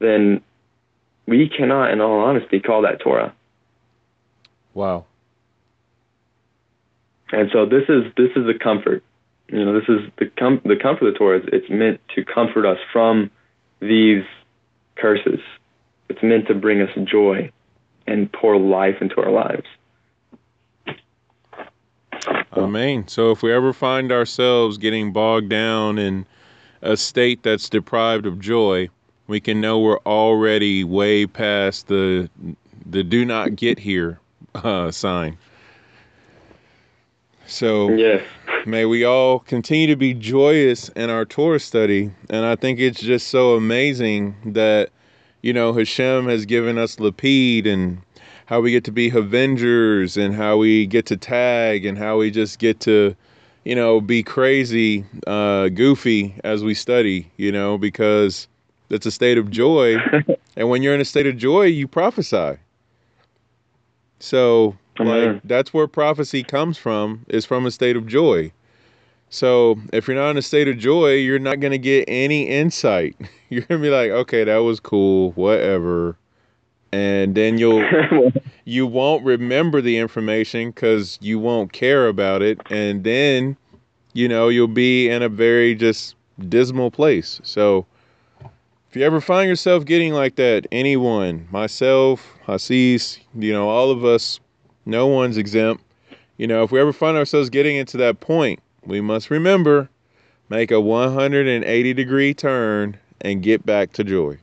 then 0.00 0.42
we 1.26 1.48
cannot, 1.48 1.90
in 1.90 2.00
all 2.00 2.20
honesty, 2.20 2.60
call 2.60 2.82
that 2.82 3.00
Torah. 3.00 3.34
Wow. 4.74 5.06
And 7.32 7.50
so 7.52 7.66
this 7.66 7.84
is 7.88 8.04
this 8.16 8.30
is 8.36 8.46
the 8.46 8.54
comfort. 8.54 9.02
You 9.48 9.64
know, 9.64 9.78
this 9.78 9.88
is 9.88 10.10
the 10.18 10.26
com- 10.26 10.60
the 10.64 10.76
comfort 10.76 11.08
of 11.08 11.14
the 11.14 11.18
Torah. 11.18 11.38
Is, 11.40 11.44
it's 11.52 11.70
meant 11.70 12.00
to 12.14 12.24
comfort 12.24 12.66
us 12.66 12.78
from 12.92 13.30
these 13.80 14.24
curses. 14.96 15.40
It's 16.08 16.22
meant 16.22 16.46
to 16.48 16.54
bring 16.54 16.80
us 16.80 16.90
joy 17.04 17.50
and 18.06 18.32
pour 18.32 18.56
life 18.56 18.96
into 19.00 19.20
our 19.20 19.30
lives. 19.30 19.66
Amen. 22.56 23.06
So 23.08 23.30
if 23.30 23.42
we 23.42 23.52
ever 23.52 23.72
find 23.72 24.10
ourselves 24.10 24.78
getting 24.78 25.12
bogged 25.12 25.48
down 25.48 25.98
in 25.98 26.26
a 26.82 26.96
state 26.96 27.42
that's 27.42 27.68
deprived 27.68 28.26
of 28.26 28.40
joy, 28.40 28.88
we 29.26 29.40
can 29.40 29.60
know 29.60 29.78
we're 29.78 29.98
already 30.00 30.84
way 30.84 31.26
past 31.26 31.88
the 31.88 32.30
the 32.86 33.02
do 33.02 33.24
not 33.24 33.56
get 33.56 33.78
here 33.78 34.20
uh, 34.54 34.90
sign. 34.90 35.36
So 37.46 37.90
yes. 37.92 38.24
may 38.66 38.86
we 38.86 39.04
all 39.04 39.38
continue 39.38 39.86
to 39.86 39.96
be 39.96 40.14
joyous 40.14 40.88
in 40.90 41.10
our 41.10 41.24
Torah 41.24 41.60
study. 41.60 42.10
And 42.28 42.44
I 42.44 42.56
think 42.56 42.80
it's 42.80 43.00
just 43.00 43.28
so 43.28 43.54
amazing 43.54 44.34
that, 44.46 44.90
you 45.42 45.52
know, 45.52 45.72
Hashem 45.72 46.26
has 46.26 46.44
given 46.44 46.76
us 46.76 46.96
Lapid 46.96 47.66
and 47.66 47.98
how 48.46 48.60
we 48.60 48.72
get 48.72 48.84
to 48.84 48.92
be 48.92 49.10
Avengers 49.10 50.16
and 50.16 50.34
how 50.34 50.56
we 50.56 50.86
get 50.86 51.06
to 51.06 51.16
tag 51.16 51.84
and 51.84 51.96
how 51.96 52.18
we 52.18 52.30
just 52.30 52.58
get 52.58 52.80
to, 52.80 53.14
you 53.64 53.74
know, 53.74 54.00
be 54.00 54.22
crazy, 54.22 55.04
uh, 55.26 55.68
goofy 55.68 56.34
as 56.42 56.64
we 56.64 56.74
study, 56.74 57.30
you 57.36 57.52
know, 57.52 57.78
because 57.78 58.48
it's 58.90 59.06
a 59.06 59.10
state 59.10 59.38
of 59.38 59.50
joy. 59.50 59.96
and 60.56 60.68
when 60.68 60.82
you're 60.82 60.94
in 60.94 61.00
a 61.00 61.04
state 61.04 61.26
of 61.26 61.36
joy, 61.36 61.64
you 61.64 61.88
prophesy. 61.88 62.58
So 64.18 64.76
like 64.98 65.42
that's 65.44 65.74
where 65.74 65.86
prophecy 65.86 66.42
comes 66.42 66.78
from, 66.78 67.24
is 67.28 67.44
from 67.44 67.66
a 67.66 67.70
state 67.70 67.96
of 67.96 68.06
joy. 68.06 68.52
So 69.28 69.76
if 69.92 70.06
you're 70.06 70.16
not 70.16 70.30
in 70.30 70.36
a 70.36 70.42
state 70.42 70.68
of 70.68 70.78
joy, 70.78 71.14
you're 71.14 71.38
not 71.38 71.60
gonna 71.60 71.78
get 71.78 72.04
any 72.08 72.48
insight. 72.48 73.16
You're 73.48 73.62
gonna 73.62 73.80
be 73.80 73.90
like, 73.90 74.10
okay, 74.10 74.42
that 74.42 74.58
was 74.58 74.80
cool, 74.80 75.30
whatever. 75.32 76.16
And 76.90 77.36
then 77.36 77.58
you'll 77.58 77.84
you 78.64 78.86
won't 78.86 79.24
remember 79.24 79.80
the 79.80 79.98
information 79.98 80.70
because 80.70 81.16
you 81.20 81.38
won't 81.38 81.72
care 81.72 82.08
about 82.08 82.42
it, 82.42 82.60
and 82.70 83.04
then 83.04 83.56
you 84.14 84.26
know 84.26 84.48
you'll 84.48 84.66
be 84.66 85.08
in 85.08 85.22
a 85.22 85.28
very 85.28 85.76
just 85.76 86.16
dismal 86.48 86.90
place. 86.90 87.40
So 87.44 87.86
if 88.88 88.96
you 88.96 89.02
ever 89.02 89.20
find 89.20 89.48
yourself 89.48 89.84
getting 89.84 90.12
like 90.12 90.36
that, 90.36 90.66
anyone, 90.72 91.48
myself, 91.50 92.34
Hasis, 92.46 93.18
you 93.34 93.52
know, 93.52 93.68
all 93.68 93.90
of 93.90 94.04
us, 94.04 94.40
no 94.84 95.06
one's 95.06 95.36
exempt. 95.36 95.82
You 96.36 96.46
know, 96.46 96.62
if 96.62 96.70
we 96.70 96.80
ever 96.80 96.92
find 96.92 97.16
ourselves 97.16 97.50
getting 97.50 97.76
into 97.76 97.96
that 97.98 98.20
point, 98.20 98.60
we 98.84 99.00
must 99.00 99.30
remember 99.30 99.88
make 100.48 100.70
a 100.70 100.80
180 100.80 101.94
degree 101.94 102.34
turn 102.34 102.96
and 103.20 103.42
get 103.42 103.64
back 103.66 103.92
to 103.94 104.04
joy. 104.04 104.38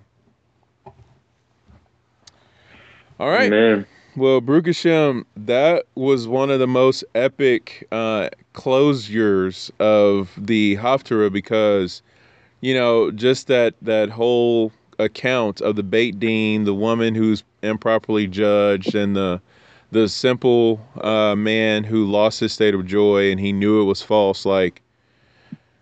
All 3.19 3.29
right. 3.29 3.53
Amen. 3.53 3.85
Well, 4.15 4.41
Baruch 4.41 4.67
Hashem, 4.67 5.25
that 5.35 5.85
was 5.95 6.27
one 6.27 6.51
of 6.51 6.59
the 6.59 6.67
most 6.67 7.03
epic 7.15 7.87
uh, 7.91 8.29
closures 8.53 9.71
of 9.79 10.31
the 10.37 10.75
Haftarah 10.77 11.31
because, 11.31 12.03
you 12.63 12.73
know, 12.73 13.11
just 13.11 13.47
that 13.47 13.75
that 13.81 14.09
whole 14.09 14.71
account 14.97 15.59
of 15.59 15.75
the 15.75 15.83
Beit 15.83 16.17
Din, 16.17 16.63
the 16.63 16.73
woman 16.73 17.13
who's 17.13 17.43
improperly 17.61 18.25
judged, 18.25 18.95
and 18.95 19.17
the 19.17 19.41
the 19.91 20.07
simple 20.07 20.79
uh, 21.01 21.35
man 21.35 21.83
who 21.83 22.05
lost 22.05 22.39
his 22.39 22.53
state 22.53 22.73
of 22.73 22.85
joy 22.85 23.29
and 23.29 23.39
he 23.39 23.51
knew 23.51 23.81
it 23.81 23.83
was 23.83 24.01
false. 24.01 24.45
Like 24.45 24.81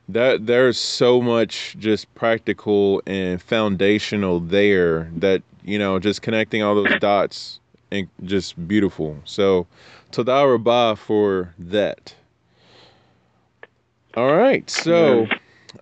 that, 0.10 0.48
there's 0.48 0.80
so 0.80 1.22
much 1.22 1.76
just 1.78 2.12
practical 2.16 3.04
and 3.06 3.40
foundational 3.40 4.40
there 4.40 5.12
that 5.18 5.44
you 5.64 5.78
know, 5.78 6.00
just 6.00 6.24
connecting 6.24 6.64
all 6.64 6.74
those 6.74 7.00
dots 7.00 7.60
and 7.92 8.08
just 8.24 8.68
beautiful. 8.68 9.20
So, 9.26 9.68
Toda 10.10 10.48
Rabbah 10.48 10.96
for 10.96 11.54
that. 11.60 12.16
All 14.16 14.36
right, 14.36 14.68
so 14.68 15.28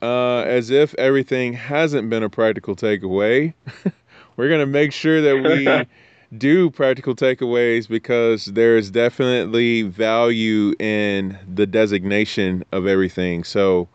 uh, 0.02 0.40
as 0.40 0.70
if 0.70 0.94
everything 0.95 1.53
hasn't 1.53 2.10
been 2.10 2.24
a 2.24 2.30
practical 2.30 2.76
takeaway, 2.76 3.53
we're 4.38 4.49
gonna 4.49 4.66
make 4.66 4.94
sure 4.94 5.22
that 5.22 5.44
we 5.44 5.88
do 6.38 6.70
practical 6.70 7.16
takeaways 7.16 7.88
because 7.88 8.45
there's 8.45 8.91
definitely 8.91 9.84
value 9.84 10.74
in 10.80 11.38
the 11.53 11.66
designation 11.66 12.64
of 12.72 12.86
everything. 12.86 13.44
So 13.44 13.88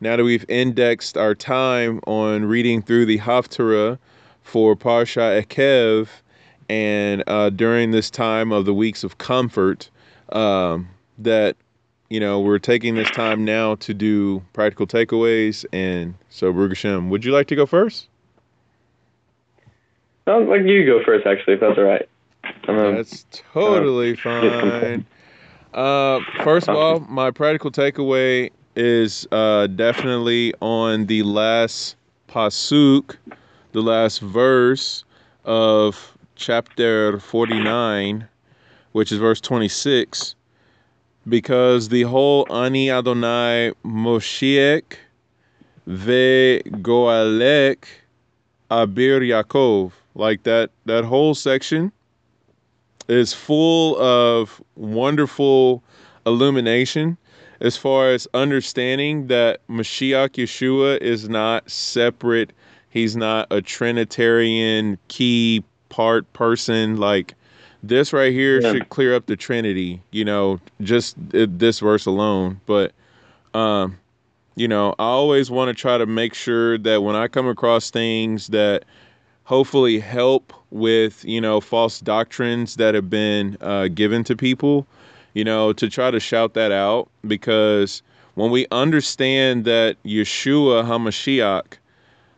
now 0.00 0.16
that 0.16 0.24
we've 0.24 0.48
indexed 0.48 1.16
our 1.16 1.34
time 1.34 2.00
on 2.06 2.44
reading 2.46 2.82
through 2.82 3.06
the 3.06 3.18
Haftarah 3.18 3.98
for 4.42 4.74
Parsha 4.74 5.44
Ekev, 5.44 6.08
and 6.68 7.22
uh, 7.26 7.50
during 7.50 7.90
this 7.90 8.10
time 8.10 8.50
of 8.50 8.64
the 8.64 8.74
weeks 8.74 9.04
of 9.04 9.18
comfort, 9.18 9.90
um, 10.30 10.88
that 11.18 11.56
you 12.12 12.20
know 12.20 12.40
we're 12.40 12.58
taking 12.58 12.94
this 12.94 13.10
time 13.10 13.42
now 13.42 13.74
to 13.76 13.94
do 13.94 14.42
practical 14.52 14.86
takeaways. 14.86 15.64
And 15.72 16.14
so, 16.28 16.52
Baruch 16.52 16.72
Hashem, 16.72 17.08
would 17.08 17.24
you 17.24 17.32
like 17.32 17.46
to 17.46 17.56
go 17.56 17.64
first? 17.64 18.08
I'd 20.26 20.46
like 20.46 20.60
you 20.62 20.80
to 20.80 20.84
go 20.84 21.02
first, 21.04 21.26
actually, 21.26 21.54
if 21.54 21.60
that's 21.60 21.78
all 21.78 21.84
right. 21.84 22.08
Um, 22.68 22.96
that's 22.96 23.26
totally 23.30 24.14
fine. 24.14 25.06
Uh, 25.72 26.20
first 26.44 26.68
of 26.68 26.76
all, 26.76 27.00
my 27.00 27.30
practical 27.30 27.70
takeaway 27.70 28.50
is 28.76 29.26
uh, 29.32 29.66
definitely 29.68 30.52
on 30.60 31.06
the 31.06 31.22
last 31.22 31.96
pasuk 32.28 33.16
the 33.72 33.80
last 33.80 34.20
verse 34.20 35.02
of 35.44 36.16
chapter 36.36 37.18
49, 37.18 38.28
which 38.92 39.10
is 39.10 39.18
verse 39.18 39.40
26, 39.40 40.34
because 41.28 41.88
the 41.88 42.02
whole 42.02 42.46
Ani 42.52 42.90
Adonai 42.90 43.72
Moshiach 43.84 44.96
ve 45.86 46.62
Goalek 46.66 47.84
Abir 48.70 49.20
Yaakov, 49.20 49.92
like 50.14 50.42
that, 50.44 50.70
that 50.86 51.04
whole 51.04 51.34
section 51.34 51.92
is 53.08 53.32
full 53.32 54.00
of 54.00 54.62
wonderful 54.76 55.82
illumination 56.26 57.16
as 57.60 57.76
far 57.76 58.10
as 58.10 58.26
understanding 58.34 59.26
that 59.28 59.60
Mashiach 59.68 60.30
Yeshua 60.30 60.98
is 61.00 61.28
not 61.28 61.70
separate 61.70 62.52
He's 62.92 63.16
not 63.16 63.46
a 63.50 63.62
Trinitarian 63.62 64.98
key 65.08 65.64
part 65.88 66.30
person. 66.34 66.98
Like 66.98 67.34
this 67.82 68.12
right 68.12 68.32
here 68.32 68.60
yeah. 68.60 68.72
should 68.72 68.88
clear 68.88 69.14
up 69.14 69.26
the 69.26 69.36
Trinity, 69.36 70.00
you 70.10 70.24
know, 70.24 70.60
just 70.80 71.16
this 71.18 71.80
verse 71.80 72.06
alone. 72.06 72.60
But, 72.66 72.92
um, 73.54 73.98
you 74.54 74.68
know, 74.68 74.94
I 74.98 75.04
always 75.04 75.50
want 75.50 75.68
to 75.68 75.74
try 75.74 75.98
to 75.98 76.06
make 76.06 76.34
sure 76.34 76.78
that 76.78 77.02
when 77.02 77.16
I 77.16 77.28
come 77.28 77.48
across 77.48 77.90
things 77.90 78.48
that 78.48 78.84
hopefully 79.44 79.98
help 79.98 80.52
with, 80.70 81.24
you 81.24 81.40
know, 81.40 81.60
false 81.60 82.00
doctrines 82.00 82.76
that 82.76 82.94
have 82.94 83.10
been 83.10 83.56
uh, 83.60 83.88
given 83.88 84.24
to 84.24 84.36
people, 84.36 84.86
you 85.34 85.44
know, 85.44 85.72
to 85.72 85.88
try 85.88 86.10
to 86.10 86.20
shout 86.20 86.54
that 86.54 86.72
out 86.72 87.08
because 87.26 88.02
when 88.34 88.50
we 88.50 88.66
understand 88.70 89.64
that 89.64 89.96
Yeshua 90.04 90.84
HaMashiach 90.84 91.78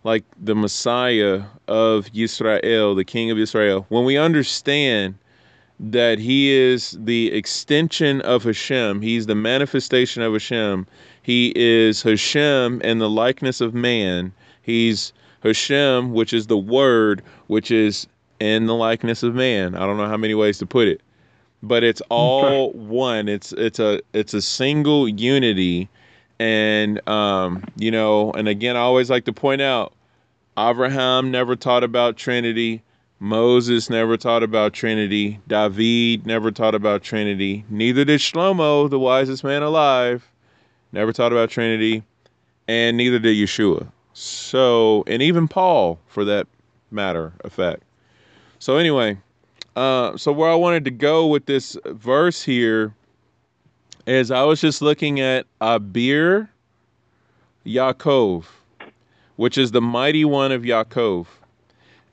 like 0.05 0.25
the 0.41 0.55
Messiah 0.55 1.43
of 1.67 2.11
Israel, 2.15 2.95
the 2.95 3.05
King 3.05 3.31
of 3.31 3.39
Israel, 3.39 3.87
when 3.89 4.05
we 4.05 4.19
understand 4.19 5.17
that 5.81 6.19
he 6.19 6.51
is 6.51 6.97
the 7.01 7.33
extension 7.33 8.21
of 8.23 8.45
Hashem, 8.45 9.03
he's 9.03 9.27
the 9.27 9.35
manifestation 9.35 10.23
of 10.23 10.33
Hashem, 10.33 10.87
he 11.23 11.53
is 11.57 12.03
Hashem 12.03 12.81
in 12.83 12.99
the 12.99 13.11
likeness 13.11 13.61
of 13.61 13.75
man, 13.75 14.33
he's 14.63 15.13
Hashem, 15.43 16.13
which 16.13 16.33
is 16.33 16.47
the 16.47 16.59
word, 16.59 17.23
which 17.49 17.71
is 17.71 18.07
in 18.41 18.67
the 18.67 18.75
likeness 18.75 19.23
of 19.23 19.35
man. 19.35 19.75
I 19.75 19.81
don't 19.81 19.97
know 19.97 20.09
how 20.09 20.17
many 20.17 20.35
ways 20.35 20.59
to 20.59 20.67
put 20.67 20.89
it. 20.89 21.01
But 21.63 21.83
it's 21.83 22.03
all 22.11 22.73
one. 22.73 23.27
It's 23.27 23.53
it's 23.53 23.79
a 23.79 24.03
it's 24.13 24.35
a 24.35 24.43
single 24.43 25.09
unity 25.09 25.89
and 26.39 27.07
um, 27.09 27.65
you 27.77 27.91
know, 27.91 28.33
and 28.33 28.49
again, 28.49 28.77
I 28.77 28.81
always 28.81 29.11
like 29.11 29.25
to 29.27 29.33
point 29.33 29.63
out 29.63 29.93
Abraham 30.59 31.31
never 31.31 31.57
taught 31.57 31.85
about 31.85 32.17
Trinity. 32.17 32.83
Moses 33.25 33.89
never 33.89 34.19
taught 34.19 34.43
about 34.43 34.75
Trinity. 34.75 35.41
David 35.49 36.27
never 36.27 36.51
taught 36.51 36.75
about 36.75 37.03
Trinity. 37.03 37.65
Neither 37.71 38.05
did 38.05 38.21
Shlomo, 38.21 38.91
the 38.91 38.99
wisest 38.99 39.43
man 39.43 39.63
alive, 39.63 40.31
never 40.93 41.11
taught 41.11 41.33
about 41.33 41.49
Trinity. 41.49 42.03
And 42.69 42.99
neither 42.99 43.19
did 43.19 43.35
Yeshua. 43.35 43.91
So, 44.13 45.05
and 45.07 45.23
even 45.23 45.49
Paul, 45.49 45.99
for 46.07 46.27
that 46.27 46.47
matter 46.91 47.33
of 47.45 47.53
fact. 47.55 47.83
So, 48.59 48.77
anyway, 48.77 49.17
uh, 49.75 50.19
so 50.19 50.31
where 50.31 50.51
I 50.51 50.55
wanted 50.55 50.85
to 50.85 50.91
go 50.91 51.27
with 51.27 51.47
this 51.47 51.79
verse 51.87 52.43
here 52.43 52.95
is 54.07 54.31
I 54.31 54.43
was 54.43 54.61
just 54.61 54.83
looking 54.83 55.21
at 55.21 55.47
Abir 55.63 56.51
Yaakov, 57.65 58.45
which 59.37 59.57
is 59.57 59.71
the 59.71 59.81
mighty 59.81 60.27
one 60.27 60.53
of 60.53 60.61
Yaakov. 60.61 61.25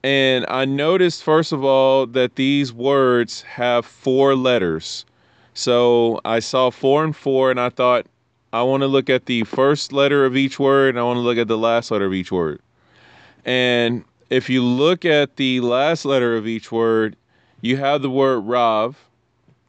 And 0.03 0.45
I 0.49 0.65
noticed, 0.65 1.23
first 1.23 1.51
of 1.51 1.63
all, 1.63 2.07
that 2.07 2.35
these 2.35 2.73
words 2.73 3.41
have 3.43 3.85
four 3.85 4.35
letters. 4.35 5.05
So 5.53 6.19
I 6.25 6.39
saw 6.39 6.71
four 6.71 7.03
and 7.03 7.15
four, 7.15 7.51
and 7.51 7.59
I 7.59 7.69
thought, 7.69 8.07
I 8.53 8.63
want 8.63 8.81
to 8.81 8.87
look 8.87 9.09
at 9.09 9.27
the 9.27 9.43
first 9.43 9.93
letter 9.93 10.25
of 10.25 10.35
each 10.35 10.59
word, 10.59 10.89
and 10.89 10.99
I 10.99 11.03
want 11.03 11.17
to 11.17 11.21
look 11.21 11.37
at 11.37 11.47
the 11.47 11.57
last 11.57 11.91
letter 11.91 12.05
of 12.05 12.13
each 12.13 12.31
word. 12.31 12.59
And 13.45 14.03
if 14.29 14.49
you 14.49 14.63
look 14.63 15.05
at 15.05 15.35
the 15.35 15.61
last 15.61 16.05
letter 16.05 16.35
of 16.35 16.47
each 16.47 16.71
word, 16.71 17.15
you 17.61 17.77
have 17.77 18.01
the 18.01 18.09
word 18.09 18.39
Rav, 18.39 18.97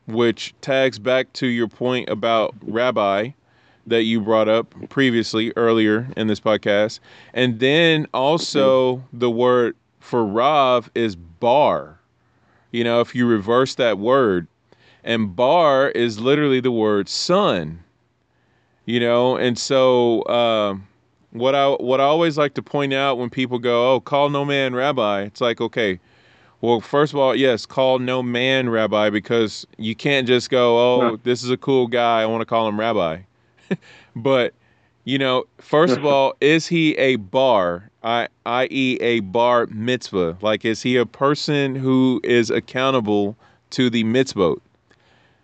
which 0.07 0.55
tags 0.61 0.99
back 0.99 1.33
to 1.35 1.47
your 1.47 1.69
point 1.69 2.09
about 2.09 2.55
rabbi 2.63 3.31
that 3.87 4.05
you 4.05 4.21
brought 4.21 4.49
up 4.49 4.75
previously 4.89 5.53
earlier 5.57 6.09
in 6.17 6.27
this 6.27 6.41
podcast. 6.41 7.01
And 7.35 7.59
then 7.61 8.07
also 8.15 9.03
the 9.13 9.31
word 9.31 9.77
for 10.03 10.25
Rav 10.25 10.91
is 10.95 11.15
bar. 11.17 11.99
You 12.73 12.85
know, 12.85 13.01
if 13.01 13.15
you 13.15 13.27
reverse 13.27 13.77
that 13.77 13.99
word, 13.99 14.49
and 15.05 15.35
bar 15.35 15.91
is 15.91 16.21
literally 16.21 16.61
the 16.61 16.73
word 16.73 17.09
son. 17.09 17.83
You 18.85 18.99
know, 18.99 19.37
and 19.37 19.57
so 19.57 20.23
uh, 20.23 20.77
what 21.31 21.55
I 21.55 21.69
what 21.69 22.01
I 22.01 22.05
always 22.05 22.37
like 22.37 22.55
to 22.55 22.63
point 22.63 22.93
out 22.93 23.17
when 23.17 23.31
people 23.31 23.59
go, 23.59 23.95
"Oh, 23.95 24.01
call 24.01 24.29
no 24.29 24.45
man 24.45 24.75
rabbi," 24.75 25.23
it's 25.23 25.41
like, 25.41 25.61
okay, 25.61 26.01
well, 26.61 26.81
first 26.81 27.13
of 27.13 27.19
all, 27.19 27.35
yes, 27.37 27.65
call 27.65 28.01
no 28.01 28.23
man 28.23 28.69
rabbi 28.69 29.09
because 29.09 29.67
you 29.79 29.95
can't 29.95 30.27
just 30.27 30.51
go, 30.51 30.79
"Oh, 30.79 31.01
no. 31.11 31.17
this 31.17 31.45
is 31.45 31.51
a 31.51 31.57
cool 31.57 31.87
guy, 31.87 32.23
I 32.23 32.27
want 32.27 32.41
to 32.41 32.47
call 32.47 32.67
him 32.67 32.79
rabbi." 32.79 33.21
but 34.17 34.53
you 35.05 35.19
know, 35.19 35.45
first 35.59 35.97
of 35.97 36.05
all, 36.13 36.35
is 36.41 36.67
he 36.67 36.97
a 36.97 37.17
bar, 37.17 37.91
I, 38.03 38.29
i.e., 38.47 38.99
a 39.01 39.21
bar 39.21 39.67
mitzvah? 39.67 40.39
Like, 40.41 40.65
is 40.65 40.83
he 40.83 40.97
a 40.97 41.07
person 41.07 41.75
who 41.75 42.21
is 42.25 42.51
accountable 42.51 43.37
to 43.71 43.91
the 43.91 44.05
mitzvot? 44.05 44.61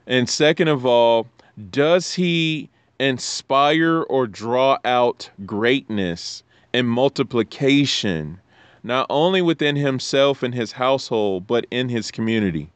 And 0.07 0.29
second 0.29 0.69
of 0.69 0.87
all, 0.87 1.27
does 1.71 2.15
he 2.15 2.69
inspire 3.01 4.03
or 4.03 4.27
draw 4.27 4.79
out 4.85 5.31
greatness 5.45 6.43
and 6.73 6.89
multiplication, 6.89 8.41
not 8.83 9.07
only 9.11 9.43
within 9.43 9.77
himself 9.77 10.43
and 10.43 10.55
his 10.55 10.73
household, 10.73 11.47
but 11.47 11.67
in 11.71 11.89
his 11.89 12.11
community? 12.11 12.71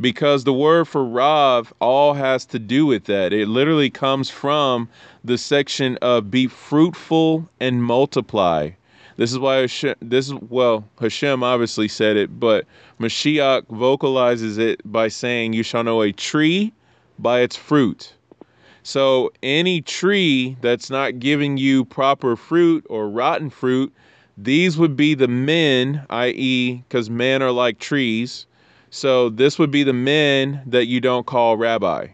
Because 0.00 0.44
the 0.44 0.52
word 0.52 0.86
for 0.86 1.04
Rav 1.04 1.72
all 1.80 2.14
has 2.14 2.44
to 2.46 2.58
do 2.58 2.86
with 2.86 3.04
that. 3.04 3.32
It 3.32 3.48
literally 3.48 3.90
comes 3.90 4.28
from 4.28 4.88
the 5.24 5.38
section 5.38 5.96
of 6.02 6.30
be 6.30 6.46
fruitful 6.46 7.48
and 7.60 7.82
multiply. 7.82 8.70
This 9.16 9.32
is 9.32 9.38
why 9.38 9.56
Hashem, 9.56 9.94
this 10.00 10.28
is 10.28 10.34
well 10.34 10.84
Hashem 11.00 11.42
obviously 11.42 11.88
said 11.88 12.18
it, 12.18 12.38
but 12.38 12.66
Mashiach 13.00 13.66
vocalizes 13.68 14.58
it 14.58 14.80
by 14.84 15.08
saying, 15.08 15.54
"You 15.54 15.62
shall 15.62 15.82
know 15.82 16.02
a 16.02 16.12
tree 16.12 16.72
by 17.18 17.40
its 17.40 17.56
fruit." 17.56 18.12
So 18.82 19.32
any 19.42 19.80
tree 19.80 20.56
that's 20.60 20.90
not 20.90 21.18
giving 21.18 21.56
you 21.56 21.86
proper 21.86 22.36
fruit 22.36 22.84
or 22.90 23.08
rotten 23.08 23.48
fruit, 23.48 23.92
these 24.36 24.76
would 24.76 24.96
be 24.96 25.14
the 25.14 25.28
men, 25.28 26.04
i.e., 26.10 26.84
because 26.88 27.08
men 27.08 27.42
are 27.42 27.50
like 27.50 27.78
trees 27.78 28.46
so 28.90 29.28
this 29.28 29.58
would 29.58 29.70
be 29.70 29.82
the 29.82 29.92
men 29.92 30.62
that 30.66 30.86
you 30.86 31.00
don't 31.00 31.26
call 31.26 31.56
rabbi. 31.56 32.08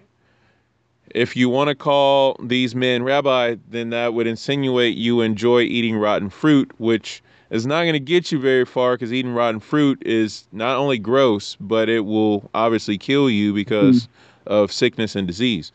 If 1.14 1.36
you 1.36 1.48
want 1.48 1.68
to 1.68 1.74
call 1.74 2.36
these 2.42 2.74
men 2.74 3.02
rabbi, 3.02 3.56
then 3.68 3.90
that 3.90 4.14
would 4.14 4.26
insinuate 4.26 4.96
you 4.96 5.20
enjoy 5.20 5.62
eating 5.62 5.96
rotten 5.96 6.30
fruit, 6.30 6.70
which 6.78 7.22
is 7.50 7.66
not 7.66 7.82
going 7.82 7.92
to 7.92 8.00
get 8.00 8.32
you 8.32 8.38
very 8.38 8.64
far 8.64 8.94
because 8.94 9.12
eating 9.12 9.34
rotten 9.34 9.60
fruit 9.60 10.02
is 10.06 10.46
not 10.52 10.78
only 10.78 10.98
gross, 10.98 11.56
but 11.60 11.90
it 11.90 12.06
will 12.06 12.48
obviously 12.54 12.96
kill 12.96 13.28
you 13.28 13.52
because 13.52 14.06
mm. 14.06 14.08
of 14.46 14.72
sickness 14.72 15.14
and 15.14 15.26
disease. 15.26 15.70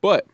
But 0.00 0.26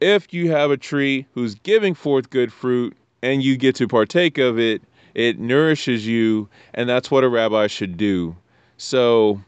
if 0.00 0.32
you 0.32 0.50
have 0.50 0.70
a 0.70 0.78
tree 0.78 1.26
who's 1.34 1.54
giving 1.56 1.94
forth 1.94 2.30
good 2.30 2.52
fruit 2.52 2.96
and 3.22 3.42
you 3.42 3.56
get 3.58 3.74
to 3.76 3.86
partake 3.86 4.38
of 4.38 4.58
it, 4.58 4.80
it 5.14 5.38
nourishes 5.38 6.06
you, 6.06 6.48
and 6.72 6.88
that's 6.88 7.10
what 7.10 7.22
a 7.22 7.28
rabbi 7.28 7.66
should 7.66 7.96
do. 7.96 8.34
So 8.84 9.40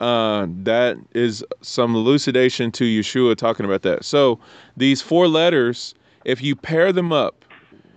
uh, 0.00 0.46
that 0.62 0.96
is 1.12 1.44
some 1.60 1.94
elucidation 1.94 2.72
to 2.72 2.84
Yeshua 2.84 3.36
talking 3.36 3.66
about 3.66 3.82
that. 3.82 4.04
So 4.04 4.40
these 4.76 5.02
four 5.02 5.28
letters, 5.28 5.94
if 6.24 6.42
you 6.42 6.56
pair 6.56 6.92
them 6.92 7.12
up, 7.12 7.44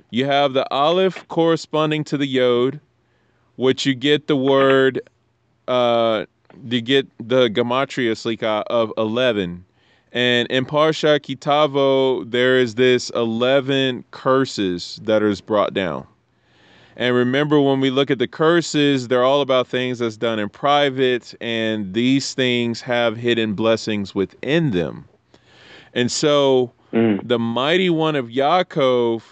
you 0.10 0.26
have 0.26 0.54
the 0.54 0.72
aleph 0.72 1.28
corresponding 1.30 2.04
to 2.06 2.18
the 2.18 2.28
yod, 2.28 2.80
which 3.56 3.86
you 3.86 3.96
get 3.96 4.28
the 4.28 4.36
word, 4.36 5.02
uh, 5.68 6.26
you 6.66 6.82
get 6.82 7.08
the 7.18 7.50
gematria 7.50 8.16
slika 8.16 8.64
of 8.68 8.92
11. 8.98 9.66
And 10.12 10.48
in 10.50 10.66
Parsha 10.66 11.20
Ki 11.22 11.36
Tavo, 11.36 12.30
there 12.30 12.60
is 12.60 12.76
this 12.76 13.10
11 13.12 14.04
curses 14.12 15.00
that 15.04 15.24
is 15.24 15.42
brought 15.42 15.74
down. 15.74 16.06
And 16.96 17.16
remember, 17.16 17.60
when 17.60 17.80
we 17.80 17.90
look 17.90 18.12
at 18.12 18.20
the 18.20 18.28
curses, 18.28 19.08
they're 19.08 19.24
all 19.24 19.42
about 19.42 19.68
things 19.68 20.00
that's 20.00 20.18
done 20.18 20.38
in 20.38 20.50
private, 20.50 21.34
and 21.42 21.94
these 21.94 22.34
things 22.34 22.82
have 22.82 23.18
hidden 23.18 23.54
blessings 23.56 24.14
within 24.14 24.72
them. 24.72 25.06
And 25.94 26.12
so, 26.12 26.72
mm. 26.92 27.28
the 27.28 27.40
mighty 27.40 27.90
one 27.90 28.16
of 28.16 28.28
Yaakov 28.28 29.24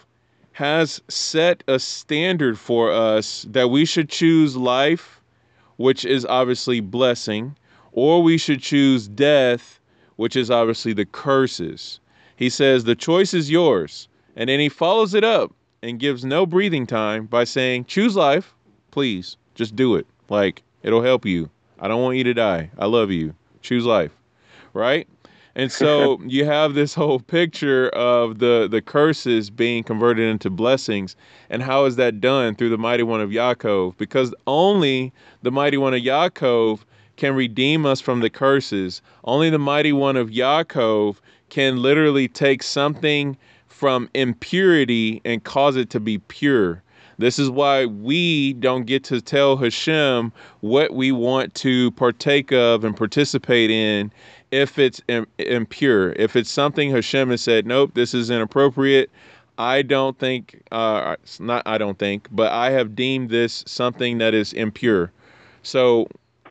has 0.53 1.01
set 1.07 1.63
a 1.67 1.77
standard 1.77 2.57
for 2.57 2.91
us 2.91 3.45
that 3.49 3.69
we 3.69 3.85
should 3.85 4.09
choose 4.09 4.57
life, 4.57 5.21
which 5.77 6.03
is 6.03 6.25
obviously 6.25 6.79
blessing, 6.79 7.55
or 7.91 8.23
we 8.23 8.37
should 8.37 8.61
choose 8.61 9.07
death, 9.07 9.79
which 10.15 10.35
is 10.35 10.49
obviously 10.49 10.93
the 10.93 11.05
curses. 11.05 11.99
He 12.35 12.49
says, 12.49 12.83
The 12.83 12.95
choice 12.95 13.33
is 13.33 13.51
yours. 13.51 14.07
And 14.35 14.49
then 14.49 14.59
he 14.59 14.69
follows 14.69 15.13
it 15.13 15.23
up 15.23 15.53
and 15.83 15.99
gives 15.99 16.23
no 16.23 16.45
breathing 16.45 16.85
time 16.85 17.25
by 17.25 17.43
saying, 17.43 17.85
Choose 17.85 18.15
life, 18.15 18.53
please. 18.91 19.37
Just 19.55 19.75
do 19.75 19.95
it. 19.95 20.05
Like, 20.29 20.63
it'll 20.83 21.01
help 21.01 21.25
you. 21.25 21.49
I 21.79 21.87
don't 21.87 22.01
want 22.01 22.17
you 22.17 22.23
to 22.25 22.33
die. 22.33 22.69
I 22.77 22.85
love 22.85 23.11
you. 23.11 23.33
Choose 23.61 23.85
life. 23.85 24.11
Right? 24.73 25.07
And 25.55 25.71
so 25.71 26.21
you 26.25 26.45
have 26.45 26.73
this 26.73 26.93
whole 26.93 27.19
picture 27.19 27.89
of 27.89 28.39
the 28.39 28.67
the 28.69 28.81
curses 28.81 29.49
being 29.49 29.83
converted 29.83 30.29
into 30.29 30.49
blessings. 30.49 31.15
And 31.49 31.61
how 31.63 31.85
is 31.85 31.95
that 31.97 32.21
done? 32.21 32.55
Through 32.55 32.69
the 32.69 32.77
mighty 32.77 33.03
one 33.03 33.21
of 33.21 33.31
Yaakov. 33.31 33.97
Because 33.97 34.33
only 34.47 35.11
the 35.41 35.51
mighty 35.51 35.77
one 35.77 35.93
of 35.93 36.01
Yaakov 36.01 36.81
can 37.17 37.35
redeem 37.35 37.85
us 37.85 37.99
from 37.99 38.21
the 38.21 38.29
curses. 38.29 39.01
Only 39.23 39.49
the 39.49 39.59
mighty 39.59 39.93
one 39.93 40.15
of 40.15 40.29
Yaakov 40.29 41.17
can 41.49 41.81
literally 41.81 42.27
take 42.27 42.63
something 42.63 43.37
from 43.81 44.07
impurity 44.13 45.19
and 45.25 45.43
cause 45.43 45.75
it 45.75 45.89
to 45.89 45.99
be 45.99 46.19
pure. 46.19 46.83
This 47.17 47.39
is 47.39 47.49
why 47.49 47.87
we 47.87 48.53
don't 48.53 48.85
get 48.85 49.03
to 49.05 49.19
tell 49.21 49.57
Hashem 49.57 50.31
what 50.59 50.93
we 50.93 51.11
want 51.11 51.55
to 51.55 51.89
partake 51.93 52.51
of 52.51 52.83
and 52.83 52.95
participate 52.95 53.71
in 53.71 54.11
if 54.51 54.77
it's 54.77 55.01
impure. 55.39 56.13
If 56.13 56.35
it's 56.35 56.51
something 56.51 56.91
Hashem 56.91 57.31
has 57.31 57.41
said, 57.41 57.65
nope, 57.65 57.95
this 57.95 58.13
is 58.13 58.29
inappropriate. 58.29 59.09
I 59.57 59.81
don't 59.81 60.15
think, 60.19 60.61
uh, 60.71 61.15
not 61.39 61.63
I 61.65 61.79
don't 61.79 61.97
think, 61.97 62.27
but 62.29 62.51
I 62.51 62.69
have 62.69 62.95
deemed 62.95 63.31
this 63.31 63.63
something 63.65 64.19
that 64.19 64.35
is 64.35 64.53
impure. 64.53 65.11
So 65.63 66.07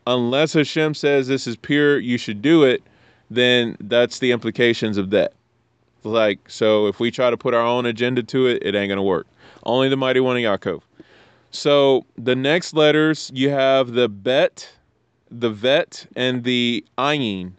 unless 0.09 0.55
Hashem 0.55 0.94
says 0.94 1.28
this 1.28 1.47
is 1.47 1.55
pure, 1.55 2.01
you 2.01 2.19
should 2.19 2.43
do 2.43 2.65
it, 2.65 2.82
then 3.31 3.77
that's 3.82 4.19
the 4.19 4.32
implications 4.32 4.97
of 4.98 5.11
that. 5.11 5.35
Like, 6.02 6.39
so 6.48 6.86
if 6.86 7.01
we 7.01 7.10
try 7.10 7.31
to 7.31 7.36
put 7.36 7.55
our 7.55 7.64
own 7.64 7.86
agenda 7.86 8.22
to 8.22 8.47
it, 8.47 8.62
it 8.62 8.74
ain't 8.74 8.89
going 8.89 8.97
to 8.97 9.02
work. 9.02 9.27
Only 9.64 9.89
the 9.89 9.97
mighty 9.97 10.20
one 10.20 10.36
of 10.36 10.43
Yaakov. 10.43 10.82
So 11.51 12.06
the 12.16 12.36
next 12.36 12.74
letters, 12.74 13.31
you 13.35 13.51
have 13.51 13.93
the 13.93 14.09
bet, 14.09 14.70
the 15.31 15.51
vet, 15.51 16.06
and 16.16 16.44
the 16.44 16.85
ayin. 16.98 17.52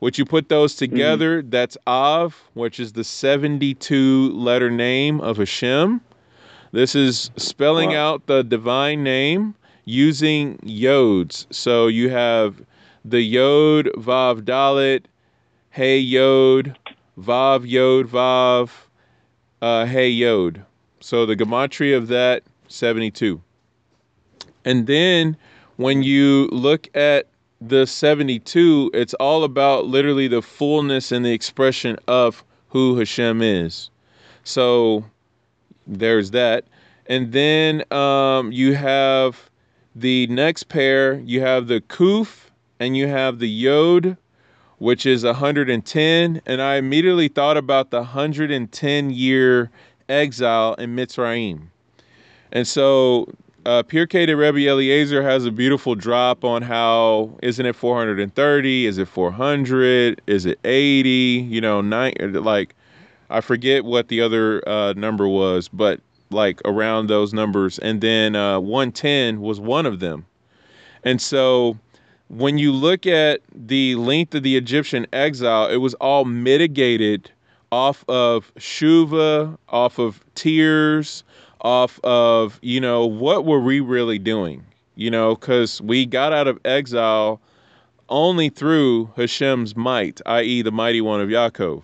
Which 0.00 0.18
you 0.18 0.24
put 0.24 0.48
those 0.48 0.74
mm-hmm. 0.74 0.92
together, 0.92 1.40
mm-hmm. 1.40 1.50
that's 1.50 1.78
Av, 1.86 2.42
which 2.54 2.80
is 2.80 2.92
the 2.92 3.04
72 3.04 4.32
letter 4.32 4.70
name 4.70 5.20
of 5.20 5.36
Hashem. 5.36 6.00
This 6.72 6.94
is 6.94 7.30
spelling 7.36 7.90
Wow. 7.90 8.14
out 8.14 8.26
the 8.26 8.42
divine 8.42 9.04
name 9.04 9.54
using 9.84 10.58
yods. 10.58 11.46
So 11.50 11.86
you 11.86 12.10
have 12.10 12.60
the 13.04 13.20
yod, 13.20 13.86
vav, 13.96 14.42
dalet, 14.42 15.04
hey 15.70 15.98
yod, 15.98 16.76
vav, 17.18 17.68
yod, 17.68 18.08
vav, 18.08 18.70
uh, 19.62 19.86
hey 19.86 20.08
yod. 20.08 20.64
So 21.00 21.26
the 21.26 21.36
gematria 21.36 21.96
of 21.96 22.08
that, 22.08 22.42
72. 22.68 23.40
And 24.64 24.86
then 24.86 25.36
when 25.76 26.02
you 26.02 26.48
look 26.48 26.88
at 26.96 27.26
the 27.60 27.86
72, 27.86 28.90
it's 28.94 29.14
all 29.14 29.44
about 29.44 29.86
literally 29.86 30.28
the 30.28 30.42
fullness 30.42 31.12
and 31.12 31.24
the 31.24 31.32
expression 31.32 31.98
of 32.08 32.42
who 32.68 32.96
Hashem 32.98 33.42
is. 33.42 33.90
So 34.44 35.04
there's 35.86 36.30
that. 36.32 36.64
And 37.06 37.32
then 37.32 37.84
um, 37.92 38.52
you 38.52 38.74
have 38.74 39.50
the 39.94 40.26
next 40.28 40.64
pair, 40.64 41.20
you 41.20 41.40
have 41.40 41.66
the 41.68 41.80
Kuf 41.80 42.46
and 42.80 42.96
you 42.96 43.06
have 43.06 43.38
the 43.38 43.48
Yod, 43.48 44.16
which 44.84 45.06
is 45.06 45.24
110. 45.24 46.42
And 46.44 46.60
I 46.60 46.76
immediately 46.76 47.28
thought 47.28 47.56
about 47.56 47.90
the 47.90 48.00
110 48.00 49.10
year 49.10 49.70
exile 50.10 50.74
in 50.74 50.94
Mitzrayim. 50.94 51.68
And 52.52 52.68
so 52.68 53.32
uh, 53.64 53.82
Pirkei 53.82 54.26
de 54.26 54.36
Rebbe 54.36 54.68
Eliezer 54.68 55.22
has 55.22 55.46
a 55.46 55.50
beautiful 55.50 55.94
drop 55.94 56.44
on 56.44 56.60
how 56.60 57.30
isn't 57.42 57.64
it 57.64 57.74
430? 57.74 58.84
Is 58.84 58.98
it 58.98 59.08
400? 59.08 60.20
Is 60.26 60.44
it 60.44 60.58
80? 60.64 61.08
You 61.08 61.62
know, 61.62 61.80
nine 61.80 62.12
like 62.20 62.74
I 63.30 63.40
forget 63.40 63.86
what 63.86 64.08
the 64.08 64.20
other 64.20 64.68
uh, 64.68 64.92
number 64.98 65.26
was, 65.26 65.66
but 65.66 65.98
like 66.28 66.60
around 66.66 67.06
those 67.06 67.32
numbers. 67.32 67.78
And 67.78 68.02
then 68.02 68.36
uh, 68.36 68.60
110 68.60 69.40
was 69.40 69.58
one 69.58 69.86
of 69.86 70.00
them. 70.00 70.26
And 71.04 71.22
so 71.22 71.78
when 72.28 72.58
you 72.58 72.72
look 72.72 73.06
at 73.06 73.40
the 73.54 73.94
length 73.96 74.34
of 74.34 74.42
the 74.42 74.56
Egyptian 74.56 75.06
exile, 75.12 75.68
it 75.68 75.76
was 75.76 75.94
all 75.94 76.24
mitigated 76.24 77.30
off 77.70 78.04
of 78.08 78.54
shuva, 78.56 79.56
off 79.68 79.98
of 79.98 80.24
tears, 80.34 81.24
off 81.60 81.98
of, 82.04 82.58
you 82.62 82.80
know, 82.80 83.04
what 83.04 83.44
were 83.44 83.60
we 83.60 83.80
really 83.80 84.18
doing? 84.18 84.64
You 84.96 85.10
know, 85.10 85.34
because 85.34 85.80
we 85.82 86.06
got 86.06 86.32
out 86.32 86.46
of 86.46 86.58
exile 86.64 87.40
only 88.08 88.48
through 88.48 89.10
Hashem's 89.16 89.76
might, 89.76 90.20
i.e., 90.26 90.62
the 90.62 90.70
mighty 90.70 91.00
one 91.00 91.20
of 91.20 91.28
Yaakov. 91.28 91.82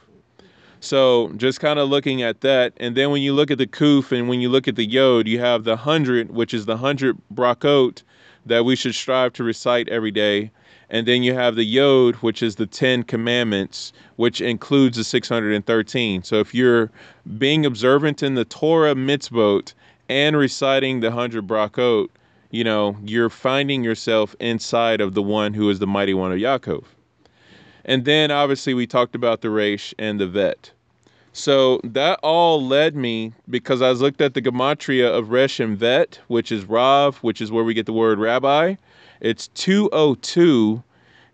So 0.80 1.32
just 1.36 1.60
kind 1.60 1.78
of 1.78 1.88
looking 1.88 2.22
at 2.22 2.40
that, 2.40 2.72
and 2.78 2.96
then 2.96 3.10
when 3.10 3.20
you 3.20 3.34
look 3.34 3.50
at 3.50 3.58
the 3.58 3.66
kuf 3.66 4.12
and 4.12 4.28
when 4.28 4.40
you 4.40 4.48
look 4.48 4.66
at 4.66 4.76
the 4.76 4.86
yod, 4.86 5.28
you 5.28 5.38
have 5.38 5.64
the 5.64 5.76
hundred, 5.76 6.30
which 6.30 6.54
is 6.54 6.64
the 6.64 6.76
hundred 6.76 7.18
brakot 7.34 8.02
that 8.46 8.64
we 8.64 8.76
should 8.76 8.94
strive 8.94 9.32
to 9.34 9.44
recite 9.44 9.88
every 9.88 10.10
day, 10.10 10.50
and 10.88 11.06
then 11.06 11.22
you 11.22 11.34
have 11.34 11.54
the 11.54 11.64
yod, 11.64 12.16
which 12.16 12.42
is 12.42 12.56
the 12.56 12.66
ten 12.66 13.02
commandments, 13.02 13.92
which 14.16 14.40
includes 14.40 14.96
the 14.96 15.04
six 15.04 15.28
hundred 15.28 15.54
and 15.54 15.64
thirteen. 15.66 16.22
So 16.22 16.36
if 16.36 16.54
you're 16.54 16.90
being 17.38 17.64
observant 17.64 18.22
in 18.22 18.34
the 18.34 18.44
Torah 18.44 18.94
mitzvot 18.94 19.74
and 20.08 20.36
reciting 20.36 21.00
the 21.00 21.10
hundred 21.10 21.46
brakot, 21.46 22.08
you 22.50 22.64
know 22.64 22.96
you're 23.04 23.30
finding 23.30 23.84
yourself 23.84 24.34
inside 24.40 25.00
of 25.00 25.14
the 25.14 25.22
one 25.22 25.54
who 25.54 25.70
is 25.70 25.78
the 25.78 25.86
mighty 25.86 26.14
one 26.14 26.32
of 26.32 26.38
Yaakov. 26.38 26.84
And 27.84 28.04
then 28.04 28.30
obviously 28.30 28.74
we 28.74 28.86
talked 28.86 29.14
about 29.14 29.40
the 29.40 29.48
Reish 29.48 29.94
and 29.98 30.20
the 30.20 30.26
Vet. 30.26 30.72
So 31.32 31.80
that 31.84 32.18
all 32.22 32.64
led 32.64 32.96
me 32.96 33.32
because 33.48 33.82
I 33.82 33.90
looked 33.90 34.20
at 34.20 34.34
the 34.34 34.42
gematria 34.42 35.08
of 35.16 35.30
Resh 35.30 35.60
and 35.60 35.78
Vet, 35.78 36.18
which 36.26 36.50
is 36.50 36.64
Rav, 36.64 37.18
which 37.18 37.40
is 37.40 37.52
where 37.52 37.62
we 37.62 37.72
get 37.72 37.86
the 37.86 37.92
word 37.92 38.18
rabbi. 38.18 38.74
It's 39.20 39.48
202, 39.48 40.82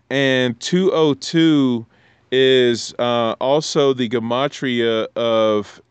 and 0.09 0.59
202 0.59 1.85
is 2.31 2.93
uh, 2.99 3.35
also 3.39 3.93
the 3.93 4.07
gematria 4.09 5.07
of 5.15 5.81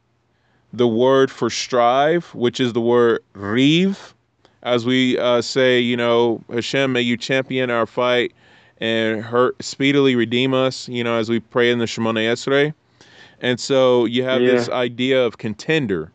the 0.73 0.87
word 0.87 1.31
for 1.31 1.51
strive, 1.51 2.27
which 2.35 2.61
is 2.61 2.75
the 2.75 2.81
word 2.81 3.23
riv. 3.33 4.15
As 4.63 4.85
we 4.85 5.19
uh, 5.19 5.43
say, 5.43 5.81
you 5.81 5.97
know, 5.97 6.43
Hashem, 6.53 6.93
may 6.93 7.01
you 7.01 7.17
champion 7.17 7.71
our 7.71 7.87
fight 7.87 8.33
and 8.79 9.23
hurt 9.23 9.63
speedily 9.63 10.17
redeem 10.17 10.53
us, 10.53 10.89
you 10.89 11.03
know, 11.03 11.17
as 11.17 11.31
we 11.31 11.41
pray 11.41 11.71
in 11.71 11.79
the 11.79 11.87
Shemona 11.87 12.21
Esrei. 12.21 12.75
And 13.41 13.61
so 13.61 14.05
you 14.05 14.25
have 14.25 14.41
Yeah. 14.41 14.53
this 14.53 14.69
idea 14.69 15.25
of 15.25 15.39
contender. 15.39 16.11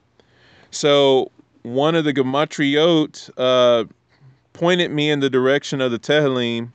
So 0.72 1.32
one 1.64 1.96
of 1.96 2.06
the 2.06 2.14
gematriot 2.14 3.30
uh, 3.38 3.86
pointed 4.54 4.92
me 4.92 5.10
in 5.10 5.20
the 5.20 5.30
direction 5.30 5.82
of 5.82 5.92
the 5.92 6.00
Tehillim, 6.00 6.70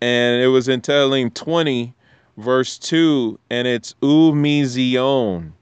and 0.00 0.42
it 0.42 0.48
was 0.48 0.68
in 0.68 0.80
Tehillim 0.80 1.32
20, 1.32 1.94
verse 2.36 2.78
2, 2.78 3.38
and 3.50 3.68
it's 3.68 3.94
U 4.02 4.34
mi 4.34 4.64
Zion, 4.64 5.52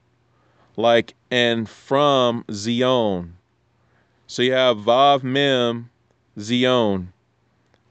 like, 0.77 1.15
and 1.31 1.69
from 1.69 2.45
Zion. 2.51 3.35
So 4.27 4.43
you 4.43 4.53
have 4.53 4.79
Vav 4.79 5.23
Mem 5.23 5.91
Zion 6.39 7.13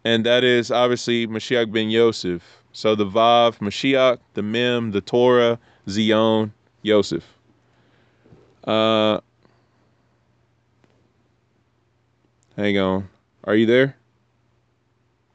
and 0.03 0.25
that 0.25 0.43
is 0.43 0.71
obviously 0.71 1.27
Mashiach 1.27 1.71
ben 1.71 1.89
Yosef. 1.89 2.63
So 2.73 2.95
the 2.95 3.05
Vav, 3.05 3.59
Mashiach, 3.59 4.19
the 4.33 4.41
Mem, 4.41 4.91
the 4.91 5.01
Torah, 5.01 5.59
Zion, 5.89 6.53
Yosef. 6.81 7.23
Uh, 8.63 9.19
hang 12.55 12.77
on. 12.77 13.09
Are 13.43 13.55
you 13.55 13.65
there? 13.65 13.95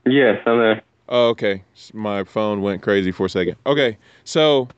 Yes, 0.04 0.40
I'm 0.46 0.58
there. 0.58 0.82
Oh, 1.08 1.28
okay. 1.28 1.62
My 1.92 2.24
phone 2.24 2.62
went 2.62 2.82
crazy 2.82 3.12
for 3.12 3.26
a 3.26 3.28
second. 3.28 3.56
Okay, 3.66 3.96
so 4.24 4.68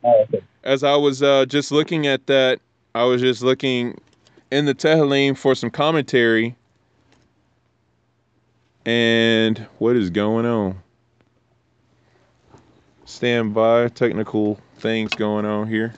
as 0.65 0.83
I 0.83 0.97
was 0.97 1.23
uh, 1.23 1.47
just 1.47 1.73
looking 1.73 2.07
at 2.07 2.27
that, 2.27 2.61
I 2.95 3.05
was 3.05 3.21
just 3.21 3.43
looking 3.43 3.99
in 4.51 4.65
the 4.65 4.75
Tehillim 4.75 5.37
for 5.37 5.55
some 5.55 5.71
commentary. 5.71 6.57
And 8.85 9.59
what 9.79 9.97
is 9.97 10.09
going 10.09 10.47
on? 10.47 10.83
Stand 13.05 13.55
by. 13.55 13.89
Technical 13.89 14.59
things 14.79 15.15
going 15.15 15.45
on 15.45 15.69
here. 15.69 15.95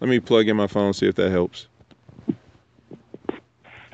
Let 0.00 0.10
me 0.10 0.20
plug 0.20 0.48
in 0.48 0.56
my 0.56 0.66
phone, 0.66 0.92
see 0.92 1.06
if 1.06 1.14
that 1.16 1.30
helps. 1.30 1.68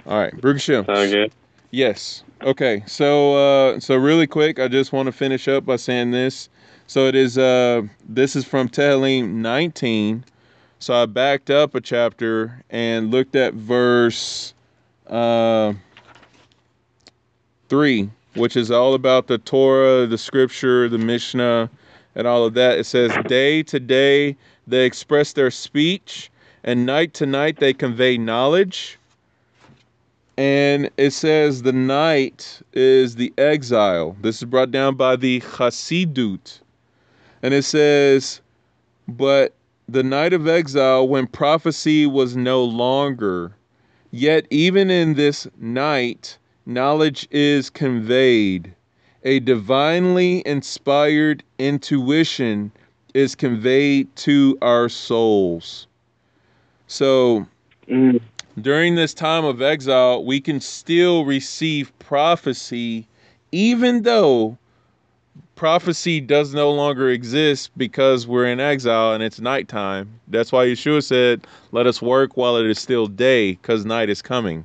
All 0.07 0.19
right, 0.19 0.39
Baruch 0.41 0.61
Sound 0.61 0.87
good? 0.87 1.33
Yes. 1.71 2.25
Okay. 2.43 2.83
So 2.87 3.35
uh 3.37 3.81
so 3.81 3.97
really 3.97 4.27
quick, 4.27 4.59
I 4.59 4.67
just 4.67 4.93
want 4.93 5.07
to 5.07 5.13
finish 5.13 5.47
up 5.47 5.65
by 5.65 5.77
saying 5.77 6.11
this. 6.11 6.49
So 6.87 7.07
it 7.07 7.15
is 7.15 7.39
uh 7.39 7.83
this 8.09 8.35
is 8.35 8.45
from 8.45 8.69
Tehillim 8.69 9.35
19. 9.35 10.25
So 10.79 10.95
I 10.95 11.07
backed 11.07 11.51
up 11.51 11.75
a 11.75 11.81
chapter 11.81 12.63
and 12.71 13.11
looked 13.11 13.37
at 13.37 13.55
verse 13.55 14.55
uh 15.07 15.75
3, 17.69 18.11
which 18.35 18.57
is 18.57 18.71
all 18.71 18.95
about 18.95 19.29
the 19.29 19.39
Torah, 19.39 20.07
the 20.07 20.19
scripture, 20.19 20.89
the 20.89 20.99
Mishnah, 20.99 21.71
and 22.15 22.27
all 22.27 22.45
of 22.45 22.55
that. 22.55 22.79
It 22.79 22.85
says 22.85 23.13
day 23.27 23.63
to 23.65 23.81
day 23.81 24.37
they 24.67 24.85
express 24.85 25.33
their 25.33 25.51
speech 25.51 26.31
and 26.65 26.87
night 26.87 27.15
to 27.15 27.27
night 27.27 27.59
they 27.59 27.73
convey 27.73 28.19
knowledge. 28.19 28.99
And 30.37 30.91
it 30.97 31.11
says 31.11 31.63
the 31.63 31.73
night 31.73 32.63
is 32.73 33.17
the 33.17 33.33
exile. 33.37 34.17
This 34.23 34.39
is 34.39 34.45
brought 34.45 34.71
down 34.71 34.95
by 34.95 35.17
the 35.17 35.41
Chassidut. 35.41 36.61
And 37.43 37.53
it 37.53 37.65
says, 37.65 38.41
but 39.09 39.55
the 39.89 40.03
night 40.03 40.33
of 40.33 40.47
exile 40.47 41.07
when 41.09 41.27
prophecy 41.27 42.07
was 42.07 42.37
no 42.37 42.65
longer. 42.65 43.53
Yet 44.13 44.47
even 44.51 44.91
in 44.91 45.15
this 45.15 45.47
night, 45.59 46.39
knowledge 46.65 47.29
is 47.31 47.71
conveyed. 47.71 48.75
A 49.25 49.41
divinely 49.41 50.43
inspired 50.47 51.43
intuition 51.59 52.73
is 53.15 53.35
conveyed 53.35 54.15
to 54.17 54.59
our 54.63 54.89
souls. 54.89 55.87
So, 56.87 57.47
Mm, 57.89 58.21
during 58.61 58.95
this 58.95 59.15
time 59.15 59.45
of 59.45 59.63
exile, 59.63 60.25
we 60.25 60.41
can 60.41 60.61
still 60.61 61.25
receive 61.25 61.97
prophecy, 61.99 63.07
even 63.53 64.03
though 64.03 64.59
prophecy 65.57 66.21
does 66.21 66.55
no 66.55 66.71
longer 66.73 67.11
exist 67.11 67.71
because 67.77 68.27
we're 68.27 68.47
in 68.47 68.61
exile 68.61 69.13
and 69.15 69.23
it's 69.23 69.41
nighttime. 69.41 70.21
That's 70.29 70.53
why 70.53 70.67
Yeshua 70.67 71.05
said, 71.05 71.47
Let 71.73 71.87
us 71.87 72.03
work 72.03 72.37
while 72.37 72.57
it 72.57 72.67
is 72.67 72.79
still 72.79 73.07
day, 73.07 73.53
because 73.53 73.85
night 73.85 74.11
is 74.11 74.23
coming. 74.23 74.65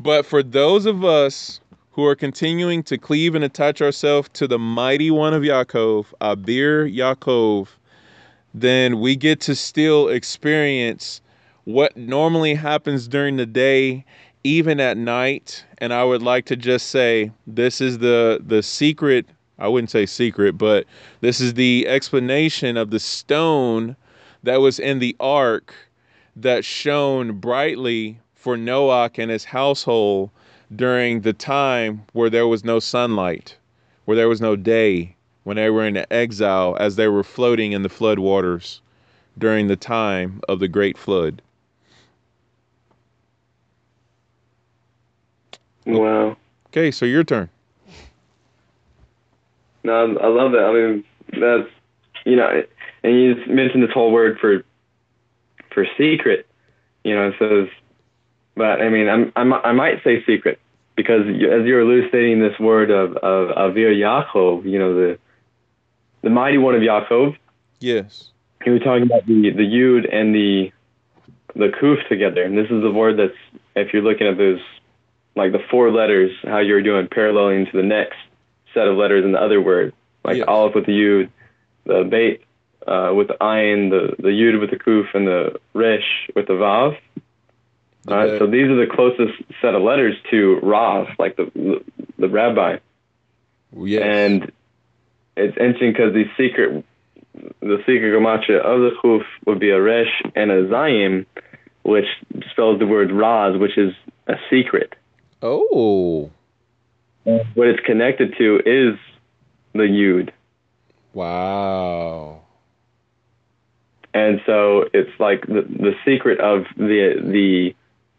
But 0.00 0.26
for 0.26 0.42
those 0.42 0.86
of 0.86 1.04
us 1.04 1.60
who 1.92 2.04
are 2.06 2.16
continuing 2.16 2.82
to 2.82 2.96
cleave 2.96 3.34
and 3.34 3.44
attach 3.44 3.82
ourselves 3.82 4.28
to 4.32 4.48
the 4.48 4.58
mighty 4.58 5.10
one 5.10 5.34
of 5.34 5.42
Yaakov, 5.42 6.06
Abir 6.20 6.90
Yaakov, 6.92 7.68
then 8.54 9.00
we 9.00 9.14
get 9.16 9.40
to 9.42 9.54
still 9.54 10.08
experience 10.08 11.20
what 11.64 11.96
normally 11.96 12.54
happens 12.54 13.08
during 13.08 13.36
the 13.36 13.46
day 13.46 14.04
even 14.44 14.80
at 14.80 14.96
night. 14.96 15.64
And 15.78 15.92
i 15.92 16.04
would 16.04 16.22
like 16.22 16.46
to 16.46 16.56
just 16.56 16.88
say 16.88 17.30
this 17.46 17.80
is 17.80 17.98
the 17.98 18.40
the 18.44 18.62
secret 18.62 19.26
i 19.58 19.68
wouldn't 19.68 19.90
say 19.90 20.06
secret 20.06 20.56
but 20.56 20.86
this 21.20 21.40
is 21.40 21.54
the 21.54 21.86
explanation 21.88 22.76
of 22.76 22.90
the 22.90 23.00
stone 23.00 23.96
that 24.42 24.60
was 24.60 24.78
in 24.78 24.98
the 24.98 25.16
ark 25.20 25.74
that 26.36 26.64
shone 26.64 27.32
brightly 27.32 28.18
for 28.34 28.56
noah 28.56 29.10
and 29.16 29.30
his 29.30 29.44
household 29.44 30.30
during 30.76 31.20
the 31.20 31.32
time 31.32 32.02
where 32.12 32.30
there 32.30 32.46
was 32.46 32.64
no 32.64 32.78
sunlight 32.78 33.56
where 34.04 34.16
there 34.16 34.28
was 34.28 34.40
no 34.40 34.56
day 34.56 35.14
when 35.44 35.56
they 35.56 35.70
were 35.70 35.86
in 35.86 36.04
exile 36.10 36.76
as 36.80 36.96
they 36.96 37.08
were 37.08 37.22
floating 37.24 37.72
in 37.72 37.82
the 37.82 37.88
flood 37.88 38.18
waters 38.18 38.80
during 39.38 39.66
the 39.68 39.76
time 39.76 40.40
of 40.48 40.58
the 40.60 40.68
great 40.68 40.96
flood 40.98 41.42
Wow. 45.84 46.36
okay 46.68 46.90
so 46.90 47.04
your 47.06 47.24
turn 47.24 47.48
No, 49.84 50.16
I 50.18 50.28
love 50.28 50.52
that. 50.52 50.64
I 50.64 50.72
mean, 50.72 51.04
that's 51.32 51.68
you 52.24 52.36
know, 52.36 52.62
and 53.02 53.20
you 53.20 53.34
mentioned 53.48 53.82
this 53.82 53.90
whole 53.92 54.12
word 54.12 54.38
for 54.38 54.64
for 55.74 55.86
secret. 55.98 56.46
You 57.04 57.14
know, 57.14 57.28
it 57.28 57.34
says, 57.38 57.68
but 58.56 58.82
I 58.82 58.88
mean, 58.88 59.08
I'm, 59.08 59.32
I'm 59.36 59.52
I 59.52 59.72
might 59.72 60.02
say 60.04 60.24
secret 60.24 60.58
because 60.96 61.26
you, 61.26 61.50
as 61.50 61.66
you're 61.66 61.80
elucidating 61.80 62.40
this 62.40 62.58
word 62.58 62.90
of 62.90 63.16
of 63.16 63.56
Avir 63.56 63.94
Yaakov, 63.94 64.64
you 64.64 64.78
know, 64.78 64.94
the 64.94 65.18
the 66.22 66.30
mighty 66.30 66.58
one 66.58 66.74
of 66.74 66.82
Yaakov. 66.82 67.36
yes 67.80 68.30
You 68.64 68.72
were 68.72 68.78
talking 68.78 69.04
about 69.04 69.26
the 69.26 69.50
the 69.50 69.62
Yud 69.62 70.12
and 70.14 70.34
the 70.34 70.72
the 71.54 71.68
Kuf 71.68 72.06
together, 72.08 72.42
and 72.42 72.56
this 72.56 72.70
is 72.70 72.82
the 72.82 72.90
word 72.90 73.18
that's 73.18 73.60
if 73.74 73.92
you're 73.92 74.02
looking 74.02 74.26
at 74.26 74.36
those 74.36 74.60
like 75.34 75.52
the 75.52 75.62
four 75.70 75.90
letters, 75.90 76.30
how 76.44 76.58
you're 76.58 76.82
doing 76.82 77.08
paralleling 77.08 77.66
to 77.70 77.76
the 77.76 77.82
next 77.82 78.16
set 78.74 78.86
of 78.86 78.96
letters 78.96 79.24
in 79.24 79.32
the 79.32 79.40
other 79.40 79.60
word, 79.60 79.94
like 80.24 80.38
Yes. 80.38 80.46
Aleph 80.46 80.74
with 80.74 80.86
the 80.86 80.92
Yud, 80.92 81.30
the 81.84 82.04
Beit 82.04 82.44
uh, 82.86 83.12
with 83.14 83.28
the 83.28 83.36
Ayin, 83.40 83.90
the 83.90 84.14
the 84.22 84.28
Yud 84.28 84.60
with 84.60 84.70
the 84.70 84.76
Kuf, 84.76 85.14
and 85.14 85.26
the 85.26 85.58
Resh 85.74 86.28
with 86.34 86.46
the 86.46 86.54
Vav. 86.54 86.96
The 88.04 88.14
Alright, 88.14 88.38
so 88.38 88.46
these 88.46 88.68
are 88.68 88.76
the 88.76 88.92
closest 88.92 89.32
set 89.60 89.74
of 89.74 89.82
letters 89.82 90.16
to 90.30 90.58
Rav, 90.62 91.06
like 91.18 91.36
the 91.36 91.50
the, 91.54 91.84
the 92.18 92.28
rabbi. 92.28 92.78
yes 93.76 94.02
And 94.02 94.52
it's 95.36 95.56
interesting 95.56 95.92
because 95.92 96.12
the 96.12 96.24
secret, 96.36 96.84
the 97.60 97.78
secret 97.86 98.12
gematria 98.12 98.60
of 98.60 98.80
the 98.80 98.90
chuf 99.02 99.22
would 99.46 99.60
be 99.60 99.70
a 99.70 99.80
resh 99.80 100.22
and 100.34 100.50
a 100.50 100.64
zayin, 100.66 101.26
which 101.84 102.06
spells 102.50 102.78
the 102.78 102.86
word 102.86 103.12
raz, 103.12 103.58
which 103.58 103.78
is 103.78 103.94
a 104.26 104.34
secret. 104.50 104.94
oh 105.40 106.30
What 107.24 107.68
it's 107.68 107.84
connected 107.86 108.34
to 108.38 108.56
is 108.66 108.98
the 109.74 109.84
yud, 109.84 110.30
wow 111.14 112.40
and 114.14 114.40
so 114.44 114.84
it's 114.92 115.18
like 115.18 115.46
the 115.46 115.62
the 115.62 115.94
secret 116.04 116.40
of 116.40 116.64
the 116.76 117.14
the 117.24 117.74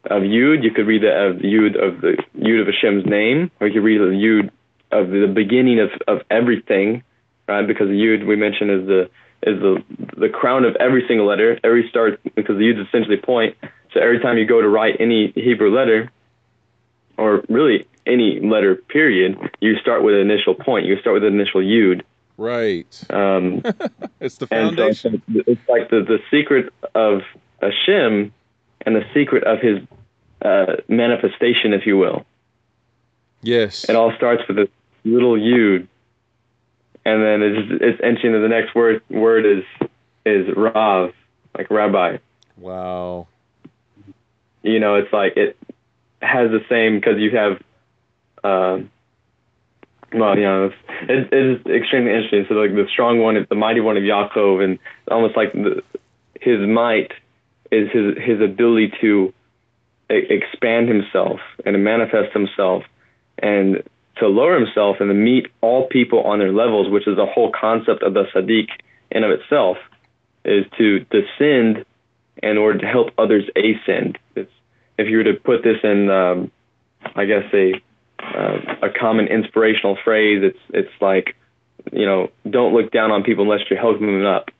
of 0.05 0.23
yud. 0.23 0.63
You 0.63 0.71
could 0.71 0.87
read 0.87 1.03
the 1.03 1.11
of 1.11 1.37
yud 1.37 1.75
of 1.75 2.01
the 2.01 2.17
yud 2.37 2.61
of 2.61 2.67
Hashem's 2.67 3.05
name, 3.05 3.51
or 3.59 3.67
you 3.67 3.73
could 3.73 3.85
read 3.85 3.99
the 3.99 4.15
yud 4.15 4.49
of 4.91 5.09
the 5.09 5.27
beginning 5.27 5.79
of 5.79 5.89
of 6.07 6.21
everything, 6.29 7.03
right? 7.47 7.65
Because 7.65 7.87
the 7.87 7.93
yud 7.93 8.25
we 8.25 8.35
mentioned 8.35 8.71
is 8.71 8.87
the 8.87 9.09
is 9.45 9.59
the 9.59 9.83
the 10.17 10.29
crown 10.29 10.65
of 10.65 10.75
every 10.77 11.05
single 11.07 11.25
letter. 11.25 11.59
Every 11.63 11.87
start 11.89 12.19
because 12.35 12.57
the 12.57 12.63
yud 12.63 12.81
is 12.81 12.87
essentially 12.87 13.17
point. 13.17 13.57
So 13.93 13.99
every 13.99 14.19
time 14.19 14.37
you 14.37 14.45
go 14.45 14.61
to 14.61 14.67
write 14.67 14.97
any 14.99 15.31
Hebrew 15.35 15.73
letter, 15.73 16.11
or 17.17 17.43
really 17.49 17.87
any 18.05 18.39
letter 18.39 18.75
period, 18.75 19.37
you 19.61 19.77
start 19.77 20.03
with 20.03 20.15
an 20.15 20.21
initial 20.21 20.55
point. 20.55 20.85
You 20.85 20.99
start 20.99 21.13
with 21.13 21.23
an 21.23 21.33
initial 21.33 21.61
yud. 21.61 22.01
right 22.37 23.03
Um, 23.09 23.61
it's 24.19 24.37
the 24.37 24.47
so 24.47 24.47
foundation 24.47 25.21
it's, 25.29 25.47
it's 25.47 25.69
like 25.69 25.89
the, 25.89 26.01
the 26.01 26.19
secret 26.31 26.73
of 26.95 27.21
Hashem 27.61 28.33
and 28.85 28.95
the 28.95 29.03
secret 29.13 29.43
of 29.43 29.59
his 29.59 29.79
uh, 30.41 30.77
manifestation, 30.87 31.73
if 31.73 31.85
you 31.85 31.97
will. 31.97 32.25
yes 33.41 33.85
It 33.89 33.95
all 33.95 34.13
starts 34.15 34.43
with 34.47 34.57
this 34.57 34.69
little 35.03 35.37
U, 35.37 35.87
and 37.05 37.23
then 37.23 37.41
it's 37.41 37.81
it's 37.81 38.01
entering 38.03 38.33
to 38.33 38.39
the 38.39 38.47
next 38.47 38.75
word. 38.75 39.01
Word 39.09 39.45
is 39.45 39.63
is 40.25 40.47
rav, 40.55 41.13
like 41.57 41.69
rabbi. 41.69 42.17
wow 42.57 43.27
You 44.61 44.79
know, 44.79 44.95
it's 44.95 45.11
like 45.11 45.37
it 45.37 45.57
has 46.21 46.51
the 46.51 46.63
same 46.69 46.95
because 46.95 47.19
you 47.19 47.31
have. 47.31 47.61
Um, 48.43 48.89
well, 50.13 50.37
you 50.37 50.43
know, 50.43 50.65
it's, 50.67 50.75
it, 51.09 51.33
it 51.33 51.45
is 51.45 51.65
extremely 51.65 52.11
interesting. 52.11 52.45
So, 52.47 52.55
like 52.55 52.75
the 52.75 52.85
strong 52.91 53.19
one 53.19 53.35
is 53.35 53.47
the 53.49 53.55
mighty 53.55 53.79
one 53.79 53.97
of 53.97 54.03
Yaakov, 54.03 54.63
and 54.63 54.77
almost 55.09 55.35
like 55.35 55.53
the, 55.53 55.81
his 56.39 56.59
might 56.59 57.11
is 57.73 57.89
his 57.91 58.17
his 58.29 58.39
ability 58.41 58.93
to 59.01 59.33
expand 60.09 60.87
himself 60.87 61.39
and 61.65 61.73
to 61.73 61.79
manifest 61.79 62.31
himself, 62.33 62.83
and 63.39 63.83
to 64.17 64.27
lower 64.27 64.55
himself 64.59 64.97
and 64.99 65.09
to 65.09 65.13
meet 65.13 65.47
all 65.61 65.87
people 65.87 66.21
on 66.21 66.39
their 66.39 66.53
levels, 66.53 66.89
which 66.89 67.07
is 67.07 67.15
the 67.15 67.25
whole 67.25 67.51
concept 67.51 68.03
of 68.03 68.13
the 68.13 68.25
Sadiq 68.33 68.69
in 69.09 69.23
of 69.23 69.31
itself, 69.31 69.77
is 70.45 70.65
to 70.77 70.99
descend 71.17 71.85
in 72.41 72.57
order 72.57 72.79
to 72.79 72.85
help 72.85 73.09
others 73.17 73.45
ascend. 73.55 74.17
It's, 74.35 74.51
if 74.97 75.07
you 75.07 75.17
were 75.17 75.23
to 75.23 75.33
put 75.33 75.63
this 75.63 75.77
in, 75.83 76.09
um, 76.09 76.51
I 77.15 77.25
guess 77.25 77.45
a 77.53 77.81
uh, 78.19 78.87
a 78.87 78.89
common 78.89 79.27
inspirational 79.27 79.97
phrase, 80.03 80.43
it's 80.43 80.59
it's 80.69 81.01
like, 81.01 81.35
you 81.91 82.05
know, 82.05 82.29
don't 82.49 82.73
look 82.73 82.91
down 82.91 83.11
on 83.11 83.23
people 83.23 83.43
unless 83.45 83.67
you're 83.69 83.79
helping 83.79 84.07
them 84.07 84.25
up. 84.25 84.51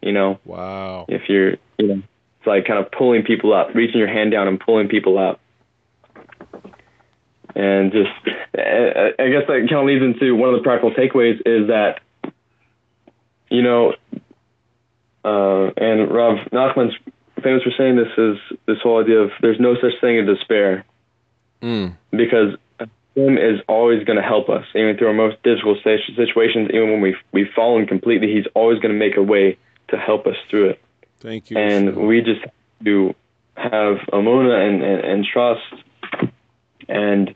You 0.00 0.12
know, 0.12 0.38
wow 0.44 1.04
if 1.08 1.28
you're, 1.28 1.56
you 1.78 1.86
know, 1.88 2.02
it's 2.40 2.46
like 2.46 2.66
kind 2.66 2.82
of 2.82 2.90
pulling 2.90 3.22
people 3.22 3.52
up, 3.52 3.74
reaching 3.74 3.98
your 3.98 4.08
hand 4.08 4.32
down 4.32 4.48
and 4.48 4.58
pulling 4.58 4.88
people 4.88 5.18
up. 5.18 5.40
And 7.54 7.92
just, 7.92 8.10
I 8.54 9.28
guess 9.28 9.44
that 9.46 9.66
kind 9.68 9.72
of 9.72 9.84
leads 9.84 10.02
into 10.02 10.34
one 10.34 10.48
of 10.48 10.56
the 10.56 10.62
practical 10.62 10.92
takeaways 10.92 11.40
is 11.44 11.68
that, 11.68 12.00
you 13.50 13.62
know, 13.62 13.94
uh, 15.22 15.70
and 15.76 16.10
Rav 16.10 16.38
Nachman's 16.50 16.94
famous 17.42 17.62
for 17.62 17.72
saying 17.76 17.96
this 17.96 18.16
is 18.16 18.38
this 18.66 18.78
whole 18.82 19.02
idea 19.02 19.18
of 19.18 19.32
there's 19.42 19.60
no 19.60 19.74
such 19.74 20.00
thing 20.00 20.18
as 20.18 20.26
despair 20.26 20.84
mm. 21.60 21.94
because 22.10 22.56
Him 23.14 23.36
is 23.36 23.60
always 23.68 24.04
going 24.04 24.16
to 24.16 24.22
help 24.22 24.48
us, 24.48 24.64
even 24.74 24.96
through 24.96 25.08
our 25.08 25.14
most 25.14 25.42
difficult 25.42 25.78
situations. 25.82 26.70
Even 26.72 26.90
when 26.90 27.00
we 27.02 27.16
we've 27.32 27.52
fallen 27.54 27.86
completely, 27.86 28.32
He's 28.32 28.46
always 28.54 28.78
going 28.78 28.94
to 28.94 28.98
make 28.98 29.18
a 29.18 29.22
way 29.22 29.58
to 29.88 29.98
help 29.98 30.26
us 30.26 30.36
through 30.48 30.70
it. 30.70 30.80
Thank 31.20 31.50
you 31.50 31.58
And 31.58 31.96
we 31.96 32.22
just 32.22 32.40
have 32.40 32.84
to 32.84 33.14
have 33.56 33.98
amuna 34.12 34.68
and, 34.68 34.82
and, 34.82 35.04
and 35.04 35.26
trust, 35.30 35.84
and 36.88 37.34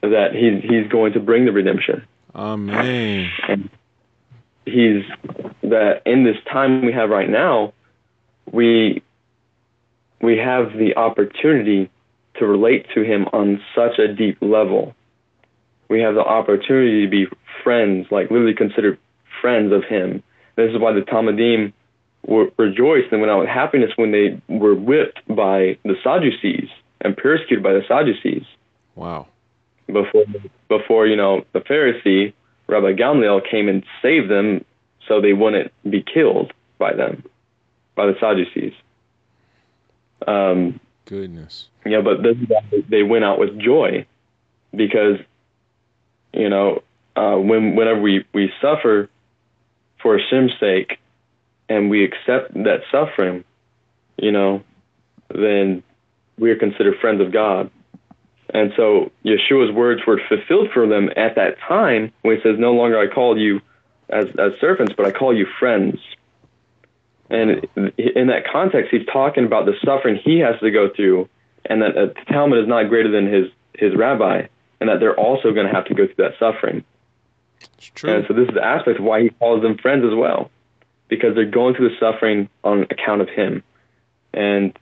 that 0.00 0.34
He's 0.34 0.62
He's 0.62 0.90
going 0.90 1.12
to 1.14 1.20
bring 1.20 1.44
the 1.44 1.52
redemption. 1.52 2.06
amen 2.34 3.28
And 3.48 3.70
He's 4.64 5.04
that 5.62 6.02
in 6.06 6.24
this 6.24 6.36
time 6.50 6.84
we 6.84 6.92
have 6.92 7.10
right 7.10 7.28
now, 7.28 7.72
we 8.50 9.02
we 10.20 10.38
have 10.38 10.72
the 10.78 10.96
opportunity 10.96 11.90
to 12.36 12.46
relate 12.46 12.86
to 12.94 13.02
him 13.02 13.26
on 13.32 13.60
such 13.74 13.98
a 13.98 14.14
deep 14.14 14.38
level. 14.40 14.94
We 15.88 16.00
have 16.00 16.14
the 16.14 16.24
opportunity 16.24 17.04
to 17.04 17.10
be 17.10 17.26
friends, 17.62 18.06
like 18.10 18.30
literally 18.30 18.54
considered 18.54 18.98
friends 19.40 19.72
of 19.72 19.84
him. 19.84 20.22
This 20.56 20.70
is 20.70 20.78
why 20.78 20.92
the 20.92 21.00
talmidim 21.00 21.72
were 22.26 22.50
rejoiced 22.56 23.10
and 23.10 23.20
went 23.20 23.30
out 23.30 23.40
with 23.40 23.48
happiness 23.48 23.90
when 23.96 24.12
they 24.12 24.40
were 24.48 24.74
whipped 24.74 25.20
by 25.28 25.76
the 25.84 25.94
Sadducees 26.02 26.68
and 27.00 27.16
persecuted 27.16 27.62
by 27.62 27.72
the 27.72 27.82
Sadducees. 27.86 28.44
Wow. 28.94 29.26
Before 29.86 30.24
before 30.68 31.06
you 31.06 31.16
know 31.16 31.44
the 31.52 31.60
Pharisee 31.60 32.32
Rabbi 32.68 32.92
Gamliel 32.92 33.48
came 33.48 33.68
and 33.68 33.84
saved 34.00 34.30
them 34.30 34.64
so 35.08 35.20
they 35.20 35.32
wouldn't 35.32 35.72
be 35.88 36.02
killed 36.02 36.52
by 36.78 36.94
them 36.94 37.24
by 37.94 38.06
the 38.06 38.14
Sadducees. 38.20 38.72
Um, 40.26 40.80
goodness. 41.04 41.68
yeah, 41.84 42.00
but 42.00 42.22
this 42.22 42.36
they 42.88 43.02
went 43.02 43.24
out 43.24 43.38
with 43.38 43.58
joy 43.58 44.06
because 44.74 45.18
you 46.32 46.48
know 46.48 46.82
uh, 47.16 47.36
when 47.36 47.74
whenever 47.74 48.00
we 48.00 48.24
we 48.32 48.52
suffer 48.60 49.10
for 50.00 50.18
Hashem's 50.18 50.52
sake 50.58 50.98
and 51.72 51.88
we 51.88 52.04
accept 52.04 52.52
that 52.52 52.82
suffering, 52.90 53.44
you 54.18 54.30
know, 54.30 54.62
then 55.34 55.82
we 56.38 56.50
are 56.50 56.56
considered 56.56 56.98
friends 57.00 57.22
of 57.22 57.32
God. 57.32 57.70
And 58.50 58.72
so 58.76 59.10
Yeshua's 59.24 59.74
words 59.74 60.02
were 60.06 60.20
fulfilled 60.28 60.68
for 60.74 60.86
them 60.86 61.08
at 61.16 61.36
that 61.36 61.58
time 61.66 62.12
when 62.20 62.36
he 62.36 62.42
says, 62.42 62.58
No 62.58 62.72
longer 62.72 62.98
I 62.98 63.06
call 63.06 63.38
you 63.38 63.62
as, 64.10 64.26
as 64.38 64.52
servants, 64.60 64.92
but 64.94 65.06
I 65.06 65.12
call 65.12 65.34
you 65.34 65.46
friends. 65.58 65.98
And 67.30 67.66
in 67.96 68.26
that 68.26 68.44
context, 68.52 68.90
he's 68.90 69.06
talking 69.10 69.46
about 69.46 69.64
the 69.64 69.72
suffering 69.82 70.20
he 70.22 70.40
has 70.40 70.60
to 70.60 70.70
go 70.70 70.90
through, 70.94 71.30
and 71.64 71.80
that 71.80 71.94
the 71.94 72.14
talmid 72.30 72.60
is 72.62 72.68
not 72.68 72.90
greater 72.90 73.10
than 73.10 73.32
his 73.32 73.46
his 73.74 73.96
rabbi, 73.96 74.48
and 74.80 74.90
that 74.90 75.00
they're 75.00 75.18
also 75.18 75.54
going 75.54 75.66
to 75.66 75.72
have 75.72 75.86
to 75.86 75.94
go 75.94 76.04
through 76.04 76.28
that 76.28 76.34
suffering. 76.38 76.84
It's 77.78 77.86
true. 77.86 78.12
And 78.12 78.26
so 78.28 78.34
this 78.34 78.48
is 78.48 78.54
the 78.54 78.62
aspect 78.62 78.98
of 78.98 79.04
why 79.06 79.22
he 79.22 79.30
calls 79.30 79.62
them 79.62 79.78
friends 79.78 80.04
as 80.04 80.14
well, 80.14 80.50
because 81.12 81.34
they're 81.34 81.44
going 81.44 81.74
through 81.74 81.90
the 81.90 81.96
suffering 82.00 82.48
on 82.64 82.84
account 82.84 83.20
of 83.20 83.28
him. 83.28 83.62
And 84.32 84.72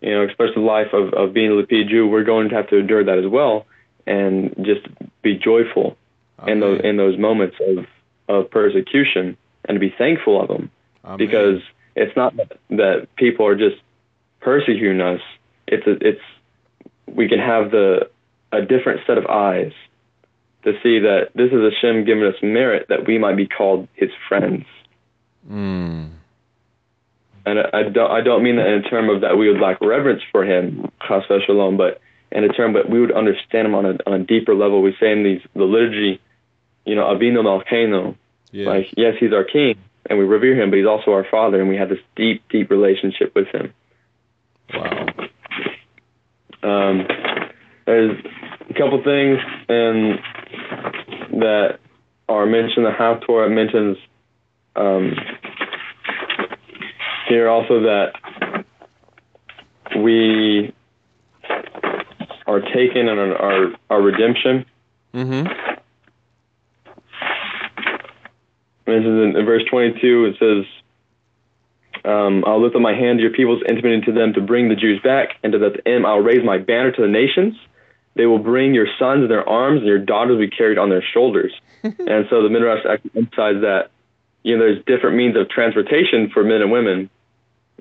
you 0.00 0.10
know, 0.10 0.22
expressive 0.22 0.56
life 0.56 0.94
of, 0.94 1.12
of 1.12 1.34
being 1.34 1.50
a 1.50 1.54
Lapid 1.54 1.90
Jew, 1.90 2.06
we're 2.06 2.24
going 2.24 2.48
to 2.48 2.54
have 2.54 2.70
to 2.70 2.78
endure 2.78 3.04
that 3.04 3.18
as 3.18 3.26
well, 3.26 3.66
and 4.06 4.54
just 4.62 4.86
be 5.20 5.36
joyful 5.36 5.98
Amen. 6.38 6.52
in 6.52 6.60
those 6.60 6.80
in 6.82 6.96
those 6.96 7.18
moments 7.18 7.56
of 7.60 7.86
of 8.26 8.50
persecution, 8.50 9.36
and 9.66 9.76
to 9.76 9.78
be 9.78 9.94
thankful 9.98 10.40
of 10.40 10.48
them, 10.48 10.70
Amen. 11.04 11.18
because 11.18 11.60
it's 11.94 12.16
not 12.16 12.34
that, 12.70 13.08
people 13.16 13.46
are 13.46 13.54
just 13.54 13.76
persecuting 14.40 15.02
us. 15.02 15.20
It's 15.66 15.86
a, 15.86 16.08
it's 16.08 16.22
we 17.06 17.28
can 17.28 17.38
have 17.38 17.70
the 17.70 18.08
a 18.50 18.62
different 18.62 19.00
set 19.06 19.18
of 19.18 19.26
eyes 19.26 19.72
to 20.64 20.72
see 20.82 21.00
that 21.00 21.32
this 21.34 21.52
is 21.52 21.60
a 21.60 21.70
Hashem 21.70 22.06
giving 22.06 22.24
us 22.24 22.36
merit 22.42 22.86
that 22.88 23.06
we 23.06 23.18
might 23.18 23.36
be 23.36 23.46
called 23.46 23.88
His 23.92 24.10
friends. 24.26 24.64
Mm. 25.50 26.10
And 27.44 27.58
I, 27.60 27.70
I 27.72 27.82
don't 27.84 28.10
I 28.10 28.20
don't 28.22 28.42
mean 28.42 28.56
that 28.56 28.66
in 28.66 28.84
a 28.84 28.88
term 28.88 29.08
of 29.08 29.20
that 29.20 29.36
we 29.38 29.50
would 29.50 29.60
lack 29.60 29.80
reverence 29.80 30.22
for 30.32 30.44
Him, 30.44 30.90
chas 31.06 31.24
v'shalom, 31.30 31.76
but 31.76 32.00
in 32.32 32.42
a 32.44 32.48
term 32.48 32.72
that 32.72 32.90
we 32.90 33.00
would 33.00 33.12
understand 33.12 33.68
Him 33.68 33.74
on 33.74 33.86
a 33.86 33.96
on 34.06 34.20
a 34.20 34.24
deeper 34.24 34.54
level. 34.54 34.82
We 34.82 34.96
say 34.98 35.12
in 35.12 35.22
these 35.22 35.40
the 35.54 35.64
liturgy, 35.64 36.20
you 36.84 36.94
know, 36.96 37.04
Abinu 37.04 37.42
Malkeinu, 37.44 38.16
Yeah. 38.50 38.68
like 38.68 38.92
yes, 38.96 39.14
He's 39.20 39.32
our 39.32 39.44
King, 39.44 39.76
and 40.10 40.18
we 40.18 40.24
revere 40.24 40.60
Him, 40.60 40.70
but 40.70 40.76
He's 40.78 40.86
also 40.86 41.12
our 41.12 41.24
Father, 41.30 41.60
and 41.60 41.68
we 41.68 41.76
have 41.76 41.88
this 41.88 42.00
deep, 42.16 42.42
deep 42.48 42.70
relationship 42.70 43.32
with 43.34 43.48
Him. 43.48 43.72
wow. 44.74 45.06
Um, 46.62 47.06
there's 47.86 48.18
a 48.68 48.74
couple 48.74 49.00
things 49.04 49.38
and 49.68 50.18
that 51.40 51.78
are 52.28 52.46
mentioned. 52.46 52.86
The 52.86 52.90
Haftorah 52.90 53.52
mentions 53.54 53.98
um, 54.76 55.14
here 57.28 57.48
also 57.48 57.80
that 57.82 58.64
we 59.96 60.74
are 62.46 62.60
taken 62.60 63.08
in 63.08 63.18
our, 63.18 63.34
our, 63.34 63.66
our 63.90 64.02
redemption. 64.02 64.64
Mm-hmm. 65.14 65.66
mentions 68.86 69.34
in, 69.34 69.36
in 69.36 69.46
verse 69.46 69.62
22, 69.70 70.26
it 70.26 70.36
says, 70.38 70.64
um, 72.04 72.44
I'll 72.46 72.62
lift 72.62 72.76
up 72.76 72.82
my 72.82 72.94
hand 72.94 73.18
to 73.18 73.22
your 73.22 73.32
peoples, 73.32 73.62
intimate 73.68 74.04
to 74.04 74.12
them 74.12 74.32
to 74.34 74.40
bring 74.40 74.68
the 74.68 74.76
Jews 74.76 75.00
back, 75.02 75.30
and 75.42 75.52
to 75.52 75.58
that 75.58 75.86
end 75.86 76.06
I'll 76.06 76.20
raise 76.20 76.44
my 76.44 76.58
banner 76.58 76.92
to 76.92 77.02
the 77.02 77.08
nations. 77.08 77.56
They 78.14 78.26
will 78.26 78.38
bring 78.38 78.74
your 78.74 78.86
sons 78.98 79.22
in 79.22 79.28
their 79.28 79.46
arms, 79.46 79.78
and 79.78 79.86
your 79.86 79.98
daughters 79.98 80.38
will 80.38 80.46
be 80.46 80.50
carried 80.50 80.78
on 80.78 80.88
their 80.88 81.02
shoulders. 81.02 81.52
and 81.82 82.26
so 82.30 82.42
the 82.42 82.48
Midrash 82.48 82.84
actually 82.88 83.10
emphasizes 83.16 83.62
that 83.62 83.90
you 84.46 84.56
know 84.56 84.62
there's 84.64 84.84
different 84.84 85.16
means 85.16 85.36
of 85.36 85.48
transportation 85.48 86.30
for 86.30 86.44
men 86.44 86.62
and 86.62 86.70
women, 86.70 87.10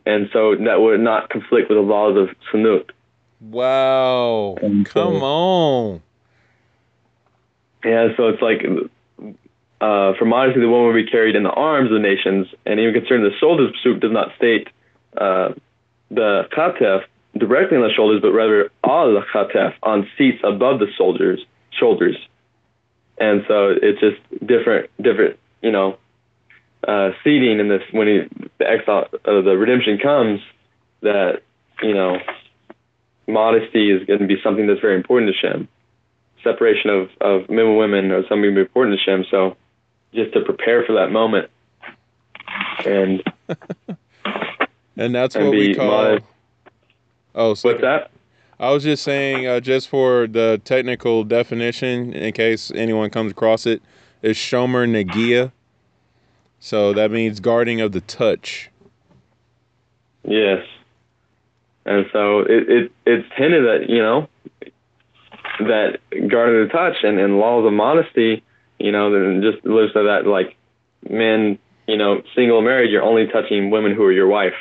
and 0.04 0.30
so 0.34 0.56
that 0.56 0.82
would 0.82 1.00
not 1.00 1.30
conflict 1.30 1.70
with 1.70 1.78
the 1.78 1.84
laws 1.84 2.18
of 2.18 2.30
Sanut. 2.52 2.90
Wow. 3.40 4.58
And 4.64 4.84
Come 4.84 5.20
so- 5.20 5.26
on. 5.26 6.02
Yeah, 7.84 8.08
so 8.18 8.30
it's 8.30 8.42
like 8.42 8.66
uh, 9.80 10.14
for 10.18 10.26
modesty, 10.26 10.60
the 10.60 10.68
woman 10.68 10.88
will 10.88 11.04
be 11.04 11.06
carried 11.08 11.36
in 11.36 11.44
the 11.44 11.52
arms 11.52 11.92
of 11.92 11.94
the 11.94 12.00
nations, 12.00 12.48
and 12.66 12.80
even 12.80 12.96
concerning 12.96 13.30
the 13.30 13.38
shoulders, 13.38 13.72
Psuk 13.86 14.00
does 14.00 14.12
not 14.12 14.36
state 14.36 14.68
uh, 15.16 15.54
the 16.10 16.48
chatef 16.52 17.04
directly 17.38 17.78
on 17.78 17.84
the 17.84 17.94
shoulders, 17.94 18.22
but 18.24 18.32
rather 18.32 18.72
al 18.84 19.22
chatef 19.32 19.76
on 19.84 20.10
seats 20.18 20.40
above 20.44 20.80
the 20.80 20.88
soldiers' 20.98 21.46
shoulders. 21.70 22.18
And 23.20 23.46
so 23.48 23.76
it's 23.80 24.00
just 24.00 24.20
different, 24.44 24.90
different, 25.00 25.38
you 25.62 25.72
know, 25.72 26.00
uh, 26.88 27.12
seating 27.24 27.60
in 27.60 27.70
this 27.70 27.82
when 27.92 28.08
he, 28.08 28.48
the 28.60 28.70
exile, 28.70 29.08
uh, 29.26 29.42
the 29.42 29.58
redemption 29.58 29.98
comes. 29.98 30.42
That 31.02 31.44
you 31.84 31.94
know, 31.94 32.18
modesty 33.28 33.92
is 33.92 34.06
going 34.08 34.20
to 34.22 34.28
be 34.28 34.38
something 34.44 34.66
that's 34.68 34.82
very 34.82 34.96
important 34.96 35.32
to 35.34 35.38
Shem 35.38 35.68
separation 36.46 36.92
of, 36.92 37.10
of 37.22 37.50
men 37.50 37.66
and 37.66 37.78
women 37.78 38.12
is 38.12 38.24
something 38.30 38.56
important 38.56 38.98
to 38.98 39.04
Shem. 39.04 39.26
So 39.30 39.58
just 40.14 40.32
to 40.34 40.42
prepare 40.42 40.86
for 40.86 40.94
that 40.94 41.12
moment 41.12 41.50
and 42.86 43.22
And 44.98 45.14
that's 45.14 45.36
And 45.36 45.46
what 45.46 45.52
we 45.58 45.76
call. 45.76 45.88
modest. 45.88 46.26
Oh, 47.34 47.54
so 47.54 47.70
what's 47.70 47.82
that? 47.82 48.12
I 48.60 48.72
was 48.72 48.84
just 48.84 49.04
saying, 49.04 49.46
uh, 49.46 49.60
just 49.60 49.90
for 49.90 50.28
the 50.28 50.62
technical 50.64 51.26
definition, 51.26 52.14
in 52.14 52.32
case 52.32 52.72
anyone 52.74 53.10
comes 53.10 53.32
across 53.32 53.66
it, 53.66 53.82
is 54.22 54.38
shomer 54.38 54.88
negia. 54.88 55.52
So 56.60 56.94
that 56.94 57.12
means 57.12 57.40
guarding 57.40 57.82
of 57.82 57.92
the 57.92 58.02
touch. 58.02 58.70
Yes. 60.24 60.66
And 61.86 62.08
so 62.12 62.40
it, 62.40 62.70
it 62.70 62.92
it's 63.06 63.28
hinted 63.36 63.66
that, 63.66 63.90
you 63.90 64.00
know, 64.00 64.28
that 65.60 66.00
guarding 66.28 66.68
the 66.68 66.70
touch 66.72 67.04
and, 67.04 67.20
and 67.20 67.38
laws 67.38 67.66
of 67.66 67.74
modesty, 67.74 68.44
you 68.80 68.92
know, 68.92 69.12
then 69.12 69.42
just 69.42 69.64
lives 69.66 69.94
so 69.94 70.06
that 70.06 70.26
like 70.26 70.56
men, 71.08 71.60
you 71.88 71.98
know, 71.98 72.24
single 72.34 72.62
married, 72.62 72.92
you're 72.92 73.04
only 73.04 73.28
touching 73.28 73.70
women 73.70 73.94
who 73.94 74.04
are 74.04 74.12
your 74.12 74.28
wife. 74.28 74.56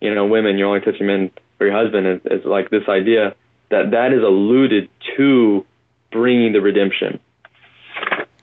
You 0.00 0.14
know, 0.14 0.26
women, 0.26 0.58
you're 0.58 0.68
only 0.68 0.80
touching 0.80 1.06
men 1.06 1.30
for 1.56 1.66
your 1.66 1.76
husband. 1.76 2.06
It's, 2.06 2.26
it's 2.26 2.44
like 2.44 2.70
this 2.70 2.86
idea 2.88 3.34
that 3.70 3.90
that 3.92 4.12
is 4.12 4.22
alluded 4.22 4.88
to 5.16 5.64
bringing 6.12 6.52
the 6.52 6.60
redemption. 6.60 7.18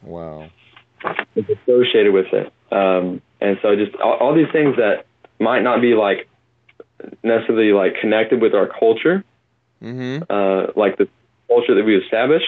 Wow. 0.02 0.50
It's 1.36 1.50
associated 1.50 2.14
with 2.14 2.34
it. 2.34 2.52
Um, 2.72 3.22
and 3.42 3.58
so 3.62 3.76
just 3.76 3.96
all, 3.98 4.14
all 4.14 4.36
these 4.36 4.52
things 4.52 4.78
that 4.78 5.06
might 5.40 5.62
not 5.62 5.82
be 5.82 5.94
like 5.94 6.28
necessarily 7.24 7.72
like 7.74 7.96
connected 8.02 8.42
with 8.42 8.54
our 8.54 8.68
culture, 8.68 9.24
Mm-hmm. 9.84 10.24
uh, 10.30 10.72
like 10.80 10.98
the 10.98 11.08
culture 11.48 11.76
that 11.76 11.84
we 11.84 11.98
establish, 11.98 12.42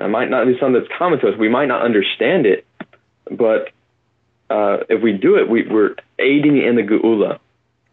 uh, 0.00 0.08
might 0.08 0.28
not 0.30 0.46
be 0.46 0.54
something 0.58 0.72
that's 0.80 0.92
common 0.98 1.20
to 1.20 1.28
us. 1.28 1.38
We 1.38 1.48
might 1.48 1.66
not 1.66 1.82
understand 1.82 2.46
it, 2.46 2.66
but 3.30 3.68
uh, 4.50 4.78
if 4.88 5.02
we 5.02 5.12
do 5.12 5.36
it, 5.36 5.48
we, 5.48 5.68
we're 5.68 5.94
aiding 6.18 6.56
in 6.60 6.74
the 6.76 6.82
geula 6.82 7.38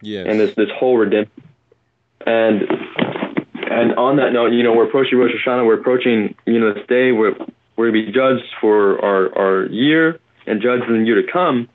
Yes. 0.00 0.26
and 0.28 0.40
this 0.40 0.54
this 0.56 0.70
whole 0.74 0.96
redemption. 0.96 1.42
And 2.26 2.62
and 3.70 3.94
on 3.94 4.16
that 4.16 4.32
note, 4.32 4.52
you 4.52 4.62
know, 4.64 4.72
we're 4.74 4.86
approaching 4.88 5.18
Rosh 5.18 5.30
Hashanah. 5.32 5.64
We're 5.64 5.78
approaching 5.80 6.34
you 6.46 6.58
know 6.58 6.72
this 6.74 6.86
day 6.88 7.12
where 7.12 7.34
we're 7.76 7.86
to 7.86 7.92
be 7.92 8.10
judged 8.10 8.46
for 8.60 9.04
our 9.04 9.38
our 9.38 9.66
year 9.66 10.18
and 10.46 10.60
judged 10.60 10.88
in 10.88 11.06
year 11.06 11.22
to 11.22 11.30
come. 11.30 11.68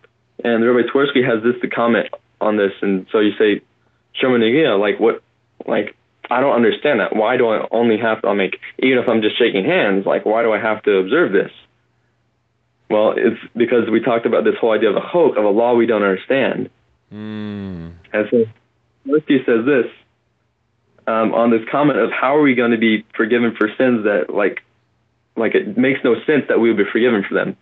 And 0.43 0.65
Rabbi 0.65 0.87
Twersky 0.87 1.25
has 1.25 1.43
this 1.43 1.59
to 1.61 1.67
comment 1.67 2.09
on 2.39 2.57
this. 2.57 2.71
And 2.81 3.07
so 3.11 3.19
you 3.19 3.31
say, 3.37 3.61
Shema 4.13 4.37
Negia, 4.37 4.79
like 4.79 4.99
what, 4.99 5.21
like 5.65 5.95
I 6.29 6.41
don't 6.41 6.55
understand 6.55 6.99
that. 6.99 7.15
Why 7.15 7.37
do 7.37 7.47
I 7.47 7.67
only 7.71 7.97
have 7.97 8.21
to? 8.21 8.35
Make 8.35 8.59
even 8.79 8.99
if 8.99 9.09
I'm 9.09 9.21
just 9.21 9.37
shaking 9.37 9.65
hands, 9.65 10.05
like 10.05 10.25
why 10.25 10.43
do 10.43 10.51
I 10.51 10.59
have 10.59 10.83
to 10.83 10.97
observe 10.97 11.31
this? 11.31 11.51
Well, 12.89 13.13
it's 13.17 13.39
because 13.55 13.89
we 13.89 13.99
talked 13.99 14.25
about 14.25 14.43
this 14.43 14.55
whole 14.59 14.71
idea 14.71 14.89
of 14.89 14.95
a 14.95 15.01
chok 15.11 15.37
of 15.37 15.43
a 15.43 15.49
law 15.49 15.75
we 15.75 15.85
don't 15.85 16.03
understand. 16.03 16.69
Mm. 17.13 17.93
And 18.13 18.27
so 18.29 18.45
Twersky 19.07 19.45
says 19.45 19.65
this 19.65 19.91
um, 21.07 21.33
on 21.33 21.51
this 21.51 21.61
comment 21.71 21.99
of 21.99 22.11
how 22.11 22.35
are 22.35 22.41
we 22.41 22.55
going 22.55 22.71
to 22.71 22.77
be 22.77 23.05
forgiven 23.15 23.55
for 23.57 23.69
sins 23.77 24.03
that 24.03 24.33
like 24.33 24.63
like 25.35 25.55
it 25.55 25.77
makes 25.77 25.99
no 26.03 26.15
sense 26.25 26.45
that 26.49 26.59
we 26.59 26.69
would 26.69 26.77
be 26.77 26.91
forgiven 26.91 27.23
for 27.27 27.33
them. 27.33 27.55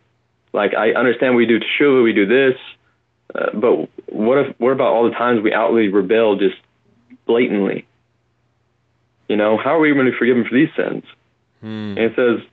Like 0.56 0.74
I 0.74 0.94
understand 0.94 1.36
we 1.36 1.46
do 1.46 1.60
teshuva, 1.60 2.04
we 2.04 2.14
do 2.14 2.26
this, 2.26 2.58
uh, 3.36 3.52
but 3.54 3.90
what 4.08 4.38
if 4.38 4.56
what 4.58 4.72
about 4.72 4.94
all 4.94 5.04
the 5.10 5.16
times 5.16 5.42
we 5.44 5.54
outwardly 5.54 5.90
rebel 5.90 6.38
just 6.38 6.56
blatantly? 7.26 7.86
You 9.28 9.36
know, 9.36 9.58
how 9.58 9.76
are 9.76 9.80
we 9.80 9.92
going 9.94 10.06
to 10.06 10.12
be 10.12 10.18
forgiven 10.18 10.46
for 10.46 10.56
these 10.56 10.70
sins? 10.76 11.04
Mm. 11.64 11.98
And 11.98 12.00
it 12.00 12.16
says, 12.16 12.48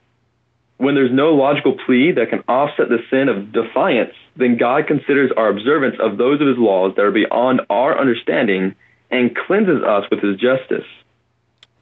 when 0.78 0.94
there's 0.94 1.12
no 1.12 1.34
logical 1.34 1.76
plea 1.86 2.12
that 2.12 2.30
can 2.30 2.40
offset 2.48 2.88
the 2.88 2.98
sin 3.10 3.28
of 3.28 3.52
defiance, 3.52 4.14
then 4.36 4.56
God 4.56 4.86
considers 4.88 5.30
our 5.36 5.48
observance 5.48 5.96
of 6.00 6.16
those 6.16 6.40
of 6.40 6.48
his 6.48 6.58
laws 6.58 6.94
that 6.96 7.04
are 7.04 7.12
beyond 7.12 7.60
our 7.70 7.96
understanding 7.96 8.74
and 9.10 9.36
cleanses 9.36 9.82
us 9.84 10.04
with 10.10 10.20
his 10.20 10.40
justice. 10.40 10.86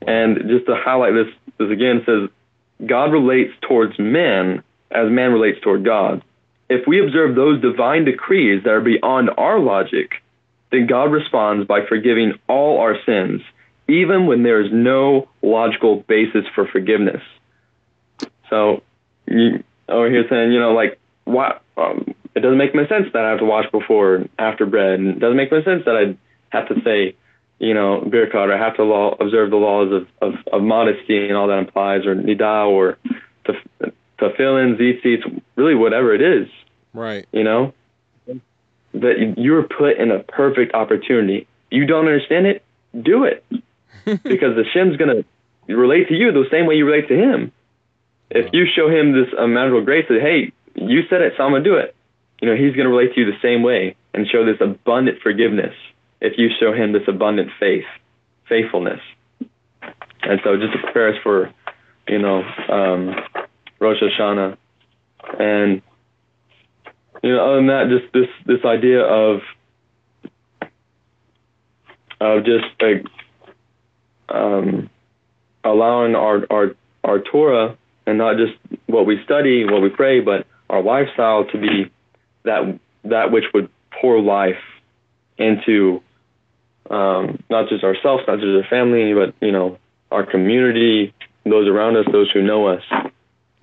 And 0.06 0.36
just 0.48 0.66
to 0.66 0.74
highlight 0.74 1.14
this, 1.14 1.28
this 1.56 1.70
again 1.70 2.02
says, 2.04 2.28
God 2.84 3.12
relates 3.12 3.52
towards 3.62 3.98
men 3.98 4.62
as 4.90 5.10
man 5.10 5.32
relates 5.32 5.60
toward 5.60 5.84
God. 5.84 6.22
If 6.68 6.86
we 6.86 7.04
observe 7.04 7.34
those 7.34 7.60
divine 7.60 8.04
decrees 8.04 8.62
that 8.64 8.70
are 8.70 8.80
beyond 8.80 9.30
our 9.36 9.58
logic, 9.58 10.22
then 10.70 10.86
God 10.86 11.12
responds 11.12 11.66
by 11.66 11.84
forgiving 11.86 12.34
all 12.48 12.78
our 12.80 12.96
sins, 13.04 13.42
even 13.88 14.26
when 14.26 14.42
there 14.42 14.60
is 14.60 14.72
no 14.72 15.28
logical 15.42 15.96
basis 16.06 16.44
for 16.54 16.66
forgiveness. 16.66 17.22
So, 18.48 18.82
you, 19.26 19.62
over 19.88 20.08
here 20.08 20.24
saying, 20.28 20.52
you 20.52 20.60
know, 20.60 20.72
like, 20.72 20.98
why? 21.24 21.58
Um, 21.76 22.14
it 22.34 22.40
doesn't 22.40 22.58
make 22.58 22.74
much 22.74 22.88
sense 22.88 23.06
that 23.12 23.24
I 23.24 23.30
have 23.30 23.40
to 23.40 23.44
wash 23.44 23.70
before 23.70 24.16
and 24.16 24.28
after 24.38 24.66
bread, 24.66 25.00
and 25.00 25.08
it 25.08 25.18
doesn't 25.18 25.36
make 25.36 25.50
much 25.50 25.64
sense 25.64 25.84
that 25.86 25.96
I 25.96 26.56
have 26.56 26.68
to 26.68 26.80
say, 26.82 27.16
you 27.58 27.74
know, 27.74 28.00
birkat, 28.00 28.34
or 28.48 28.52
I 28.52 28.58
have 28.58 28.76
to 28.76 28.84
law, 28.84 29.16
observe 29.18 29.50
the 29.50 29.56
laws 29.56 29.92
of, 29.92 30.06
of, 30.20 30.34
of 30.52 30.62
modesty 30.62 31.26
and 31.28 31.36
all 31.36 31.48
that 31.48 31.58
implies, 31.58 32.06
or 32.06 32.14
nida, 32.14 32.68
or 32.68 32.98
tefillin, 34.20 34.76
tzitzit, 34.78 35.42
really 35.56 35.74
whatever 35.74 36.14
it 36.14 36.22
is. 36.22 36.48
Right. 36.92 37.26
You 37.32 37.44
know, 37.44 37.72
that 38.94 39.34
you're 39.36 39.62
put 39.62 39.98
in 39.98 40.10
a 40.10 40.20
perfect 40.20 40.74
opportunity. 40.74 41.46
You 41.70 41.86
don't 41.86 42.06
understand 42.06 42.46
it, 42.46 42.64
do 43.00 43.24
it, 43.24 43.44
because 44.04 44.56
the 44.56 44.64
Shem's 44.72 44.96
gonna 44.96 45.24
relate 45.68 46.08
to 46.08 46.14
you 46.14 46.32
the 46.32 46.44
same 46.50 46.66
way 46.66 46.74
you 46.74 46.86
relate 46.86 47.08
to 47.08 47.14
him. 47.14 47.52
If 48.30 48.52
you 48.52 48.66
show 48.66 48.88
him 48.88 49.12
this 49.12 49.32
amount 49.36 49.74
of 49.74 49.84
grace 49.84 50.06
that 50.08 50.20
hey, 50.20 50.52
you 50.74 51.02
said 51.08 51.20
it, 51.20 51.34
so 51.36 51.44
I'm 51.44 51.52
gonna 51.52 51.64
do 51.64 51.74
it. 51.74 51.94
You 52.40 52.48
know, 52.48 52.56
he's 52.56 52.74
gonna 52.74 52.88
relate 52.88 53.14
to 53.14 53.20
you 53.20 53.26
the 53.26 53.40
same 53.42 53.62
way 53.62 53.96
and 54.14 54.26
show 54.26 54.44
this 54.44 54.60
abundant 54.60 55.18
forgiveness. 55.22 55.74
If 56.20 56.38
you 56.38 56.48
show 56.58 56.72
him 56.72 56.92
this 56.92 57.06
abundant 57.06 57.50
faith, 57.58 57.86
faithfulness, 58.48 59.00
and 60.22 60.40
so 60.44 60.56
just 60.56 60.72
to 60.72 60.78
prepare 60.78 61.08
us 61.14 61.16
for, 61.22 61.52
you 62.08 62.18
know, 62.18 62.42
um, 62.68 63.16
Rosh 63.80 64.02
Hashanah, 64.02 64.56
and 65.38 65.82
you 67.22 67.34
know, 67.34 67.44
other 67.44 67.56
than 67.56 67.66
that, 67.66 67.88
just 67.88 68.12
this 68.12 68.28
this 68.46 68.64
idea 68.64 69.02
of 69.02 69.40
of 72.20 72.44
just 72.44 72.66
like 72.80 73.06
um, 74.28 74.90
allowing 75.64 76.14
our 76.14 76.46
our 76.50 76.76
our 77.02 77.20
Torah 77.20 77.76
and 78.06 78.18
not 78.18 78.36
just 78.36 78.52
what 78.86 79.06
we 79.06 79.22
study, 79.24 79.64
what 79.64 79.82
we 79.82 79.88
pray, 79.88 80.20
but 80.20 80.46
our 80.68 80.82
lifestyle 80.82 81.44
to 81.46 81.58
be 81.58 81.90
that 82.44 82.78
that 83.04 83.32
which 83.32 83.44
would 83.54 83.68
pour 84.00 84.20
life 84.20 84.62
into 85.38 86.02
um, 86.90 87.42
not 87.48 87.68
just 87.68 87.84
ourselves, 87.84 88.24
not 88.26 88.38
just 88.40 88.64
our 88.64 88.68
family, 88.68 89.14
but 89.14 89.34
you 89.40 89.52
know 89.52 89.78
our 90.10 90.24
community, 90.24 91.14
those 91.44 91.68
around 91.68 91.96
us, 91.96 92.06
those 92.10 92.30
who 92.30 92.42
know 92.42 92.66
us, 92.66 92.82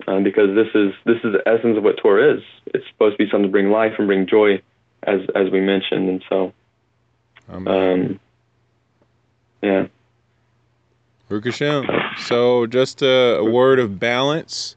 um, 0.08 0.22
because 0.22 0.54
this 0.54 0.68
is 0.74 0.94
this 1.04 1.16
is 1.22 1.34
the 1.34 1.42
essence 1.46 1.76
of 1.76 1.84
what 1.84 1.98
Torah 1.98 2.36
is. 2.36 2.42
It's 2.66 2.86
supposed 2.88 3.18
to 3.18 3.24
be 3.24 3.30
something 3.30 3.48
to 3.48 3.52
bring 3.52 3.70
life 3.70 3.92
and 3.98 4.06
bring 4.06 4.26
joy, 4.26 4.62
as 5.02 5.20
as 5.34 5.50
we 5.50 5.60
mentioned, 5.60 6.08
and 6.08 6.24
so, 6.28 6.52
um, 7.48 8.18
yeah. 9.62 9.86
Baruch 11.28 11.52
So 12.16 12.66
just 12.66 13.02
a, 13.02 13.36
a, 13.36 13.44
word 13.44 13.78
of 13.78 14.00
balance, 14.00 14.76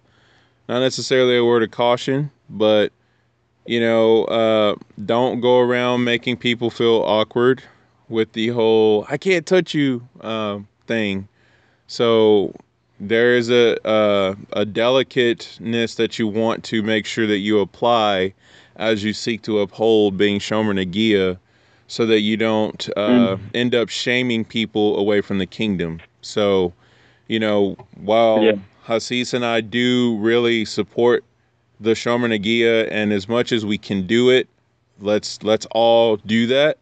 not 0.67 0.79
necessarily 0.79 1.37
a 1.37 1.45
word 1.45 1.63
of 1.63 1.71
caution, 1.71 2.29
but 2.49 2.91
you 3.65 3.79
know, 3.79 4.25
uh, 4.25 4.75
don't 5.05 5.39
go 5.39 5.59
around 5.59 6.03
making 6.03 6.37
people 6.37 6.69
feel 6.69 7.03
awkward 7.03 7.63
with 8.09 8.33
the 8.33 8.49
whole 8.49 9.05
"I 9.09 9.17
can't 9.17 9.45
touch 9.45 9.73
you" 9.73 10.05
uh, 10.19 10.59
thing. 10.87 11.29
So 11.87 12.53
there 13.01 13.35
is 13.35 13.49
a, 13.49 13.77
a 13.83 14.35
a 14.53 14.65
delicateness 14.65 15.95
that 15.95 16.19
you 16.19 16.27
want 16.27 16.63
to 16.63 16.83
make 16.83 17.05
sure 17.05 17.25
that 17.25 17.39
you 17.39 17.59
apply 17.59 18.31
as 18.75 19.03
you 19.03 19.11
seek 19.11 19.41
to 19.41 19.59
uphold 19.59 20.17
being 20.17 20.39
Shomer 20.39 20.73
Negia 20.73 21.37
so 21.87 22.05
that 22.05 22.21
you 22.21 22.37
don't 22.37 22.87
uh, 22.95 23.35
mm. 23.35 23.39
end 23.53 23.75
up 23.75 23.89
shaming 23.89 24.45
people 24.45 24.97
away 24.97 25.19
from 25.19 25.39
the 25.39 25.45
kingdom. 25.45 25.99
So, 26.21 26.73
you 27.27 27.39
know, 27.39 27.75
while 27.95 28.43
yeah. 28.43 28.53
Hasis 28.87 29.33
and 29.33 29.45
I 29.45 29.61
do 29.61 30.17
really 30.19 30.63
support 30.63 31.25
the 31.79 31.91
Shomer 31.91 32.29
Negia, 32.29 32.87
and 32.91 33.11
as 33.11 33.27
much 33.27 33.51
as 33.51 33.65
we 33.65 33.79
can 33.79 34.05
do 34.05 34.29
it, 34.29 34.47
let's 34.99 35.41
let's 35.41 35.65
all 35.71 36.17
do 36.17 36.45
that. 36.47 36.77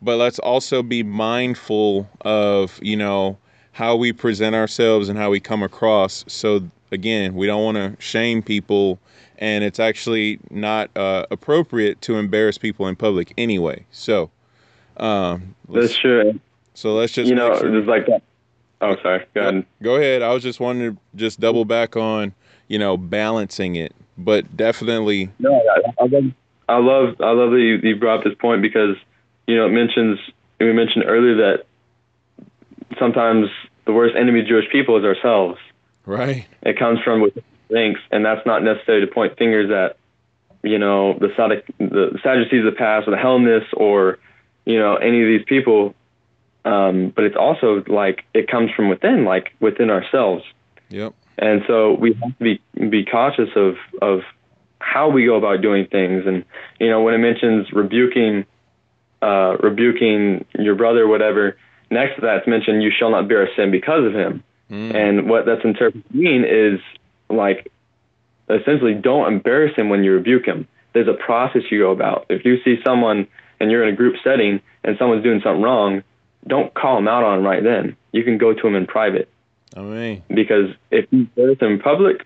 But 0.00 0.16
let's 0.18 0.38
also 0.38 0.84
be 0.84 1.02
mindful 1.02 2.08
of 2.20 2.78
you 2.80 2.96
know 2.96 3.36
how 3.78 3.94
we 3.94 4.12
present 4.12 4.56
ourselves 4.56 5.08
and 5.08 5.16
how 5.16 5.30
we 5.30 5.38
come 5.38 5.62
across. 5.62 6.24
So 6.26 6.68
again, 6.90 7.36
we 7.36 7.46
don't 7.46 7.62
want 7.62 7.76
to 7.76 7.94
shame 8.02 8.42
people, 8.42 8.98
and 9.38 9.62
it's 9.62 9.78
actually 9.78 10.40
not 10.50 10.90
uh, 10.96 11.26
appropriate 11.30 12.00
to 12.00 12.16
embarrass 12.16 12.58
people 12.58 12.88
in 12.88 12.96
public 12.96 13.32
anyway. 13.38 13.86
So 13.92 14.32
um, 14.96 15.54
that's 15.68 15.96
true. 15.96 16.40
So 16.74 16.94
let's 16.94 17.12
just 17.12 17.28
you 17.28 17.36
know 17.36 17.56
sure. 17.56 17.70
just 17.70 17.86
like 17.88 18.06
that. 18.06 18.20
Oh, 18.80 18.96
sorry. 19.00 19.24
Go 19.32 19.42
ahead. 19.42 19.66
Go 19.80 19.94
ahead. 19.94 20.22
I 20.22 20.34
was 20.34 20.42
just 20.42 20.58
wanting 20.58 20.96
to 20.96 21.00
just 21.14 21.38
double 21.38 21.64
back 21.64 21.96
on, 21.96 22.34
you 22.66 22.80
know, 22.80 22.96
balancing 22.96 23.76
it, 23.76 23.94
but 24.16 24.56
definitely. 24.56 25.30
No, 25.38 25.54
I, 25.54 26.02
love, 26.02 26.24
I 26.68 26.78
love, 26.78 27.20
I 27.20 27.30
love 27.30 27.52
that 27.52 27.60
you, 27.60 27.76
you 27.76 27.94
brought 27.94 28.18
up 28.18 28.24
this 28.24 28.34
point 28.34 28.60
because, 28.60 28.96
you 29.46 29.54
know, 29.54 29.66
it 29.66 29.70
mentions 29.70 30.18
we 30.58 30.72
mentioned 30.72 31.04
earlier 31.06 31.36
that 31.36 31.66
sometimes 32.98 33.48
the 33.86 33.92
worst 33.92 34.14
enemy 34.16 34.40
of 34.40 34.46
Jewish 34.46 34.70
people 34.70 34.96
is 34.98 35.04
ourselves. 35.04 35.58
Right. 36.06 36.46
It 36.62 36.78
comes 36.78 37.00
from 37.00 37.20
within 37.20 37.44
ranks, 37.70 38.00
and 38.10 38.24
that's 38.24 38.44
not 38.46 38.62
necessarily 38.62 39.06
to 39.06 39.12
point 39.12 39.36
fingers 39.36 39.70
at, 39.70 39.96
you 40.62 40.78
know, 40.78 41.14
the 41.18 41.28
Sadic, 41.28 41.64
the 41.78 42.18
Sadducees 42.22 42.64
of 42.64 42.72
the 42.72 42.78
past, 42.78 43.08
or 43.08 43.10
the 43.12 43.18
Hellenists, 43.18 43.72
or 43.74 44.18
you 44.64 44.78
know, 44.78 44.96
any 44.96 45.22
of 45.22 45.26
these 45.28 45.44
people 45.46 45.94
um, 46.68 47.12
but 47.14 47.24
it's 47.24 47.36
also 47.36 47.82
like 47.86 48.24
it 48.34 48.48
comes 48.48 48.70
from 48.72 48.88
within, 48.88 49.24
like 49.24 49.54
within 49.60 49.90
ourselves. 49.90 50.44
Yep. 50.90 51.14
And 51.38 51.62
so 51.66 51.94
we 51.94 52.14
have 52.14 52.36
to 52.38 52.44
be 52.44 52.60
be 52.88 53.04
cautious 53.04 53.50
of 53.56 53.76
of 54.02 54.20
how 54.80 55.08
we 55.08 55.24
go 55.24 55.36
about 55.36 55.62
doing 55.62 55.86
things. 55.86 56.24
And 56.26 56.44
you 56.80 56.90
know, 56.90 57.02
when 57.02 57.14
it 57.14 57.18
mentions 57.18 57.72
rebuking 57.72 58.44
uh, 59.22 59.56
rebuking 59.60 60.44
your 60.58 60.74
brother, 60.74 61.06
whatever, 61.06 61.56
next 61.90 62.16
to 62.16 62.20
that 62.22 62.38
it's 62.38 62.46
mentioned 62.46 62.82
you 62.82 62.90
shall 62.96 63.10
not 63.10 63.28
bear 63.28 63.44
a 63.44 63.54
sin 63.54 63.70
because 63.70 64.04
of 64.04 64.14
him. 64.14 64.42
Mm. 64.70 64.94
And 64.94 65.30
what 65.30 65.46
that's 65.46 65.64
interpreted 65.64 66.08
to 66.10 66.16
mean 66.16 66.44
is 66.44 66.80
like 67.28 67.70
essentially 68.50 68.94
don't 68.94 69.32
embarrass 69.32 69.74
him 69.76 69.88
when 69.88 70.04
you 70.04 70.12
rebuke 70.12 70.46
him. 70.46 70.66
There's 70.92 71.08
a 71.08 71.14
process 71.14 71.62
you 71.70 71.80
go 71.80 71.90
about. 71.90 72.26
If 72.28 72.44
you 72.44 72.58
see 72.64 72.76
someone 72.84 73.28
and 73.60 73.70
you're 73.70 73.86
in 73.86 73.92
a 73.92 73.96
group 73.96 74.16
setting 74.24 74.60
and 74.84 74.96
someone's 74.98 75.22
doing 75.22 75.40
something 75.42 75.62
wrong, 75.62 76.02
don't 76.46 76.72
call 76.74 76.98
him 76.98 77.08
out 77.08 77.24
on 77.24 77.40
him 77.40 77.44
right 77.44 77.62
then. 77.62 77.96
You 78.12 78.24
can 78.24 78.38
go 78.38 78.54
to 78.54 78.66
him 78.66 78.74
in 78.74 78.86
private. 78.86 79.28
I 79.76 79.80
mean, 79.80 80.22
because 80.28 80.70
if 80.90 81.06
you 81.10 81.24
say 81.36 81.42
it 81.42 81.62
in 81.62 81.78
public, 81.78 82.24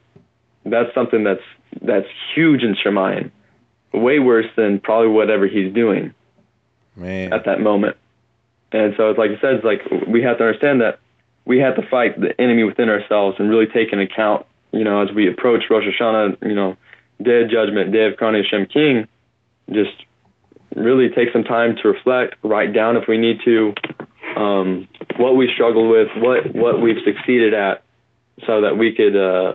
that's 0.65 0.95
something 0.95 1.25
that's 1.25 1.43
that's 1.81 2.07
huge 2.35 2.63
in 2.63 2.77
Shemayim. 2.77 3.31
Way 3.93 4.21
worse 4.21 4.47
than 4.57 4.81
probably 4.81 5.09
whatever 5.09 5.47
he's 5.47 5.73
doing 5.73 6.15
Man. 6.97 7.33
at 7.33 7.45
that 7.47 7.61
moment. 7.61 7.97
And 8.73 8.95
so 8.97 9.11
it's 9.11 9.19
like 9.19 9.31
you 9.31 9.39
said, 9.41 9.55
it's 9.57 9.65
like 9.65 9.83
we 10.07 10.23
have 10.23 10.39
to 10.39 10.45
understand 10.45 10.81
that 10.81 10.99
we 11.45 11.59
have 11.59 11.77
to 11.77 11.83
fight 11.89 12.21
the 12.21 12.39
enemy 12.41 12.65
within 12.65 12.89
ourselves 12.89 13.37
and 13.39 13.51
really 13.51 13.67
take 13.67 13.93
into 13.93 14.05
account, 14.05 14.47
you 14.73 14.85
know, 14.85 15.03
as 15.03 15.13
we 15.13 15.29
approach 15.29 15.65
Rosh 15.69 15.85
Hashanah, 15.85 16.39
you 16.43 16.55
know, 16.55 16.77
Day 17.21 17.43
of 17.43 17.51
Judgment, 17.51 17.93
Day 17.93 18.07
of 18.07 18.15
Karnei 18.15 18.45
Shem 18.45 18.67
King, 18.67 19.07
just 19.71 19.93
really 20.75 21.11
take 21.11 21.33
some 21.33 21.45
time 21.45 21.77
to 21.83 21.89
reflect, 21.89 22.37
write 22.43 22.73
down 22.73 22.97
if 22.97 23.07
we 23.07 23.19
need 23.19 23.41
to, 23.45 23.75
um, 24.37 24.89
what 25.17 25.37
we 25.37 25.51
struggled 25.53 25.91
with, 25.91 26.09
what 26.17 26.55
what 26.55 26.81
we've 26.81 27.03
succeeded 27.05 27.55
at, 27.55 27.83
so 28.47 28.63
that 28.63 28.79
we 28.79 28.93
could, 28.95 29.17
uh, 29.17 29.55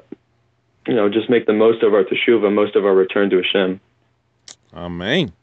you 0.88 0.94
know, 0.94 1.10
just 1.10 1.30
make 1.30 1.46
the 1.46 1.54
most 1.54 1.84
of 1.84 1.94
our 1.94 2.04
teshuva, 2.04 2.54
most 2.54 2.76
of 2.76 2.86
our 2.86 2.94
return 2.94 3.30
to 3.32 3.38
Hashem. 3.38 3.80
Amen. 4.74 5.34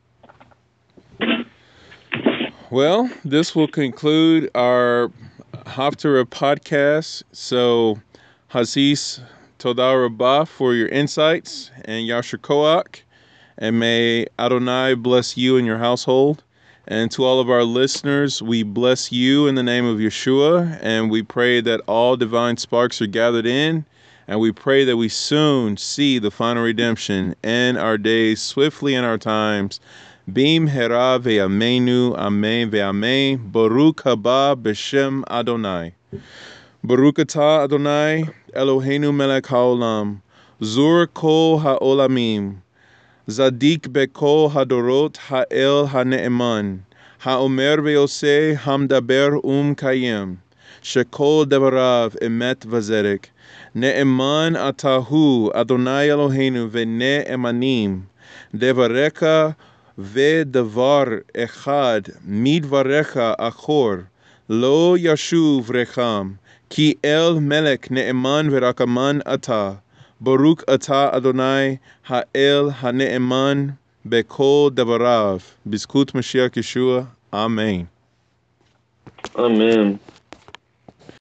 Well, 2.75 3.09
this 3.25 3.55
will 3.55 3.69
conclude 3.69 4.51
our 4.57 5.13
Haftarah 5.65 6.25
podcast. 6.25 7.23
So, 7.31 8.01
Hasis 8.51 9.21
Todah 9.61 10.03
Rabbah 10.03 10.47
for 10.47 10.75
your 10.75 10.89
insights 10.89 11.71
and 11.85 12.09
Yasher 12.09 12.41
Koach. 12.41 13.03
And 13.57 13.79
may 13.79 14.27
Adonai 14.41 14.95
bless 14.95 15.37
you 15.37 15.57
and 15.57 15.65
your 15.65 15.79
household. 15.79 16.43
And 16.89 17.13
to 17.13 17.23
all 17.25 17.39
of 17.39 17.49
our 17.49 17.63
listeners, 17.63 18.43
we 18.43 18.65
bless 18.65 19.13
you 19.13 19.47
in 19.47 19.55
the 19.55 19.63
name 19.63 19.85
of 19.85 20.01
Yeshua, 20.01 20.77
and 20.83 21.13
we 21.13 21.23
pray 21.23 21.61
that 21.61 21.81
all 21.87 22.17
divine 22.17 22.57
sparks 22.57 23.01
are 23.01 23.07
gathered 23.07 23.47
in, 23.47 23.85
and 24.27 24.41
we 24.41 24.51
pray 24.51 24.85
that 24.85 24.97
we 24.97 25.09
soon 25.09 25.77
see 25.77 26.19
the 26.19 26.33
final 26.33 26.65
redemption 26.65 27.37
in 27.45 27.77
our 27.77 27.97
days, 27.97 28.43
swiftly 28.43 28.97
in 28.97 29.05
our 29.05 29.17
times. 29.17 29.79
במהרה 30.29 31.19
בימינו 31.19 32.15
אמן 32.27 32.69
ואמן, 32.71 33.37
ברוך 33.43 34.07
הבא 34.07 34.55
בשם 34.63 35.23
אדוני. 35.29 35.91
ברוך 36.85 37.21
אתה 37.21 37.65
אדוני, 37.65 38.25
אלוהינו 38.57 39.13
מלך 39.13 39.53
העולם, 39.53 40.15
זור 40.61 41.03
כל 41.13 41.57
העולמים, 41.63 42.55
זדיק 43.27 43.87
בכל 43.87 44.49
הדורות 44.55 45.19
האל 45.29 45.85
הנאמן, 45.91 46.77
האומר 47.23 47.75
ועושה, 47.85 48.53
המדבר 48.63 49.29
ומקיים, 49.45 50.35
שכל 50.83 51.45
דבריו 51.49 52.13
אמת 52.27 52.67
וזרק. 52.69 53.27
נאמן 53.75 54.53
אתה 54.69 54.95
הוא, 54.95 55.51
אדוני 55.55 56.13
אלוהינו, 56.13 56.67
ונאמנים. 56.71 58.01
דבריך 58.55 59.23
ודבר 59.99 61.05
אחד 61.37 62.01
מדבריך 62.27 63.17
אחור, 63.39 63.93
לא 64.49 64.97
ישוב 64.99 65.71
רחם, 65.71 66.33
כי 66.71 66.95
אל 67.05 67.35
מלך 67.41 67.79
נאמן 67.91 68.49
ורקמן 68.51 69.19
אתה, 69.35 69.73
ברוך 70.21 70.61
אתה 70.75 71.09
אדוני 71.17 71.77
האל 72.07 72.69
הנאמן 72.81 73.67
בכל 74.07 74.71
דבריו, 74.75 75.39
בזכות 75.67 76.15
משיח 76.15 76.57
ישוע, 76.57 77.03
אמן. 77.35 77.83
Amen. 79.37 80.14